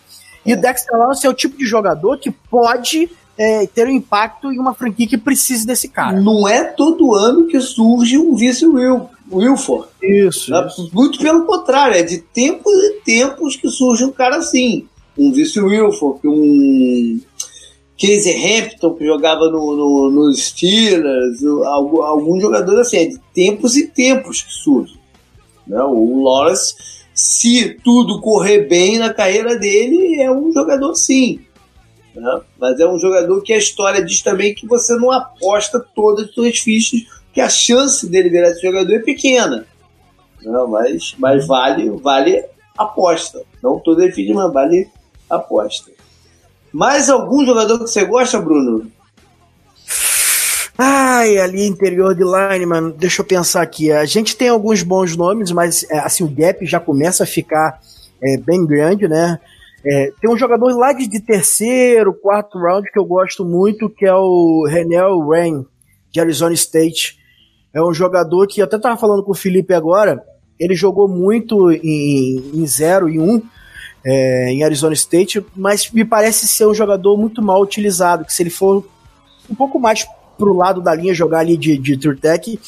E 0.44 0.52
o 0.52 0.60
Dexter 0.60 0.98
Lawrence 0.98 1.24
é 1.24 1.30
o 1.30 1.34
tipo 1.34 1.56
de 1.56 1.64
jogador 1.64 2.18
que 2.18 2.32
pode 2.32 3.08
é, 3.38 3.64
ter 3.68 3.86
um 3.86 3.90
impacto 3.90 4.52
em 4.52 4.58
uma 4.58 4.74
franquia 4.74 5.06
que 5.06 5.16
precise 5.16 5.64
desse 5.64 5.88
cara. 5.88 6.20
Não 6.20 6.48
é 6.48 6.64
todo 6.64 7.14
ano 7.14 7.46
que 7.46 7.60
surge 7.60 8.18
um 8.18 8.34
vice 8.34 8.66
Will, 8.66 9.08
Wilford. 9.30 9.86
Isso, 10.02 10.50
né? 10.50 10.66
isso, 10.66 10.90
Muito 10.92 11.20
pelo 11.20 11.46
contrário, 11.46 11.96
é 11.96 12.02
de 12.02 12.18
tempos 12.18 12.72
e 12.72 13.00
tempos 13.04 13.54
que 13.54 13.68
surge 13.68 14.04
um 14.04 14.10
cara 14.10 14.38
assim. 14.38 14.88
Um 15.16 15.30
vice 15.30 15.60
Wilford, 15.60 16.26
um 16.26 17.20
Casey 18.00 18.34
Hampton, 18.34 18.94
que 18.94 19.04
jogava 19.04 19.50
no, 19.50 19.76
no, 19.76 20.10
nos 20.10 20.46
Steelers, 20.46 21.44
alguns 21.44 22.00
algum 22.00 22.40
jogadores 22.40 22.86
assim, 22.86 22.96
é 22.96 23.04
de 23.04 23.18
tempos 23.34 23.76
e 23.76 23.88
tempos 23.88 24.40
que 24.40 24.52
surge. 24.52 24.98
Né? 25.66 25.82
O 25.82 26.22
Lawrence, 26.22 26.74
se 27.12 27.74
tudo 27.84 28.22
correr 28.22 28.66
bem 28.66 28.98
na 28.98 29.12
carreira 29.12 29.58
dele, 29.58 30.18
é 30.18 30.32
um 30.32 30.50
jogador 30.50 30.94
sim. 30.94 31.40
Né? 32.14 32.40
Mas 32.58 32.80
é 32.80 32.86
um 32.88 32.98
jogador 32.98 33.42
que 33.42 33.52
a 33.52 33.58
história 33.58 34.02
diz 34.02 34.22
também 34.22 34.54
que 34.54 34.66
você 34.66 34.96
não 34.96 35.10
aposta 35.10 35.78
todas 35.94 36.28
as 36.28 36.34
suas 36.34 36.58
fichas, 36.58 37.02
que 37.34 37.40
a 37.40 37.50
chance 37.50 38.08
dele 38.08 38.30
virar 38.30 38.48
esse 38.48 38.62
jogador 38.62 38.94
é 38.94 39.00
pequena. 39.00 39.66
Não, 40.42 40.66
mas, 40.66 41.14
mas 41.18 41.46
vale, 41.46 41.90
vale 41.90 42.42
aposta. 42.78 43.42
Não 43.62 43.78
todas 43.78 44.08
as 44.08 44.14
fichas, 44.14 44.34
mas 44.34 44.50
vale 44.50 44.88
aposta. 45.28 45.99
Mais 46.72 47.10
algum 47.10 47.44
jogador 47.44 47.78
que 47.78 47.90
você 47.90 48.04
gosta, 48.04 48.40
Bruno? 48.40 48.90
Ai, 50.82 51.36
ali 51.38 51.66
interior 51.66 52.14
de 52.14 52.22
line, 52.22 52.64
mano. 52.64 52.92
Deixa 52.92 53.20
eu 53.20 53.26
pensar 53.26 53.60
aqui. 53.60 53.92
A 53.92 54.06
gente 54.06 54.36
tem 54.36 54.48
alguns 54.48 54.82
bons 54.82 55.14
nomes, 55.14 55.52
mas 55.52 55.84
é, 55.90 55.98
assim 55.98 56.24
o 56.24 56.28
gap 56.28 56.64
já 56.64 56.80
começa 56.80 57.24
a 57.24 57.26
ficar 57.26 57.80
é, 58.22 58.38
bem 58.38 58.66
grande, 58.66 59.06
né? 59.06 59.38
É, 59.84 60.12
tem 60.20 60.30
um 60.30 60.36
jogador 60.36 60.74
lá 60.76 60.92
de, 60.92 61.20
terceiro, 61.20 62.14
quarto 62.14 62.58
round 62.58 62.90
que 62.90 62.98
eu 62.98 63.04
gosto 63.04 63.44
muito, 63.44 63.90
que 63.90 64.06
é 64.06 64.14
o 64.14 64.66
Renel 64.68 65.20
Rain, 65.28 65.66
de 66.10 66.20
Arizona 66.20 66.54
State. 66.54 67.18
É 67.74 67.82
um 67.82 67.92
jogador 67.92 68.46
que 68.46 68.60
eu 68.60 68.64
até 68.64 68.78
tava 68.78 68.96
falando 68.96 69.22
com 69.22 69.32
o 69.32 69.36
Felipe 69.36 69.72
agora. 69.74 70.22
Ele 70.58 70.74
jogou 70.74 71.08
muito 71.08 71.70
em, 71.70 72.52
em 72.54 72.66
zero 72.66 73.08
e 73.08 73.18
um 73.18 73.42
é, 74.04 74.50
em 74.50 74.62
Arizona 74.62 74.94
State, 74.94 75.44
mas 75.56 75.90
me 75.90 76.04
parece 76.04 76.48
ser 76.48 76.66
um 76.66 76.74
jogador 76.74 77.16
muito 77.16 77.42
mal 77.42 77.60
utilizado, 77.60 78.24
que 78.24 78.32
se 78.32 78.42
ele 78.42 78.50
for 78.50 78.84
um 79.48 79.54
pouco 79.54 79.78
mais 79.78 80.06
pro 80.38 80.54
lado 80.54 80.80
da 80.80 80.94
linha, 80.94 81.12
jogar 81.12 81.40
ali 81.40 81.56
de, 81.56 81.76
de 81.76 82.14
Tech, 82.16 82.58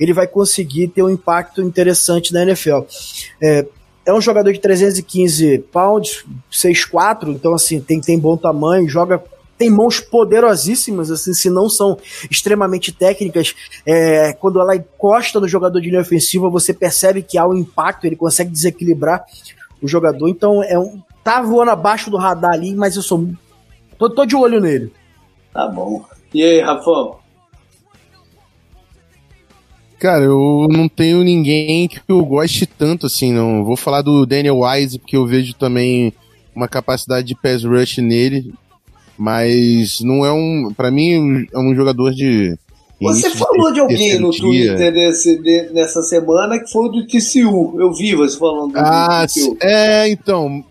ele 0.00 0.12
vai 0.12 0.26
conseguir 0.26 0.88
ter 0.88 1.02
um 1.02 1.10
impacto 1.10 1.62
interessante 1.62 2.32
na 2.32 2.42
NFL. 2.42 2.80
É, 3.40 3.66
é 4.04 4.12
um 4.12 4.20
jogador 4.20 4.52
de 4.52 4.58
315 4.58 5.58
pounds, 5.70 6.24
6'4, 6.50 7.28
então 7.28 7.54
assim, 7.54 7.80
tem, 7.80 8.00
tem 8.00 8.18
bom 8.18 8.36
tamanho, 8.36 8.88
joga 8.88 9.22
tem 9.60 9.68
mãos 9.68 10.00
poderosíssimas, 10.00 11.10
assim, 11.10 11.34
se 11.34 11.50
não 11.50 11.68
são 11.68 11.98
extremamente 12.30 12.92
técnicas. 12.92 13.54
É, 13.84 14.32
quando 14.32 14.58
ela 14.58 14.74
encosta 14.74 15.38
no 15.38 15.46
jogador 15.46 15.78
de 15.82 15.90
linha 15.90 16.00
ofensiva, 16.00 16.48
você 16.48 16.72
percebe 16.72 17.22
que 17.22 17.36
há 17.36 17.46
um 17.46 17.54
impacto, 17.54 18.06
ele 18.06 18.16
consegue 18.16 18.50
desequilibrar 18.50 19.22
o 19.82 19.88
jogador. 19.88 20.28
Então, 20.28 20.62
é 20.62 20.78
um, 20.78 21.02
tá 21.22 21.42
voando 21.42 21.70
abaixo 21.70 22.10
do 22.10 22.16
radar 22.16 22.52
ali, 22.52 22.74
mas 22.74 22.96
eu 22.96 23.02
sou. 23.02 23.28
tô, 23.98 24.10
tô 24.10 24.24
de 24.24 24.36
olho 24.36 24.60
nele. 24.60 24.92
Tá 25.52 25.66
bom. 25.66 26.04
E 26.32 26.42
aí, 26.42 26.60
Rafa? 26.60 27.18
Cara, 29.98 30.24
eu 30.24 30.66
não 30.70 30.88
tenho 30.88 31.22
ninguém 31.22 31.86
que 31.86 32.00
eu 32.08 32.24
goste 32.24 32.64
tanto 32.64 33.06
assim, 33.06 33.32
não. 33.32 33.64
Vou 33.64 33.76
falar 33.76 34.00
do 34.00 34.24
Daniel 34.24 34.60
Wise, 34.60 34.98
porque 34.98 35.16
eu 35.16 35.26
vejo 35.26 35.52
também 35.52 36.12
uma 36.54 36.66
capacidade 36.66 37.26
de 37.26 37.34
pass 37.34 37.64
rush 37.64 37.98
nele, 37.98 38.54
mas 39.18 40.00
não 40.00 40.24
é 40.24 40.32
um, 40.32 40.72
para 40.74 40.90
mim 40.90 41.46
é 41.52 41.58
um 41.58 41.74
jogador 41.74 42.12
de 42.14 42.56
você 43.00 43.30
falou 43.30 43.72
de 43.72 43.80
alguém 43.80 44.18
no 44.18 44.30
Twitter 44.30 44.92
desse, 44.92 45.36
de, 45.38 45.70
nessa 45.72 46.02
semana 46.02 46.58
que 46.58 46.70
foi 46.70 46.90
do 46.90 47.06
TCU. 47.06 47.80
Eu 47.80 47.92
vi 47.92 48.14
você 48.14 48.38
falando 48.38 48.72
do 48.72 48.78
ah, 48.78 49.26
TCU. 49.26 49.56
É, 49.60 50.08
então. 50.08 50.64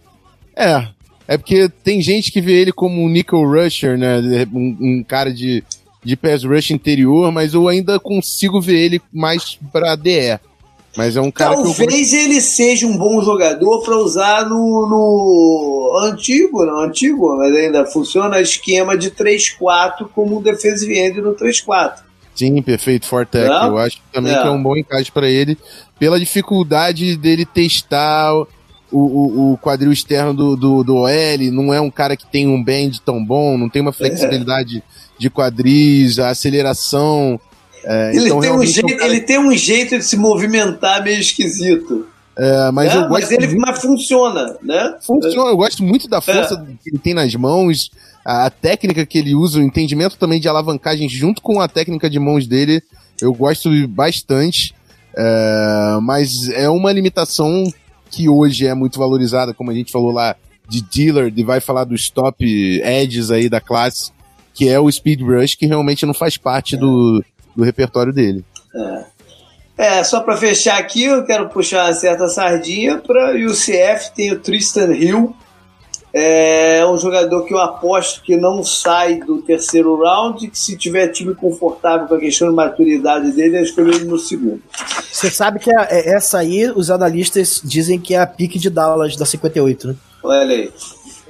É. 0.56 0.88
É 1.28 1.38
porque 1.38 1.70
tem 1.84 2.02
gente 2.02 2.32
que 2.32 2.42
vê 2.42 2.54
ele 2.54 2.72
como 2.72 3.04
um 3.04 3.08
nickel 3.08 3.44
rusher, 3.44 3.98
né? 3.98 4.20
Um, 4.52 4.78
um 4.80 5.04
cara 5.08 5.32
de, 5.32 5.64
de 6.04 6.16
pass 6.16 6.44
rush 6.44 6.72
interior, 6.72 7.32
mas 7.32 7.54
eu 7.54 7.68
ainda 7.68 8.00
consigo 8.00 8.60
ver 8.60 8.80
ele 8.80 9.02
mais 9.14 9.60
pra 9.72 9.96
DE. 9.96 10.40
Mas 10.98 11.16
é 11.16 11.22
um 11.22 11.30
cara 11.30 11.56
Talvez 11.56 12.14
eu... 12.14 12.20
ele 12.20 12.42
seja 12.42 12.88
um 12.88 12.98
bom 12.98 13.22
jogador 13.22 13.84
para 13.84 13.96
usar 13.98 14.50
no, 14.50 14.88
no 14.88 16.00
antigo, 16.04 16.66
não 16.66 16.80
antigo, 16.80 17.38
mas 17.38 17.56
ainda 17.56 17.86
funciona 17.86 18.42
esquema 18.42 18.98
de 18.98 19.12
3-4 19.12 20.10
como 20.14 20.40
um 20.40 20.42
defensive 20.42 20.98
end 20.98 21.22
no 21.22 21.36
3-4. 21.36 22.09
Sim, 22.40 22.62
perfeito, 22.62 23.06
Fortec. 23.06 23.50
Eu 23.50 23.78
acho 23.78 23.98
também 24.14 24.34
é. 24.34 24.42
que 24.42 24.48
é 24.48 24.50
um 24.50 24.64
bom 24.64 24.78
encaixe 24.78 25.12
para 25.12 25.28
ele, 25.28 25.58
pela 26.00 26.18
dificuldade 26.18 27.18
dele 27.18 27.46
testar 27.46 28.34
o, 28.34 28.48
o, 28.92 29.52
o, 29.52 29.58
quadril 29.58 29.92
externo 29.92 30.34
do, 30.34 30.56
do, 30.56 30.84
do 30.86 30.96
OL, 30.96 31.52
não 31.52 31.74
é 31.74 31.82
um 31.82 31.92
cara 31.92 32.16
que 32.16 32.26
tem 32.26 32.48
um 32.48 32.64
bend 32.64 33.02
tão 33.02 33.24
bom, 33.24 33.58
não 33.58 33.68
tem 33.68 33.82
uma 33.82 33.92
flexibilidade 33.92 34.78
é. 34.78 34.82
de 35.20 35.30
quadris, 35.30 36.18
a 36.18 36.30
aceleração. 36.30 37.38
É, 37.84 38.16
ele, 38.16 38.28
então, 38.28 38.40
tem 38.40 38.52
um 38.54 38.66
jeito, 38.66 38.90
é 38.90 38.96
um 38.96 38.98
cara... 38.98 39.12
ele 39.12 39.22
tem 39.22 39.38
um 39.38 39.52
jeito 39.52 39.98
de 39.98 40.06
se 40.06 40.16
movimentar 40.16 41.04
meio 41.04 41.20
esquisito. 41.20 42.08
É, 42.38 42.72
mas, 42.72 42.96
é, 42.96 43.08
mas 43.10 43.32
ele 43.32 43.48
muito... 43.48 43.60
mas 43.60 43.82
funciona, 43.82 44.56
né? 44.64 44.96
Funciona, 45.02 45.50
eu 45.50 45.58
gosto 45.58 45.84
muito 45.84 46.08
da 46.08 46.22
força 46.22 46.54
é. 46.54 46.74
que 46.82 46.90
ele 46.90 47.00
tem 47.00 47.14
nas 47.14 47.36
mãos, 47.36 47.92
a 48.32 48.50
técnica 48.52 49.08
que 49.08 49.18
ele 49.18 49.34
usa, 49.34 49.60
o 49.60 49.64
entendimento 49.64 50.16
também 50.16 50.40
de 50.40 50.48
alavancagem 50.48 51.10
junto 51.10 51.42
com 51.42 51.60
a 51.60 51.68
técnica 51.68 52.08
de 52.08 52.20
mãos 52.20 52.46
dele, 52.46 52.84
eu 53.20 53.34
gosto 53.34 53.70
bastante. 53.88 54.76
É, 55.18 55.98
mas 56.04 56.48
é 56.50 56.70
uma 56.70 56.92
limitação 56.92 57.64
que 58.12 58.30
hoje 58.30 58.68
é 58.68 58.76
muito 58.76 59.00
valorizada, 59.00 59.52
como 59.52 59.72
a 59.72 59.74
gente 59.74 59.92
falou 59.92 60.12
lá 60.12 60.36
de 60.68 60.84
dealer, 60.84 61.32
de 61.32 61.44
vai 61.44 61.60
falar 61.60 61.86
dos 61.86 62.12
top 62.12 62.46
edges 62.84 63.32
aí 63.32 63.50
da 63.50 63.60
classe, 63.60 64.12
que 64.54 64.70
é 64.70 64.80
o 64.80 64.92
speed 64.92 65.22
rush, 65.22 65.56
que 65.56 65.66
realmente 65.66 66.06
não 66.06 66.14
faz 66.14 66.38
parte 66.38 66.78
do, 66.78 67.24
do 67.56 67.64
repertório 67.64 68.14
dele. 68.14 68.46
É. 68.76 69.20
É, 69.76 70.04
só 70.04 70.20
para 70.20 70.38
fechar 70.38 70.78
aqui, 70.78 71.06
eu 71.06 71.26
quero 71.26 71.50
puxar 71.50 71.86
uma 71.86 71.94
certa 71.94 72.28
sardinha 72.28 72.98
para 72.98 73.34
o 73.34 73.46
UCF, 73.48 74.14
tem 74.14 74.32
o 74.32 74.40
Tristan 74.40 74.94
Hill, 74.94 75.34
é 76.14 76.86
um 76.88 76.98
jogador 76.98 77.46
que 77.46 77.54
eu 77.54 77.60
aposto 77.60 78.22
que 78.24 78.36
não 78.36 78.64
sai 78.64 79.20
do 79.20 79.42
terceiro 79.42 79.96
round, 80.02 80.50
que 80.50 80.58
se 80.58 80.76
tiver 80.76 81.10
time 81.10 81.36
confortável 81.36 82.08
com 82.08 82.16
a 82.16 82.20
questão 82.20 82.50
de 82.50 82.56
maturidade 82.56 83.32
dele, 83.32 83.58
ele 83.58 84.06
no 84.06 84.18
segundo. 84.18 84.62
Você 85.12 85.30
sabe 85.30 85.60
que 85.60 85.72
a, 85.72 85.88
é, 85.90 86.16
essa 86.16 86.40
aí, 86.40 86.70
os 86.72 86.90
analistas 86.90 87.62
dizem 87.64 88.00
que 88.00 88.16
é 88.16 88.20
a 88.20 88.28
pique 88.28 88.58
de 88.58 88.70
Dallas 88.70 89.16
da 89.16 89.26
58, 89.26 89.90
né? 89.90 89.96
Olha 90.24 90.56
aí. 90.56 90.72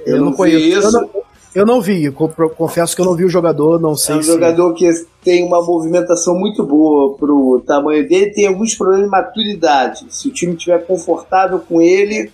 Eu, 0.06 0.16
eu 0.16 0.18
não, 0.18 0.26
não 0.26 0.32
conheço. 0.32 0.86
Eu 0.86 0.92
não, 0.92 1.10
eu 1.54 1.66
não 1.66 1.80
vi, 1.80 2.10
confesso 2.12 2.94
que 2.94 3.02
eu 3.02 3.06
não 3.06 3.14
vi 3.14 3.24
o 3.24 3.28
jogador, 3.28 3.80
não 3.80 3.96
sei. 3.96 4.14
É 4.14 4.18
um 4.18 4.22
se... 4.22 4.28
jogador 4.28 4.72
que 4.74 4.88
tem 5.22 5.44
uma 5.44 5.60
movimentação 5.62 6.38
muito 6.38 6.64
boa 6.64 7.16
pro 7.16 7.62
tamanho 7.66 8.08
dele, 8.08 8.30
tem 8.30 8.46
alguns 8.46 8.74
problemas 8.74 9.04
de 9.04 9.10
maturidade. 9.10 10.06
Se 10.10 10.28
o 10.28 10.32
time 10.32 10.54
estiver 10.54 10.86
confortável 10.86 11.58
com 11.58 11.82
ele, 11.82 12.30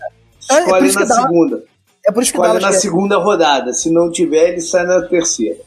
é, 0.50 0.54
é 0.54 0.58
escolhe 0.60 0.90
é 0.90 0.92
na 0.92 1.06
segunda. 1.06 1.64
É 2.06 2.12
por 2.12 2.22
isso 2.22 2.32
que 2.32 2.38
Escolhe 2.38 2.60
na 2.60 2.72
segunda 2.72 3.18
rodada. 3.18 3.72
Se 3.72 3.90
não 3.90 4.10
tiver, 4.10 4.50
ele 4.50 4.60
sai 4.60 4.86
na 4.86 5.02
terceira. 5.02 5.58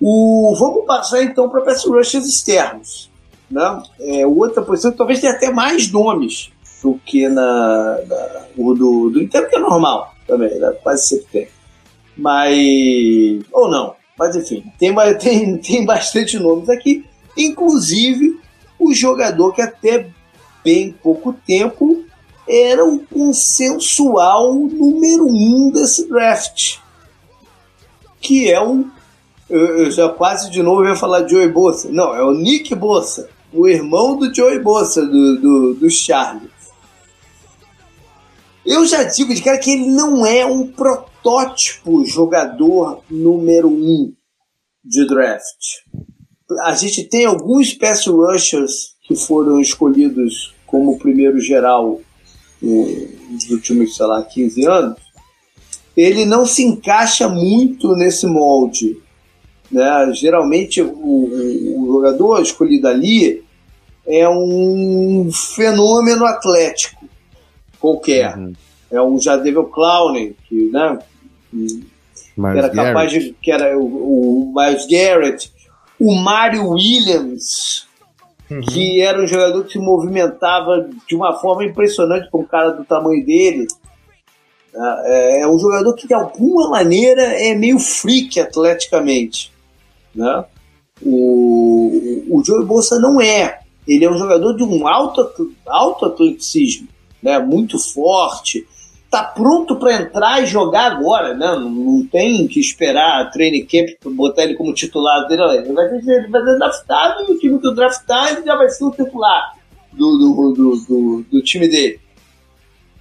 O, 0.00 0.54
vamos 0.58 0.84
passar 0.86 1.22
então 1.22 1.48
para 1.48 1.60
pass 1.60 1.84
rushers 1.84 2.26
externos. 2.26 3.10
Né? 3.48 3.82
É, 4.00 4.26
outra 4.26 4.62
posição 4.62 4.92
talvez 4.92 5.20
tenha 5.20 5.32
até 5.32 5.50
mais 5.50 5.90
nomes 5.90 6.50
do 6.82 6.98
que 7.04 7.28
na, 7.28 8.00
na 8.06 8.46
o 8.56 8.74
do, 8.74 9.10
do 9.10 9.22
interno, 9.22 9.48
que 9.48 9.56
é 9.56 9.58
normal 9.58 10.14
também, 10.26 10.58
né? 10.58 10.72
quase 10.82 11.06
sempre 11.06 11.26
tem. 11.30 11.48
Mas. 12.16 13.44
Ou 13.52 13.70
não. 13.70 13.94
Mas 14.18 14.34
enfim, 14.34 14.64
tem, 14.78 14.94
tem, 15.18 15.56
tem 15.58 15.84
bastante 15.84 16.38
nomes 16.38 16.68
aqui. 16.68 17.04
Inclusive 17.36 18.40
o 18.78 18.92
jogador 18.92 19.52
que 19.52 19.62
até 19.62 20.08
bem 20.64 20.92
pouco 20.92 21.32
tempo 21.32 22.04
era 22.50 22.84
o 22.84 22.98
consensual 23.06 24.54
número 24.54 25.26
um 25.26 25.70
desse 25.70 26.08
draft. 26.08 26.78
Que 28.20 28.50
é 28.50 28.60
um. 28.60 28.90
Eu, 29.48 29.90
já 29.90 30.08
quase 30.08 30.50
de 30.50 30.62
novo 30.62 30.84
ia 30.84 30.96
falar 30.96 31.22
de 31.22 31.32
Joey 31.32 31.48
Bossa. 31.48 31.88
Não, 31.90 32.14
é 32.14 32.22
o 32.22 32.32
Nick 32.32 32.74
Bossa, 32.74 33.28
o 33.52 33.68
irmão 33.68 34.16
do 34.16 34.32
Joey 34.34 34.58
Bossa, 34.58 35.04
do, 35.04 35.40
do, 35.40 35.74
do 35.74 35.90
Charlie. 35.90 36.50
Eu 38.64 38.84
já 38.86 39.04
digo 39.04 39.34
de 39.34 39.42
cara 39.42 39.58
que 39.58 39.70
ele 39.70 39.86
não 39.86 40.24
é 40.26 40.44
um 40.44 40.66
protótipo 40.66 42.04
jogador 42.04 43.02
número 43.10 43.68
um 43.68 44.12
de 44.84 45.06
draft. 45.06 45.82
A 46.62 46.74
gente 46.74 47.04
tem 47.04 47.24
alguns 47.24 47.72
pass 47.72 48.06
rushers 48.06 48.94
que 49.02 49.16
foram 49.16 49.60
escolhidos 49.60 50.54
como 50.66 50.98
primeiro 50.98 51.40
geral 51.40 52.00
nos 52.62 53.50
últimos, 53.50 53.96
sei 53.96 54.06
lá, 54.06 54.22
15 54.22 54.66
anos, 54.66 54.98
ele 55.96 56.24
não 56.24 56.46
se 56.46 56.62
encaixa 56.62 57.28
muito 57.28 57.94
nesse 57.94 58.26
molde. 58.26 58.98
Né? 59.70 60.12
Geralmente, 60.14 60.82
o, 60.82 60.88
o 60.92 61.86
jogador 61.86 62.42
escolhido 62.42 62.88
ali 62.88 63.42
é 64.06 64.28
um 64.28 65.30
fenômeno 65.32 66.24
atlético 66.24 67.08
qualquer. 67.80 68.36
Uhum. 68.36 68.52
É 68.90 69.00
um 69.00 69.20
Jadeville 69.20 69.70
Clowney, 69.72 70.36
que, 70.48 70.70
né? 70.70 70.98
Miles 71.52 71.76
era 72.36 72.68
capaz 72.68 73.12
Garrett. 73.12 73.20
de. 73.20 73.36
que 73.40 73.50
era 73.50 73.78
o, 73.78 74.50
o 74.50 74.54
Miles 74.54 74.86
Garrett, 74.86 75.52
o 75.98 76.14
Mario 76.14 76.70
Williams, 76.70 77.86
uhum. 78.50 78.60
que 78.60 79.00
era 79.00 79.22
um 79.22 79.26
jogador 79.26 79.64
que 79.64 79.72
se 79.72 79.78
movimentava 79.78 80.88
de 81.06 81.14
uma 81.14 81.38
forma 81.38 81.64
impressionante 81.64 82.28
para 82.30 82.40
um 82.40 82.44
cara 82.44 82.70
do 82.70 82.84
tamanho 82.84 83.24
dele. 83.24 83.66
É, 84.74 85.42
é 85.42 85.48
um 85.48 85.58
jogador 85.58 85.94
que, 85.94 86.06
de 86.06 86.14
alguma 86.14 86.70
maneira, 86.70 87.22
é 87.22 87.54
meio 87.54 87.78
freak 87.78 88.38
atleticamente. 88.40 89.52
Né? 90.14 90.44
O, 91.02 92.26
o 92.30 92.44
Joey 92.44 92.64
Bolsa 92.64 92.98
não 92.98 93.20
é. 93.20 93.60
Ele 93.86 94.04
é 94.04 94.10
um 94.10 94.18
jogador 94.18 94.54
de 94.54 94.62
um 94.62 94.86
alto, 94.86 95.54
alto 95.66 96.06
atleticismo, 96.06 96.88
né? 97.22 97.38
muito 97.38 97.78
forte. 97.78 98.66
Tá 99.10 99.24
pronto 99.24 99.74
para 99.74 100.02
entrar 100.02 100.40
e 100.40 100.46
jogar 100.46 100.92
agora, 100.92 101.34
né? 101.34 101.46
Não, 101.46 101.68
não 101.68 102.06
tem 102.06 102.46
que 102.46 102.60
esperar 102.60 103.22
a 103.22 103.30
training 103.30 103.66
camp 103.66 103.88
para 104.00 104.12
botar 104.12 104.44
ele 104.44 104.54
como 104.54 104.72
titular 104.72 105.26
dele. 105.26 105.42
Ele 105.42 105.72
vai, 105.72 105.88
ser, 106.00 106.30
vai 106.30 106.44
ser 106.44 106.58
draftado 106.58 107.24
e 107.28 107.32
o 107.32 107.38
time 107.38 107.58
que 107.58 107.66
o 107.66 107.74
draftar 107.74 108.32
ele 108.32 108.46
já 108.46 108.54
vai 108.54 108.68
ser 108.68 108.84
o 108.84 108.92
titular 108.92 109.56
do, 109.92 110.16
do, 110.16 110.52
do, 110.52 110.76
do, 110.86 111.24
do 111.28 111.42
time 111.42 111.68
dele. 111.68 111.98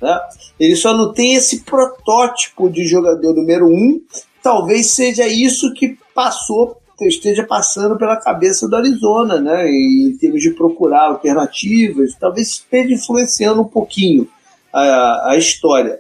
Né? 0.02 0.20
Ele 0.60 0.76
só 0.76 0.98
não 0.98 1.14
tem 1.14 1.36
esse 1.36 1.62
protótipo 1.62 2.70
de 2.70 2.86
jogador 2.86 3.36
número 3.36 3.68
um. 3.68 4.02
Talvez 4.42 4.96
seja 4.96 5.28
isso 5.28 5.74
que 5.74 5.96
passou, 6.16 6.82
esteja 7.02 7.44
passando 7.44 7.98
pela 7.98 8.18
cabeça 8.18 8.68
do 8.68 8.76
Arizona, 8.76 9.40
né? 9.40 9.70
Em 9.70 10.18
termos 10.20 10.42
de 10.42 10.52
procurar 10.52 11.04
alternativas, 11.04 12.16
talvez 12.20 12.50
esteja 12.50 12.94
influenciando 12.94 13.62
um 13.62 13.68
pouquinho 13.68 14.28
a, 14.74 15.32
a 15.32 15.38
história. 15.38 16.00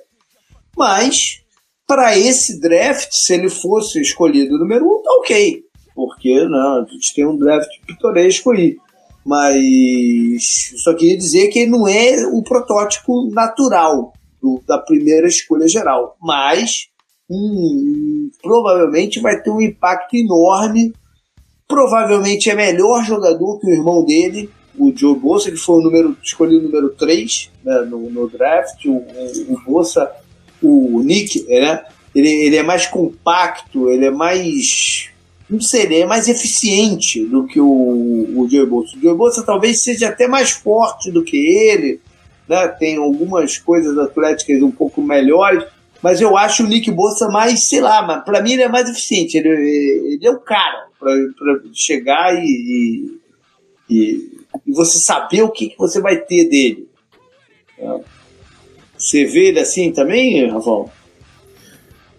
Mas, 0.78 1.41
para 1.88 2.18
esse 2.18 2.60
draft, 2.60 3.10
se 3.12 3.34
ele 3.34 3.50
fosse 3.50 4.02
escolhido 4.02 4.58
número 4.58 4.86
um, 4.86 5.02
tá 5.02 5.12
ok. 5.20 5.64
Porque 5.96 6.34
né, 6.48 6.58
a 6.58 6.86
gente 6.90 7.14
tem 7.14 7.26
um 7.26 7.38
draft 7.38 7.70
pitoresco 7.86 8.52
aí 8.52 8.78
mas 9.30 10.74
só 10.78 10.96
queria 10.96 11.16
dizer 11.16 11.50
que 11.50 11.60
ele 11.60 11.72
não 11.72 11.88
é 11.88 12.26
o 12.32 12.41
protótipo 12.41 13.30
natural 13.32 14.12
do, 14.41 14.60
da 14.66 14.80
primeira 14.80 15.28
escolha 15.28 15.68
geral, 15.68 16.18
mas 16.20 16.88
hum, 17.30 18.32
provavelmente 18.41 19.20
vai 19.20 19.40
ter 19.41 19.52
um 19.52 19.62
impacto 19.62 20.16
enorme. 20.16 20.94
Provavelmente 21.68 22.50
é 22.50 22.56
melhor 22.56 23.04
jogador 23.04 23.60
que 23.60 23.68
o 23.68 23.72
irmão 23.72 24.04
dele, 24.04 24.50
o 24.80 24.93
Joe 24.95 25.15
Bolsa, 25.15 25.51
que 25.51 25.57
foi 25.57 25.80
o 25.80 25.84
número, 25.84 26.18
escolhido 26.23 26.64
número 26.64 26.89
3 26.89 27.51
né, 27.64 27.81
no, 27.81 28.10
no, 28.10 28.30
draft. 28.30 28.85
O, 28.85 28.91
o, 28.91 29.53
o 29.53 29.61
Bolsa, 29.65 30.10
o 30.61 31.01
Nick, 31.03 31.45
né, 31.47 31.84
ele, 32.15 32.30
ele 32.30 32.56
é 32.56 32.64
mais 32.64 32.88
compacto, 32.88 33.89
ele 33.89 34.06
é 34.06 34.11
mais 34.11 35.10
não 35.49 35.60
sei, 35.60 35.84
ele 35.84 35.99
é 36.01 36.06
mais 36.06 36.27
eficiente 36.27 37.26
do 37.26 37.47
que 37.47 37.60
o, 37.60 37.65
o 37.65 38.47
Joey 38.47 38.68
Bolsa. 38.68 38.95
O 38.95 39.01
Joey 39.01 39.18
Bolsa 39.18 39.43
talvez 39.43 39.81
seja 39.81 40.10
até 40.10 40.27
mais 40.27 40.51
forte 40.51 41.11
do 41.11 41.23
que 41.23 41.35
ele, 41.38 41.99
né? 42.47 42.68
tem 42.68 42.97
algumas 42.97 43.57
coisas 43.57 43.97
atléticas 43.97 44.61
um 44.61 44.69
pouco 44.69 45.01
melhores, 45.01 45.65
mas 46.03 46.22
eu 46.22 46.38
acho 46.38 46.64
o 46.64 46.68
Nick 46.68 46.91
Bolsa 46.91 47.27
mais, 47.30 47.68
sei 47.68 47.81
lá, 47.81 48.19
para 48.19 48.41
mim 48.41 48.53
ele 48.53 48.61
é 48.61 48.69
mais 48.69 48.88
eficiente, 48.88 49.38
ele, 49.38 49.49
ele 49.49 50.27
é 50.27 50.31
o 50.31 50.39
cara 50.39 50.88
para 50.99 51.11
chegar 51.73 52.35
e, 52.35 53.19
e, 53.89 53.95
e, 53.95 54.39
você 54.67 54.99
saber 54.99 55.41
o 55.43 55.49
que, 55.49 55.69
que 55.69 55.77
você 55.77 56.01
vai 56.01 56.17
ter 56.17 56.49
dele. 56.49 56.88
Você 58.97 59.26
vê 59.26 59.47
ele 59.47 59.59
assim 59.59 59.91
também, 59.91 60.47
Rafael? 60.49 60.89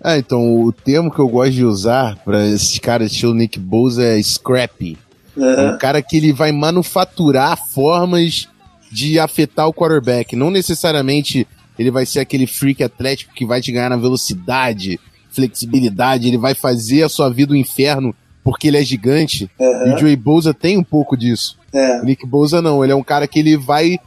Ah, 0.03 0.17
então 0.17 0.63
o 0.63 0.73
termo 0.73 1.13
que 1.13 1.19
eu 1.19 1.29
gosto 1.29 1.53
de 1.53 1.65
usar 1.65 2.17
para 2.25 2.47
esses 2.47 2.79
caras 2.79 3.13
estilo 3.13 3.35
Nick 3.35 3.59
Bosa 3.59 4.03
é 4.03 4.23
scrappy. 4.23 4.97
Uhum. 5.37 5.45
É 5.45 5.73
um 5.73 5.79
cara 5.79 6.01
que 6.03 6.17
ele 6.17 6.33
vai 6.33 6.51
manufaturar 6.53 7.59
formas 7.69 8.49
de 8.91 9.19
afetar 9.19 9.69
o 9.69 9.75
quarterback. 9.75 10.35
Não 10.35 10.51
necessariamente 10.51 11.47
ele 11.79 11.91
vai 11.91 12.07
ser 12.07 12.21
aquele 12.21 12.47
freak 12.47 12.83
atlético 12.83 13.35
que 13.35 13.47
vai 13.47 13.61
te 13.61 13.73
ganhar 13.73 13.91
na 13.91 13.97
velocidade, 13.97 14.99
flexibilidade, 15.31 16.29
ele 16.29 16.39
vai 16.39 16.55
fazer 16.55 17.03
a 17.03 17.09
sua 17.09 17.31
vida 17.31 17.53
um 17.53 17.57
inferno 17.57 18.15
porque 18.43 18.69
ele 18.69 18.79
é 18.79 18.85
gigante. 18.85 19.51
Uhum. 19.59 19.87
E 19.87 19.95
o 19.95 19.99
Joey 19.99 20.17
Bosa 20.17 20.55
tem 20.55 20.79
um 20.79 20.85
pouco 20.85 21.17
disso. 21.17 21.59
É. 21.73 22.01
O 22.01 22.05
Nick 22.05 22.27
Bosa 22.27 22.61
não, 22.61 22.83
ele 22.83 22.93
é 22.93 22.97
um 22.97 23.03
cara 23.03 23.27
que 23.27 23.39
ele 23.39 23.57
vai 23.57 23.99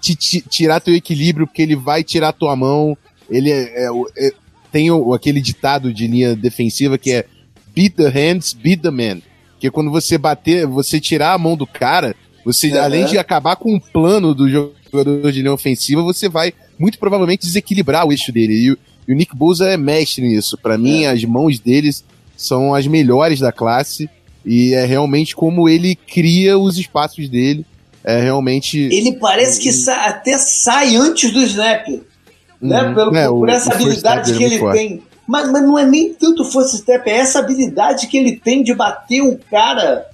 te, 0.00 0.14
te, 0.14 0.40
tirar 0.40 0.80
teu 0.80 0.94
equilíbrio, 0.94 1.46
porque 1.46 1.62
ele 1.62 1.76
vai 1.76 2.02
tirar 2.02 2.32
tua 2.32 2.54
mão. 2.54 2.96
Ele 3.30 3.50
é, 3.50 3.86
é, 3.86 3.88
é 4.18 4.32
tem 4.70 4.90
o, 4.90 5.14
aquele 5.14 5.40
ditado 5.40 5.92
de 5.92 6.06
linha 6.06 6.36
defensiva 6.36 6.98
que 6.98 7.12
é 7.12 7.24
beat 7.74 7.94
the 7.94 8.08
hands, 8.08 8.52
beat 8.52 8.80
the 8.82 8.90
man. 8.90 9.20
Que 9.58 9.68
é 9.68 9.70
quando 9.70 9.90
você 9.90 10.16
bater, 10.18 10.66
você 10.66 11.00
tirar 11.00 11.32
a 11.32 11.38
mão 11.38 11.56
do 11.56 11.66
cara, 11.66 12.14
você, 12.44 12.70
uhum. 12.70 12.82
além 12.82 13.06
de 13.06 13.18
acabar 13.18 13.56
com 13.56 13.74
o 13.74 13.80
plano 13.80 14.34
do 14.34 14.48
jogador 14.48 15.32
de 15.32 15.40
linha 15.40 15.52
ofensiva, 15.52 16.02
você 16.02 16.28
vai 16.28 16.52
muito 16.78 16.98
provavelmente 16.98 17.46
desequilibrar 17.46 18.06
o 18.06 18.12
eixo 18.12 18.32
dele. 18.32 18.54
E 18.54 18.70
o, 18.72 18.78
e 19.08 19.12
o 19.12 19.16
Nick 19.16 19.34
Bosa 19.34 19.68
é 19.68 19.76
mestre 19.76 20.26
nisso. 20.26 20.56
Para 20.56 20.78
mim, 20.78 21.04
é. 21.04 21.10
as 21.10 21.24
mãos 21.24 21.58
deles 21.58 22.04
são 22.38 22.74
as 22.74 22.86
melhores 22.86 23.40
da 23.40 23.52
classe. 23.52 24.08
E 24.46 24.72
é 24.72 24.86
realmente 24.86 25.36
como 25.36 25.68
ele 25.68 25.94
cria 25.94 26.58
os 26.58 26.78
espaços 26.78 27.28
dele. 27.28 27.66
É 28.02 28.18
realmente. 28.18 28.78
Ele 28.78 29.12
parece 29.18 29.60
que 29.60 29.70
sa 29.70 30.06
até 30.06 30.38
sai 30.38 30.96
antes 30.96 31.30
do 31.30 31.42
snap 31.42 31.86
né? 32.60 32.82
Uhum. 32.82 32.94
Pelo, 32.94 33.16
é, 33.16 33.28
por 33.28 33.48
essa 33.48 33.72
habilidade 33.72 34.34
que 34.36 34.42
ele 34.42 34.72
tem. 34.72 35.02
Mas, 35.26 35.50
mas 35.50 35.62
não 35.62 35.78
é 35.78 35.84
nem 35.84 36.12
tanto 36.14 36.44
força 36.44 36.78
step, 36.78 37.08
é 37.08 37.18
essa 37.18 37.38
habilidade 37.40 38.06
que 38.06 38.16
ele 38.16 38.36
tem 38.36 38.62
de 38.62 38.74
bater 38.74 39.20
o 39.20 39.38
cara 39.50 40.06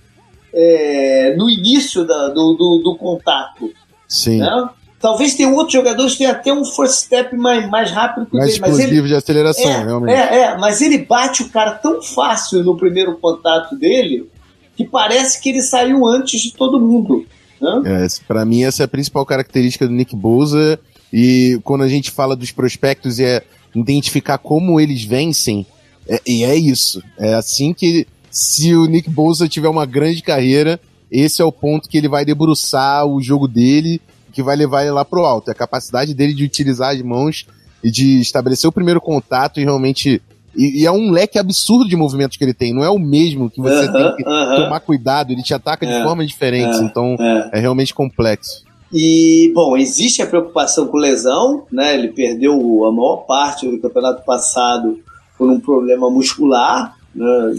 é, 0.52 1.34
no 1.36 1.48
início 1.48 2.04
da, 2.04 2.28
do, 2.28 2.54
do, 2.54 2.82
do, 2.82 2.96
contato. 2.96 3.70
Sim. 4.08 4.38
Né? 4.38 4.68
Talvez 5.04 5.34
tenha 5.34 5.50
outros 5.50 5.74
jogadores 5.74 6.12
que 6.12 6.18
tenham 6.20 6.32
até 6.32 6.50
um 6.50 6.64
first 6.64 7.04
step 7.04 7.36
mais, 7.36 7.68
mais 7.68 7.90
rápido 7.90 8.24
que 8.24 8.38
mais 8.38 8.52
dele. 8.52 8.60
Mais 8.62 8.72
explosivo 8.72 9.06
de 9.06 9.14
aceleração, 9.14 9.70
é, 9.70 9.84
realmente. 9.84 10.14
É, 10.14 10.36
é, 10.38 10.56
mas 10.56 10.80
ele 10.80 10.96
bate 10.96 11.42
o 11.42 11.50
cara 11.50 11.72
tão 11.72 12.00
fácil 12.00 12.64
no 12.64 12.74
primeiro 12.74 13.14
contato 13.18 13.76
dele 13.76 14.26
que 14.74 14.82
parece 14.82 15.42
que 15.42 15.50
ele 15.50 15.60
saiu 15.60 16.06
antes 16.06 16.40
de 16.40 16.54
todo 16.54 16.80
mundo. 16.80 17.26
Né? 17.60 17.82
É, 17.84 18.06
para 18.26 18.46
mim, 18.46 18.64
essa 18.64 18.82
é 18.82 18.86
a 18.86 18.88
principal 18.88 19.26
característica 19.26 19.86
do 19.86 19.92
Nick 19.92 20.16
Bosa 20.16 20.80
e 21.12 21.60
quando 21.64 21.84
a 21.84 21.88
gente 21.88 22.10
fala 22.10 22.34
dos 22.34 22.50
prospectos 22.50 23.20
é 23.20 23.42
identificar 23.74 24.38
como 24.38 24.80
eles 24.80 25.04
vencem, 25.04 25.66
é, 26.08 26.18
e 26.26 26.44
é 26.44 26.56
isso. 26.56 27.02
É 27.18 27.34
assim 27.34 27.74
que, 27.74 28.06
se 28.30 28.74
o 28.74 28.86
Nick 28.86 29.10
Bosa 29.10 29.46
tiver 29.50 29.68
uma 29.68 29.84
grande 29.84 30.22
carreira, 30.22 30.80
esse 31.12 31.42
é 31.42 31.44
o 31.44 31.52
ponto 31.52 31.90
que 31.90 31.98
ele 31.98 32.08
vai 32.08 32.24
debruçar 32.24 33.04
o 33.04 33.20
jogo 33.20 33.46
dele, 33.46 34.00
que 34.34 34.42
vai 34.42 34.56
levar 34.56 34.82
ele 34.82 34.90
lá 34.90 35.04
pro 35.04 35.24
alto. 35.24 35.48
É 35.48 35.52
a 35.52 35.54
capacidade 35.54 36.12
dele 36.12 36.34
de 36.34 36.44
utilizar 36.44 36.92
as 36.92 37.00
mãos 37.00 37.46
e 37.82 37.90
de 37.90 38.20
estabelecer 38.20 38.68
o 38.68 38.72
primeiro 38.72 39.00
contato 39.00 39.60
e 39.60 39.64
realmente. 39.64 40.20
E, 40.56 40.82
e 40.82 40.86
é 40.86 40.92
um 40.92 41.10
leque 41.10 41.38
absurdo 41.38 41.88
de 41.88 41.96
movimentos 41.96 42.36
que 42.36 42.44
ele 42.44 42.54
tem. 42.54 42.74
Não 42.74 42.84
é 42.84 42.90
o 42.90 42.98
mesmo 42.98 43.50
que 43.50 43.60
você 43.60 43.86
uh 43.86 43.88
-huh, 43.88 43.92
tem 43.92 44.16
que 44.16 44.22
uh 44.22 44.32
-huh. 44.32 44.64
tomar 44.64 44.80
cuidado. 44.80 45.32
Ele 45.32 45.42
te 45.42 45.54
ataca 45.54 45.86
é, 45.86 45.96
de 45.98 46.04
formas 46.04 46.26
diferentes. 46.26 46.80
É, 46.80 46.84
então 46.84 47.16
é. 47.18 47.50
é 47.54 47.60
realmente 47.60 47.94
complexo. 47.94 48.64
E, 48.92 49.50
bom, 49.54 49.76
existe 49.76 50.22
a 50.22 50.26
preocupação 50.26 50.86
com 50.86 50.96
lesão, 50.96 51.64
né? 51.70 51.94
Ele 51.94 52.08
perdeu 52.08 52.84
a 52.84 52.92
maior 52.92 53.24
parte 53.26 53.68
do 53.68 53.80
campeonato 53.80 54.24
passado 54.24 55.00
por 55.36 55.50
um 55.50 55.58
problema 55.58 56.08
muscular, 56.08 56.96
né? 57.14 57.54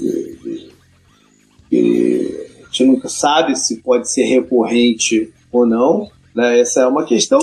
E, 1.72 2.46
a 2.62 2.66
gente 2.68 2.86
nunca 2.86 3.10
sabe 3.10 3.56
se 3.58 3.82
pode 3.82 4.10
ser 4.10 4.24
recorrente 4.24 5.32
ou 5.52 5.66
não, 5.66 6.10
né? 6.36 6.60
Essa 6.60 6.82
é 6.82 6.88
uma 6.88 7.06
questão. 7.06 7.40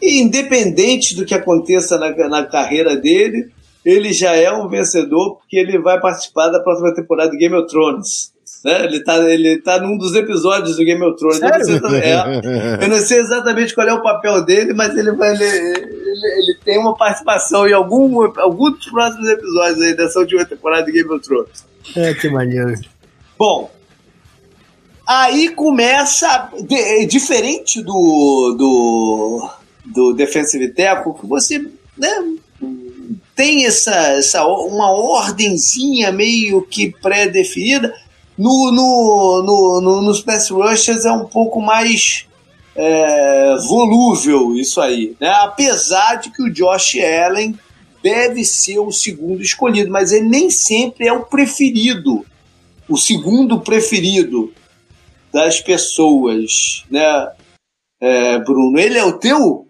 E, 0.00 0.20
independente 0.20 1.16
do 1.16 1.24
que 1.24 1.34
aconteça 1.34 1.98
na, 1.98 2.10
na 2.28 2.44
carreira 2.44 2.94
dele, 2.96 3.50
ele 3.84 4.12
já 4.12 4.34
é 4.36 4.52
um 4.52 4.68
vencedor 4.68 5.36
porque 5.36 5.56
ele 5.56 5.78
vai 5.78 6.00
participar 6.00 6.48
da 6.48 6.60
próxima 6.60 6.94
temporada 6.94 7.30
de 7.30 7.38
Game 7.38 7.54
of 7.54 7.68
Thrones. 7.68 8.32
Né? 8.64 8.84
Ele, 8.84 9.04
tá, 9.04 9.18
ele 9.30 9.58
tá 9.58 9.78
num 9.78 9.98
dos 9.98 10.14
episódios 10.14 10.76
do 10.76 10.84
Game 10.84 11.02
of 11.04 11.18
Thrones. 11.18 11.40
Eu 11.42 11.80
não, 11.80 11.90
sei, 11.90 12.00
é, 12.00 12.84
eu 12.84 12.88
não, 12.88 12.98
sei, 12.98 13.18
exatamente 13.18 13.74
qual 13.74 13.86
é 13.86 13.92
o 13.92 14.02
papel 14.02 14.42
dele, 14.42 14.72
mas 14.72 14.96
ele, 14.96 15.12
vai, 15.12 15.34
ele, 15.34 15.44
ele, 15.44 16.38
ele, 16.38 16.58
tem 16.64 16.78
uma 16.78 16.96
participação 16.96 17.68
em 17.68 17.74
algum, 17.74 18.22
algum 18.40 18.70
dos 18.70 18.86
próximos 18.86 19.28
episódios 19.28 19.82
aí 19.82 19.94
dessa 19.94 20.18
última 20.18 20.46
temporada 20.46 20.86
de 20.86 20.92
Game 20.92 21.10
of 21.10 21.22
Thrones. 21.22 21.66
É, 21.94 22.14
que 22.14 22.30
maneiro. 22.30 22.72
Bom, 23.38 23.70
aí 25.06 25.50
começa. 25.50 26.50
De, 26.66 27.06
diferente 27.06 27.82
do, 27.82 28.54
do, 28.56 29.50
do 29.84 30.12
Defensive 30.14 30.68
Tackle, 30.68 31.14
que 31.14 31.26
você 31.26 31.66
né, 31.96 32.34
tem 33.34 33.66
essa, 33.66 33.94
essa 34.12 34.46
uma 34.46 34.92
ordenzinha 34.92 36.12
meio 36.12 36.62
que 36.62 36.90
pré-definida 36.90 37.94
no, 38.36 38.72
no, 38.72 39.42
no, 39.42 39.80
no, 39.80 40.02
nos 40.02 40.20
pass 40.20 40.50
rushers 40.50 41.04
é 41.04 41.12
um 41.12 41.24
pouco 41.24 41.60
mais 41.60 42.26
é, 42.74 43.56
volúvel 43.66 44.54
isso 44.56 44.80
aí, 44.80 45.16
né? 45.20 45.28
Apesar 45.28 46.16
de 46.16 46.30
que 46.30 46.42
o 46.42 46.52
Josh 46.52 46.96
Allen 46.96 47.58
deve 48.02 48.44
ser 48.44 48.80
o 48.80 48.90
segundo 48.90 49.40
escolhido, 49.40 49.90
mas 49.90 50.12
ele 50.12 50.28
nem 50.28 50.50
sempre 50.50 51.06
é 51.06 51.12
o 51.12 51.24
preferido, 51.24 52.26
o 52.88 52.98
segundo 52.98 53.60
preferido 53.60 54.52
das 55.34 55.60
pessoas, 55.60 56.84
né? 56.88 57.28
É, 58.00 58.38
Bruno, 58.38 58.78
ele 58.78 58.96
é 58.96 59.04
o 59.04 59.18
teu 59.18 59.66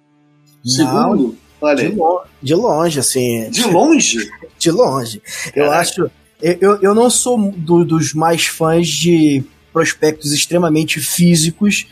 segundo? 0.62 1.38
Olha 1.58 1.88
de, 1.88 1.96
lo 1.96 2.22
de 2.42 2.54
longe, 2.54 3.00
assim. 3.00 3.48
De 3.48 3.64
longe? 3.64 4.30
de 4.58 4.70
longe. 4.70 5.22
Eu 5.56 5.72
acho. 5.72 6.10
Eu, 6.42 6.78
eu 6.82 6.94
não 6.94 7.08
sou 7.08 7.50
do, 7.52 7.82
dos 7.82 8.12
mais 8.12 8.44
fãs 8.44 8.86
de 8.86 9.42
prospectos 9.72 10.32
extremamente 10.32 11.00
físicos, 11.00 11.86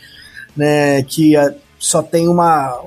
né? 0.55 1.01
Que 1.01 1.35
a, 1.35 1.55
só 1.79 2.03
tem 2.03 2.27
uma. 2.27 2.79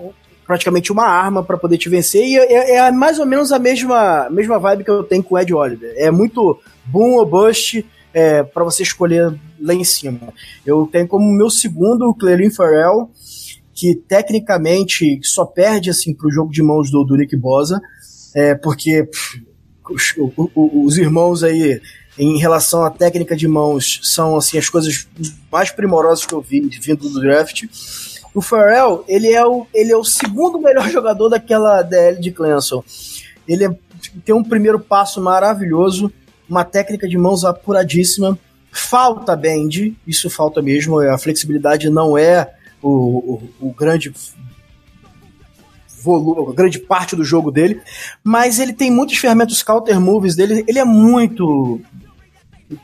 praticamente 0.47 0.93
uma 0.93 1.07
arma 1.07 1.43
para 1.43 1.57
poder 1.57 1.79
te 1.79 1.89
vencer. 1.89 2.25
E 2.25 2.37
é, 2.39 2.77
é, 2.77 2.93
mais 2.93 3.19
ou 3.19 3.27
menos 3.27 3.51
a 3.51 3.59
mesma, 3.59 4.29
mesma 4.31 4.57
vibe 4.61 4.85
que 4.85 4.91
eu 4.91 5.03
tenho 5.03 5.25
com 5.25 5.35
o 5.35 5.39
Ed 5.39 5.53
Oliver. 5.53 5.93
É 5.97 6.13
muito 6.13 6.61
boom 6.85 7.15
ou 7.15 7.27
bust 7.27 7.85
é, 8.17 8.43
para 8.43 8.65
você 8.65 8.83
escolher 8.83 9.39
lá 9.61 9.75
em 9.75 9.85
cima. 9.85 10.33
Eu 10.65 10.89
tenho 10.91 11.07
como 11.07 11.31
meu 11.31 11.51
segundo 11.51 12.09
o 12.09 12.15
Clelin 12.15 12.49
Farrell 12.51 13.11
que 13.75 13.95
tecnicamente 13.95 15.21
só 15.23 15.45
perde 15.45 15.91
assim 15.91 16.15
para 16.15 16.27
o 16.27 16.31
jogo 16.31 16.51
de 16.51 16.63
mãos 16.63 16.91
do, 16.91 17.05
do 17.05 17.15
Nick 17.15 17.37
Bosa, 17.37 17.79
é, 18.35 18.55
porque 18.55 19.05
pff, 19.05 19.45
os, 19.91 20.15
os, 20.57 20.97
irmãos 20.97 21.45
aí 21.45 21.79
em 22.19 22.39
relação 22.39 22.83
à 22.87 22.91
técnica 22.91 23.37
de 23.37 23.47
mãos 23.47 24.01
são 24.03 24.35
assim 24.35 24.57
as 24.57 24.71
coisas 24.71 25.07
mais 25.53 25.71
primorosas 25.71 26.25
que 26.25 26.33
eu 26.33 26.41
vi 26.41 26.63
vindo 26.81 27.07
do 27.11 27.21
draft. 27.21 27.65
O 28.35 28.41
Farrell, 28.41 29.05
ele 29.07 29.31
é 29.31 29.45
o, 29.45 29.67
ele 29.75 29.93
é 29.93 29.97
o 29.97 30.05
segundo 30.05 30.59
melhor 30.59 30.89
jogador 30.91 31.29
daquela 31.29 31.83
DL 31.83 32.19
de 32.19 32.33
Clemson. 32.33 32.83
Ele 33.47 33.67
é, 33.67 33.79
tem 34.25 34.35
um 34.35 34.43
primeiro 34.43 34.81
passo 34.81 35.21
maravilhoso, 35.21 36.11
uma 36.49 36.65
técnica 36.65 37.09
de 37.09 37.17
mãos 37.17 37.45
apuradíssima. 37.45 38.39
Falta 38.71 39.35
bend, 39.35 39.97
isso 40.07 40.29
falta 40.29 40.61
mesmo. 40.61 40.99
A 41.01 41.19
flexibilidade 41.19 41.89
não 41.89 42.17
é 42.17 42.51
o, 42.83 42.91
o, 43.61 43.69
o 43.69 43.73
grande 43.73 44.13
volume, 46.07 46.55
grande 46.55 46.79
parte 46.79 47.17
do 47.17 47.25
jogo 47.25 47.51
dele, 47.51 47.81
mas 48.23 48.61
ele 48.61 48.73
tem 48.73 48.91
muitos 48.91 49.17
ferramentas 49.19 49.63
counter 49.63 50.01
moves 50.01 50.37
dele, 50.37 50.65
ele 50.69 50.79
é 50.79 50.85
muito 50.85 51.81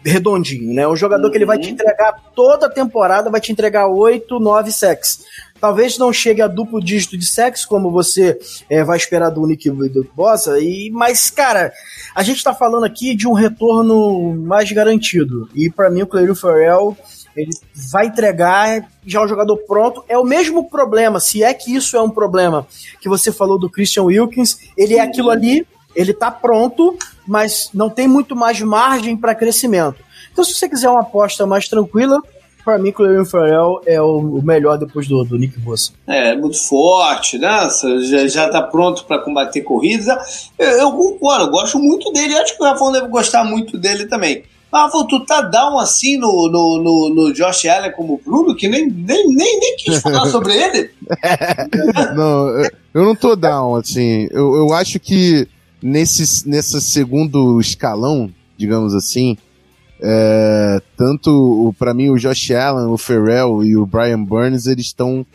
redondinho, 0.04 0.72
né? 0.74 0.86
O 0.86 0.96
jogador 0.96 1.24
uhum. 1.24 1.30
que 1.30 1.38
ele 1.38 1.46
vai 1.46 1.59
te 1.59 1.68
uhum. 1.68 1.74
entregar 1.74 2.14
toda 2.34 2.66
a 2.66 2.70
temporada, 2.70 3.30
vai 3.30 3.40
te 3.40 3.52
entregar 3.52 3.88
8, 3.88 4.38
9 4.38 4.72
sacks. 4.72 5.24
Talvez 5.60 5.96
não 5.96 6.12
chegue 6.12 6.42
a 6.42 6.48
duplo 6.48 6.82
dígito 6.82 7.16
de 7.16 7.24
sacks, 7.24 7.64
como 7.64 7.90
você 7.90 8.38
é, 8.68 8.82
vai 8.82 8.96
esperar 8.96 9.30
do 9.30 9.46
Nick 9.46 9.68
e 9.68 9.88
do 9.88 10.09
Bossa, 10.14 10.59
e, 10.59 10.90
mas, 10.90 11.30
cara, 11.30 11.72
a 12.14 12.22
gente 12.22 12.42
tá 12.42 12.52
falando 12.52 12.84
aqui 12.84 13.14
de 13.14 13.28
um 13.28 13.32
retorno 13.32 14.34
mais 14.34 14.70
garantido. 14.72 15.48
E 15.54 15.70
para 15.70 15.88
mim, 15.88 16.02
o 16.02 16.06
Cleary 16.06 16.34
Farrell 16.34 16.96
ele 17.36 17.50
vai 17.90 18.06
entregar 18.06 18.88
já 19.06 19.22
o 19.22 19.28
jogador 19.28 19.56
pronto. 19.59 20.04
É 20.09 20.18
o 20.18 20.24
mesmo 20.24 20.68
problema, 20.68 21.18
se 21.18 21.42
é 21.42 21.52
que 21.54 21.74
isso 21.74 21.96
é 21.96 22.02
um 22.02 22.10
problema, 22.10 22.66
que 23.00 23.09
você 23.09 23.32
falou 23.32 23.59
do 23.59 23.70
Christian 23.70 24.04
Wilkins. 24.04 24.59
Ele 24.76 24.94
é 24.94 25.00
aquilo 25.00 25.30
ali, 25.30 25.66
ele 25.94 26.12
tá 26.12 26.30
pronto, 26.30 26.96
mas 27.26 27.70
não 27.72 27.88
tem 27.88 28.08
muito 28.08 28.34
mais 28.34 28.60
margem 28.60 29.16
para 29.16 29.34
crescimento. 29.34 30.02
Então, 30.32 30.44
se 30.44 30.54
você 30.54 30.68
quiser 30.68 30.88
uma 30.88 31.00
aposta 31.00 31.46
mais 31.46 31.68
tranquila, 31.68 32.20
para 32.64 32.78
mim, 32.78 32.92
Clevin 32.92 33.24
Farrell 33.24 33.80
é 33.84 34.00
o, 34.00 34.40
melhor 34.42 34.78
depois 34.78 35.08
do, 35.08 35.24
do 35.24 35.36
Nick 35.36 35.58
Bossa. 35.58 35.92
É, 36.06 36.36
muito 36.36 36.62
forte, 36.62 37.38
né? 37.38 37.68
Já, 38.08 38.26
já 38.26 38.48
tá 38.48 38.62
pronto 38.62 39.04
para 39.04 39.18
combater 39.18 39.62
corridas. 39.62 40.50
Eu, 40.58 40.68
eu 40.68 40.92
concordo, 40.92 41.46
eu 41.46 41.50
gosto 41.50 41.78
muito 41.78 42.12
dele. 42.12 42.36
Acho 42.36 42.56
que 42.56 42.62
o 42.62 42.66
Rafão 42.66 42.92
deve 42.92 43.08
gostar 43.08 43.44
muito 43.44 43.76
dele 43.76 44.06
também. 44.06 44.44
Ah, 44.72 44.88
tu 45.06 45.20
tá 45.26 45.42
down 45.42 45.78
assim 45.78 46.16
no, 46.16 46.48
no, 46.48 46.82
no, 46.82 47.14
no, 47.14 47.32
Josh 47.34 47.66
Allen 47.66 47.92
como 47.92 48.14
o 48.14 48.20
Bruno, 48.24 48.56
que 48.56 48.66
nem, 48.68 48.88
nem, 48.88 49.28
nem, 49.28 49.60
nem 49.60 49.76
quis 49.76 50.00
falar 50.00 50.24
sobre 50.30 50.56
ele. 50.56 50.90
não, 52.16 52.48
eu 52.94 53.04
não 53.04 53.14
tô 53.14 53.36
down, 53.36 53.74
assim. 53.74 54.28
Eu, 54.30 54.56
eu 54.56 54.72
acho 54.72 54.98
que 54.98 55.46
nesse, 55.82 56.48
nesse 56.48 56.80
segundo 56.80 57.60
escalão, 57.60 58.30
digamos 58.56 58.94
assim, 58.94 59.36
é, 60.00 60.80
tanto 60.96 61.74
para 61.78 61.94
mim 61.94 62.10
o 62.10 62.18
Josh 62.18 62.50
Allen, 62.50 62.86
o 62.86 62.98
Ferrell 62.98 63.64
e 63.64 63.76
o 63.76 63.86
Brian 63.86 64.22
Burns, 64.22 64.66
eles 64.66 64.86
estão 64.86 65.26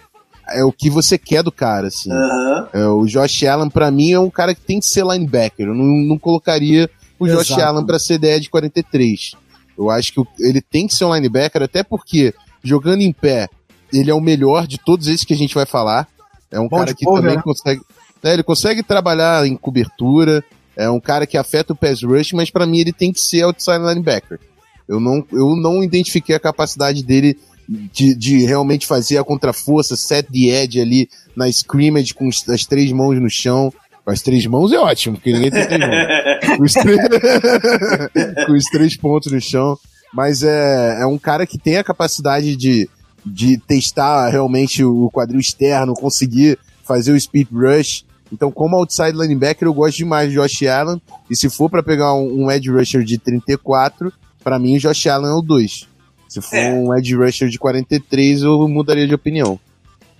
é 0.50 0.64
o 0.64 0.72
que 0.72 0.90
você 0.90 1.18
quer 1.18 1.44
do 1.44 1.52
cara, 1.52 1.88
assim. 1.88 2.12
Uhum. 2.12 2.68
É, 2.74 2.88
o 2.88 3.06
Josh 3.06 3.44
Allen, 3.44 3.70
para 3.70 3.92
mim, 3.92 4.12
é 4.12 4.20
um 4.20 4.30
cara 4.30 4.56
que 4.56 4.62
tem 4.62 4.80
que 4.80 4.86
ser 4.86 5.06
linebacker. 5.06 5.68
Eu 5.68 5.76
não, 5.76 5.84
não 5.84 6.18
colocaria 6.18 6.90
o 7.20 7.28
Josh 7.28 7.52
Allen 7.52 7.86
para 7.86 8.00
ser 8.00 8.18
DE 8.18 8.40
de 8.40 8.50
43. 8.50 9.34
Eu 9.78 9.90
acho 9.90 10.14
que 10.14 10.22
ele 10.40 10.62
tem 10.62 10.88
que 10.88 10.94
ser 10.94 11.06
um 11.06 11.14
linebacker, 11.14 11.62
até 11.62 11.84
porque 11.84 12.34
jogando 12.64 13.02
em 13.02 13.12
pé, 13.12 13.50
ele 13.94 14.10
é 14.10 14.14
o 14.14 14.22
melhor 14.22 14.66
de 14.68 14.78
todos 14.78 15.08
esses 15.08 15.26
que 15.26 15.34
a 15.34 15.38
gente 15.38 15.54
vai 15.54 15.66
falar. 15.66 16.08
É 16.50 16.60
um 16.60 16.68
Bom 16.68 16.78
cara 16.78 16.94
que 16.94 17.06
também 17.06 17.36
né? 17.36 17.42
consegue. 17.42 17.82
Né, 18.24 18.34
ele 18.34 18.44
consegue 18.44 18.84
trabalhar 18.84 19.46
em 19.46 19.56
cobertura. 19.56 20.44
É 20.76 20.90
um 20.90 21.00
cara 21.00 21.26
que 21.26 21.38
afeta 21.38 21.74
o 21.74 21.76
pass 21.76 22.04
rush, 22.04 22.34
mas 22.34 22.50
para 22.50 22.66
mim 22.66 22.80
ele 22.80 22.94
tem 22.94 23.12
que 23.12 23.20
ser 23.20 23.44
outside 23.44 23.80
linebacker. 23.80 24.40
Eu 24.88 25.00
não, 25.00 25.26
eu 25.32 25.56
não 25.56 25.84
identifiquei 25.84 26.36
a 26.36 26.40
capacidade 26.40 27.04
dele 27.04 27.38
de, 27.68 28.16
de 28.16 28.46
realmente 28.46 28.88
fazer 28.88 29.18
a 29.18 29.24
contraforça, 29.24 29.98
set 29.98 30.28
the 30.32 30.48
edge 30.64 30.80
ali 30.80 31.10
na 31.36 31.50
scrimmage 31.50 32.14
com 32.14 32.30
as 32.30 32.66
três 32.66 32.92
mãos 32.92 33.20
no 33.20 33.30
chão. 33.30 33.74
Com 34.06 34.12
as 34.12 34.22
três 34.22 34.46
mãos 34.46 34.72
é 34.72 34.80
ótimo, 34.80 35.16
porque 35.16 35.34
ninguém 35.34 35.52
tem 35.52 35.68
três 35.68 35.82
mãos. 35.82 36.58
Com 36.58 36.64
os 36.64 36.74
três, 36.74 36.98
com 38.46 38.52
os 38.54 38.66
três 38.66 38.98
pontos 38.98 39.32
no 39.32 39.42
chão. 39.42 39.78
Mas 40.14 40.44
é, 40.44 41.02
é 41.02 41.06
um 41.06 41.18
cara 41.18 41.46
que 41.46 41.58
tem 41.58 41.78
a 41.78 41.84
capacidade 41.84 42.56
de, 42.56 42.90
de 43.26 43.58
testar 43.58 44.30
realmente 44.30 44.84
o 44.84 45.12
quadril 45.12 45.40
externo, 45.40 45.94
conseguir 45.94 46.58
fazer 46.84 47.12
o 47.12 47.20
speed 47.20 47.50
rush. 47.52 48.06
Então, 48.32 48.52
como 48.52 48.76
outside 48.76 49.18
linebacker, 49.18 49.68
eu 49.68 49.74
gosto 49.74 49.98
demais 49.98 50.30
de 50.30 50.36
Josh 50.36 50.64
Allen. 50.64 51.02
E 51.30 51.36
se 51.36 51.50
for 51.50 51.70
para 51.70 51.84
pegar 51.84 52.14
um, 52.14 52.44
um, 52.44 52.52
edge 52.52 52.70
rusher 52.70 53.04
de 53.04 53.18
34, 53.18 54.12
para 54.44 54.60
mim 54.60 54.78
o 54.78 54.80
Josh 54.80 55.08
Allen 55.08 55.32
é 55.32 55.34
o 55.34 55.42
2. 55.42 55.88
Se 56.28 56.42
for 56.42 56.58
é. 56.58 56.74
um 56.74 56.96
edge 56.96 57.16
rusher 57.16 57.50
de 57.50 57.58
43, 57.58 58.44
eu 58.44 58.68
mudaria 58.68 59.08
de 59.08 59.16
opinião. 59.16 59.60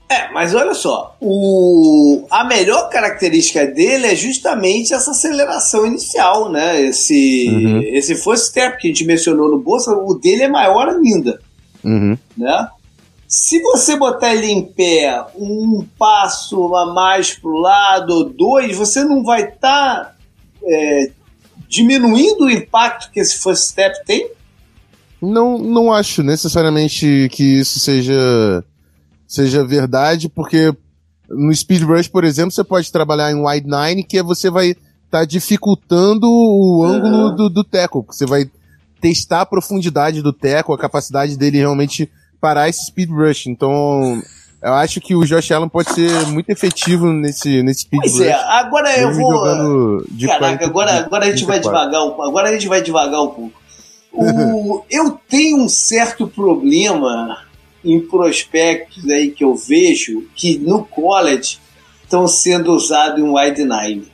É, 0.10 0.32
mas 0.32 0.56
olha 0.56 0.74
só, 0.74 1.18
o, 1.20 2.26
a 2.32 2.46
melhor 2.46 2.90
característica 2.90 3.68
dele 3.68 4.08
é 4.08 4.16
justamente 4.16 4.94
essa 4.94 5.12
aceleração 5.12 5.86
inicial, 5.86 6.50
né? 6.50 6.82
Esse, 6.82 7.50
uhum. 7.50 7.82
esse 7.84 8.16
first 8.16 8.46
step 8.46 8.78
que 8.78 8.88
a 8.88 8.92
gente 8.92 9.04
mencionou 9.04 9.52
no 9.52 9.60
Bolsa, 9.60 9.92
o 9.92 10.14
dele 10.14 10.44
é 10.44 10.48
maior 10.48 10.88
ainda, 10.88 11.42
uhum. 11.84 12.18
né? 12.38 12.68
Se 13.28 13.62
você 13.62 13.98
botar 13.98 14.34
ele 14.34 14.48
em 14.48 14.64
pé 14.64 15.26
um 15.36 15.86
passo 16.00 16.74
a 16.76 16.94
mais 16.94 17.34
para 17.34 17.50
o 17.50 17.60
lado, 17.60 18.24
dois, 18.24 18.78
você 18.78 19.04
não 19.04 19.22
vai 19.22 19.50
estar 19.50 19.60
tá, 19.60 20.16
é, 20.64 21.12
diminuindo 21.68 22.46
o 22.46 22.50
impacto 22.50 23.12
que 23.12 23.20
esse 23.20 23.38
first 23.38 23.72
step 23.72 24.06
tem? 24.06 24.32
Não, 25.22 25.58
não 25.58 25.92
acho 25.92 26.24
necessariamente 26.24 27.28
que 27.32 27.60
isso 27.60 27.80
seja 27.80 28.64
seja 29.28 29.66
verdade, 29.66 30.30
porque 30.30 30.74
no 31.30 31.54
Speed 31.54 31.84
Rush, 31.84 32.08
por 32.08 32.24
exemplo, 32.24 32.52
você 32.52 32.64
pode 32.64 32.90
trabalhar 32.92 33.30
em 33.30 33.46
Wide 33.46 33.68
Nine, 33.68 34.04
que 34.04 34.22
você 34.22 34.50
vai 34.50 34.70
estar 34.70 34.80
tá 35.12 35.26
dificultando 35.26 36.28
o 36.30 36.84
ângulo 36.86 37.30
uhum. 37.30 37.36
do, 37.36 37.50
do 37.50 37.64
teco. 37.64 38.06
Você 38.08 38.26
vai 38.26 38.50
testar 39.02 39.42
a 39.42 39.46
profundidade 39.46 40.22
do 40.22 40.32
teco, 40.32 40.72
a 40.72 40.78
capacidade 40.78 41.38
dele 41.38 41.58
realmente 41.58 42.10
parar 42.40 42.70
esse 42.70 42.86
Speed 42.86 43.10
Rush. 43.10 43.48
Então, 43.48 44.22
eu 44.62 44.74
acho 44.74 45.00
que 45.00 45.16
o 45.16 45.24
Josh 45.24 45.52
Allen 45.52 45.70
pode 45.70 45.94
ser 45.94 46.26
muito 46.28 46.50
efetivo 46.50 47.08
nesse, 47.08 47.62
nesse 47.62 47.82
speed 47.82 48.02
pois 48.02 48.20
é, 48.20 48.32
rush. 48.32 48.42
Pois 48.42 48.50
é, 48.50 48.60
agora 48.60 49.00
eu 49.00 49.14
vou. 49.14 50.04
Caraca, 50.28 50.66
agora, 50.66 50.98
agora 50.98 51.26
a 51.26 51.30
gente 51.30 51.46
vai 51.46 51.60
devagar 51.60 52.04
um 52.04 52.10
pouco. 52.10 52.24
Agora 52.24 52.50
a 52.50 52.52
gente 52.54 52.68
vai 52.68 52.82
devagar 52.82 53.22
um 53.22 53.28
pouco. 53.28 53.54
O, 54.12 54.84
eu 54.90 55.20
tenho 55.30 55.58
um 55.58 55.70
certo 55.70 56.28
problema 56.28 57.46
em 57.86 58.00
prospectos 58.00 59.08
aí 59.10 59.30
que 59.32 59.44
eu 59.44 59.56
vejo 59.56 60.28
que 60.36 60.58
no 60.58 60.84
college 60.84 61.60
estão 62.04 62.28
sendo 62.28 62.74
usados 62.74 63.20
em 63.20 63.30
wide 63.30 63.64
nine. 63.64 64.08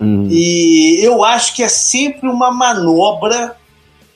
Uhum. 0.00 0.28
E 0.30 0.98
eu 1.04 1.22
acho 1.22 1.54
que 1.54 1.62
é 1.62 1.68
sempre 1.68 2.28
uma 2.28 2.50
manobra 2.50 3.56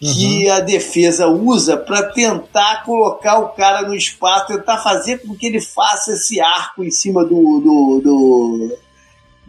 que 0.01 0.47
uhum. 0.49 0.55
a 0.55 0.61
defesa 0.61 1.27
usa 1.27 1.77
para 1.77 2.03
tentar 2.05 2.85
colocar 2.85 3.39
o 3.39 3.49
cara 3.49 3.83
no 3.83 3.95
espaço, 3.95 4.47
tentar 4.47 4.79
fazer 4.79 5.19
com 5.19 5.35
que 5.35 5.47
ele 5.47 5.61
faça 5.61 6.13
esse 6.15 6.41
arco 6.41 6.83
em 6.83 6.91
cima 6.91 7.23
do, 7.23 7.61
do, 7.61 8.01
do, 8.03 8.79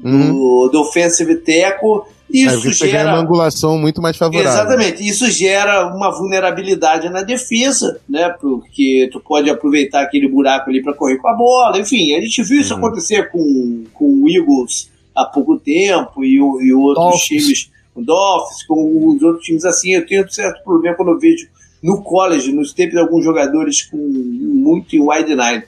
uhum. 0.03 0.28
do, 0.28 0.69
do 0.69 0.82
offensive 0.82 1.36
tackle 1.38 2.03
isso 2.34 2.86
é, 2.86 2.90
gera 2.90 3.14
uma 3.14 3.22
angulação 3.22 3.78
muito 3.78 4.02
mais 4.02 4.15
favorável. 4.15 4.49
Exatamente. 4.49 5.06
Isso 5.07 5.30
gera 5.30 5.94
uma 5.94 6.10
vulnerabilidade 6.11 7.10
na 7.10 7.22
defesa, 7.22 7.99
né? 8.07 8.30
Porque 8.40 9.10
tu 9.11 9.19
pode 9.19 9.49
aproveitar 9.49 10.02
aquele 10.02 10.28
buraco 10.28 10.69
ali 10.69 10.82
para 10.82 10.94
correr 10.94 11.18
com 11.18 11.28
a 11.28 11.36
bola. 11.36 11.80
Enfim, 11.80 12.15
a 12.15 12.22
gente 12.22 12.41
viu 12.44 12.61
isso 12.61 12.73
uhum. 12.73 12.80
acontecer 12.80 13.30
com, 13.30 13.84
com 13.94 14.06
o 14.06 14.30
Eagles 14.30 14.90
há 15.14 15.26
pouco 15.26 15.60
tempo 15.60 16.23
e, 16.23 16.36
e 16.36 16.73
outros 16.73 17.06
Dolphins. 17.06 17.28
times, 17.28 17.70
o 17.96 18.02
Dolphins, 18.02 18.64
com 18.64 19.08
os 19.10 19.22
outros 19.22 19.46
times 19.46 19.66
assim. 19.66 19.94
Eu 19.94 20.06
tenho 20.06 20.32
certo 20.32 20.64
problema 20.64 20.96
quando 20.96 21.12
eu 21.12 21.20
vejo 21.20 21.48
no 21.82 22.04
college, 22.04 22.52
nos 22.52 22.74
tempos, 22.74 22.98
alguns 22.98 23.24
jogadores 23.24 23.84
com 23.84 23.98
muito 23.98 24.96
em 24.96 25.02
wide 25.02 25.36
nine. 25.36 25.64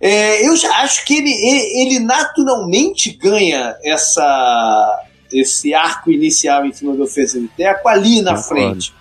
É, 0.00 0.46
eu 0.46 0.52
acho 0.74 1.04
que 1.04 1.16
ele, 1.16 1.30
ele 1.30 1.98
naturalmente 2.00 3.10
ganha 3.12 3.76
essa, 3.82 5.04
esse 5.32 5.72
arco 5.74 6.10
inicial 6.10 6.66
em 6.66 6.72
cima 6.72 6.94
do 6.94 7.04
ofensivo 7.04 7.48
teco 7.56 7.88
ali 7.88 8.20
na 8.22 8.34
Concordo. 8.34 8.48
frente. 8.48 8.94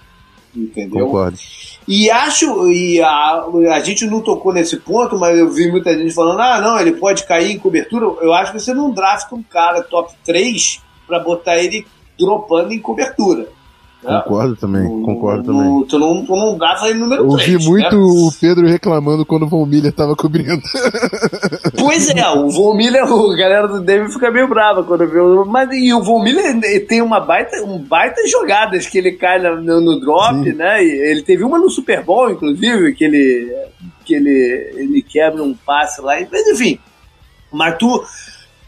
Entendeu? 0.56 1.06
Concordo. 1.06 1.38
E 1.88 2.10
acho, 2.10 2.68
e 2.72 3.00
a, 3.00 3.46
a 3.74 3.80
gente 3.82 4.06
não 4.06 4.20
tocou 4.20 4.52
nesse 4.52 4.78
ponto, 4.78 5.20
mas 5.20 5.38
eu 5.38 5.52
vi 5.52 5.70
muita 5.70 5.96
gente 5.96 6.14
falando: 6.14 6.40
ah, 6.40 6.60
não, 6.60 6.80
ele 6.80 6.94
pode 6.94 7.26
cair 7.26 7.52
em 7.52 7.60
cobertura. 7.60 8.06
Eu 8.22 8.34
acho 8.34 8.54
que 8.54 8.60
você 8.60 8.74
não 8.74 8.92
drafta 8.92 9.36
um 9.36 9.44
cara 9.44 9.84
top 9.84 10.14
3 10.26 10.82
para 11.06 11.20
botar 11.20 11.58
ele 11.58 11.86
dropando 12.18 12.74
em 12.74 12.80
cobertura. 12.80 13.48
Concordo 14.06 14.56
também, 14.56 14.84
no, 14.84 15.04
concordo 15.04 15.52
no, 15.52 15.60
também. 15.60 15.88
Tu 15.88 16.00
não, 16.00 16.26
tu 16.26 16.36
não 16.36 16.58
dava 16.58 16.88
ele 16.90 17.00
número 17.00 17.28
3. 17.36 17.56
Ouvi 17.56 17.70
muito 17.70 17.96
né? 17.96 17.98
o 17.98 18.32
Pedro 18.40 18.68
reclamando 18.68 19.26
quando 19.26 19.44
o 19.44 19.48
Von 19.48 19.66
Miller 19.66 19.92
tava 19.92 20.16
cobrindo. 20.16 20.62
Pois 21.78 22.10
é, 22.10 22.30
o 22.30 22.50
Von 22.50 22.74
Miller, 22.74 23.04
a 23.04 23.36
galera 23.36 23.68
do 23.68 23.82
David 23.82 24.12
fica 24.12 24.32
meio 24.32 24.48
brava 24.48 24.84
quando 24.84 25.08
vê 25.08 25.20
o. 25.20 25.46
Mas 25.46 25.70
e 25.72 25.94
o 25.94 26.02
Von 26.02 26.24
Miller 26.24 26.60
tem 26.88 27.02
uma 27.02 27.20
baita, 27.20 27.58
um 27.64 27.78
baita 27.78 28.26
jogadas 28.28 28.88
que 28.88 28.98
ele 28.98 29.12
cai 29.12 29.40
no, 29.40 29.82
no 29.82 30.00
drop, 30.00 30.44
Sim. 30.44 30.54
né? 30.54 30.84
E 30.84 30.90
ele 31.12 31.22
teve 31.22 31.44
uma 31.44 31.60
no 31.60 31.70
Super 31.70 32.04
Bowl, 32.04 32.32
inclusive, 32.32 32.94
que 32.94 33.04
ele, 33.04 33.56
que 34.04 34.16
ele, 34.16 34.72
ele 34.76 35.02
quebra 35.02 35.44
um 35.44 35.54
passe 35.54 36.02
lá. 36.02 36.16
Mas 36.32 36.48
enfim. 36.48 36.80
Mas 37.52 37.78
tu. 37.78 38.04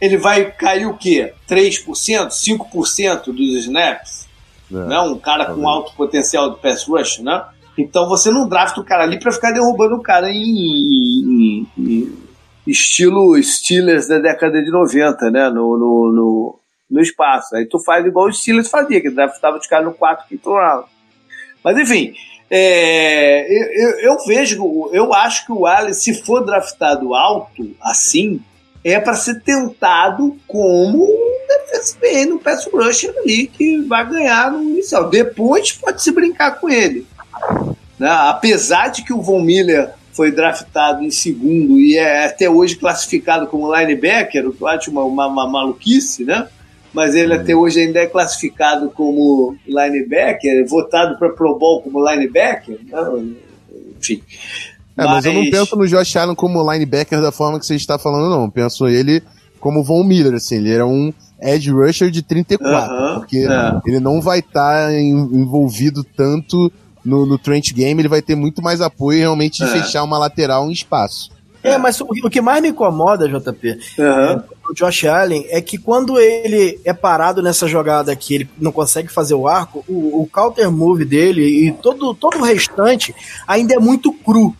Ele 0.00 0.16
vai 0.16 0.50
cair 0.52 0.86
o 0.86 0.96
quê? 0.96 1.32
3%, 1.48 2.28
5% 2.28 3.24
dos 3.26 3.64
snaps? 3.64 4.28
É, 4.70 4.74
né? 4.74 5.00
Um 5.00 5.18
cara 5.18 5.46
com 5.46 5.68
alto 5.68 5.94
potencial 5.94 6.50
de 6.50 6.60
pass 6.60 6.84
rush, 6.86 7.18
né? 7.20 7.44
Então 7.76 8.08
você 8.08 8.30
não 8.30 8.48
drafta 8.48 8.80
o 8.80 8.84
cara 8.84 9.04
ali 9.04 9.18
para 9.18 9.32
ficar 9.32 9.52
derrubando 9.52 9.96
o 9.96 10.02
cara 10.02 10.30
em, 10.30 10.36
em, 10.36 11.66
em, 11.78 12.18
estilo 12.66 13.40
Steelers 13.42 14.08
da 14.08 14.18
década 14.18 14.62
de 14.62 14.70
90, 14.70 15.30
né? 15.30 15.48
No, 15.48 15.78
no, 15.78 16.12
no, 16.12 16.60
no, 16.90 17.00
espaço. 17.00 17.54
Aí 17.54 17.66
tu 17.66 17.78
faz 17.78 18.04
igual 18.04 18.28
os 18.28 18.40
Steelers 18.40 18.68
fazia, 18.68 19.00
que 19.00 19.10
draftava 19.10 19.56
os 19.56 19.66
caras 19.66 19.86
no 19.86 19.94
4, 19.94 20.26
quinto 20.28 20.52
round. 20.52 20.88
Mas 21.64 21.78
enfim, 21.78 22.14
é, 22.50 23.46
eu, 23.82 24.00
eu, 24.00 24.16
vejo, 24.26 24.90
eu 24.92 25.12
acho 25.12 25.46
que 25.46 25.52
o 25.52 25.66
Allen, 25.66 25.92
se 25.92 26.14
for 26.24 26.44
draftado 26.44 27.14
alto, 27.14 27.76
assim, 27.80 28.40
é 28.90 29.00
para 29.00 29.14
ser 29.14 29.40
tentado 29.40 30.36
como 30.46 31.08
bem 32.00 32.26
no 32.26 32.38
pass 32.38 32.66
rusher 32.72 33.14
ali 33.18 33.46
que 33.46 33.82
vai 33.82 34.08
ganhar 34.08 34.50
no 34.50 34.62
inicial. 34.62 35.08
Depois 35.08 35.72
pode 35.72 36.02
se 36.02 36.10
brincar 36.10 36.58
com 36.58 36.68
ele. 36.68 37.06
Né? 37.98 38.08
Apesar 38.08 38.88
de 38.88 39.04
que 39.04 39.12
o 39.12 39.20
Von 39.20 39.42
Miller 39.42 39.90
foi 40.12 40.32
draftado 40.32 41.04
em 41.04 41.10
segundo 41.10 41.78
e 41.78 41.96
é 41.96 42.26
até 42.26 42.50
hoje 42.50 42.76
classificado 42.76 43.46
como 43.46 43.74
linebacker, 43.74 44.44
eu 44.60 44.66
acho 44.66 44.90
uma, 44.90 45.04
uma, 45.04 45.26
uma 45.26 45.48
maluquice, 45.48 46.24
né? 46.24 46.48
Mas 46.92 47.14
ele 47.14 47.34
até 47.34 47.54
uhum. 47.54 47.60
hoje 47.60 47.80
ainda 47.80 48.00
é 48.00 48.06
classificado 48.06 48.90
como 48.90 49.56
linebacker, 49.66 50.66
votado 50.66 51.18
para 51.18 51.28
Pro 51.28 51.56
Bowl 51.56 51.82
como 51.82 52.04
linebacker, 52.04 52.78
né? 52.84 53.34
enfim. 53.96 54.22
É, 54.98 55.04
mas... 55.04 55.24
mas... 55.24 55.24
eu 55.24 55.32
não 55.32 55.50
penso 55.50 55.76
no 55.76 55.86
Josh 55.86 56.16
Allen 56.16 56.34
como 56.34 56.70
linebacker 56.70 57.20
da 57.20 57.32
forma 57.32 57.58
que 57.58 57.64
você 57.64 57.76
está 57.76 57.98
falando, 57.98 58.28
não. 58.28 58.44
Eu 58.44 58.50
penso 58.50 58.86
ele 58.86 59.22
como 59.60 59.82
Von 59.82 60.04
Miller, 60.04 60.34
assim, 60.34 60.56
ele 60.56 60.72
era 60.72 60.86
um 60.86 61.12
edge 61.40 61.70
rusher 61.70 62.10
de 62.10 62.22
34, 62.22 62.68
uh 62.68 62.98
-huh, 62.98 63.14
porque 63.18 63.38
é. 63.38 63.80
ele 63.86 64.00
não 64.00 64.20
vai 64.20 64.40
estar 64.40 64.88
tá 64.88 65.00
envolvido 65.00 66.04
tanto 66.04 66.70
no, 67.04 67.24
no 67.24 67.38
Trent 67.38 67.72
Game, 67.72 68.00
ele 68.00 68.08
vai 68.08 68.22
ter 68.22 68.34
muito 68.34 68.62
mais 68.62 68.80
apoio 68.80 69.20
realmente 69.20 69.58
de 69.58 69.64
é. 69.64 69.80
fechar 69.80 70.02
uma 70.02 70.18
lateral 70.18 70.68
em 70.68 70.72
espaço. 70.72 71.30
É, 71.62 71.76
mas 71.76 72.00
o, 72.00 72.06
o 72.24 72.30
que 72.30 72.40
mais 72.40 72.62
me 72.62 72.68
incomoda, 72.68 73.28
JP, 73.28 73.78
uhum. 73.98 74.04
é, 74.04 74.42
o 74.70 74.74
Josh 74.74 75.04
Allen, 75.04 75.44
é 75.48 75.60
que 75.60 75.76
quando 75.76 76.18
ele 76.18 76.80
é 76.84 76.92
parado 76.92 77.42
nessa 77.42 77.66
jogada 77.66 78.12
aqui, 78.12 78.36
ele 78.36 78.50
não 78.58 78.70
consegue 78.70 79.08
fazer 79.08 79.34
o 79.34 79.48
arco, 79.48 79.84
o, 79.88 80.22
o 80.22 80.28
counter 80.32 80.70
move 80.70 81.04
dele 81.04 81.42
e 81.42 81.72
todo, 81.72 82.14
todo 82.14 82.38
o 82.38 82.44
restante 82.44 83.14
ainda 83.46 83.74
é 83.74 83.78
muito 83.78 84.12
cru. 84.12 84.54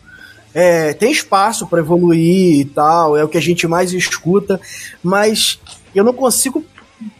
É, 0.53 0.93
tem 0.93 1.11
espaço 1.11 1.67
para 1.67 1.79
evoluir 1.79 2.61
e 2.61 2.65
tal, 2.65 3.15
é 3.15 3.23
o 3.23 3.27
que 3.27 3.37
a 3.37 3.41
gente 3.41 3.67
mais 3.67 3.93
escuta, 3.93 4.59
mas 5.03 5.59
eu 5.93 6.03
não 6.03 6.13
consigo 6.13 6.63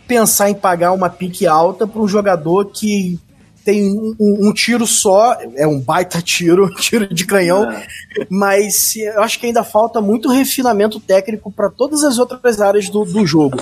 pensar 0.08 0.50
em 0.50 0.56
pagar 0.56 0.92
uma 0.92 1.10
pique 1.10 1.46
alta 1.46 1.86
para 1.86 2.02
um 2.02 2.08
jogador 2.08 2.66
que 2.66 3.20
tem 3.64 3.92
um, 3.92 4.16
um, 4.20 4.52
tiro 4.52 4.88
só, 4.88 5.38
é 5.56 5.68
um 5.68 5.80
baita 5.80 6.22
tiro, 6.24 6.74
tiro 6.74 7.14
de 7.14 7.26
canhão, 7.26 7.70
é. 7.70 7.86
mas 8.30 8.96
eu 8.96 9.22
acho 9.22 9.40
que 9.40 9.46
ainda 9.46 9.64
falta 9.64 10.02
muito 10.02 10.32
refinamento 10.32 11.00
técnico 11.00 11.52
para 11.52 11.70
todas 11.70 12.04
as 12.04 12.18
outras 12.18 12.60
áreas 12.60 12.90
do, 12.90 13.06
do 13.06 13.26
jogo. 13.28 13.58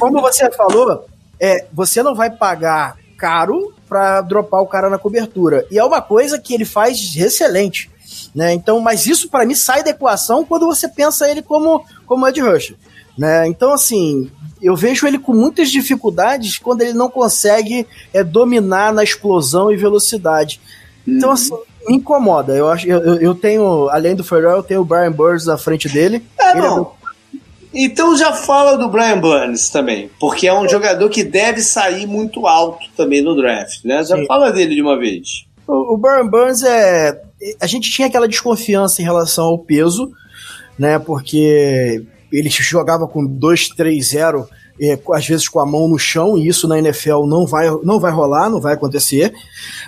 Como 0.00 0.20
você 0.20 0.50
falou, 0.50 1.06
é, 1.38 1.64
você 1.72 2.02
não 2.02 2.14
vai 2.14 2.30
pagar 2.30 2.96
caro 3.16 3.72
para 3.88 4.20
dropar 4.22 4.62
o 4.62 4.66
cara 4.66 4.90
na 4.90 4.98
cobertura. 4.98 5.64
E 5.70 5.78
é 5.78 5.84
uma 5.84 6.02
coisa 6.02 6.40
que 6.40 6.54
ele 6.54 6.64
faz 6.64 7.14
excelente. 7.14 7.88
Né? 8.34 8.54
Então, 8.54 8.80
mas 8.80 9.06
isso 9.06 9.28
para 9.28 9.44
mim 9.44 9.54
sai 9.54 9.82
da 9.82 9.90
equação 9.90 10.44
quando 10.44 10.66
você 10.66 10.88
pensa 10.88 11.30
ele 11.30 11.42
como, 11.42 11.84
como 12.06 12.26
Ed 12.26 12.40
Rush. 12.40 12.74
Né? 13.16 13.46
Então, 13.46 13.72
assim, 13.72 14.30
eu 14.60 14.74
vejo 14.74 15.06
ele 15.06 15.18
com 15.18 15.34
muitas 15.34 15.70
dificuldades 15.70 16.58
quando 16.58 16.82
ele 16.82 16.94
não 16.94 17.10
consegue 17.10 17.86
é, 18.12 18.24
dominar 18.24 18.92
na 18.92 19.04
explosão 19.04 19.70
e 19.70 19.76
velocidade. 19.76 20.60
Então, 21.06 21.28
uhum. 21.28 21.34
assim, 21.34 21.54
me 21.86 21.96
incomoda. 21.96 22.54
Eu, 22.54 22.70
acho, 22.70 22.86
eu, 22.86 23.16
eu 23.16 23.34
tenho, 23.34 23.88
além 23.90 24.14
do 24.14 24.24
Ferrell, 24.24 24.56
eu 24.56 24.62
tenho 24.62 24.80
o 24.80 24.84
Brian 24.84 25.12
Burns 25.12 25.46
na 25.46 25.58
frente 25.58 25.88
dele. 25.88 26.24
É, 26.38 26.54
não. 26.54 26.92
É 26.98 27.02
então 27.74 28.14
já 28.16 28.32
fala 28.32 28.76
do 28.76 28.88
Brian 28.88 29.18
Burns 29.18 29.70
também, 29.70 30.10
porque 30.20 30.46
é 30.46 30.52
um 30.52 30.68
jogador 30.68 31.08
que 31.08 31.24
deve 31.24 31.62
sair 31.62 32.06
muito 32.06 32.46
alto 32.46 32.86
também 32.96 33.22
no 33.22 33.34
draft, 33.34 33.82
né? 33.84 34.04
Já 34.04 34.16
Sim. 34.16 34.26
fala 34.26 34.52
dele 34.52 34.74
de 34.74 34.82
uma 34.82 34.98
vez. 34.98 35.46
O, 35.66 35.94
o 35.94 35.96
Brian 35.96 36.26
Burns 36.26 36.62
é. 36.62 37.22
A 37.60 37.66
gente 37.66 37.90
tinha 37.90 38.08
aquela 38.08 38.28
desconfiança 38.28 39.00
em 39.00 39.04
relação 39.04 39.46
ao 39.46 39.58
peso, 39.58 40.12
né? 40.78 40.98
Porque 40.98 42.04
ele 42.32 42.48
jogava 42.48 43.06
com 43.06 43.26
2-3-0, 43.26 44.48
é, 44.80 44.98
às 45.12 45.26
vezes 45.26 45.48
com 45.48 45.60
a 45.60 45.66
mão 45.66 45.86
no 45.86 45.98
chão, 45.98 46.38
e 46.38 46.48
isso 46.48 46.66
na 46.66 46.78
NFL 46.78 47.26
não 47.26 47.46
vai, 47.46 47.70
não 47.84 48.00
vai 48.00 48.10
rolar, 48.10 48.48
não 48.48 48.60
vai 48.60 48.74
acontecer. 48.74 49.32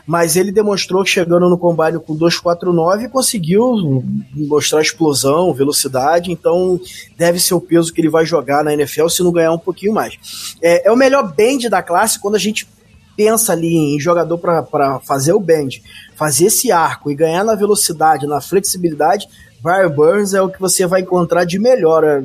Mas 0.06 0.36
ele 0.36 0.52
demonstrou 0.52 1.02
que 1.02 1.10
chegando 1.10 1.48
no 1.48 1.58
combate 1.58 1.98
com 1.98 2.16
2-4-9 2.16 3.08
conseguiu 3.08 4.04
mostrar 4.34 4.82
explosão, 4.82 5.54
velocidade, 5.54 6.30
então 6.30 6.78
deve 7.16 7.40
ser 7.40 7.54
o 7.54 7.60
peso 7.60 7.92
que 7.92 8.00
ele 8.00 8.10
vai 8.10 8.26
jogar 8.26 8.62
na 8.62 8.74
NFL 8.74 9.08
se 9.08 9.22
não 9.22 9.32
ganhar 9.32 9.52
um 9.52 9.58
pouquinho 9.58 9.94
mais. 9.94 10.56
É, 10.62 10.88
é 10.88 10.92
o 10.92 10.96
melhor 10.96 11.34
bend 11.34 11.68
da 11.68 11.82
classe 11.82 12.20
quando 12.20 12.34
a 12.34 12.38
gente 12.40 12.68
pensa 13.16 13.52
ali 13.52 13.74
em 13.74 14.00
jogador 14.00 14.38
para 14.38 15.00
fazer 15.00 15.32
o 15.32 15.40
bend, 15.40 15.82
fazer 16.14 16.46
esse 16.46 16.72
arco 16.72 17.10
e 17.10 17.14
ganhar 17.14 17.44
na 17.44 17.54
velocidade, 17.54 18.26
na 18.26 18.40
flexibilidade, 18.40 19.28
Brian 19.62 19.90
Burns 19.90 20.34
é 20.34 20.42
o 20.42 20.50
que 20.50 20.60
você 20.60 20.86
vai 20.86 21.00
encontrar 21.00 21.44
de 21.44 21.58
melhor 21.58 22.04
é, 22.04 22.22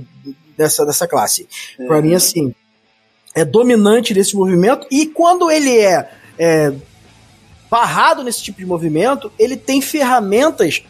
dessa, 0.57 0.85
dessa 0.85 1.07
classe. 1.07 1.47
É. 1.79 1.85
Para 1.85 2.01
mim, 2.01 2.13
assim, 2.13 2.53
é 3.33 3.45
dominante 3.45 4.13
nesse 4.13 4.35
movimento 4.35 4.85
e 4.91 5.05
quando 5.05 5.49
ele 5.49 5.77
é, 5.77 6.09
é 6.37 6.73
barrado 7.69 8.23
nesse 8.23 8.43
tipo 8.43 8.59
de 8.59 8.65
movimento, 8.65 9.31
ele 9.39 9.55
tem 9.55 9.81
ferramentas 9.81 10.83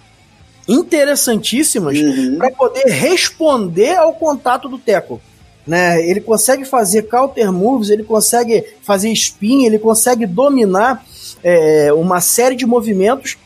interessantíssimas 0.67 1.97
uhum. 1.97 2.37
para 2.37 2.51
poder 2.51 2.85
responder 2.87 3.95
ao 3.97 4.13
contato 4.13 4.69
do 4.69 4.77
teco. 4.77 5.21
Né? 5.69 6.03
Ele 6.09 6.19
consegue 6.19 6.65
fazer 6.65 7.03
counter 7.03 7.53
moves, 7.53 7.91
ele 7.91 8.03
consegue 8.03 8.65
fazer 8.81 9.11
spin, 9.11 9.65
ele 9.65 9.77
consegue 9.77 10.25
dominar 10.25 11.05
é, 11.43 11.93
uma 11.93 12.19
série 12.19 12.55
de 12.55 12.65
movimentos 12.65 13.37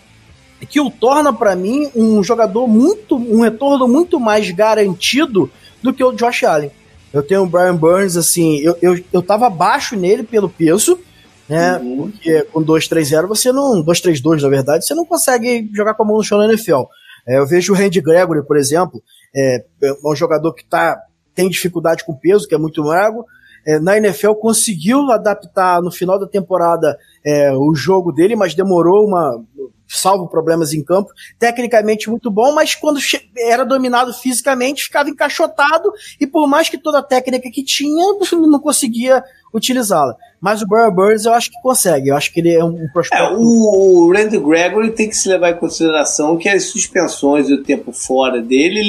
que 0.70 0.80
o 0.80 0.90
torna 0.90 1.34
para 1.34 1.54
mim 1.54 1.92
um 1.94 2.24
jogador 2.24 2.66
muito, 2.66 3.18
um 3.18 3.42
retorno 3.42 3.90
muito 3.90 4.22
mais 4.22 4.50
garantido 4.52 5.52
do 5.82 5.94
que 5.94 6.02
o 6.02 6.14
Josh 6.14 6.46
Allen. 6.46 6.72
Eu 7.12 7.22
tenho 7.22 7.44
o 7.44 7.46
Brian 7.46 7.76
Burns, 7.76 8.16
assim, 8.16 8.60
eu, 8.60 8.78
eu, 8.82 9.04
eu 9.12 9.22
tava 9.22 9.50
baixo 9.50 9.98
nele 9.98 10.24
pelo 10.24 10.48
peso, 10.48 10.98
né? 11.50 11.78
Uhum. 11.78 12.10
Porque 12.10 12.44
com 12.54 12.64
2-3-0 12.64 13.28
você 13.28 13.52
não. 13.52 13.84
2-3-2, 13.84 14.44
na 14.44 14.48
verdade, 14.48 14.86
você 14.86 14.96
não 14.96 15.06
consegue 15.06 15.70
jogar 15.74 15.94
com 15.94 16.04
a 16.04 16.06
mão 16.06 16.16
no 16.16 16.24
chão 16.24 16.38
na 16.38 16.46
NFL. 16.46 16.84
É, 17.28 17.38
eu 17.38 17.46
vejo 17.46 17.74
o 17.74 17.76
Randy 17.76 18.00
Gregory, 18.00 18.46
por 18.48 18.56
exemplo, 18.56 19.04
é, 19.36 19.66
é 19.84 19.94
um 20.06 20.16
jogador 20.16 20.54
que 20.54 20.64
tá, 20.64 20.98
tem 21.34 21.50
dificuldade 21.50 22.04
com 22.06 22.16
peso, 22.16 22.48
que 22.48 22.56
é 22.56 22.58
muito 22.58 22.84
magro. 22.84 23.26
É, 23.66 23.80
na 23.80 23.98
NFL 23.98 24.34
conseguiu 24.34 25.10
adaptar 25.12 25.82
no 25.82 25.90
final 25.90 26.20
da 26.20 26.28
temporada 26.28 26.98
é, 27.26 27.52
o 27.54 27.74
jogo 27.74 28.12
dele, 28.12 28.36
mas 28.36 28.54
demorou 28.54 29.08
uma 29.08 29.42
salvo 29.88 30.28
problemas 30.28 30.74
em 30.74 30.84
campo, 30.84 31.12
tecnicamente 31.38 32.10
muito 32.10 32.32
bom, 32.32 32.54
mas 32.54 32.74
quando 32.74 33.00
era 33.38 33.64
dominado 33.64 34.12
fisicamente 34.14 34.84
ficava 34.84 35.10
encaixotado 35.10 35.92
e 36.20 36.26
por 36.26 36.48
mais 36.48 36.68
que 36.68 36.78
toda 36.78 37.00
a 37.00 37.04
técnica 37.04 37.50
que 37.52 37.64
tinha, 37.64 38.06
não 38.34 38.60
conseguia 38.60 39.24
utilizá-la. 39.54 40.16
Mas 40.42 40.62
o 40.62 40.68
Burrow 40.68 40.92
Burns 40.92 41.26
eu 41.26 41.34
acho 41.34 41.50
que 41.50 41.62
consegue, 41.62 42.10
eu 42.10 42.18
acho 42.18 42.34
que 42.34 42.42
ele 42.42 42.54
é 42.54 42.64
um 42.64 42.88
prospecto. 42.92 43.24
É, 43.24 43.38
o 43.38 44.12
Randy 44.14 44.38
Gregory 44.38 44.92
tem 44.92 45.08
que 45.08 45.16
se 45.16 45.30
levar 45.30 45.52
em 45.52 45.56
consideração 45.56 46.36
que 46.38 46.50
as 46.50 46.66
suspensões 46.66 47.48
e 47.48 47.54
o 47.54 47.64
tempo 47.64 47.94
fora 47.94 48.42
dele 48.42 48.82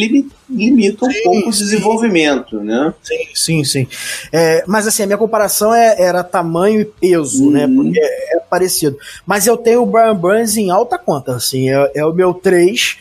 limitam 0.50 1.08
sim, 1.08 1.20
um 1.20 1.22
pouco 1.22 1.40
sim. 1.42 1.48
o 1.48 1.50
desenvolvimento, 1.50 2.60
né? 2.60 2.92
Sim, 3.02 3.28
sim, 3.34 3.64
sim. 3.64 3.88
É, 4.32 4.64
mas 4.66 4.88
assim, 4.88 5.04
a 5.04 5.06
minha 5.06 5.18
comparação 5.18 5.72
é, 5.72 6.00
era 6.00 6.24
tamanho 6.24 6.80
e 6.80 6.84
peso, 6.84 7.48
né? 7.50 7.66
uhum. 7.66 7.84
né? 7.84 7.92
Porque 7.92 8.00
é, 8.00 8.36
é, 8.36 8.40
parecido. 8.40 8.98
Mas 9.24 9.46
eu 9.46 9.56
tenho 9.56 9.82
o 9.82 9.86
Brian 9.86 10.16
Burns 10.16 10.56
em 10.56 10.70
alta 10.70 10.98
conta, 10.98 11.36
assim, 11.36 11.70
é, 11.70 11.92
é 11.94 12.04
o 12.04 12.12
meu 12.12 12.34
3 12.34 12.96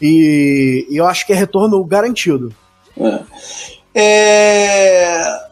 e, 0.00 0.86
e 0.90 0.96
eu 0.96 1.06
acho 1.06 1.26
que 1.26 1.32
é 1.32 1.36
retorno 1.36 1.82
garantido. 1.84 2.54
É. 2.96 3.20
é... 3.94 5.46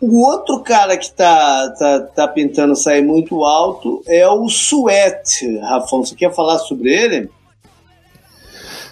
O 0.00 0.26
outro 0.26 0.60
cara 0.60 0.96
que 0.96 1.12
tá, 1.12 1.74
tá, 1.78 2.00
tá 2.00 2.28
pintando 2.28 2.74
sair 2.74 3.02
muito 3.02 3.44
alto 3.44 4.02
é 4.06 4.26
o 4.26 4.48
Suete. 4.48 5.58
Rafão, 5.58 6.02
você 6.02 6.14
quer 6.14 6.34
falar 6.34 6.58
sobre 6.58 6.90
ele? 6.90 7.30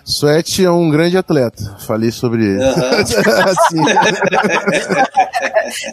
Sweat 0.09 0.65
é 0.65 0.71
um 0.71 0.89
grande 0.89 1.19
atleta. 1.19 1.77
Falei 1.81 2.11
sobre 2.11 2.43
ele. 2.43 2.65
Uhum. 2.65 2.73
assim, 3.45 3.77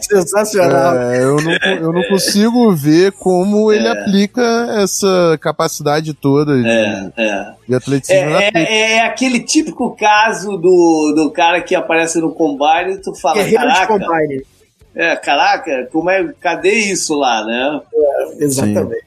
Sensacional. 0.00 0.98
É, 0.98 1.22
eu, 1.22 1.36
não, 1.36 1.52
eu 1.52 1.92
não 1.92 2.02
consigo 2.08 2.74
ver 2.74 3.12
como 3.12 3.70
é. 3.70 3.76
ele 3.76 3.88
aplica 3.88 4.42
essa 4.82 5.38
capacidade 5.40 6.14
toda 6.14 6.56
de, 6.56 6.66
é, 6.66 7.12
é. 7.16 7.52
de 7.68 7.74
atleticismo. 7.74 8.36
É, 8.36 8.50
é, 8.54 8.92
é, 8.92 9.00
aquele 9.06 9.40
típico 9.40 9.94
caso 9.94 10.56
do, 10.56 11.12
do 11.14 11.30
cara 11.30 11.60
que 11.60 11.74
aparece 11.74 12.18
no 12.18 12.32
combine 12.32 12.94
e 12.94 12.98
tu 13.02 13.14
fala, 13.14 13.36
Guerreiro 13.36 13.64
caraca... 13.64 13.98
De 13.98 14.04
combine 14.04 14.55
é, 14.96 15.14
caraca, 15.16 15.86
como 15.92 16.08
é, 16.08 16.32
cadê 16.40 16.72
isso 16.72 17.14
lá, 17.14 17.44
né? 17.44 17.80
É, 17.94 18.44
exatamente. 18.44 19.00
Sim. 19.00 19.06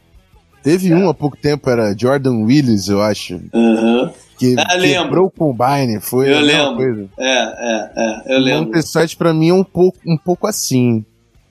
Teve 0.61 0.91
é. 0.91 0.95
um 0.95 1.09
há 1.09 1.13
pouco 1.13 1.35
tempo, 1.35 1.67
era 1.67 1.95
Jordan 1.97 2.43
Willis, 2.43 2.89
eu 2.89 3.01
acho. 3.01 3.41
Uhum. 3.51 4.11
Que 4.37 4.55
ah, 4.57 4.77
quebrou 4.79 5.25
o 5.25 5.31
Combine, 5.31 5.99
foi 5.99 6.31
Eu 6.31 6.39
lembro. 6.41 6.75
Coisa. 6.75 7.09
É, 7.17 7.29
é, 7.29 7.91
é, 7.95 8.35
eu 8.35 8.39
lembro. 8.39 8.61
O 8.61 8.65
Montessite 8.67 9.17
pra 9.17 9.33
mim 9.33 9.49
é 9.49 9.53
um 9.53 9.63
pouco, 9.63 9.97
um 10.05 10.17
pouco 10.17 10.45
assim. 10.45 11.03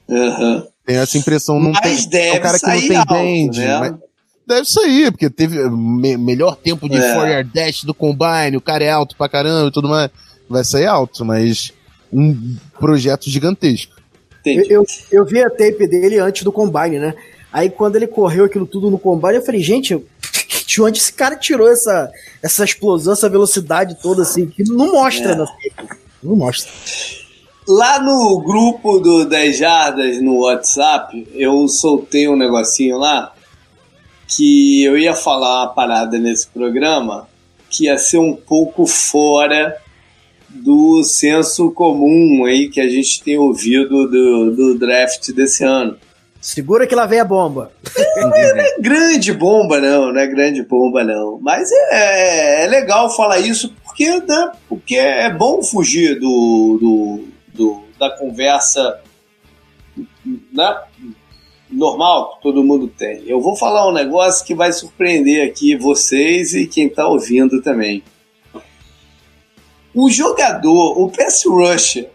Uhum. 0.09 0.65
Tem 0.86 0.97
essa 0.97 1.19
impressão, 1.19 1.59
não 1.60 1.73
mas 1.73 2.06
tem, 2.06 2.09
deve 2.09 2.36
é 2.36 2.39
o 2.39 2.43
cara 2.43 2.59
que 2.59 2.66
não 2.66 2.81
tem 2.89 2.97
alto, 2.97 3.59
né? 3.59 3.98
Deve 4.47 4.65
sair, 4.65 5.10
porque 5.10 5.28
teve 5.28 5.69
me, 5.69 6.16
melhor 6.16 6.56
tempo 6.56 6.89
de 6.89 6.97
é. 6.97 7.12
forward 7.12 7.51
dash 7.52 7.85
do 7.85 7.93
Combine, 7.93 8.56
o 8.56 8.60
cara 8.62 8.85
é 8.85 8.90
alto 8.90 9.15
pra 9.15 9.28
caramba 9.28 9.69
e 9.69 9.73
tudo 9.73 9.89
mais. 9.89 10.10
Vai 10.48 10.65
sair 10.65 10.86
alto, 10.86 11.24
mas 11.27 11.73
um 12.10 12.56
projeto 12.78 13.28
gigantesco. 13.28 13.97
Eu, 14.68 14.84
eu 15.10 15.24
vi 15.24 15.42
a 15.42 15.50
tape 15.50 15.86
dele 15.86 16.18
antes 16.18 16.42
do 16.42 16.52
combine, 16.52 16.98
né? 16.98 17.14
Aí 17.52 17.70
quando 17.70 17.96
ele 17.96 18.06
correu 18.06 18.44
aquilo 18.44 18.66
tudo 18.66 18.90
no 18.90 18.98
combine, 18.98 19.36
eu 19.36 19.44
falei, 19.44 19.62
gente, 19.62 20.04
de 20.66 20.82
onde 20.82 20.98
esse 20.98 21.12
cara 21.12 21.36
tirou 21.36 21.68
essa, 21.68 22.10
essa 22.42 22.64
explosão, 22.64 23.12
essa 23.12 23.28
velocidade 23.28 23.96
toda 24.00 24.22
assim? 24.22 24.46
Que 24.46 24.64
não 24.64 24.92
mostra 24.92 25.32
é. 25.32 25.84
Não 26.22 26.36
mostra. 26.36 26.70
Lá 27.66 28.00
no 28.00 28.40
grupo 28.40 28.98
do 28.98 29.26
10 29.26 29.56
Jardas 29.58 30.22
no 30.22 30.40
WhatsApp, 30.40 31.28
eu 31.34 31.68
soltei 31.68 32.28
um 32.28 32.36
negocinho 32.36 32.96
lá 32.96 33.34
que 34.26 34.82
eu 34.84 34.96
ia 34.96 35.14
falar 35.14 35.64
uma 35.64 35.74
parada 35.74 36.18
nesse 36.18 36.46
programa 36.48 37.28
que 37.70 37.84
ia 37.84 37.98
ser 37.98 38.18
um 38.18 38.34
pouco 38.34 38.86
fora 38.86 39.76
do 40.48 41.02
senso 41.02 41.70
comum 41.70 42.44
aí 42.44 42.68
que 42.68 42.80
a 42.80 42.88
gente 42.88 43.22
tem 43.22 43.38
ouvido 43.38 44.08
do, 44.08 44.50
do 44.54 44.78
draft 44.78 45.30
desse 45.32 45.64
ano. 45.64 45.96
Segura 46.40 46.86
que 46.86 46.94
lá 46.94 47.04
vem 47.04 47.20
a 47.20 47.24
bomba. 47.24 47.72
não 48.16 48.34
é 48.34 48.76
grande 48.78 49.32
bomba, 49.32 49.80
não, 49.80 50.12
não 50.12 50.20
é 50.20 50.26
grande 50.26 50.62
bomba, 50.62 51.02
não. 51.02 51.38
Mas 51.40 51.70
é, 51.90 52.64
é 52.64 52.66
legal 52.68 53.14
falar 53.14 53.40
isso 53.40 53.74
porque, 53.84 54.20
né, 54.20 54.52
porque 54.68 54.96
é 54.96 55.28
bom 55.30 55.62
fugir 55.62 56.18
do, 56.18 56.78
do, 56.80 57.24
do 57.52 57.82
da 57.98 58.10
conversa 58.16 59.00
né, 60.52 60.76
normal 61.68 62.36
que 62.36 62.42
todo 62.42 62.62
mundo 62.62 62.88
tem. 62.88 63.24
Eu 63.26 63.40
vou 63.40 63.56
falar 63.56 63.88
um 63.88 63.92
negócio 63.92 64.46
que 64.46 64.54
vai 64.54 64.72
surpreender 64.72 65.48
aqui 65.48 65.76
vocês 65.76 66.54
e 66.54 66.66
quem 66.66 66.86
está 66.86 67.08
ouvindo 67.08 67.60
também. 67.60 68.02
O 70.00 70.08
jogador, 70.08 70.96
o 70.96 71.10
pass 71.10 71.42
rusher, 71.44 72.08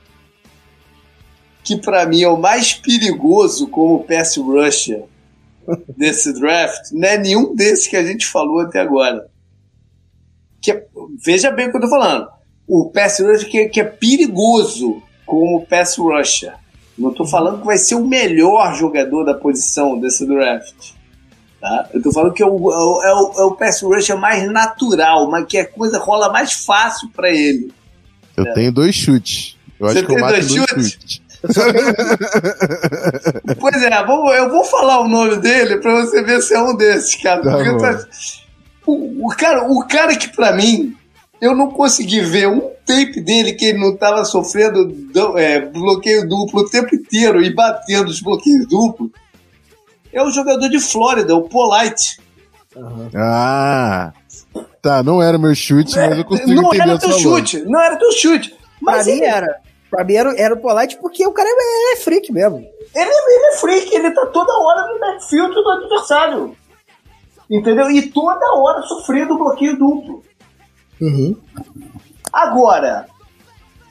que 1.66 1.76
para 1.76 2.06
mim 2.06 2.22
é 2.22 2.30
o 2.30 2.38
mais 2.38 2.74
perigoso 2.74 3.68
como 3.68 4.06
pass 4.06 4.38
rusher 4.38 5.04
desse 5.98 6.32
draft, 6.40 6.94
não 6.94 7.06
é 7.06 7.18
nenhum 7.18 7.54
desses 7.54 7.86
que 7.86 7.98
a 7.98 8.04
gente 8.06 8.26
falou 8.26 8.62
até 8.62 8.80
agora. 8.80 9.30
Que 10.62 10.72
é, 10.72 10.88
veja 11.26 11.52
bem 11.52 11.68
o 11.68 11.72
que 11.72 11.76
eu 11.76 11.82
tô 11.82 11.90
falando. 11.90 12.30
O 12.66 12.90
pass 12.90 13.20
rusher 13.20 13.50
que, 13.50 13.68
que 13.68 13.82
é 13.82 13.84
perigoso 13.84 15.04
como 15.26 15.66
pass 15.66 15.98
rusher. 15.98 16.54
Não 16.98 17.10
estou 17.10 17.28
falando 17.28 17.60
que 17.60 17.66
vai 17.66 17.78
ser 17.78 17.96
o 17.96 18.08
melhor 18.08 18.74
jogador 18.76 19.26
da 19.26 19.34
posição 19.34 20.00
desse 20.00 20.26
draft. 20.26 20.94
Tá? 21.64 21.88
Eu 21.94 22.04
tô 22.04 22.12
falando 22.12 22.34
que 22.34 22.44
é 22.44 22.46
o, 22.46 23.02
é, 23.02 23.08
é, 23.08 23.14
o, 23.14 23.34
é 23.38 23.44
o 23.46 23.52
pass 23.52 23.82
rusher 23.82 24.18
mais 24.18 24.52
natural, 24.52 25.32
mas 25.32 25.46
que 25.48 25.58
a 25.58 25.66
coisa 25.66 25.98
rola 25.98 26.30
mais 26.30 26.52
fácil 26.52 27.08
para 27.16 27.30
ele. 27.30 27.72
Eu 28.36 28.44
é. 28.44 28.54
tenho 28.54 28.70
dois 28.70 28.94
chutes. 28.94 29.56
Eu 29.80 29.88
Você 29.88 30.00
acho 30.00 30.08
que 30.08 30.12
eu 30.12 30.20
mato 30.20 30.34
dois, 30.34 30.48
dois 30.48 30.70
chutes. 30.70 30.92
chutes. 30.92 31.24
pois 33.62 33.82
é, 33.82 33.98
eu 34.40 34.50
vou 34.50 34.66
falar 34.66 35.00
o 35.00 35.08
nome 35.08 35.38
dele 35.38 35.78
pra 35.78 36.02
você 36.02 36.22
ver 36.22 36.42
se 36.42 36.54
é 36.54 36.62
um 36.62 36.76
desses, 36.76 37.16
cara. 37.24 37.42
Tá 37.42 37.78
tá, 37.78 38.08
o, 38.86 39.26
o, 39.26 39.30
cara, 39.30 39.64
o 39.64 39.88
cara 39.88 40.18
que 40.18 40.36
pra 40.36 40.52
mim, 40.52 40.98
eu 41.40 41.56
não 41.56 41.72
consegui 41.72 42.20
ver 42.20 42.50
um 42.50 42.60
tape 42.86 43.22
dele 43.22 43.54
que 43.54 43.68
ele 43.68 43.80
não 43.80 43.96
tava 43.96 44.26
sofrendo 44.26 44.94
é, 45.38 45.62
bloqueio 45.62 46.28
duplo 46.28 46.64
o 46.64 46.70
tempo 46.70 46.94
inteiro 46.94 47.42
e 47.42 47.54
batendo 47.54 48.10
os 48.10 48.20
bloqueios 48.20 48.68
duplos 48.68 49.12
é 50.14 50.24
o 50.24 50.32
jogador 50.32 50.70
de 50.70 50.80
Flórida, 50.80 51.36
o 51.36 51.50
Polite. 51.50 52.20
Uhum. 52.76 53.10
Ah, 53.16 54.14
tá, 54.82 55.04
não 55.04 55.22
era 55.22 55.38
meu 55.38 55.54
chute, 55.54 55.96
mas 55.98 56.18
eu 56.18 56.26
consigo 56.26 56.54
não 56.54 56.74
entender 56.74 56.90
era 56.90 57.00
teu 57.00 57.12
chute, 57.12 57.62
não 57.66 57.82
era 57.82 57.96
teu 57.98 58.12
chute. 58.12 58.56
Mas 58.82 59.06
pra 59.06 59.14
mim 59.14 59.22
era. 59.22 59.62
Pra 59.90 60.04
mim 60.04 60.14
era, 60.16 60.42
era 60.42 60.54
o 60.56 60.60
Polite 60.60 60.98
porque 60.98 61.26
o 61.26 61.32
cara 61.32 61.50
é, 61.50 61.94
é 61.94 61.96
freak 61.98 62.32
mesmo. 62.32 62.58
Ele, 62.58 63.10
ele 63.10 63.54
é 63.54 63.58
freak, 63.58 63.94
ele 63.94 64.12
tá 64.12 64.26
toda 64.28 64.54
hora 64.54 64.88
no 64.88 65.00
backfield 65.00 65.54
do 65.54 65.70
adversário. 65.70 66.56
Entendeu? 67.50 67.92
E 67.92 68.02
toda 68.10 68.56
hora 68.56 68.82
sofrendo 68.84 69.38
bloqueio 69.38 69.78
duplo. 69.78 70.24
Uhum. 71.00 71.36
Agora, 72.32 73.06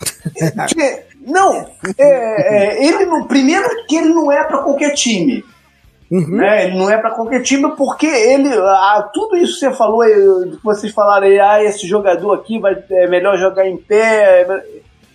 que, 0.68 1.04
não, 1.20 1.54
é, 1.54 1.66
é, 1.98 2.84
ele 2.84 3.06
no 3.06 3.26
primeiro 3.26 3.68
que 3.86 3.96
ele 3.96 4.08
não 4.08 4.32
é 4.32 4.42
para 4.44 4.62
qualquer 4.62 4.94
time. 4.94 5.44
Uhum. 6.12 6.36
Né? 6.36 6.66
Ele 6.66 6.76
não 6.76 6.90
é 6.90 6.98
para 6.98 7.12
qualquer 7.12 7.42
time 7.42 7.74
porque 7.74 8.06
ele. 8.06 8.50
Tudo 9.14 9.34
isso 9.34 9.54
que 9.54 9.60
você 9.60 9.72
falou, 9.72 10.02
que 10.04 10.62
vocês 10.62 10.92
falaram 10.92 11.26
ah, 11.42 11.64
esse 11.64 11.86
jogador 11.86 12.34
aqui 12.34 12.58
vai, 12.58 12.76
é 12.90 13.08
melhor 13.08 13.38
jogar 13.38 13.66
em 13.66 13.78
pé. 13.78 14.46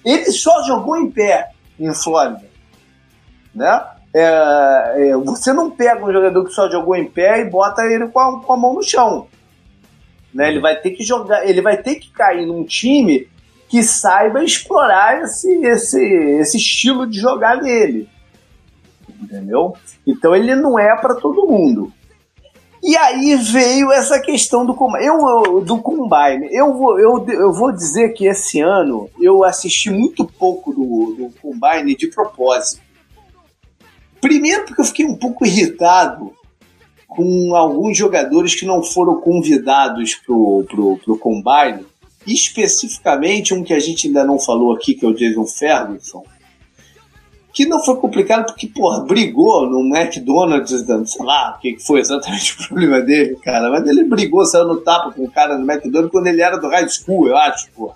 Ele 0.03 0.26
só 0.32 0.64
jogou 0.64 0.98
em 0.98 1.11
pé 1.11 1.52
em 1.80 1.94
Flórida. 1.94 2.41
Né? 3.53 3.86
É, 4.11 5.10
é, 5.10 5.18
você 5.18 5.53
não 5.53 5.69
pega 5.69 6.03
um 6.03 6.11
jogador 6.11 6.44
que 6.44 6.52
só 6.52 6.68
jogou 6.68 6.95
em 6.95 7.06
pé 7.06 7.41
e 7.41 7.49
bota 7.49 7.84
ele 7.84 8.07
com 8.07 8.19
a, 8.19 8.41
com 8.41 8.53
a 8.53 8.57
mão 8.57 8.74
no 8.74 8.82
chão. 8.82 9.28
Né? 10.34 10.49
Ele 10.49 10.60
vai 10.60 10.78
ter 10.78 10.91
que 10.91 11.03
jogar, 11.03 11.48
ele 11.48 11.61
vai 11.61 11.78
ter 11.78 11.95
que 11.95 12.10
cair 12.10 12.48
num 12.48 12.64
time 12.64 13.30
que 13.69 13.84
saiba 13.84 14.44
explorar 14.44 15.22
esse, 15.22 15.64
esse, 15.64 16.03
esse 16.40 16.57
estilo 16.57 17.06
de 17.06 17.19
jogar 17.19 17.57
dele 17.57 18.10
entendeu? 19.22 19.73
Então 20.06 20.35
ele 20.35 20.56
não 20.56 20.77
é 20.77 20.95
para 20.95 21.15
todo 21.15 21.48
mundo. 21.48 21.91
E 22.81 22.95
aí 22.95 23.35
veio 23.35 23.91
essa 23.91 24.19
questão 24.19 24.65
do 24.65 24.76
eu, 24.99 25.61
do 25.61 25.80
combine. 25.80 26.48
Eu 26.52 26.73
vou, 26.73 26.99
eu, 26.99 27.27
eu 27.27 27.52
vou 27.52 27.72
dizer 27.72 28.14
que 28.14 28.27
esse 28.27 28.60
ano 28.60 29.10
eu 29.19 29.44
assisti 29.44 29.89
muito 29.89 30.26
pouco 30.26 30.72
do, 30.72 31.15
do 31.15 31.34
combine 31.41 31.95
de 31.95 32.07
propósito. 32.07 32.81
Primeiro 34.22 34.65
porque 34.65 34.81
eu 34.81 34.85
fiquei 34.85 35.06
um 35.06 35.15
pouco 35.15 35.45
irritado 35.45 36.34
com 37.07 37.56
alguns 37.56 37.98
jogadores 37.98 38.53
que 38.53 38.65
não 38.65 38.84
foram 38.84 39.19
convidados 39.19 40.15
pro, 40.15 40.64
pro, 40.69 40.98
pro 40.98 41.18
combine, 41.18 41.85
especificamente 42.27 43.53
um 43.53 43.64
que 43.64 43.73
a 43.73 43.80
gente 43.80 44.07
ainda 44.07 44.23
não 44.23 44.39
falou 44.39 44.73
aqui, 44.73 44.94
que 44.94 45.06
é 45.06 45.10
o 45.10 45.14
Jason 45.14 45.45
Ferguson 45.45 46.23
que 47.57 47.65
não 47.65 47.84
foi 47.84 47.95
complicado 47.95 48.45
porque, 48.45 48.67
porra, 48.67 49.03
brigou 49.03 49.67
no 49.67 49.79
McDonald's, 49.79 50.85
sei 51.09 51.25
lá 51.25 51.55
o 51.55 51.59
que 51.59 51.79
foi 51.79 52.01
exatamente 52.01 52.53
o 52.61 52.67
problema 52.67 53.01
dele, 53.01 53.35
cara. 53.38 53.71
Mas 53.71 53.88
ele 53.88 54.03
brigou, 54.03 54.45
saiu 54.45 54.67
no 54.67 54.77
tapa 54.77 55.11
com 55.11 55.23
o 55.23 55.31
cara 55.31 55.57
no 55.57 55.63
McDonald's 55.65 56.11
quando 56.11 56.27
ele 56.27 56.39
era 56.39 56.57
do 56.57 56.67
high 56.67 56.88
school, 56.88 57.27
eu 57.27 57.35
acho, 57.35 57.71
porra. 57.71 57.95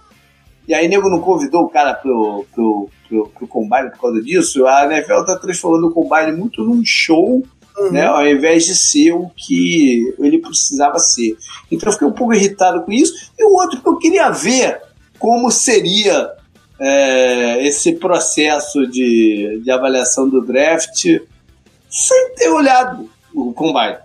E 0.68 0.74
aí 0.74 0.88
nego 0.88 1.12
não 1.12 1.22
convidou 1.22 1.62
o 1.62 1.70
cara 1.70 1.94
pro, 1.94 2.44
pro, 2.52 2.90
pro, 3.08 3.28
pro 3.28 3.48
combine 3.48 3.92
por 3.92 4.02
causa 4.02 4.24
disso. 4.24 4.66
A 4.66 4.86
NFL 4.86 5.26
tá 5.28 5.38
transformando 5.38 5.90
o 5.90 5.94
combine 5.94 6.32
muito 6.32 6.64
num 6.64 6.84
show, 6.84 7.44
uhum. 7.78 7.92
né? 7.92 8.08
Ao 8.08 8.28
invés 8.28 8.66
de 8.66 8.74
ser 8.74 9.12
o 9.12 9.30
que 9.30 10.12
ele 10.18 10.40
precisava 10.40 10.98
ser. 10.98 11.38
Então 11.72 11.88
eu 11.88 11.94
fiquei 11.94 12.08
um 12.08 12.14
pouco 12.14 12.34
irritado 12.34 12.82
com 12.82 12.92
isso. 12.92 13.14
E 13.38 13.46
o 13.46 13.54
outro 13.54 13.80
que 13.80 13.88
eu 13.88 13.98
queria 13.98 14.32
ver 14.32 14.82
como 15.20 15.52
seria 15.52 16.32
é, 16.82 17.68
esse 17.68 17.94
processo 17.94 18.88
de, 18.88 19.62
de 19.64 19.70
avaliação 19.70 20.28
do 20.28 20.42
draft 20.42 21.06
sem 21.88 22.36
ter 22.36 22.50
olhado 22.50 23.08
o 23.36 23.54
combine. 23.54 23.98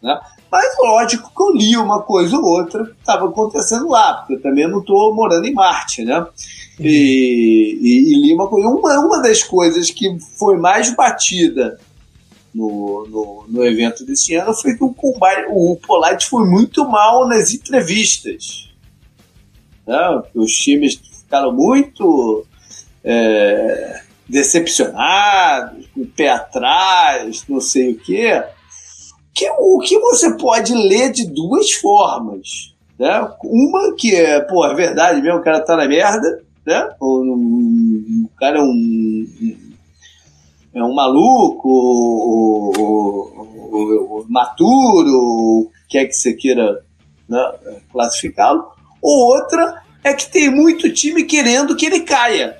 Né? 0.00 0.20
Mas 0.50 0.76
lógico 0.78 1.32
que 1.34 1.42
eu 1.42 1.50
li 1.52 1.76
uma 1.76 2.02
coisa 2.02 2.36
ou 2.36 2.44
outra 2.44 2.84
que 2.84 2.92
estava 3.00 3.26
acontecendo 3.26 3.88
lá, 3.88 4.14
porque 4.14 4.34
eu 4.34 4.42
também 4.42 4.68
não 4.68 4.80
estou 4.80 5.14
morando 5.14 5.46
em 5.46 5.54
Marte, 5.54 6.04
né? 6.04 6.26
E, 6.78 7.78
e, 7.80 8.12
e, 8.12 8.20
li 8.20 8.34
uma 8.34 8.46
coisa. 8.48 8.68
Uma, 8.68 8.98
uma 9.00 9.22
das 9.22 9.42
coisas 9.42 9.90
que 9.90 10.18
foi 10.38 10.58
mais 10.58 10.94
batida 10.94 11.78
no, 12.54 13.06
no, 13.08 13.44
no 13.48 13.64
evento 13.64 14.04
desse 14.04 14.34
ano 14.34 14.52
foi 14.52 14.76
que 14.76 14.84
o, 14.84 14.92
combine, 14.92 15.46
o 15.48 15.76
Polite 15.76 16.28
foi 16.28 16.46
muito 16.46 16.86
mal 16.86 17.26
nas 17.26 17.52
entrevistas. 17.54 18.70
Né? 19.86 20.22
Os 20.34 20.52
times 20.52 21.00
ficaram 21.32 21.50
muito 21.50 22.44
é, 23.02 24.02
decepcionados, 24.28 25.86
com 25.94 26.02
o 26.02 26.06
pé 26.06 26.28
atrás, 26.28 27.44
não 27.48 27.58
sei 27.58 27.92
o 27.92 27.98
quê. 27.98 28.44
Que, 29.34 29.48
o 29.58 29.78
que 29.78 29.98
você 29.98 30.36
pode 30.36 30.74
ler 30.74 31.10
de 31.10 31.26
duas 31.26 31.72
formas. 31.72 32.74
Né? 32.98 33.30
Uma 33.44 33.94
que 33.96 34.14
é, 34.14 34.40
pô, 34.40 34.66
é 34.66 34.74
verdade 34.74 35.22
mesmo, 35.22 35.38
o 35.38 35.42
cara 35.42 35.64
tá 35.64 35.74
na 35.74 35.88
merda, 35.88 36.42
né? 36.66 36.90
O, 37.00 38.26
o 38.26 38.28
cara 38.36 38.58
é 38.58 38.62
um, 38.62 39.26
é 40.74 40.84
um 40.84 40.94
maluco, 40.94 41.66
o, 41.66 42.72
o, 42.76 44.20
o 44.20 44.26
maturo, 44.28 45.70
quer 45.88 46.04
que 46.04 46.12
você 46.12 46.34
queira 46.34 46.84
né, 47.26 47.52
classificá-lo. 47.90 48.70
Ou 49.00 49.34
outra 49.34 49.81
é 50.02 50.12
que 50.12 50.30
tem 50.30 50.50
muito 50.50 50.92
time 50.92 51.24
querendo 51.24 51.76
que 51.76 51.86
ele 51.86 52.00
caia 52.00 52.58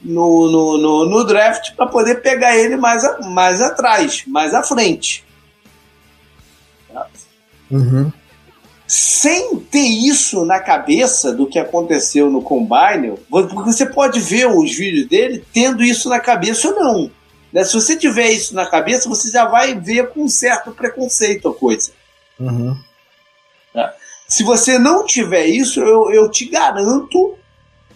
no, 0.00 0.50
no, 0.50 0.78
no, 0.78 1.06
no 1.06 1.24
draft 1.24 1.74
para 1.74 1.86
poder 1.86 2.22
pegar 2.22 2.56
ele 2.56 2.76
mais, 2.76 3.04
a, 3.04 3.20
mais 3.20 3.60
atrás, 3.60 4.24
mais 4.26 4.54
à 4.54 4.62
frente. 4.62 5.24
Uhum. 7.70 8.10
Sem 8.86 9.56
ter 9.60 9.86
isso 9.86 10.44
na 10.44 10.58
cabeça 10.58 11.32
do 11.32 11.46
que 11.46 11.58
aconteceu 11.58 12.28
no 12.28 12.42
Combine, 12.42 13.16
porque 13.28 13.54
você 13.54 13.86
pode 13.86 14.18
ver 14.18 14.46
os 14.46 14.74
vídeos 14.74 15.08
dele 15.08 15.44
tendo 15.52 15.84
isso 15.84 16.08
na 16.08 16.18
cabeça 16.18 16.68
ou 16.68 16.74
não. 16.74 17.10
Né? 17.52 17.62
Se 17.62 17.74
você 17.74 17.96
tiver 17.96 18.30
isso 18.30 18.54
na 18.54 18.66
cabeça, 18.66 19.08
você 19.08 19.30
já 19.30 19.44
vai 19.44 19.78
ver 19.78 20.08
com 20.08 20.24
um 20.24 20.28
certo 20.28 20.72
preconceito 20.72 21.48
a 21.48 21.54
coisa. 21.54 21.92
Uhum. 22.40 22.76
Tá? 23.72 23.94
Se 24.30 24.44
você 24.44 24.78
não 24.78 25.04
tiver 25.04 25.46
isso, 25.46 25.80
eu, 25.80 26.12
eu 26.12 26.30
te 26.30 26.44
garanto 26.44 27.34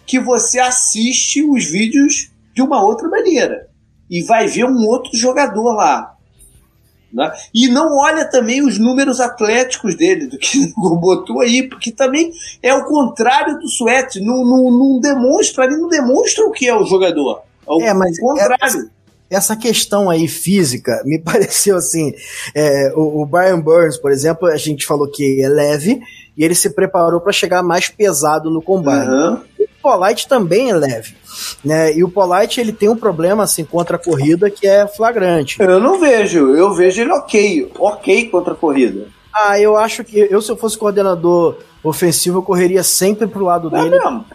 que 0.05 0.19
você 0.19 0.59
assiste 0.59 1.41
os 1.41 1.63
vídeos 1.63 2.29
de 2.53 2.61
uma 2.61 2.83
outra 2.83 3.07
maneira 3.07 3.69
e 4.09 4.21
vai 4.21 4.45
ver 4.45 4.65
um 4.65 4.85
outro 4.85 5.15
jogador 5.17 5.73
lá. 5.73 6.13
Né? 7.11 7.31
E 7.53 7.69
não 7.69 7.97
olha 7.97 8.25
também 8.25 8.61
os 8.61 8.77
números 8.77 9.21
atléticos 9.21 9.95
dele, 9.95 10.27
do 10.27 10.37
que 10.37 10.71
botou 10.75 11.39
aí, 11.39 11.63
porque 11.69 11.89
também 11.89 12.33
é 12.61 12.73
o 12.73 12.83
contrário 12.83 13.57
do 13.57 13.69
Suete. 13.69 14.19
Não, 14.19 14.43
não, 14.43 14.69
não 14.69 14.99
demonstra, 14.99 15.63
ele 15.63 15.77
não 15.77 15.87
demonstra 15.87 16.45
o 16.45 16.51
que 16.51 16.67
é 16.67 16.75
o 16.75 16.83
jogador. 16.83 17.43
É 17.65 17.71
o 17.71 17.81
é, 17.81 17.93
mas 17.93 18.19
contrário. 18.19 18.91
É, 18.91 19.35
essa 19.37 19.55
questão 19.55 20.09
aí 20.09 20.27
física 20.27 21.01
me 21.07 21.17
pareceu 21.17 21.77
assim. 21.77 22.13
É, 22.53 22.91
o, 22.93 23.21
o 23.21 23.25
Brian 23.25 23.61
Burns, 23.61 23.97
por 23.97 24.11
exemplo, 24.11 24.49
a 24.49 24.57
gente 24.57 24.85
falou 24.85 25.09
que 25.09 25.41
é 25.41 25.47
leve 25.47 26.01
e 26.37 26.43
ele 26.43 26.55
se 26.55 26.69
preparou 26.71 27.21
para 27.21 27.31
chegar 27.31 27.63
mais 27.63 27.87
pesado 27.87 28.49
no 28.49 28.61
combate. 28.61 29.09
Uhum. 29.09 29.41
O 29.59 29.67
Polite 29.81 30.27
também 30.27 30.69
é 30.69 30.73
leve. 30.73 31.15
Né? 31.63 31.93
E 31.93 32.03
o 32.03 32.09
Polite 32.09 32.59
ele 32.59 32.73
tem 32.73 32.89
um 32.89 32.95
problema 32.95 33.43
assim 33.43 33.63
contra 33.63 33.95
a 33.95 33.99
corrida 33.99 34.49
que 34.49 34.67
é 34.67 34.87
flagrante. 34.87 35.61
Eu 35.61 35.79
não 35.79 35.99
vejo, 35.99 36.55
eu 36.55 36.73
vejo 36.73 37.01
ele 37.01 37.11
ok, 37.11 37.71
ok 37.79 38.29
contra 38.29 38.53
a 38.53 38.57
corrida. 38.57 39.07
Ah, 39.33 39.59
eu 39.59 39.75
acho 39.75 40.03
que 40.03 40.17
eu 40.17 40.41
se 40.41 40.51
eu 40.51 40.57
fosse 40.57 40.77
coordenador 40.77 41.57
ofensivo 41.83 42.39
eu 42.39 42.43
correria 42.43 42.83
sempre 42.83 43.27
pro 43.27 43.45
lado 43.45 43.67
é 43.75 43.81
dele. 43.81 43.99
Mesmo. 43.99 44.25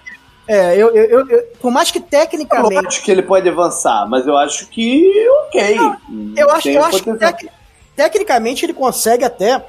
É, 0.47 0.75
eu, 0.75 0.91
eu, 0.91 1.05
eu, 1.05 1.29
eu, 1.29 1.43
por 1.61 1.71
mais 1.71 1.93
que 1.93 2.01
tecnicamente. 2.01 2.75
Eu 2.75 2.89
acho 2.89 3.03
que 3.05 3.11
ele 3.11 3.23
pode 3.23 3.49
avançar, 3.49 4.09
mas 4.09 4.27
eu 4.27 4.37
acho 4.37 4.67
que 4.69 5.09
ok. 5.45 5.77
Não, 5.77 5.97
eu 6.37 6.51
acho, 6.51 6.69
eu 6.69 6.85
acho 6.85 7.05
que 7.05 7.15
tec, 7.15 7.49
tecnicamente 7.95 8.67
ele 8.67 8.73
consegue 8.73 9.25
até 9.25 9.65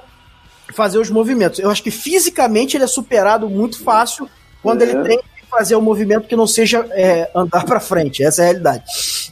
fazer 0.72 0.98
os 0.99 1.10
movimentos. 1.10 1.60
Eu 1.60 1.69
acho 1.69 1.84
que 1.84 1.91
fisicamente 1.91 2.77
ele 2.77 2.84
é 2.84 2.88
superado 2.88 3.49
muito 3.49 3.84
fácil 3.84 4.30
quando 4.61 4.81
é. 4.81 4.85
ele 4.85 5.03
tem 5.03 5.18
que 5.18 5.45
fazer 5.49 5.76
um 5.76 5.81
movimento 5.81 6.27
que 6.27 6.35
não 6.35 6.48
seja 6.48 6.85
é, 6.91 7.30
andar 7.35 7.65
para 7.65 7.80
frente. 7.80 8.23
Essa 8.23 8.41
é 8.41 8.43
a 8.43 8.48
realidade. 8.48 8.84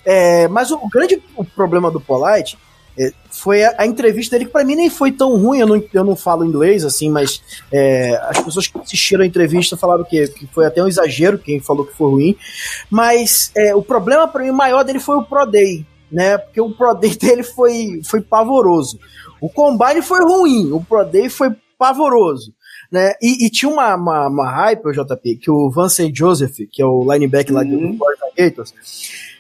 É, 0.05 0.47
mas 0.47 0.71
o, 0.71 0.75
o, 0.77 0.89
grande 0.89 1.21
o 1.35 1.45
problema 1.45 1.89
do 1.89 1.99
Polite 1.99 2.57
é, 2.97 3.13
foi 3.29 3.63
a, 3.63 3.75
a, 3.77 3.85
entrevista 3.85 4.35
dele, 4.35 4.45
que 4.45 4.51
para 4.51 4.65
mim 4.65 4.75
nem 4.75 4.89
foi 4.89 5.11
tão 5.11 5.37
ruim. 5.37 5.59
Eu 5.59 5.67
não, 5.67 5.83
eu 5.93 6.03
não 6.03 6.15
falo 6.15 6.43
inglês, 6.43 6.83
assim, 6.83 7.09
mas 7.09 7.41
é, 7.71 8.19
as 8.29 8.39
pessoas 8.41 8.67
que 8.67 8.77
assistiram 8.79 9.23
a 9.23 9.27
entrevista 9.27 9.77
falaram 9.77 10.03
que, 10.03 10.27
que 10.27 10.47
foi 10.47 10.65
até 10.65 10.83
um 10.83 10.87
exagero 10.87 11.37
quem 11.37 11.59
falou 11.59 11.85
que 11.85 11.95
foi 11.95 12.09
ruim. 12.09 12.37
Mas 12.89 13.51
é, 13.55 13.73
o 13.73 13.81
problema 13.81 14.27
para 14.27 14.43
mim 14.43 14.51
maior 14.51 14.83
dele 14.83 14.99
foi 14.99 15.15
o 15.15 15.23
Pro 15.23 15.45
Day 15.45 15.85
né? 16.11 16.37
Porque 16.37 16.61
o 16.61 16.71
Pro 16.71 16.93
Day 16.93 17.15
dele 17.17 17.43
foi, 17.43 18.01
foi 18.03 18.21
pavoroso. 18.21 18.99
O 19.41 19.49
Combine 19.49 20.01
foi 20.01 20.23
ruim, 20.23 20.71
o 20.71 20.81
Pro 20.81 21.05
Day 21.05 21.29
foi 21.29 21.49
pavoroso. 21.77 22.53
Né? 22.91 23.13
E, 23.21 23.45
e 23.45 23.49
tinha 23.49 23.71
uma, 23.71 23.95
uma, 23.95 24.27
uma 24.27 24.49
hype, 24.49 24.85
o 24.85 24.91
JP, 24.91 25.35
que 25.35 25.51
o 25.51 25.69
Vance 25.69 26.11
Joseph, 26.13 26.57
que 26.71 26.81
é 26.81 26.85
o 26.85 27.05
linebacker 27.11 27.53
lá 27.53 27.61
uhum. 27.61 27.91
do 27.91 27.97
Florida 27.97 28.25
Gators, 28.35 28.73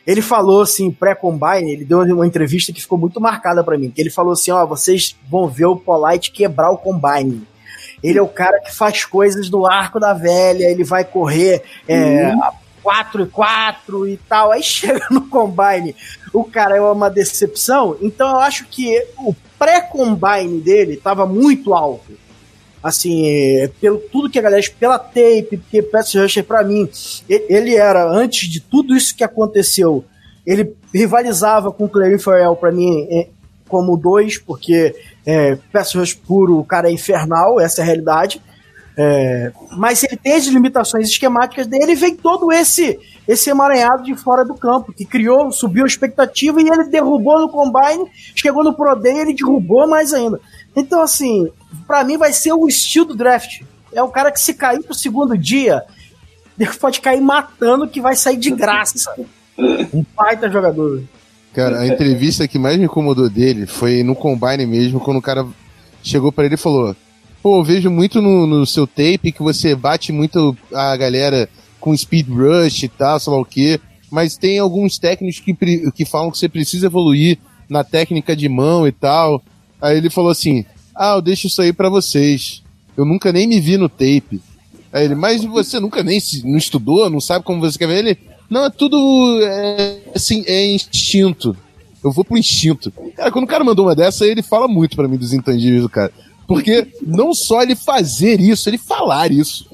ele 0.05 0.21
falou 0.21 0.61
assim, 0.61 0.91
pré-combine, 0.91 1.71
ele 1.71 1.85
deu 1.85 1.99
uma 2.01 2.27
entrevista 2.27 2.71
que 2.71 2.81
ficou 2.81 2.97
muito 2.97 3.19
marcada 3.19 3.63
para 3.63 3.77
mim, 3.77 3.91
que 3.91 4.01
ele 4.01 4.09
falou 4.09 4.33
assim, 4.33 4.51
ó, 4.51 4.65
vocês 4.65 5.15
vão 5.29 5.47
ver 5.47 5.65
o 5.65 5.75
Polite 5.75 6.31
quebrar 6.31 6.69
o 6.71 6.77
combine. 6.77 7.43
Ele 8.01 8.17
é 8.17 8.21
o 8.21 8.27
cara 8.27 8.59
que 8.61 8.73
faz 8.73 9.03
coisas 9.03 9.49
do 9.49 9.65
arco 9.67 9.99
da 9.99 10.13
velha, 10.13 10.65
ele 10.65 10.83
vai 10.83 11.03
correr 11.03 11.61
é, 11.87 12.29
uhum. 12.29 12.39
4 12.81 13.23
e 13.23 13.27
4 13.27 14.07
e 14.07 14.17
tal. 14.17 14.51
Aí 14.51 14.63
chega 14.63 15.05
no 15.11 15.27
combine, 15.27 15.95
o 16.33 16.43
cara 16.43 16.77
é 16.77 16.81
uma 16.81 17.09
decepção. 17.09 17.97
Então 18.01 18.29
eu 18.29 18.39
acho 18.39 18.65
que 18.67 19.05
o 19.17 19.35
pré-combine 19.57 20.61
dele 20.61 20.97
tava 20.97 21.25
muito 21.25 21.73
alto. 21.73 22.13
Assim, 22.81 23.25
pelo 23.81 23.97
tudo 23.97 24.29
que 24.29 24.39
a 24.39 24.41
galera, 24.41 24.63
pela 24.79 24.97
tape, 24.97 25.57
porque 25.57 25.81
Pass 25.81 26.15
Rusher 26.15 26.45
pra 26.45 26.63
mim, 26.63 26.89
ele 27.27 27.75
era, 27.75 28.09
antes 28.09 28.47
de 28.47 28.61
tudo 28.61 28.95
isso 28.95 29.13
que 29.15 29.23
aconteceu, 29.23 30.05
ele 30.45 30.73
rivalizava 30.93 31.73
com 31.73 31.85
o 31.85 31.89
Clary 31.89 32.17
Farrell 32.17 32.55
pra 32.55 32.71
mim 32.71 33.05
é, 33.11 33.27
como 33.67 33.97
dois, 33.97 34.37
porque 34.37 34.95
é, 35.25 35.57
Pass 35.71 35.93
Rush 35.93 36.13
puro, 36.13 36.57
o 36.57 36.65
cara 36.65 36.89
é 36.89 36.93
infernal, 36.93 37.59
essa 37.59 37.81
é 37.81 37.83
a 37.83 37.85
realidade. 37.85 38.41
É, 38.97 39.51
mas 39.77 40.03
ele 40.03 40.17
tem 40.17 40.33
as 40.33 40.45
limitações 40.45 41.07
esquemáticas 41.07 41.67
dele 41.67 41.93
e 41.93 41.95
vem 41.95 42.15
todo 42.15 42.51
esse 42.51 42.99
esse 43.29 43.47
emaranhado 43.47 44.01
de 44.01 44.15
fora 44.15 44.43
do 44.43 44.55
campo, 44.55 44.91
que 44.91 45.05
criou, 45.05 45.51
subiu 45.51 45.83
a 45.83 45.87
expectativa 45.87 46.59
e 46.59 46.67
ele 46.67 46.85
derrubou 46.85 47.39
no 47.39 47.47
combine, 47.47 48.09
chegou 48.35 48.63
no 48.63 48.73
Pro 48.73 48.95
Day 48.95 49.19
ele 49.19 49.35
derrubou 49.35 49.87
mais 49.87 50.11
ainda. 50.11 50.41
Então, 50.75 50.99
assim, 50.99 51.47
para 51.85 52.03
mim 52.03 52.17
vai 52.17 52.33
ser 52.33 52.53
o 52.53 52.67
estilo 52.67 53.05
do 53.05 53.15
draft. 53.15 53.61
É 53.93 54.01
o 54.01 54.07
cara 54.07 54.31
que 54.31 54.41
se 54.41 54.55
cair 54.55 54.81
pro 54.81 54.95
segundo 54.95 55.37
dia, 55.37 55.83
pode 56.81 57.01
cair 57.01 57.21
matando 57.21 57.87
que 57.87 58.01
vai 58.01 58.15
sair 58.15 58.37
de 58.37 58.49
graça. 58.49 59.13
Um 59.93 60.05
baita 60.15 60.49
jogador. 60.49 61.03
Cara, 61.53 61.81
a 61.81 61.87
entrevista 61.87 62.47
que 62.47 62.57
mais 62.57 62.77
me 62.77 62.85
incomodou 62.85 63.29
dele 63.29 63.67
foi 63.67 64.03
no 64.03 64.15
combine 64.15 64.65
mesmo, 64.65 65.01
quando 65.01 65.17
o 65.17 65.21
cara 65.21 65.45
chegou 66.01 66.31
para 66.31 66.45
ele 66.45 66.53
e 66.55 66.57
falou: 66.57 66.95
Pô, 67.43 67.59
eu 67.59 67.63
vejo 67.63 67.89
muito 67.89 68.21
no, 68.21 68.47
no 68.47 68.65
seu 68.65 68.87
tape 68.87 69.33
que 69.33 69.43
você 69.43 69.75
bate 69.75 70.13
muito 70.13 70.55
a 70.73 70.95
galera 70.95 71.49
com 71.79 71.95
speed 71.95 72.27
rush 72.29 72.83
e 72.83 72.87
tal, 72.87 73.19
sei 73.19 73.33
lá 73.33 73.39
o 73.39 73.45
quê. 73.45 73.79
Mas 74.11 74.37
tem 74.37 74.59
alguns 74.59 74.97
técnicos 74.97 75.39
que, 75.39 75.53
que 75.91 76.05
falam 76.05 76.31
que 76.31 76.37
você 76.37 76.49
precisa 76.49 76.87
evoluir 76.87 77.37
na 77.69 77.83
técnica 77.83 78.35
de 78.35 78.49
mão 78.49 78.87
e 78.87 78.91
tal. 78.91 79.41
Aí 79.81 79.97
ele 79.97 80.09
falou 80.09 80.31
assim: 80.31 80.65
Ah, 80.95 81.13
eu 81.15 81.21
deixo 81.21 81.47
isso 81.47 81.61
aí 81.61 81.71
para 81.71 81.89
vocês. 81.89 82.63
Eu 82.97 83.05
nunca 83.05 83.31
nem 83.31 83.47
me 83.47 83.59
vi 83.59 83.77
no 83.77 83.87
tape. 83.87 84.41
Aí 84.91 85.05
ele, 85.05 85.15
mas 85.15 85.43
você 85.43 85.79
nunca 85.79 86.03
nem 86.03 86.19
se, 86.19 86.45
não 86.45 86.57
estudou, 86.57 87.09
não 87.09 87.21
sabe 87.21 87.45
como 87.45 87.61
você 87.61 87.77
quer 87.77 87.87
ver? 87.87 87.99
Ele, 87.99 88.17
Não, 88.49 88.65
é 88.65 88.69
tudo. 88.69 89.39
É, 89.43 89.99
assim, 90.15 90.43
é 90.47 90.71
instinto. 90.71 91.55
Eu 92.03 92.11
vou 92.11 92.23
pro 92.23 92.37
instinto. 92.37 92.91
Cara, 93.15 93.31
quando 93.31 93.45
o 93.45 93.47
cara 93.47 93.63
mandou 93.63 93.85
uma 93.85 93.95
dessa, 93.95 94.25
ele 94.25 94.41
fala 94.41 94.67
muito 94.67 94.95
para 94.95 95.07
mim 95.07 95.17
dos 95.17 95.33
intangíveis 95.33 95.81
do 95.81 95.89
cara. 95.89 96.11
Porque 96.47 96.87
não 97.05 97.33
só 97.33 97.61
ele 97.61 97.75
fazer 97.75 98.39
isso, 98.39 98.67
ele 98.67 98.77
falar 98.77 99.31
isso. 99.31 99.69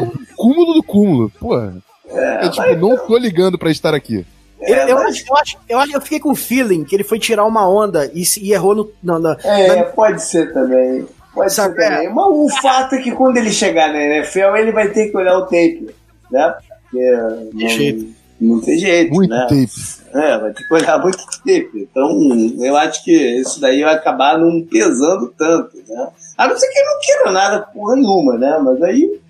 O 0.00 0.27
cúmulo 0.38 0.74
do 0.74 0.82
cúmulo. 0.82 1.30
Porra. 1.38 1.76
É, 2.08 2.46
eu, 2.46 2.50
tipo, 2.50 2.76
não 2.76 2.96
tô 2.96 3.18
ligando 3.18 3.58
para 3.58 3.70
estar 3.70 3.94
aqui. 3.94 4.24
É, 4.60 4.90
eu, 4.90 4.96
mas... 4.96 5.24
eu, 5.26 5.36
acho, 5.36 5.56
eu, 5.68 5.78
acho, 5.78 5.92
eu 5.96 6.00
fiquei 6.00 6.20
com 6.20 6.30
o 6.30 6.36
feeling 6.36 6.84
que 6.84 6.96
ele 6.96 7.04
foi 7.04 7.18
tirar 7.18 7.44
uma 7.44 7.68
onda 7.68 8.10
e, 8.14 8.22
e 8.40 8.52
errou 8.52 8.74
no. 8.74 8.90
No, 9.02 9.36
é, 9.44 9.76
na... 9.76 9.84
pode 9.84 10.22
ser 10.22 10.52
também. 10.52 11.06
Pode 11.34 11.52
Sabe, 11.52 11.74
ser 11.74 11.90
também. 11.90 12.06
É. 12.06 12.10
Mas 12.10 12.26
o 12.26 12.48
fato 12.60 12.94
é 12.94 13.02
que 13.02 13.12
quando 13.12 13.36
ele 13.36 13.50
chegar 13.50 13.92
na 13.92 14.00
NFL, 14.00 14.56
ele 14.56 14.72
vai 14.72 14.88
ter 14.88 15.08
que 15.08 15.16
olhar 15.16 15.36
o 15.36 15.42
tape, 15.42 15.94
né? 16.30 16.54
Porque 16.82 17.10
não, 17.52 17.68
jeito. 17.68 18.14
não 18.40 18.60
tem 18.60 18.78
jeito. 18.78 19.12
Muito 19.12 19.30
né? 19.30 19.46
tape. 19.48 19.98
É, 20.14 20.38
vai 20.38 20.52
ter 20.52 20.66
que 20.66 20.74
olhar 20.74 20.98
muito 21.00 21.18
tape. 21.18 21.70
Então, 21.74 22.64
eu 22.64 22.76
acho 22.76 23.04
que 23.04 23.12
isso 23.12 23.60
daí 23.60 23.82
vai 23.82 23.94
acabar 23.94 24.38
não 24.38 24.62
pesando 24.62 25.32
tanto, 25.36 25.76
né? 25.86 26.08
A 26.36 26.48
não 26.48 26.56
ser 26.56 26.66
que 26.68 26.78
ele 26.78 26.88
não 26.88 27.00
queira 27.00 27.32
nada 27.32 27.60
porra 27.60 27.94
nenhuma, 27.94 28.38
né? 28.38 28.58
Mas 28.60 28.82
aí 28.82 29.20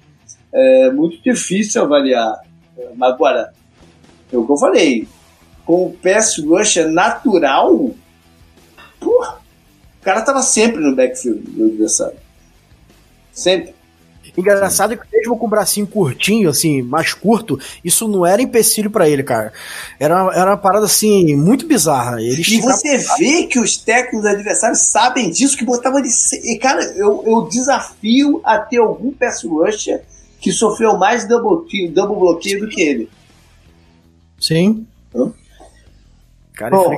é 0.52 0.90
muito 0.90 1.22
difícil 1.22 1.82
avaliar. 1.82 2.40
Mas 2.96 3.12
agora, 3.12 3.52
é 4.32 4.36
o 4.36 4.44
que 4.44 4.52
eu 4.52 4.56
falei, 4.56 5.08
com 5.64 5.86
o 5.86 5.92
pass 5.92 6.38
rush 6.38 6.76
natural, 6.86 7.90
porra, 9.00 9.38
o 10.00 10.04
cara 10.04 10.22
tava 10.22 10.42
sempre 10.42 10.80
no 10.80 10.94
backfield 10.94 11.40
do 11.40 11.64
adversário. 11.64 12.16
Sempre. 13.32 13.78
Engraçado 14.36 14.96
que 14.96 15.04
mesmo 15.12 15.36
com 15.36 15.46
o 15.46 15.50
bracinho 15.50 15.86
curtinho, 15.86 16.48
assim, 16.48 16.80
mais 16.80 17.12
curto, 17.12 17.58
isso 17.84 18.06
não 18.06 18.24
era 18.24 18.40
empecilho 18.40 18.88
para 18.88 19.08
ele, 19.08 19.24
cara. 19.24 19.52
Era, 19.98 20.14
era 20.32 20.50
uma 20.50 20.56
parada, 20.56 20.86
assim, 20.86 21.34
muito 21.34 21.66
bizarra. 21.66 22.22
Ele 22.22 22.40
e 22.40 22.60
você 22.60 22.98
vê 23.18 23.46
que 23.46 23.58
os 23.58 23.76
técnicos 23.76 24.24
adversários 24.24 24.80
sabem 24.82 25.30
disso, 25.30 25.56
que 25.56 25.64
botavam 25.64 25.98
ele... 25.98 26.08
E, 26.44 26.56
cara, 26.58 26.84
eu, 26.96 27.24
eu 27.26 27.48
desafio 27.50 28.40
a 28.44 28.58
ter 28.58 28.78
algum 28.78 29.10
pass 29.10 29.42
rusher 29.42 30.04
que 30.40 30.52
sofreu 30.52 30.96
mais 30.96 31.26
double, 31.26 31.88
double 31.88 32.18
bloqueio 32.18 32.60
do 32.60 32.68
que 32.68 32.80
ele. 32.80 33.10
Sim. 34.40 34.86
Hã? 35.14 35.32
Cara, 36.54 36.76
Bom, 36.76 36.96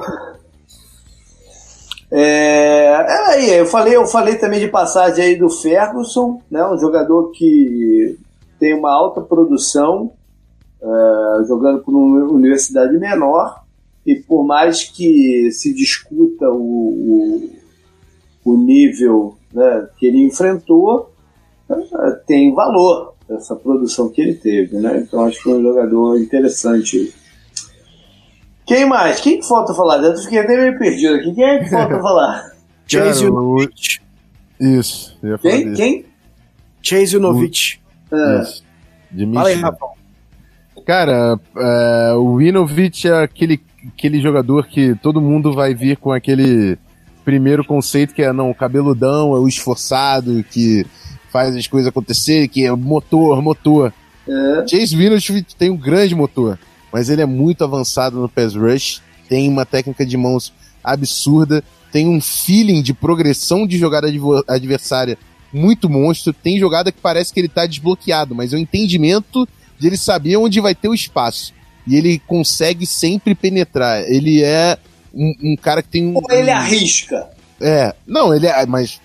é, 2.12 2.86
é, 2.86 3.26
aí, 3.28 3.54
eu 3.54 3.66
falei, 3.66 3.94
eu 3.94 4.04
falei 4.04 4.36
também 4.36 4.58
de 4.58 4.66
passagem 4.66 5.24
aí 5.24 5.36
do 5.36 5.48
Ferguson, 5.48 6.42
né, 6.50 6.66
um 6.66 6.76
jogador 6.76 7.30
que 7.30 8.18
tem 8.58 8.74
uma 8.74 8.92
alta 8.92 9.20
produção, 9.20 10.12
uh, 10.82 11.44
jogando 11.46 11.82
por 11.82 11.94
uma 11.94 12.24
universidade 12.32 12.98
menor, 12.98 13.62
e 14.04 14.16
por 14.16 14.44
mais 14.44 14.82
que 14.82 15.52
se 15.52 15.72
discuta 15.72 16.50
o, 16.50 17.50
o, 18.44 18.52
o 18.52 18.56
nível 18.56 19.36
né, 19.52 19.88
que 19.96 20.06
ele 20.06 20.24
enfrentou, 20.24 21.12
uh, 21.68 21.76
tem 22.26 22.52
valor 22.52 23.14
essa 23.30 23.54
produção 23.56 24.08
que 24.08 24.20
ele 24.20 24.34
teve, 24.34 24.76
né? 24.76 25.04
Então 25.06 25.24
acho 25.24 25.36
que 25.38 25.44
foi 25.44 25.58
um 25.58 25.62
jogador 25.62 26.18
interessante 26.18 27.12
quem 28.70 28.86
mais? 28.86 29.18
Quem 29.20 29.40
que 29.40 29.48
falta 29.48 29.74
falar? 29.74 30.00
Eu 30.00 30.16
fiquei 30.16 30.38
até 30.38 30.56
meio 30.56 30.78
perdido 30.78 31.16
aqui. 31.16 31.34
Quem 31.34 31.44
é 31.44 31.58
que 31.58 31.70
falta 31.70 31.98
falar? 32.00 32.52
Chase 32.86 33.26
Unovich. 33.26 34.00
Isso. 34.60 35.18
Quem? 35.42 35.72
Quem? 35.72 36.04
Chase 36.80 37.16
Unovich. 37.16 37.80
É. 38.12 38.40
Isso. 38.42 38.62
De 39.10 39.26
Fala 39.26 39.48
aí, 39.48 39.56
Rafael. 39.56 39.92
Cara, 40.86 41.40
é, 41.56 42.14
o 42.14 42.40
Inovich 42.40 43.08
é 43.08 43.24
aquele, 43.24 43.60
aquele 43.88 44.20
jogador 44.20 44.68
que 44.68 44.94
todo 45.02 45.20
mundo 45.20 45.52
vai 45.52 45.74
vir 45.74 45.96
com 45.96 46.12
aquele 46.12 46.78
primeiro 47.24 47.64
conceito 47.64 48.14
que 48.14 48.22
é 48.22 48.32
não, 48.32 48.50
o 48.50 48.54
cabeludão, 48.54 49.34
é 49.34 49.40
o 49.40 49.48
esforçado, 49.48 50.44
que 50.44 50.86
faz 51.30 51.54
as 51.56 51.66
coisas 51.66 51.88
acontecer, 51.88 52.48
que 52.48 52.64
é 52.64 52.72
motor, 52.72 53.40
motor. 53.42 53.92
É. 54.28 54.68
Chase 54.68 54.96
Winovich 54.96 55.44
tem 55.56 55.70
um 55.70 55.76
grande 55.76 56.14
motor 56.14 56.58
mas 56.92 57.08
ele 57.08 57.22
é 57.22 57.26
muito 57.26 57.64
avançado 57.64 58.20
no 58.20 58.28
pass 58.28 58.54
rush, 58.54 59.02
tem 59.28 59.48
uma 59.48 59.64
técnica 59.64 60.04
de 60.04 60.16
mãos 60.16 60.52
absurda, 60.82 61.62
tem 61.92 62.08
um 62.08 62.20
feeling 62.20 62.82
de 62.82 62.92
progressão 62.92 63.66
de 63.66 63.78
jogada 63.78 64.08
adversária 64.48 65.18
muito 65.52 65.88
monstro, 65.88 66.32
tem 66.32 66.58
jogada 66.58 66.92
que 66.92 67.00
parece 67.00 67.32
que 67.32 67.40
ele 67.40 67.48
tá 67.48 67.66
desbloqueado, 67.66 68.34
mas 68.34 68.52
é 68.52 68.56
o 68.56 68.58
entendimento 68.58 69.48
de 69.78 69.86
ele 69.86 69.96
saber 69.96 70.36
onde 70.36 70.60
vai 70.60 70.74
ter 70.74 70.88
o 70.88 70.94
espaço. 70.94 71.52
E 71.86 71.96
ele 71.96 72.20
consegue 72.20 72.86
sempre 72.86 73.34
penetrar. 73.34 74.02
Ele 74.02 74.42
é 74.44 74.78
um, 75.12 75.34
um 75.42 75.56
cara 75.56 75.82
que 75.82 75.88
tem 75.88 76.06
um. 76.06 76.16
Ou 76.16 76.22
ele 76.30 76.50
arrisca. 76.50 77.30
É, 77.60 77.94
não, 78.06 78.32
ele 78.32 78.46
é. 78.46 78.66
Mas 78.66 79.00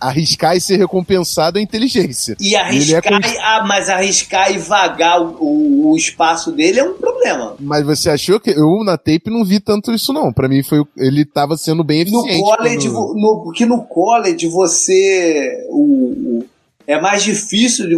arriscar 0.00 0.56
e 0.56 0.60
ser 0.60 0.76
recompensado 0.76 1.58
é 1.58 1.62
inteligência. 1.62 2.36
E 2.40 2.54
arriscar, 2.54 3.12
é 3.12 3.38
ah, 3.40 3.64
mas 3.66 3.88
arriscar 3.88 4.52
e 4.52 4.58
vagar 4.58 5.20
o, 5.22 5.90
o, 5.90 5.96
espaço 5.96 6.52
dele 6.52 6.80
é 6.80 6.84
um 6.84 6.94
problema. 6.94 7.56
Mas 7.58 7.84
você 7.84 8.10
achou 8.10 8.38
que 8.38 8.50
eu 8.50 8.84
na 8.84 8.96
tape 8.96 9.30
não 9.30 9.44
vi 9.44 9.60
tanto 9.60 9.92
isso 9.92 10.12
não? 10.12 10.32
Para 10.32 10.48
mim 10.48 10.62
foi 10.62 10.84
ele 10.96 11.22
estava 11.22 11.56
sendo 11.56 11.82
bem 11.82 12.02
eficiente. 12.02 12.38
No 12.38 12.44
college, 12.44 12.90
quando... 12.90 13.14
no, 13.14 13.42
porque 13.42 13.66
no 13.66 13.84
college 13.84 14.46
você 14.46 15.66
o, 15.70 16.40
o, 16.40 16.46
é 16.86 17.00
mais 17.00 17.22
difícil 17.22 17.88
de 17.88 17.96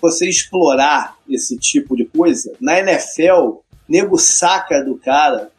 você 0.00 0.28
explorar 0.28 1.16
esse 1.28 1.56
tipo 1.56 1.96
de 1.96 2.04
coisa. 2.06 2.52
Na 2.60 2.78
NFL, 2.78 3.58
nego 3.88 4.18
saca 4.18 4.82
do 4.82 4.96
cara, 4.96 5.50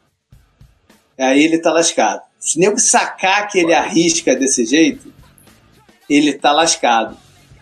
aí 1.17 1.43
ele 1.43 1.59
tá 1.59 1.71
lascado. 1.71 2.21
Se 2.39 2.59
nego 2.59 2.79
sacar 2.79 3.47
que 3.47 3.59
ele 3.59 3.73
arrisca 3.73 4.35
desse 4.35 4.65
jeito, 4.65 5.11
ele 6.09 6.33
tá 6.33 6.51
lascado. 6.51 7.17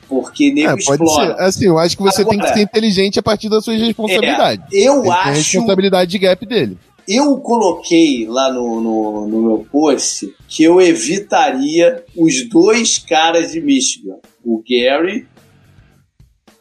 Porque 0.07 0.51
nego 0.53 0.72
é, 0.72 0.76
explora. 0.76 1.35
Ser. 1.35 1.43
Assim, 1.43 1.65
eu 1.65 1.80
acho 1.80 1.97
que 1.97 2.03
você 2.03 2.22
Agora, 2.22 2.38
tem 2.38 2.45
que 2.45 2.53
ser 2.53 2.61
inteligente 2.61 3.19
a 3.19 3.23
partir 3.23 3.49
das 3.49 3.63
suas 3.63 3.80
responsabilidades. 3.81 4.65
É, 4.72 4.88
eu 4.88 5.11
acho. 5.11 5.30
A 5.30 5.31
responsabilidade 5.31 6.11
de 6.11 6.19
gap 6.19 6.45
dele. 6.45 6.77
Eu 7.07 7.38
coloquei 7.38 8.26
lá 8.27 8.51
no, 8.51 8.81
no, 8.81 9.27
no, 9.27 9.41
meu 9.41 9.67
post 9.72 10.34
que 10.47 10.63
eu 10.63 10.81
evitaria 10.81 12.03
os 12.17 12.49
dois 12.49 12.97
caras 12.97 13.51
de 13.51 13.61
Michigan, 13.61 14.15
o 14.43 14.63
Gary 14.67 15.27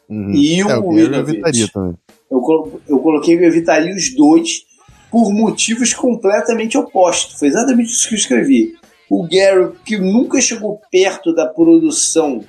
uhum. 0.09 0.35
e 0.35 0.63
o, 0.63 0.71
é, 0.71 0.79
o 0.79 0.99
Eu 0.99 1.15
evitaria 1.15 1.69
também. 1.69 1.95
Eu, 2.31 2.83
eu 2.89 2.99
coloquei 2.99 3.39
que 3.39 3.43
eu 3.43 3.49
evitaria 3.49 3.95
os 3.95 4.15
dois 4.15 4.65
por 5.11 5.33
motivos 5.33 5.95
completamente 5.95 6.77
opostos. 6.77 7.39
Foi 7.39 7.49
exatamente 7.49 7.91
isso 7.91 8.09
que 8.09 8.15
eu 8.15 8.19
escrevi 8.19 8.75
o 9.15 9.29
Gary, 9.29 9.73
que 9.85 9.97
nunca 9.97 10.41
chegou 10.41 10.81
perto 10.91 11.33
da 11.35 11.47
produção 11.47 12.45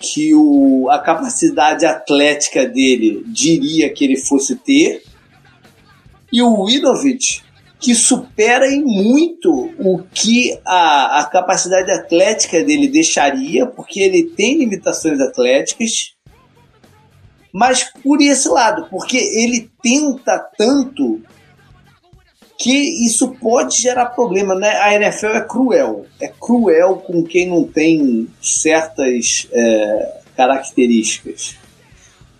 que 0.00 0.34
o, 0.34 0.88
a 0.90 0.98
capacidade 0.98 1.84
atlética 1.86 2.66
dele 2.66 3.24
diria 3.26 3.92
que 3.92 4.04
ele 4.04 4.16
fosse 4.16 4.54
ter, 4.54 5.02
e 6.32 6.42
o 6.42 6.62
Winovich, 6.62 7.42
que 7.80 7.94
supera 7.94 8.70
em 8.70 8.84
muito 8.84 9.70
o 9.78 10.02
que 10.12 10.58
a, 10.64 11.20
a 11.20 11.24
capacidade 11.24 11.90
atlética 11.90 12.62
dele 12.62 12.86
deixaria, 12.86 13.66
porque 13.66 14.00
ele 14.00 14.24
tem 14.24 14.58
limitações 14.58 15.20
atléticas, 15.20 16.14
mas 17.52 17.90
por 18.02 18.20
esse 18.20 18.48
lado, 18.48 18.88
porque 18.90 19.16
ele 19.16 19.70
tenta 19.82 20.38
tanto 20.56 21.22
que 22.58 23.06
isso 23.06 23.28
pode 23.40 23.80
gerar 23.80 24.06
problema, 24.06 24.54
né? 24.54 24.68
A 24.68 24.94
NFL 24.94 25.26
é 25.28 25.40
cruel, 25.40 26.06
é 26.20 26.26
cruel 26.26 26.96
com 26.96 27.22
quem 27.22 27.48
não 27.48 27.62
tem 27.62 28.26
certas 28.42 29.46
é, 29.52 30.18
características. 30.36 31.56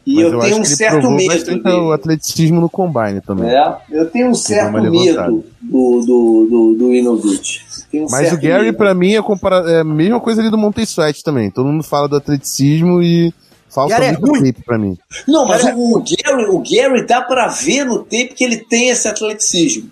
E 0.05 0.15
Mas 0.15 0.25
eu, 0.25 0.33
eu 0.33 0.41
tenho 0.41 0.59
um 0.59 0.65
certo 0.65 1.11
medo. 1.11 1.69
o 1.85 1.93
atleticismo 1.93 2.61
no 2.61 2.69
combine 2.69 3.21
também. 3.21 3.49
É, 3.49 3.77
eu 3.91 4.11
tenho 4.11 4.31
um 4.31 4.35
certo 4.35 4.73
medo 4.73 5.45
do, 5.61 6.01
do, 6.01 6.49
do, 6.51 6.75
do 6.79 6.95
Inovich. 6.95 7.61
Um 7.95 8.07
Mas 8.11 8.33
o 8.33 8.41
Gary, 8.41 8.73
para 8.73 8.95
mim, 8.95 9.15
é, 9.15 9.23
compara... 9.23 9.71
é 9.71 9.81
a 9.81 9.85
mesma 9.85 10.19
coisa 10.19 10.41
ali 10.41 10.51
do 10.51 10.59
Monte 10.59 10.83
Sweat 10.83 11.23
também. 11.23 11.51
Todo 11.51 11.67
mundo 11.69 11.85
fala 11.85 12.09
do 12.09 12.17
atleticismo 12.17 13.03
e 13.03 13.33
falta 13.69 13.95
Gary 13.95 14.07
é 14.07 14.19
muito 14.19 14.37
é 14.37 14.53
tape 14.53 14.65
pra 14.65 14.79
mim. 14.79 14.97
Não, 15.29 15.47
mas 15.47 15.63
o, 15.65 15.99
o, 15.99 16.03
Gary, 16.03 16.45
o 16.47 16.59
Gary 16.59 17.07
dá 17.07 17.21
pra 17.21 17.49
ver 17.49 17.85
no 17.85 17.99
tape 17.99 18.35
que 18.35 18.43
ele 18.43 18.57
tem 18.57 18.89
esse 18.89 19.07
atleticismo 19.07 19.91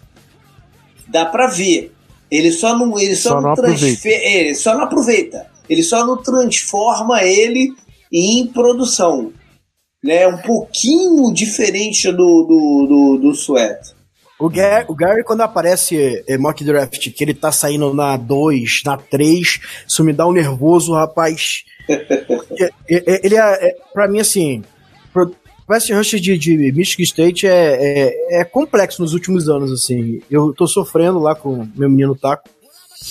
dá 1.17 1.25
para 1.25 1.47
ver. 1.47 1.93
Ele 2.31 2.53
só 2.53 2.77
não, 2.77 2.99
ele 2.99 3.17
só, 3.17 3.31
só 3.31 3.35
não, 3.41 3.49
não 3.51 3.55
transfer, 3.55 4.21
ele 4.23 4.55
só 4.55 4.75
não 4.75 4.83
aproveita. 4.85 5.47
Ele 5.69 5.83
só 5.83 6.05
não 6.05 6.23
transforma 6.23 7.23
ele 7.23 7.73
em 8.13 8.47
produção. 8.47 9.33
Né? 10.05 10.27
Um 10.29 10.39
pouquinho 10.39 11.33
diferente 11.33 12.11
do, 12.11 12.17
do, 12.17 12.87
do, 12.89 13.19
do 13.23 13.31
Sweat. 13.31 13.97
O 14.39 14.51
Gary, 14.51 14.85
o 14.89 14.95
Gary, 14.95 15.25
quando 15.25 15.41
aparece 15.41 16.23
é, 16.29 16.37
mock 16.37 16.63
draft, 16.63 17.11
que 17.11 17.25
ele 17.25 17.33
tá 17.33 17.51
saindo 17.51 17.95
na 17.95 18.19
2, 18.19 18.83
na 18.85 18.99
3, 18.99 19.61
isso 19.89 20.05
me 20.05 20.13
dá 20.13 20.27
um 20.27 20.33
nervoso, 20.33 20.93
rapaz. 20.93 21.65
ele 22.87 23.35
é, 23.35 23.69
é, 23.69 23.77
pra 23.95 24.07
mim, 24.07 24.21
assim, 24.21 24.63
pass 25.67 25.89
rush 25.91 26.21
de, 26.21 26.39
de 26.39 26.73
Michigan 26.73 27.03
State 27.03 27.47
é, 27.47 27.51
é, 27.51 28.41
é, 28.41 28.45
complexo 28.45 29.03
nos 29.03 29.13
últimos 29.13 29.49
anos, 29.49 29.73
assim. 29.73 30.21
Eu 30.31 30.53
tô 30.53 30.67
sofrendo 30.67 31.19
lá 31.19 31.35
com 31.35 31.67
meu 31.77 31.91
menino 31.91 32.15
Taco. 32.15 32.49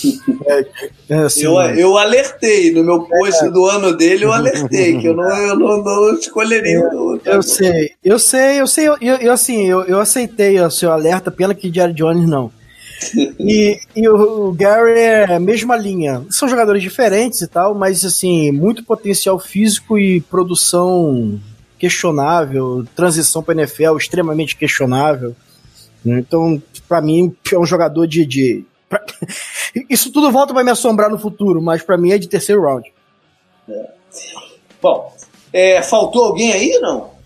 É, 0.48 0.66
é 1.08 1.14
assim, 1.20 1.44
eu, 1.44 1.54
eu 1.54 1.96
alertei 1.96 2.70
no 2.70 2.84
meu 2.84 3.02
post 3.02 3.44
é. 3.44 3.50
do 3.50 3.66
ano 3.66 3.96
dele, 3.96 4.24
eu 4.24 4.32
alertei 4.32 4.98
que 4.98 5.06
eu 5.06 5.14
não, 5.14 5.28
eu 5.28 5.58
não, 5.58 5.82
não 5.82 6.14
escolheria 6.14 6.80
o 6.80 7.18
Eu 7.24 7.42
sei, 7.42 7.92
eu 8.04 8.18
sei, 8.18 8.60
eu 8.60 8.66
sei, 8.66 8.88
eu, 8.88 8.96
eu 9.00 9.32
assim, 9.32 9.64
eu, 9.66 9.82
eu 9.84 9.98
aceitei 9.98 10.60
o 10.60 10.70
seu 10.70 10.92
alerta, 10.92 11.30
pena 11.30 11.54
que 11.54 11.72
Jerry 11.72 11.94
Jones 11.94 12.28
não. 12.28 12.52
e, 13.38 13.78
e 13.94 14.08
o, 14.08 14.48
o, 14.48 14.52
Gary 14.52 14.98
é 14.98 15.34
a 15.34 15.40
mesma 15.40 15.76
linha. 15.76 16.24
São 16.30 16.48
jogadores 16.48 16.82
diferentes 16.82 17.40
e 17.40 17.46
tal, 17.46 17.74
mas 17.74 18.04
assim, 18.04 18.50
muito 18.50 18.84
potencial 18.84 19.38
físico 19.38 19.98
e 19.98 20.20
produção 20.20 21.40
questionável, 21.78 22.84
transição 22.94 23.42
para 23.42 23.54
NFL 23.54 23.96
extremamente 23.96 24.56
questionável. 24.56 25.34
Então, 26.04 26.62
para 26.88 27.00
mim, 27.00 27.34
é 27.52 27.58
um 27.58 27.66
jogador 27.66 28.06
de, 28.06 28.24
de 28.24 28.64
Pra... 28.88 29.04
Isso 29.90 30.12
tudo 30.12 30.30
volta 30.30 30.54
vai 30.54 30.64
me 30.64 30.70
assombrar 30.70 31.10
no 31.10 31.18
futuro, 31.18 31.60
mas 31.60 31.82
para 31.82 31.98
mim 31.98 32.12
é 32.12 32.18
de 32.18 32.28
terceiro 32.28 32.62
round. 32.62 32.92
É. 33.68 33.90
Bom, 34.80 35.12
é, 35.52 35.82
faltou 35.82 36.26
alguém 36.26 36.52
aí, 36.52 36.78
não? 36.80 37.16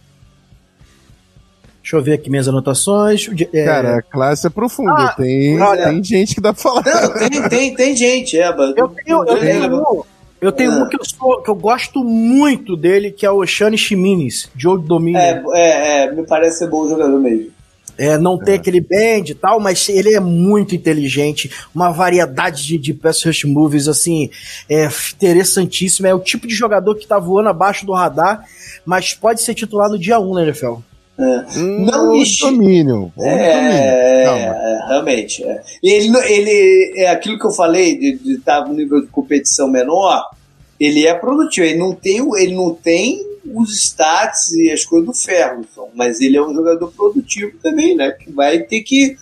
Deixa 1.83 1.97
eu 1.97 2.03
ver 2.03 2.15
aqui 2.15 2.31
minhas 2.31 2.49
anotações. 2.49 3.29
É... 3.53 3.65
Cara, 3.65 3.99
a 3.99 4.03
classe 4.03 4.47
é 4.47 4.51
profunda. 4.51 4.93
Ah, 4.93 5.15
tem, 5.17 5.61
olha, 5.61 5.89
tem 5.89 6.05
gente 6.05 6.35
que 6.35 6.41
dá 6.41 6.53
pra 6.53 6.63
falar. 6.63 6.85
Não, 6.85 7.15
tem, 7.15 7.49
tem, 7.49 7.75
tem 7.75 7.97
gente, 7.97 8.39
é. 8.39 8.49
Eu 8.49 8.89
tenho, 8.89 9.25
eu 9.27 9.41
tenho 9.41 9.77
um, 9.77 10.03
eu 10.41 10.53
tenho 10.53 10.73
um 10.73 10.89
que 10.89 10.97
eu, 10.97 11.05
sou, 11.05 11.43
que 11.43 11.51
eu 11.51 11.55
gosto 11.55 12.03
muito 12.03 12.77
dele, 12.77 13.11
que 13.11 13.27
é 13.27 13.31
o 13.31 13.45
Shane 13.47 13.77
Chimines, 13.77 14.49
de 14.55 14.67
Old 14.67 14.87
Dominion. 14.87 15.19
É, 15.21 15.43
é, 15.55 16.05
é, 16.05 16.13
me 16.13 16.27
parece 16.27 16.59
ser 16.59 16.69
bom 16.69 16.89
jogador 16.89 17.19
mesmo 17.19 17.53
é, 18.01 18.17
não 18.17 18.39
ter 18.39 18.53
é. 18.53 18.55
aquele 18.55 18.81
band 18.81 19.25
e 19.29 19.35
tal, 19.35 19.61
mas 19.61 19.87
ele 19.91 20.15
é 20.15 20.21
muito 20.21 20.75
inteligente, 20.75 21.51
uma 21.75 21.91
variedade 21.91 22.67
de, 22.67 22.79
de 22.79 22.95
pass 22.95 23.23
rush 23.23 23.45
movies, 23.45 23.89
assim, 23.89 24.31
é 24.71 24.89
interessantíssimo, 25.15 26.07
é 26.07 26.15
o 26.15 26.19
tipo 26.19 26.47
de 26.47 26.55
jogador 26.55 26.95
que 26.95 27.07
tá 27.07 27.19
voando 27.19 27.51
abaixo 27.51 27.85
do 27.85 27.93
radar, 27.93 28.43
mas 28.87 29.13
pode 29.13 29.43
ser 29.43 29.55
titular 29.55 29.91
no 29.91 29.99
dia 29.99 30.19
1 30.19 30.35
na 30.35 30.43
NFL. 30.45 30.77
É. 31.21 31.59
Não 31.59 32.15
existe. 32.15 32.45
Domínio. 32.47 33.13
É, 33.19 33.29
é, 33.29 34.25
é, 34.25 34.81
realmente. 34.89 35.45
É. 35.45 35.63
Ele, 35.83 36.17
ele 36.27 36.93
é 36.97 37.11
aquilo 37.11 37.39
que 37.39 37.47
eu 37.47 37.53
falei 37.53 37.99
de 37.99 38.37
estar 38.37 38.67
no 38.67 38.75
nível 38.75 39.03
de 39.03 39.09
competição 39.09 39.69
menor. 39.69 40.31
Ele 40.79 41.07
é 41.07 41.13
produtivo. 41.13 41.67
Ele 41.67 41.79
não 41.79 41.93
tem, 41.93 42.19
ele 42.39 42.55
não 42.55 42.75
tem 42.75 43.23
os 43.55 43.77
stats 43.77 44.53
e 44.53 44.71
as 44.71 44.85
coisas 44.85 45.07
do 45.07 45.15
Ferguson, 45.15 45.89
mas 45.95 46.21
ele 46.21 46.37
é 46.37 46.43
um 46.43 46.55
jogador 46.55 46.91
produtivo 46.93 47.53
também, 47.63 47.95
né? 47.95 48.13
Que 48.13 48.31
vai 48.33 48.61
ter 48.61 48.81
que 48.81 49.17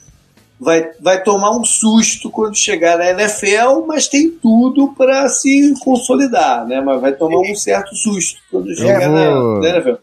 vai, 0.61 0.91
vai 1.01 1.23
tomar 1.23 1.57
um 1.57 1.65
susto 1.65 2.31
quando 2.31 2.57
chegar 2.57 2.99
na 2.99 3.11
NFL, 3.11 3.87
mas 3.87 4.09
tem 4.09 4.31
tudo 4.31 4.95
para 4.97 5.29
se 5.29 5.75
consolidar, 5.81 6.67
né? 6.67 6.81
Mas 6.81 7.01
vai 7.01 7.13
tomar 7.13 7.41
um 7.41 7.55
certo 7.55 7.95
susto 7.95 8.41
quando 8.51 8.75
chegar 8.75 9.09
vou... 9.09 9.61
na, 9.61 9.69
NFL. 9.69 9.95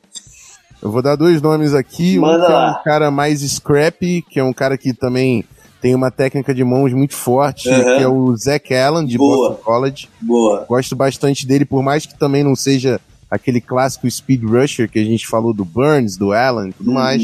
Eu 0.85 0.91
vou 0.91 1.01
dar 1.01 1.15
dois 1.15 1.41
nomes 1.41 1.73
aqui. 1.73 2.19
Manda 2.19 2.43
um 2.43 2.45
que 2.45 2.53
é 2.53 2.69
um 2.69 2.83
cara 2.83 3.09
mais 3.09 3.41
scrappy, 3.41 4.23
que 4.29 4.39
é 4.39 4.43
um 4.43 4.53
cara 4.53 4.77
que 4.77 4.93
também 4.93 5.43
tem 5.81 5.95
uma 5.95 6.11
técnica 6.11 6.53
de 6.53 6.63
mãos 6.63 6.93
muito 6.93 7.15
forte, 7.15 7.67
uhum. 7.67 7.83
que 7.83 8.03
é 8.03 8.07
o 8.07 8.37
Zach 8.37 8.71
Allen, 8.71 9.03
de 9.03 9.17
Boa. 9.17 9.49
Boston 9.49 9.63
College. 9.63 10.09
Boa. 10.21 10.63
Gosto 10.69 10.95
bastante 10.95 11.47
dele, 11.47 11.65
por 11.65 11.81
mais 11.81 12.05
que 12.05 12.15
também 12.15 12.43
não 12.43 12.55
seja 12.55 13.01
aquele 13.31 13.59
clássico 13.59 14.09
speed 14.09 14.43
rusher 14.43 14.87
que 14.87 14.99
a 14.99 15.03
gente 15.03 15.25
falou 15.25 15.55
do 15.55 15.65
Burns, 15.65 16.17
do 16.17 16.31
Allen 16.31 16.69
e 16.69 16.73
tudo 16.73 16.89
uhum. 16.89 16.93
mais. 16.93 17.19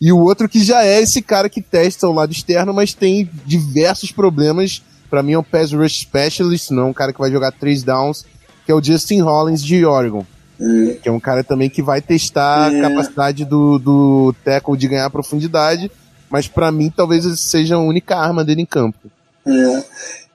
E 0.00 0.10
o 0.10 0.18
outro 0.18 0.48
que 0.48 0.64
já 0.64 0.84
é 0.84 1.00
esse 1.00 1.22
cara 1.22 1.48
que 1.48 1.62
testa 1.62 2.08
o 2.08 2.12
lado 2.12 2.32
externo, 2.32 2.74
mas 2.74 2.92
tem 2.92 3.30
diversos 3.44 4.10
problemas. 4.10 4.82
Para 5.08 5.22
mim 5.22 5.34
é 5.34 5.38
um 5.38 5.44
pass 5.44 5.72
rush 5.72 6.00
specialist, 6.00 6.72
não 6.72 6.82
é 6.82 6.86
um 6.86 6.92
cara 6.92 7.12
que 7.12 7.20
vai 7.20 7.30
jogar 7.30 7.52
três 7.52 7.84
downs, 7.84 8.26
que 8.64 8.72
é 8.72 8.74
o 8.74 8.82
Justin 8.82 9.20
Hollins 9.20 9.62
de 9.62 9.86
Oregon. 9.86 10.26
Que 10.58 11.08
é 11.08 11.12
um 11.12 11.20
cara 11.20 11.44
também 11.44 11.68
que 11.68 11.82
vai 11.82 12.00
testar 12.00 12.70
uhum. 12.70 12.78
a 12.78 12.88
capacidade 12.88 13.44
do, 13.44 13.78
do 13.78 14.34
tackle 14.44 14.76
de 14.76 14.88
ganhar 14.88 15.10
profundidade, 15.10 15.90
mas 16.30 16.48
para 16.48 16.72
mim 16.72 16.92
talvez 16.94 17.24
seja 17.40 17.76
a 17.76 17.80
única 17.80 18.16
arma 18.16 18.44
dele 18.44 18.62
em 18.62 18.66
campo. 18.66 19.10
É. 19.46 19.84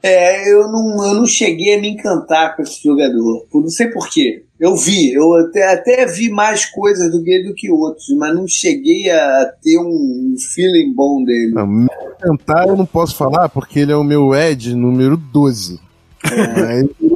É, 0.04 0.52
eu 0.52 0.68
não, 0.68 1.06
eu 1.06 1.14
não 1.14 1.28
cheguei 1.28 1.76
a 1.76 1.80
me 1.80 1.90
encantar 1.90 2.56
com 2.56 2.64
esse 2.64 2.84
jogador. 2.84 3.46
Não 3.54 3.70
sei 3.70 3.88
porquê. 3.88 4.44
Eu 4.60 4.76
vi, 4.76 5.14
eu 5.14 5.32
até, 5.36 5.74
até 5.74 6.06
vi 6.08 6.30
mais 6.30 6.66
coisas 6.66 7.12
do 7.12 7.24
que 7.24 7.44
do 7.44 7.54
que 7.54 7.70
outros, 7.70 8.08
mas 8.18 8.34
não 8.34 8.48
cheguei 8.48 9.12
a 9.12 9.52
ter 9.62 9.78
um 9.80 10.36
feeling 10.54 10.94
bom 10.94 11.24
dele. 11.24 11.52
Não, 11.52 11.68
me 11.68 11.88
encantar 12.18 12.68
eu 12.68 12.76
não 12.76 12.86
posso 12.86 13.16
falar 13.16 13.50
porque 13.50 13.80
ele 13.80 13.92
é 13.92 13.96
o 13.96 14.04
meu 14.04 14.34
Ed 14.34 14.76
número 14.76 15.18
12. 15.18 15.80
É. 16.24 16.84
tem 16.84 17.11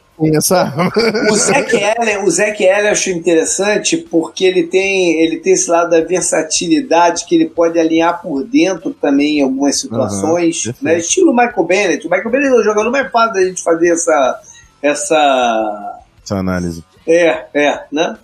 O 1.29 1.35
Zac 1.35 1.83
Allen, 1.83 2.23
o 2.23 2.31
Zac 2.31 2.69
Allen 2.69 2.85
eu 2.85 2.91
acho 2.91 3.09
interessante 3.09 3.97
porque 3.97 4.45
ele 4.45 4.63
tem, 4.63 5.21
ele 5.21 5.37
tem 5.37 5.53
esse 5.53 5.69
lado 5.69 5.89
da 5.89 6.01
versatilidade 6.01 7.25
que 7.25 7.35
ele 7.35 7.47
pode 7.47 7.77
alinhar 7.77 8.21
por 8.21 8.43
dentro 8.43 8.93
também 8.93 9.39
em 9.39 9.41
algumas 9.43 9.77
situações, 9.77 10.67
uhum, 10.67 10.73
né? 10.81 10.97
Estilo 10.97 11.35
Michael 11.35 11.63
Bennett. 11.65 12.07
O 12.07 12.09
Michael 12.09 12.31
Bennett 12.31 12.53
é 12.53 12.59
o 12.59 12.63
jogador 12.63 12.89
mais 12.91 13.11
fácil 13.11 13.33
da 13.33 13.43
gente 13.43 13.61
fazer 13.61 13.89
essa 13.89 14.41
essa 14.81 16.01
essa 16.23 16.35
análise. 16.37 16.83
É, 17.05 17.45
é, 17.53 17.83
né? 17.91 18.17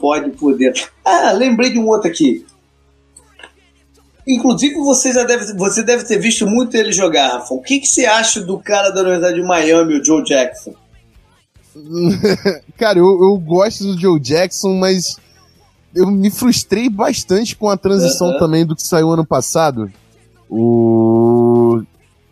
Pode 0.00 0.30
por 0.32 0.56
dentro. 0.56 0.88
Ah, 1.04 1.32
lembrei 1.32 1.70
de 1.70 1.78
um 1.78 1.86
outro 1.86 2.10
aqui. 2.10 2.44
Inclusive, 4.26 4.74
você 4.74 5.12
já 5.12 5.24
deve, 5.24 5.52
você 5.54 5.82
deve 5.82 6.04
ter 6.04 6.18
visto 6.18 6.46
muito 6.46 6.76
ele 6.76 6.92
jogar, 6.92 7.28
Rafa. 7.28 7.54
O 7.54 7.62
que, 7.62 7.80
que 7.80 7.86
você 7.86 8.06
acha 8.06 8.40
do 8.40 8.58
cara 8.58 8.90
da 8.90 9.00
Universidade 9.00 9.40
de 9.40 9.46
Miami, 9.46 9.98
o 9.98 10.04
Joe 10.04 10.22
Jackson? 10.22 10.74
Cara, 12.76 12.98
eu, 12.98 13.06
eu 13.06 13.36
gosto 13.38 13.84
do 13.84 14.00
Joe 14.00 14.20
Jackson, 14.20 14.74
mas 14.74 15.16
eu 15.94 16.10
me 16.10 16.30
frustrei 16.30 16.88
bastante 16.88 17.56
com 17.56 17.68
a 17.68 17.76
transição 17.76 18.28
uh 18.28 18.34
-huh. 18.34 18.38
também 18.38 18.64
do 18.64 18.76
que 18.76 18.82
saiu 18.82 19.10
ano 19.10 19.24
passado. 19.24 19.90
O. 20.48 21.82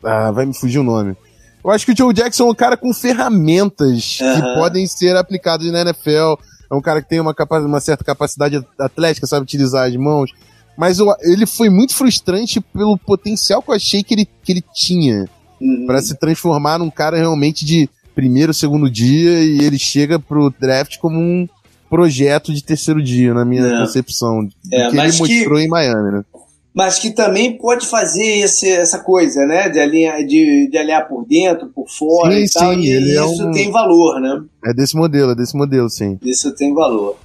Ah, 0.03 0.31
vai 0.31 0.47
me 0.47 0.55
fugir 0.55 0.79
o 0.79 0.85
nome. 0.85 1.17
Eu 1.63 1.71
acho 1.71 1.85
que 1.85 1.93
o 1.93 1.97
Joe 1.97 2.15
Jackson 2.15 2.49
é 2.49 2.51
um 2.51 2.55
cara 2.55 2.77
com 2.77 2.93
ferramentas 2.93 4.19
uh 4.21 4.25
-huh. 4.25 4.35
que 4.35 4.55
podem 4.55 4.87
ser 4.87 5.17
aplicadas 5.17 5.71
na 5.71 5.83
NFL. 5.83 6.35
É 6.71 6.75
um 6.75 6.81
cara 6.81 7.03
que 7.03 7.09
tem 7.09 7.21
uma, 7.21 7.35
uma 7.67 7.81
certa 7.81 8.05
capacidade 8.05 8.65
atlética, 8.79 9.27
sabe 9.27 9.43
utilizar 9.43 9.89
as 9.89 9.97
mãos. 9.97 10.31
Mas 10.77 10.99
eu, 10.99 11.07
ele 11.21 11.45
foi 11.45 11.69
muito 11.69 11.95
frustrante 11.95 12.61
pelo 12.61 12.97
potencial 12.97 13.61
que 13.61 13.71
eu 13.71 13.75
achei 13.75 14.03
que 14.03 14.15
ele, 14.15 14.29
que 14.43 14.53
ele 14.53 14.65
tinha. 14.73 15.29
Uhum. 15.61 15.85
para 15.87 16.01
se 16.01 16.15
transformar 16.15 16.79
num 16.79 16.91
cara 16.91 17.19
realmente 17.19 17.67
de 17.67 17.87
primeiro, 18.15 18.53
segundo 18.53 18.91
dia 18.91 19.43
e 19.43 19.61
ele 19.61 19.79
chega 19.79 20.19
pro 20.19 20.53
draft 20.59 20.99
como 20.99 21.19
um 21.19 21.49
projeto 21.89 22.55
de 22.55 22.63
terceiro 22.63 23.03
dia, 23.03 23.35
na 23.35 23.45
minha 23.45 23.67
é. 23.67 23.79
concepção. 23.81 24.49
É, 24.73 24.89
que 24.89 24.97
ele 24.97 25.07
mostrou 25.07 25.59
que, 25.59 25.65
em 25.65 25.69
Miami, 25.69 26.13
né? 26.13 26.25
Mas 26.73 27.01
que 27.01 27.11
também 27.11 27.59
pode 27.59 27.85
fazer 27.87 28.39
esse, 28.39 28.71
essa 28.71 29.01
coisa, 29.01 29.45
né? 29.45 29.69
De 29.69 29.81
alinhar, 29.81 30.25
de, 30.25 30.69
de 30.71 30.79
alinhar 30.79 31.09
por 31.09 31.27
dentro, 31.27 31.69
por 31.69 31.89
fora 31.89 32.33
sim, 32.33 32.45
e 32.45 32.51
tal. 32.51 32.75
Sim, 32.75 32.81
e 32.81 33.11
isso 33.11 33.43
é 33.43 33.47
um... 33.47 33.51
tem 33.51 33.73
valor, 33.73 34.21
né? 34.21 34.41
É 34.65 34.73
desse 34.73 34.97
modelo, 34.97 35.33
é 35.33 35.35
desse 35.35 35.57
modelo, 35.57 35.91
sim. 35.91 36.19
Isso 36.23 36.55
tem 36.55 36.73
valor. 36.73 37.17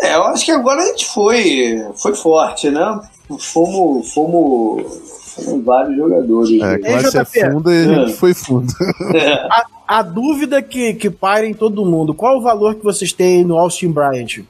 É, 0.00 0.14
eu 0.14 0.24
acho 0.24 0.44
que 0.44 0.52
agora 0.52 0.80
a 0.80 0.86
gente 0.86 1.06
foi, 1.06 1.84
foi 1.96 2.14
forte, 2.14 2.70
né? 2.70 3.00
Fomos, 3.38 4.10
fomos 4.10 5.27
foram 5.44 5.62
vários 5.62 5.96
jogadores. 5.96 6.62
É, 6.62 6.78
classe 6.78 7.18
é 7.18 7.24
funda 7.24 7.74
e 7.74 7.78
a 7.78 7.84
gente 7.84 8.12
é. 8.12 8.14
foi 8.14 8.34
fundo. 8.34 8.72
É. 9.14 9.32
A, 9.34 9.66
a, 9.86 10.02
dúvida 10.02 10.60
que, 10.60 10.94
que 10.94 11.10
paira 11.10 11.46
em 11.46 11.54
todo 11.54 11.84
mundo: 11.84 12.14
qual 12.14 12.38
o 12.38 12.42
valor 12.42 12.74
que 12.74 12.84
vocês 12.84 13.12
têm 13.12 13.44
no 13.44 13.56
Austin 13.56 13.90
Bryant? 13.90 14.44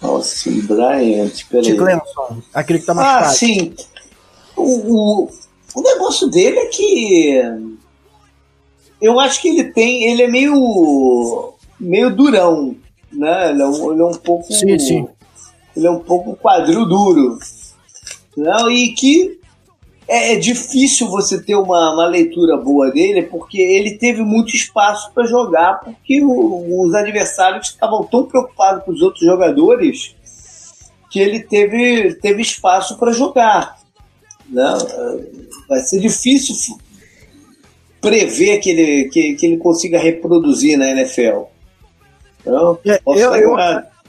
Austin 0.00 0.60
Bryant, 0.62 1.32
peraí. 1.48 1.64
De 1.64 1.76
Clemson, 1.76 2.42
aquele 2.52 2.80
que 2.80 2.86
tá 2.86 2.94
mais 2.94 3.08
Ah, 3.08 3.20
caro. 3.22 3.34
sim. 3.34 3.74
O, 4.56 4.62
o, 4.62 5.30
o 5.74 5.82
negócio 5.82 6.28
dele 6.28 6.58
é 6.58 6.66
que. 6.66 7.40
Eu 9.00 9.20
acho 9.20 9.40
que 9.40 9.48
ele 9.48 9.64
tem. 9.64 10.04
Ele 10.10 10.22
é 10.22 10.28
meio. 10.28 11.52
meio 11.78 12.14
durão. 12.14 12.74
Né? 13.12 13.50
Ele 13.50 13.62
é 13.62 13.66
um, 13.66 13.92
ele 13.92 14.02
é 14.02 14.04
um 14.04 14.14
pouco. 14.14 14.52
Sim, 14.52 14.78
sim. 14.78 15.08
Ele 15.76 15.86
é 15.86 15.90
um 15.90 16.00
pouco 16.00 16.36
quadril 16.36 16.86
duro. 16.86 17.38
Não, 18.36 18.70
e 18.70 18.92
que 18.92 19.35
é, 20.08 20.34
é, 20.34 20.36
difícil 20.36 21.08
você 21.08 21.42
ter 21.42 21.56
uma, 21.56 21.92
uma, 21.92 22.06
leitura 22.06 22.56
boa 22.56 22.90
dele, 22.90 23.22
porque 23.22 23.60
ele 23.60 23.98
teve 23.98 24.22
muito 24.22 24.54
espaço 24.54 25.10
para 25.12 25.26
jogar, 25.26 25.80
porque 25.80 26.22
o, 26.22 26.82
os 26.86 26.94
adversários 26.94 27.68
estavam 27.68 28.04
tão 28.04 28.24
preocupados 28.24 28.84
com 28.84 28.92
os 28.92 29.02
outros 29.02 29.24
jogadores 29.24 30.14
que 31.10 31.18
ele 31.18 31.40
teve, 31.40 32.14
teve 32.14 32.42
espaço 32.42 32.96
para 32.98 33.12
jogar. 33.12 33.78
Né? 34.48 34.78
Vai 35.68 35.80
ser 35.80 36.00
difícil 36.00 36.78
prever 38.00 38.58
que 38.58 38.70
ele, 38.70 39.08
que, 39.08 39.34
que 39.34 39.46
ele 39.46 39.56
consiga 39.56 39.98
reproduzir 39.98 40.78
na 40.78 40.90
NFL. 40.90 41.44
Então, 42.40 42.78
é, 42.86 43.00
eu, 43.04 43.34
eu, 43.34 43.56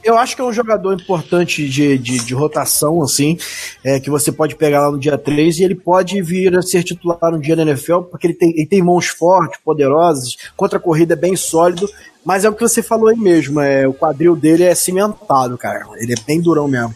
eu 0.04 0.18
acho 0.18 0.36
que 0.36 0.42
é 0.42 0.46
um 0.46 0.54
jogador 0.54 0.94
importante 0.94 1.68
de, 1.68 1.98
de, 1.98 2.20
de 2.20 2.34
rotação, 2.34 3.02
assim, 3.02 3.38
é, 3.84 4.00
que 4.00 4.10
você 4.10 4.32
pode 4.32 4.56
pegar 4.56 4.82
lá 4.82 4.92
no 4.92 5.00
dia 5.00 5.18
3 5.18 5.60
e 5.60 5.64
ele 5.64 5.76
pode 5.76 6.22
vir 6.22 6.56
a 6.58 6.62
ser 6.62 6.84
titular 6.84 7.34
um 7.34 7.40
dia 7.40 7.56
na 7.56 7.64
NFL, 7.64 8.02
porque 8.02 8.28
ele 8.28 8.34
tem, 8.34 8.52
ele 8.52 8.66
tem 8.66 8.82
mãos 8.82 9.08
fortes, 9.08 9.60
poderosas, 9.64 10.38
contra 10.56 10.78
a 10.78 10.82
corrida 10.82 11.14
é 11.14 11.18
bem 11.18 11.36
sólido, 11.36 11.90
mas 12.24 12.44
é 12.44 12.50
o 12.50 12.54
que 12.54 12.62
você 12.62 12.84
falou 12.84 13.08
aí 13.08 13.18
mesmo, 13.18 13.60
é, 13.60 13.88
o 13.88 13.94
quadril 13.94 14.36
dele 14.36 14.64
é 14.64 14.76
cimentado, 14.76 15.58
cara. 15.58 15.86
Ele 15.98 16.14
é 16.14 16.22
bem 16.26 16.42
durão 16.42 16.68
mesmo. 16.68 16.94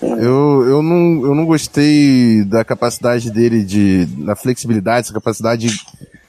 Eu, 0.00 0.64
eu, 0.68 0.82
não, 0.82 1.26
eu 1.26 1.34
não 1.34 1.46
gostei 1.46 2.44
da 2.44 2.62
capacidade 2.62 3.30
dele 3.30 3.64
de. 3.64 4.04
da 4.04 4.36
flexibilidade, 4.36 5.06
essa 5.06 5.14
capacidade 5.14 5.68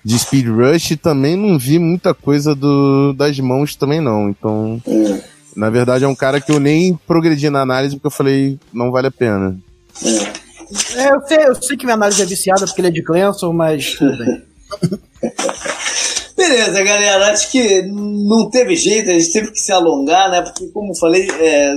de 0.03 0.19
speed 0.19 0.47
rush 0.47 0.91
e 0.91 0.95
também 0.95 1.35
não 1.35 1.59
vi 1.59 1.77
muita 1.77 2.13
coisa 2.13 2.55
do, 2.55 3.11
das 3.11 3.37
mãos 3.41 3.75
também 3.75 3.99
não. 3.99 4.29
Então, 4.29 4.81
é. 4.87 5.36
Na 5.57 5.71
verdade 5.71 6.05
é 6.05 6.07
um 6.07 6.15
cara 6.15 6.39
que 6.39 6.51
eu 6.51 6.59
nem 6.59 6.95
progredi 7.07 7.49
na 7.49 7.61
análise 7.61 7.95
porque 7.95 8.07
eu 8.07 8.11
falei, 8.11 8.59
não 8.71 8.91
vale 8.91 9.07
a 9.07 9.11
pena. 9.11 9.57
É, 10.95 11.09
eu, 11.11 11.21
sei, 11.27 11.47
eu 11.47 11.55
sei 11.55 11.75
que 11.75 11.83
minha 11.83 11.95
análise 11.95 12.21
é 12.21 12.25
viciada 12.25 12.67
porque 12.67 12.79
ele 12.79 12.89
é 12.89 12.91
de 12.91 13.03
Clemson, 13.03 13.51
mas 13.51 13.95
tudo 13.95 14.15
bem. 14.17 14.43
Beleza, 16.37 16.83
galera. 16.83 17.31
Acho 17.31 17.51
que 17.51 17.81
não 17.81 18.51
teve 18.51 18.75
jeito, 18.75 19.09
a 19.09 19.13
gente 19.13 19.33
teve 19.33 19.51
que 19.51 19.59
se 19.59 19.71
alongar, 19.71 20.29
né? 20.29 20.43
Porque, 20.43 20.67
como 20.67 20.91
eu 20.91 20.95
falei, 20.95 21.27
é, 21.31 21.75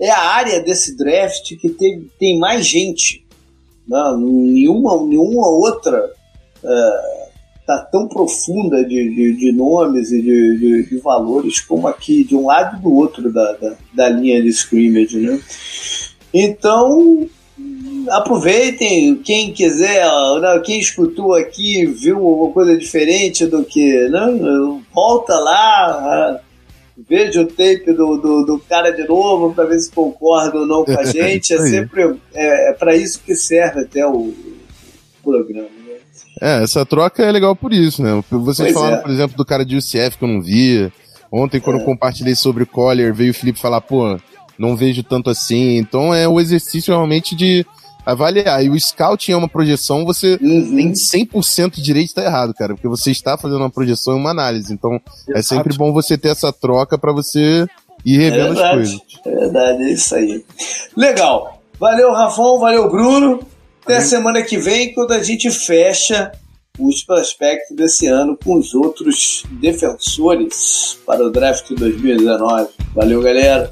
é 0.00 0.10
a 0.10 0.18
área 0.18 0.60
desse 0.60 0.96
draft 0.96 1.54
que 1.58 1.68
tem, 1.68 2.10
tem 2.18 2.38
mais 2.38 2.66
gente. 2.66 3.22
Não, 3.86 4.18
né? 4.18 4.26
nenhuma, 4.26 4.96
nenhuma 5.04 5.46
outra 5.48 6.10
é, 6.64 7.19
tá 7.70 7.78
tão 7.78 8.08
profunda 8.08 8.84
de, 8.84 9.14
de, 9.14 9.36
de 9.36 9.52
nomes 9.52 10.10
e 10.10 10.20
de, 10.20 10.58
de, 10.58 10.82
de, 10.88 10.98
valores 10.98 11.60
como 11.60 11.86
aqui, 11.86 12.24
de 12.24 12.34
um 12.34 12.46
lado 12.46 12.76
e 12.76 12.82
do 12.82 12.92
outro 12.92 13.32
da, 13.32 13.52
da, 13.52 13.74
da 13.92 14.08
linha 14.08 14.42
de 14.42 14.48
scrimmage, 14.48 15.18
né? 15.18 15.40
Então, 16.34 17.28
aproveitem, 18.08 19.16
quem 19.16 19.52
quiser, 19.52 20.04
né, 20.40 20.60
quem 20.64 20.80
escutou 20.80 21.34
aqui 21.34 21.86
viu 21.86 22.18
alguma 22.18 22.52
coisa 22.52 22.76
diferente 22.76 23.46
do 23.46 23.64
que, 23.64 24.08
né, 24.08 24.26
volta 24.92 25.34
lá, 25.34 26.40
veja 27.08 27.40
o 27.40 27.46
tape 27.46 27.92
do, 27.92 28.16
do, 28.16 28.44
do 28.44 28.58
cara 28.68 28.90
de 28.90 29.06
novo 29.06 29.54
para 29.54 29.64
ver 29.64 29.78
se 29.78 29.90
concorda 29.90 30.58
ou 30.58 30.66
não 30.66 30.84
com 30.84 30.98
a 30.98 31.04
gente. 31.10 31.54
É 31.54 31.58
sempre 31.58 32.16
é, 32.34 32.70
é 32.70 32.72
para 32.72 32.96
isso 32.96 33.20
que 33.24 33.34
serve 33.34 33.80
até 33.80 34.06
o 34.06 34.32
programa. 35.22 35.79
É, 36.40 36.62
essa 36.62 36.86
troca 36.86 37.22
é 37.22 37.30
legal 37.30 37.54
por 37.54 37.72
isso, 37.72 38.02
né? 38.02 38.22
Vocês 38.30 38.72
pois 38.72 38.74
falaram, 38.74 38.96
é. 38.96 39.00
por 39.02 39.10
exemplo, 39.10 39.36
do 39.36 39.44
cara 39.44 39.64
de 39.64 39.76
UCF 39.76 40.16
que 40.18 40.24
eu 40.24 40.28
não 40.28 40.40
via. 40.40 40.92
Ontem, 41.30 41.60
quando 41.60 41.78
é. 41.78 41.82
eu 41.82 41.84
compartilhei 41.84 42.34
sobre 42.34 42.62
o 42.62 42.66
Collier, 42.66 43.14
veio 43.14 43.30
o 43.30 43.34
Felipe 43.34 43.60
falar, 43.60 43.80
pô, 43.80 44.18
não 44.58 44.74
vejo 44.74 45.02
tanto 45.02 45.30
assim. 45.30 45.76
Então 45.76 46.14
é 46.14 46.26
o 46.26 46.40
exercício 46.40 46.92
realmente 46.92 47.36
de 47.36 47.64
avaliar. 48.04 48.64
E 48.64 48.70
o 48.70 48.78
scouting 48.78 49.32
é 49.32 49.36
uma 49.36 49.48
projeção, 49.48 50.04
você 50.04 50.38
uhum. 50.40 50.76
tem 50.76 50.92
100% 50.92 51.76
de 51.76 51.82
direito 51.82 52.08
estar 52.08 52.24
errado, 52.24 52.54
cara, 52.54 52.74
porque 52.74 52.88
você 52.88 53.10
está 53.10 53.36
fazendo 53.36 53.60
uma 53.60 53.70
projeção 53.70 54.14
e 54.14 54.20
uma 54.20 54.30
análise. 54.30 54.72
Então 54.72 55.00
Exato. 55.28 55.38
é 55.38 55.42
sempre 55.42 55.76
bom 55.76 55.92
você 55.92 56.18
ter 56.18 56.28
essa 56.28 56.52
troca 56.52 56.98
para 56.98 57.12
você 57.12 57.66
ir 58.04 58.18
revendo 58.18 58.58
é 58.58 58.64
as 58.64 58.70
coisas. 58.70 59.00
É 59.24 59.30
verdade, 59.30 59.82
é 59.82 59.92
isso 59.92 60.14
aí. 60.14 60.44
Legal. 60.96 61.62
Valeu, 61.78 62.12
Rafão, 62.12 62.58
valeu, 62.58 62.90
Bruno. 62.90 63.40
Até 63.82 63.96
a 63.96 64.00
semana 64.02 64.42
que 64.42 64.58
vem, 64.58 64.92
quando 64.94 65.12
a 65.12 65.22
gente 65.22 65.50
fecha 65.50 66.32
os 66.78 67.02
prospectos 67.02 67.76
desse 67.76 68.06
ano 68.06 68.38
com 68.42 68.54
os 68.54 68.74
outros 68.74 69.44
defensores 69.50 70.98
para 71.06 71.24
o 71.24 71.30
draft 71.30 71.68
2019. 71.70 72.68
Valeu, 72.94 73.22
galera! 73.22 73.70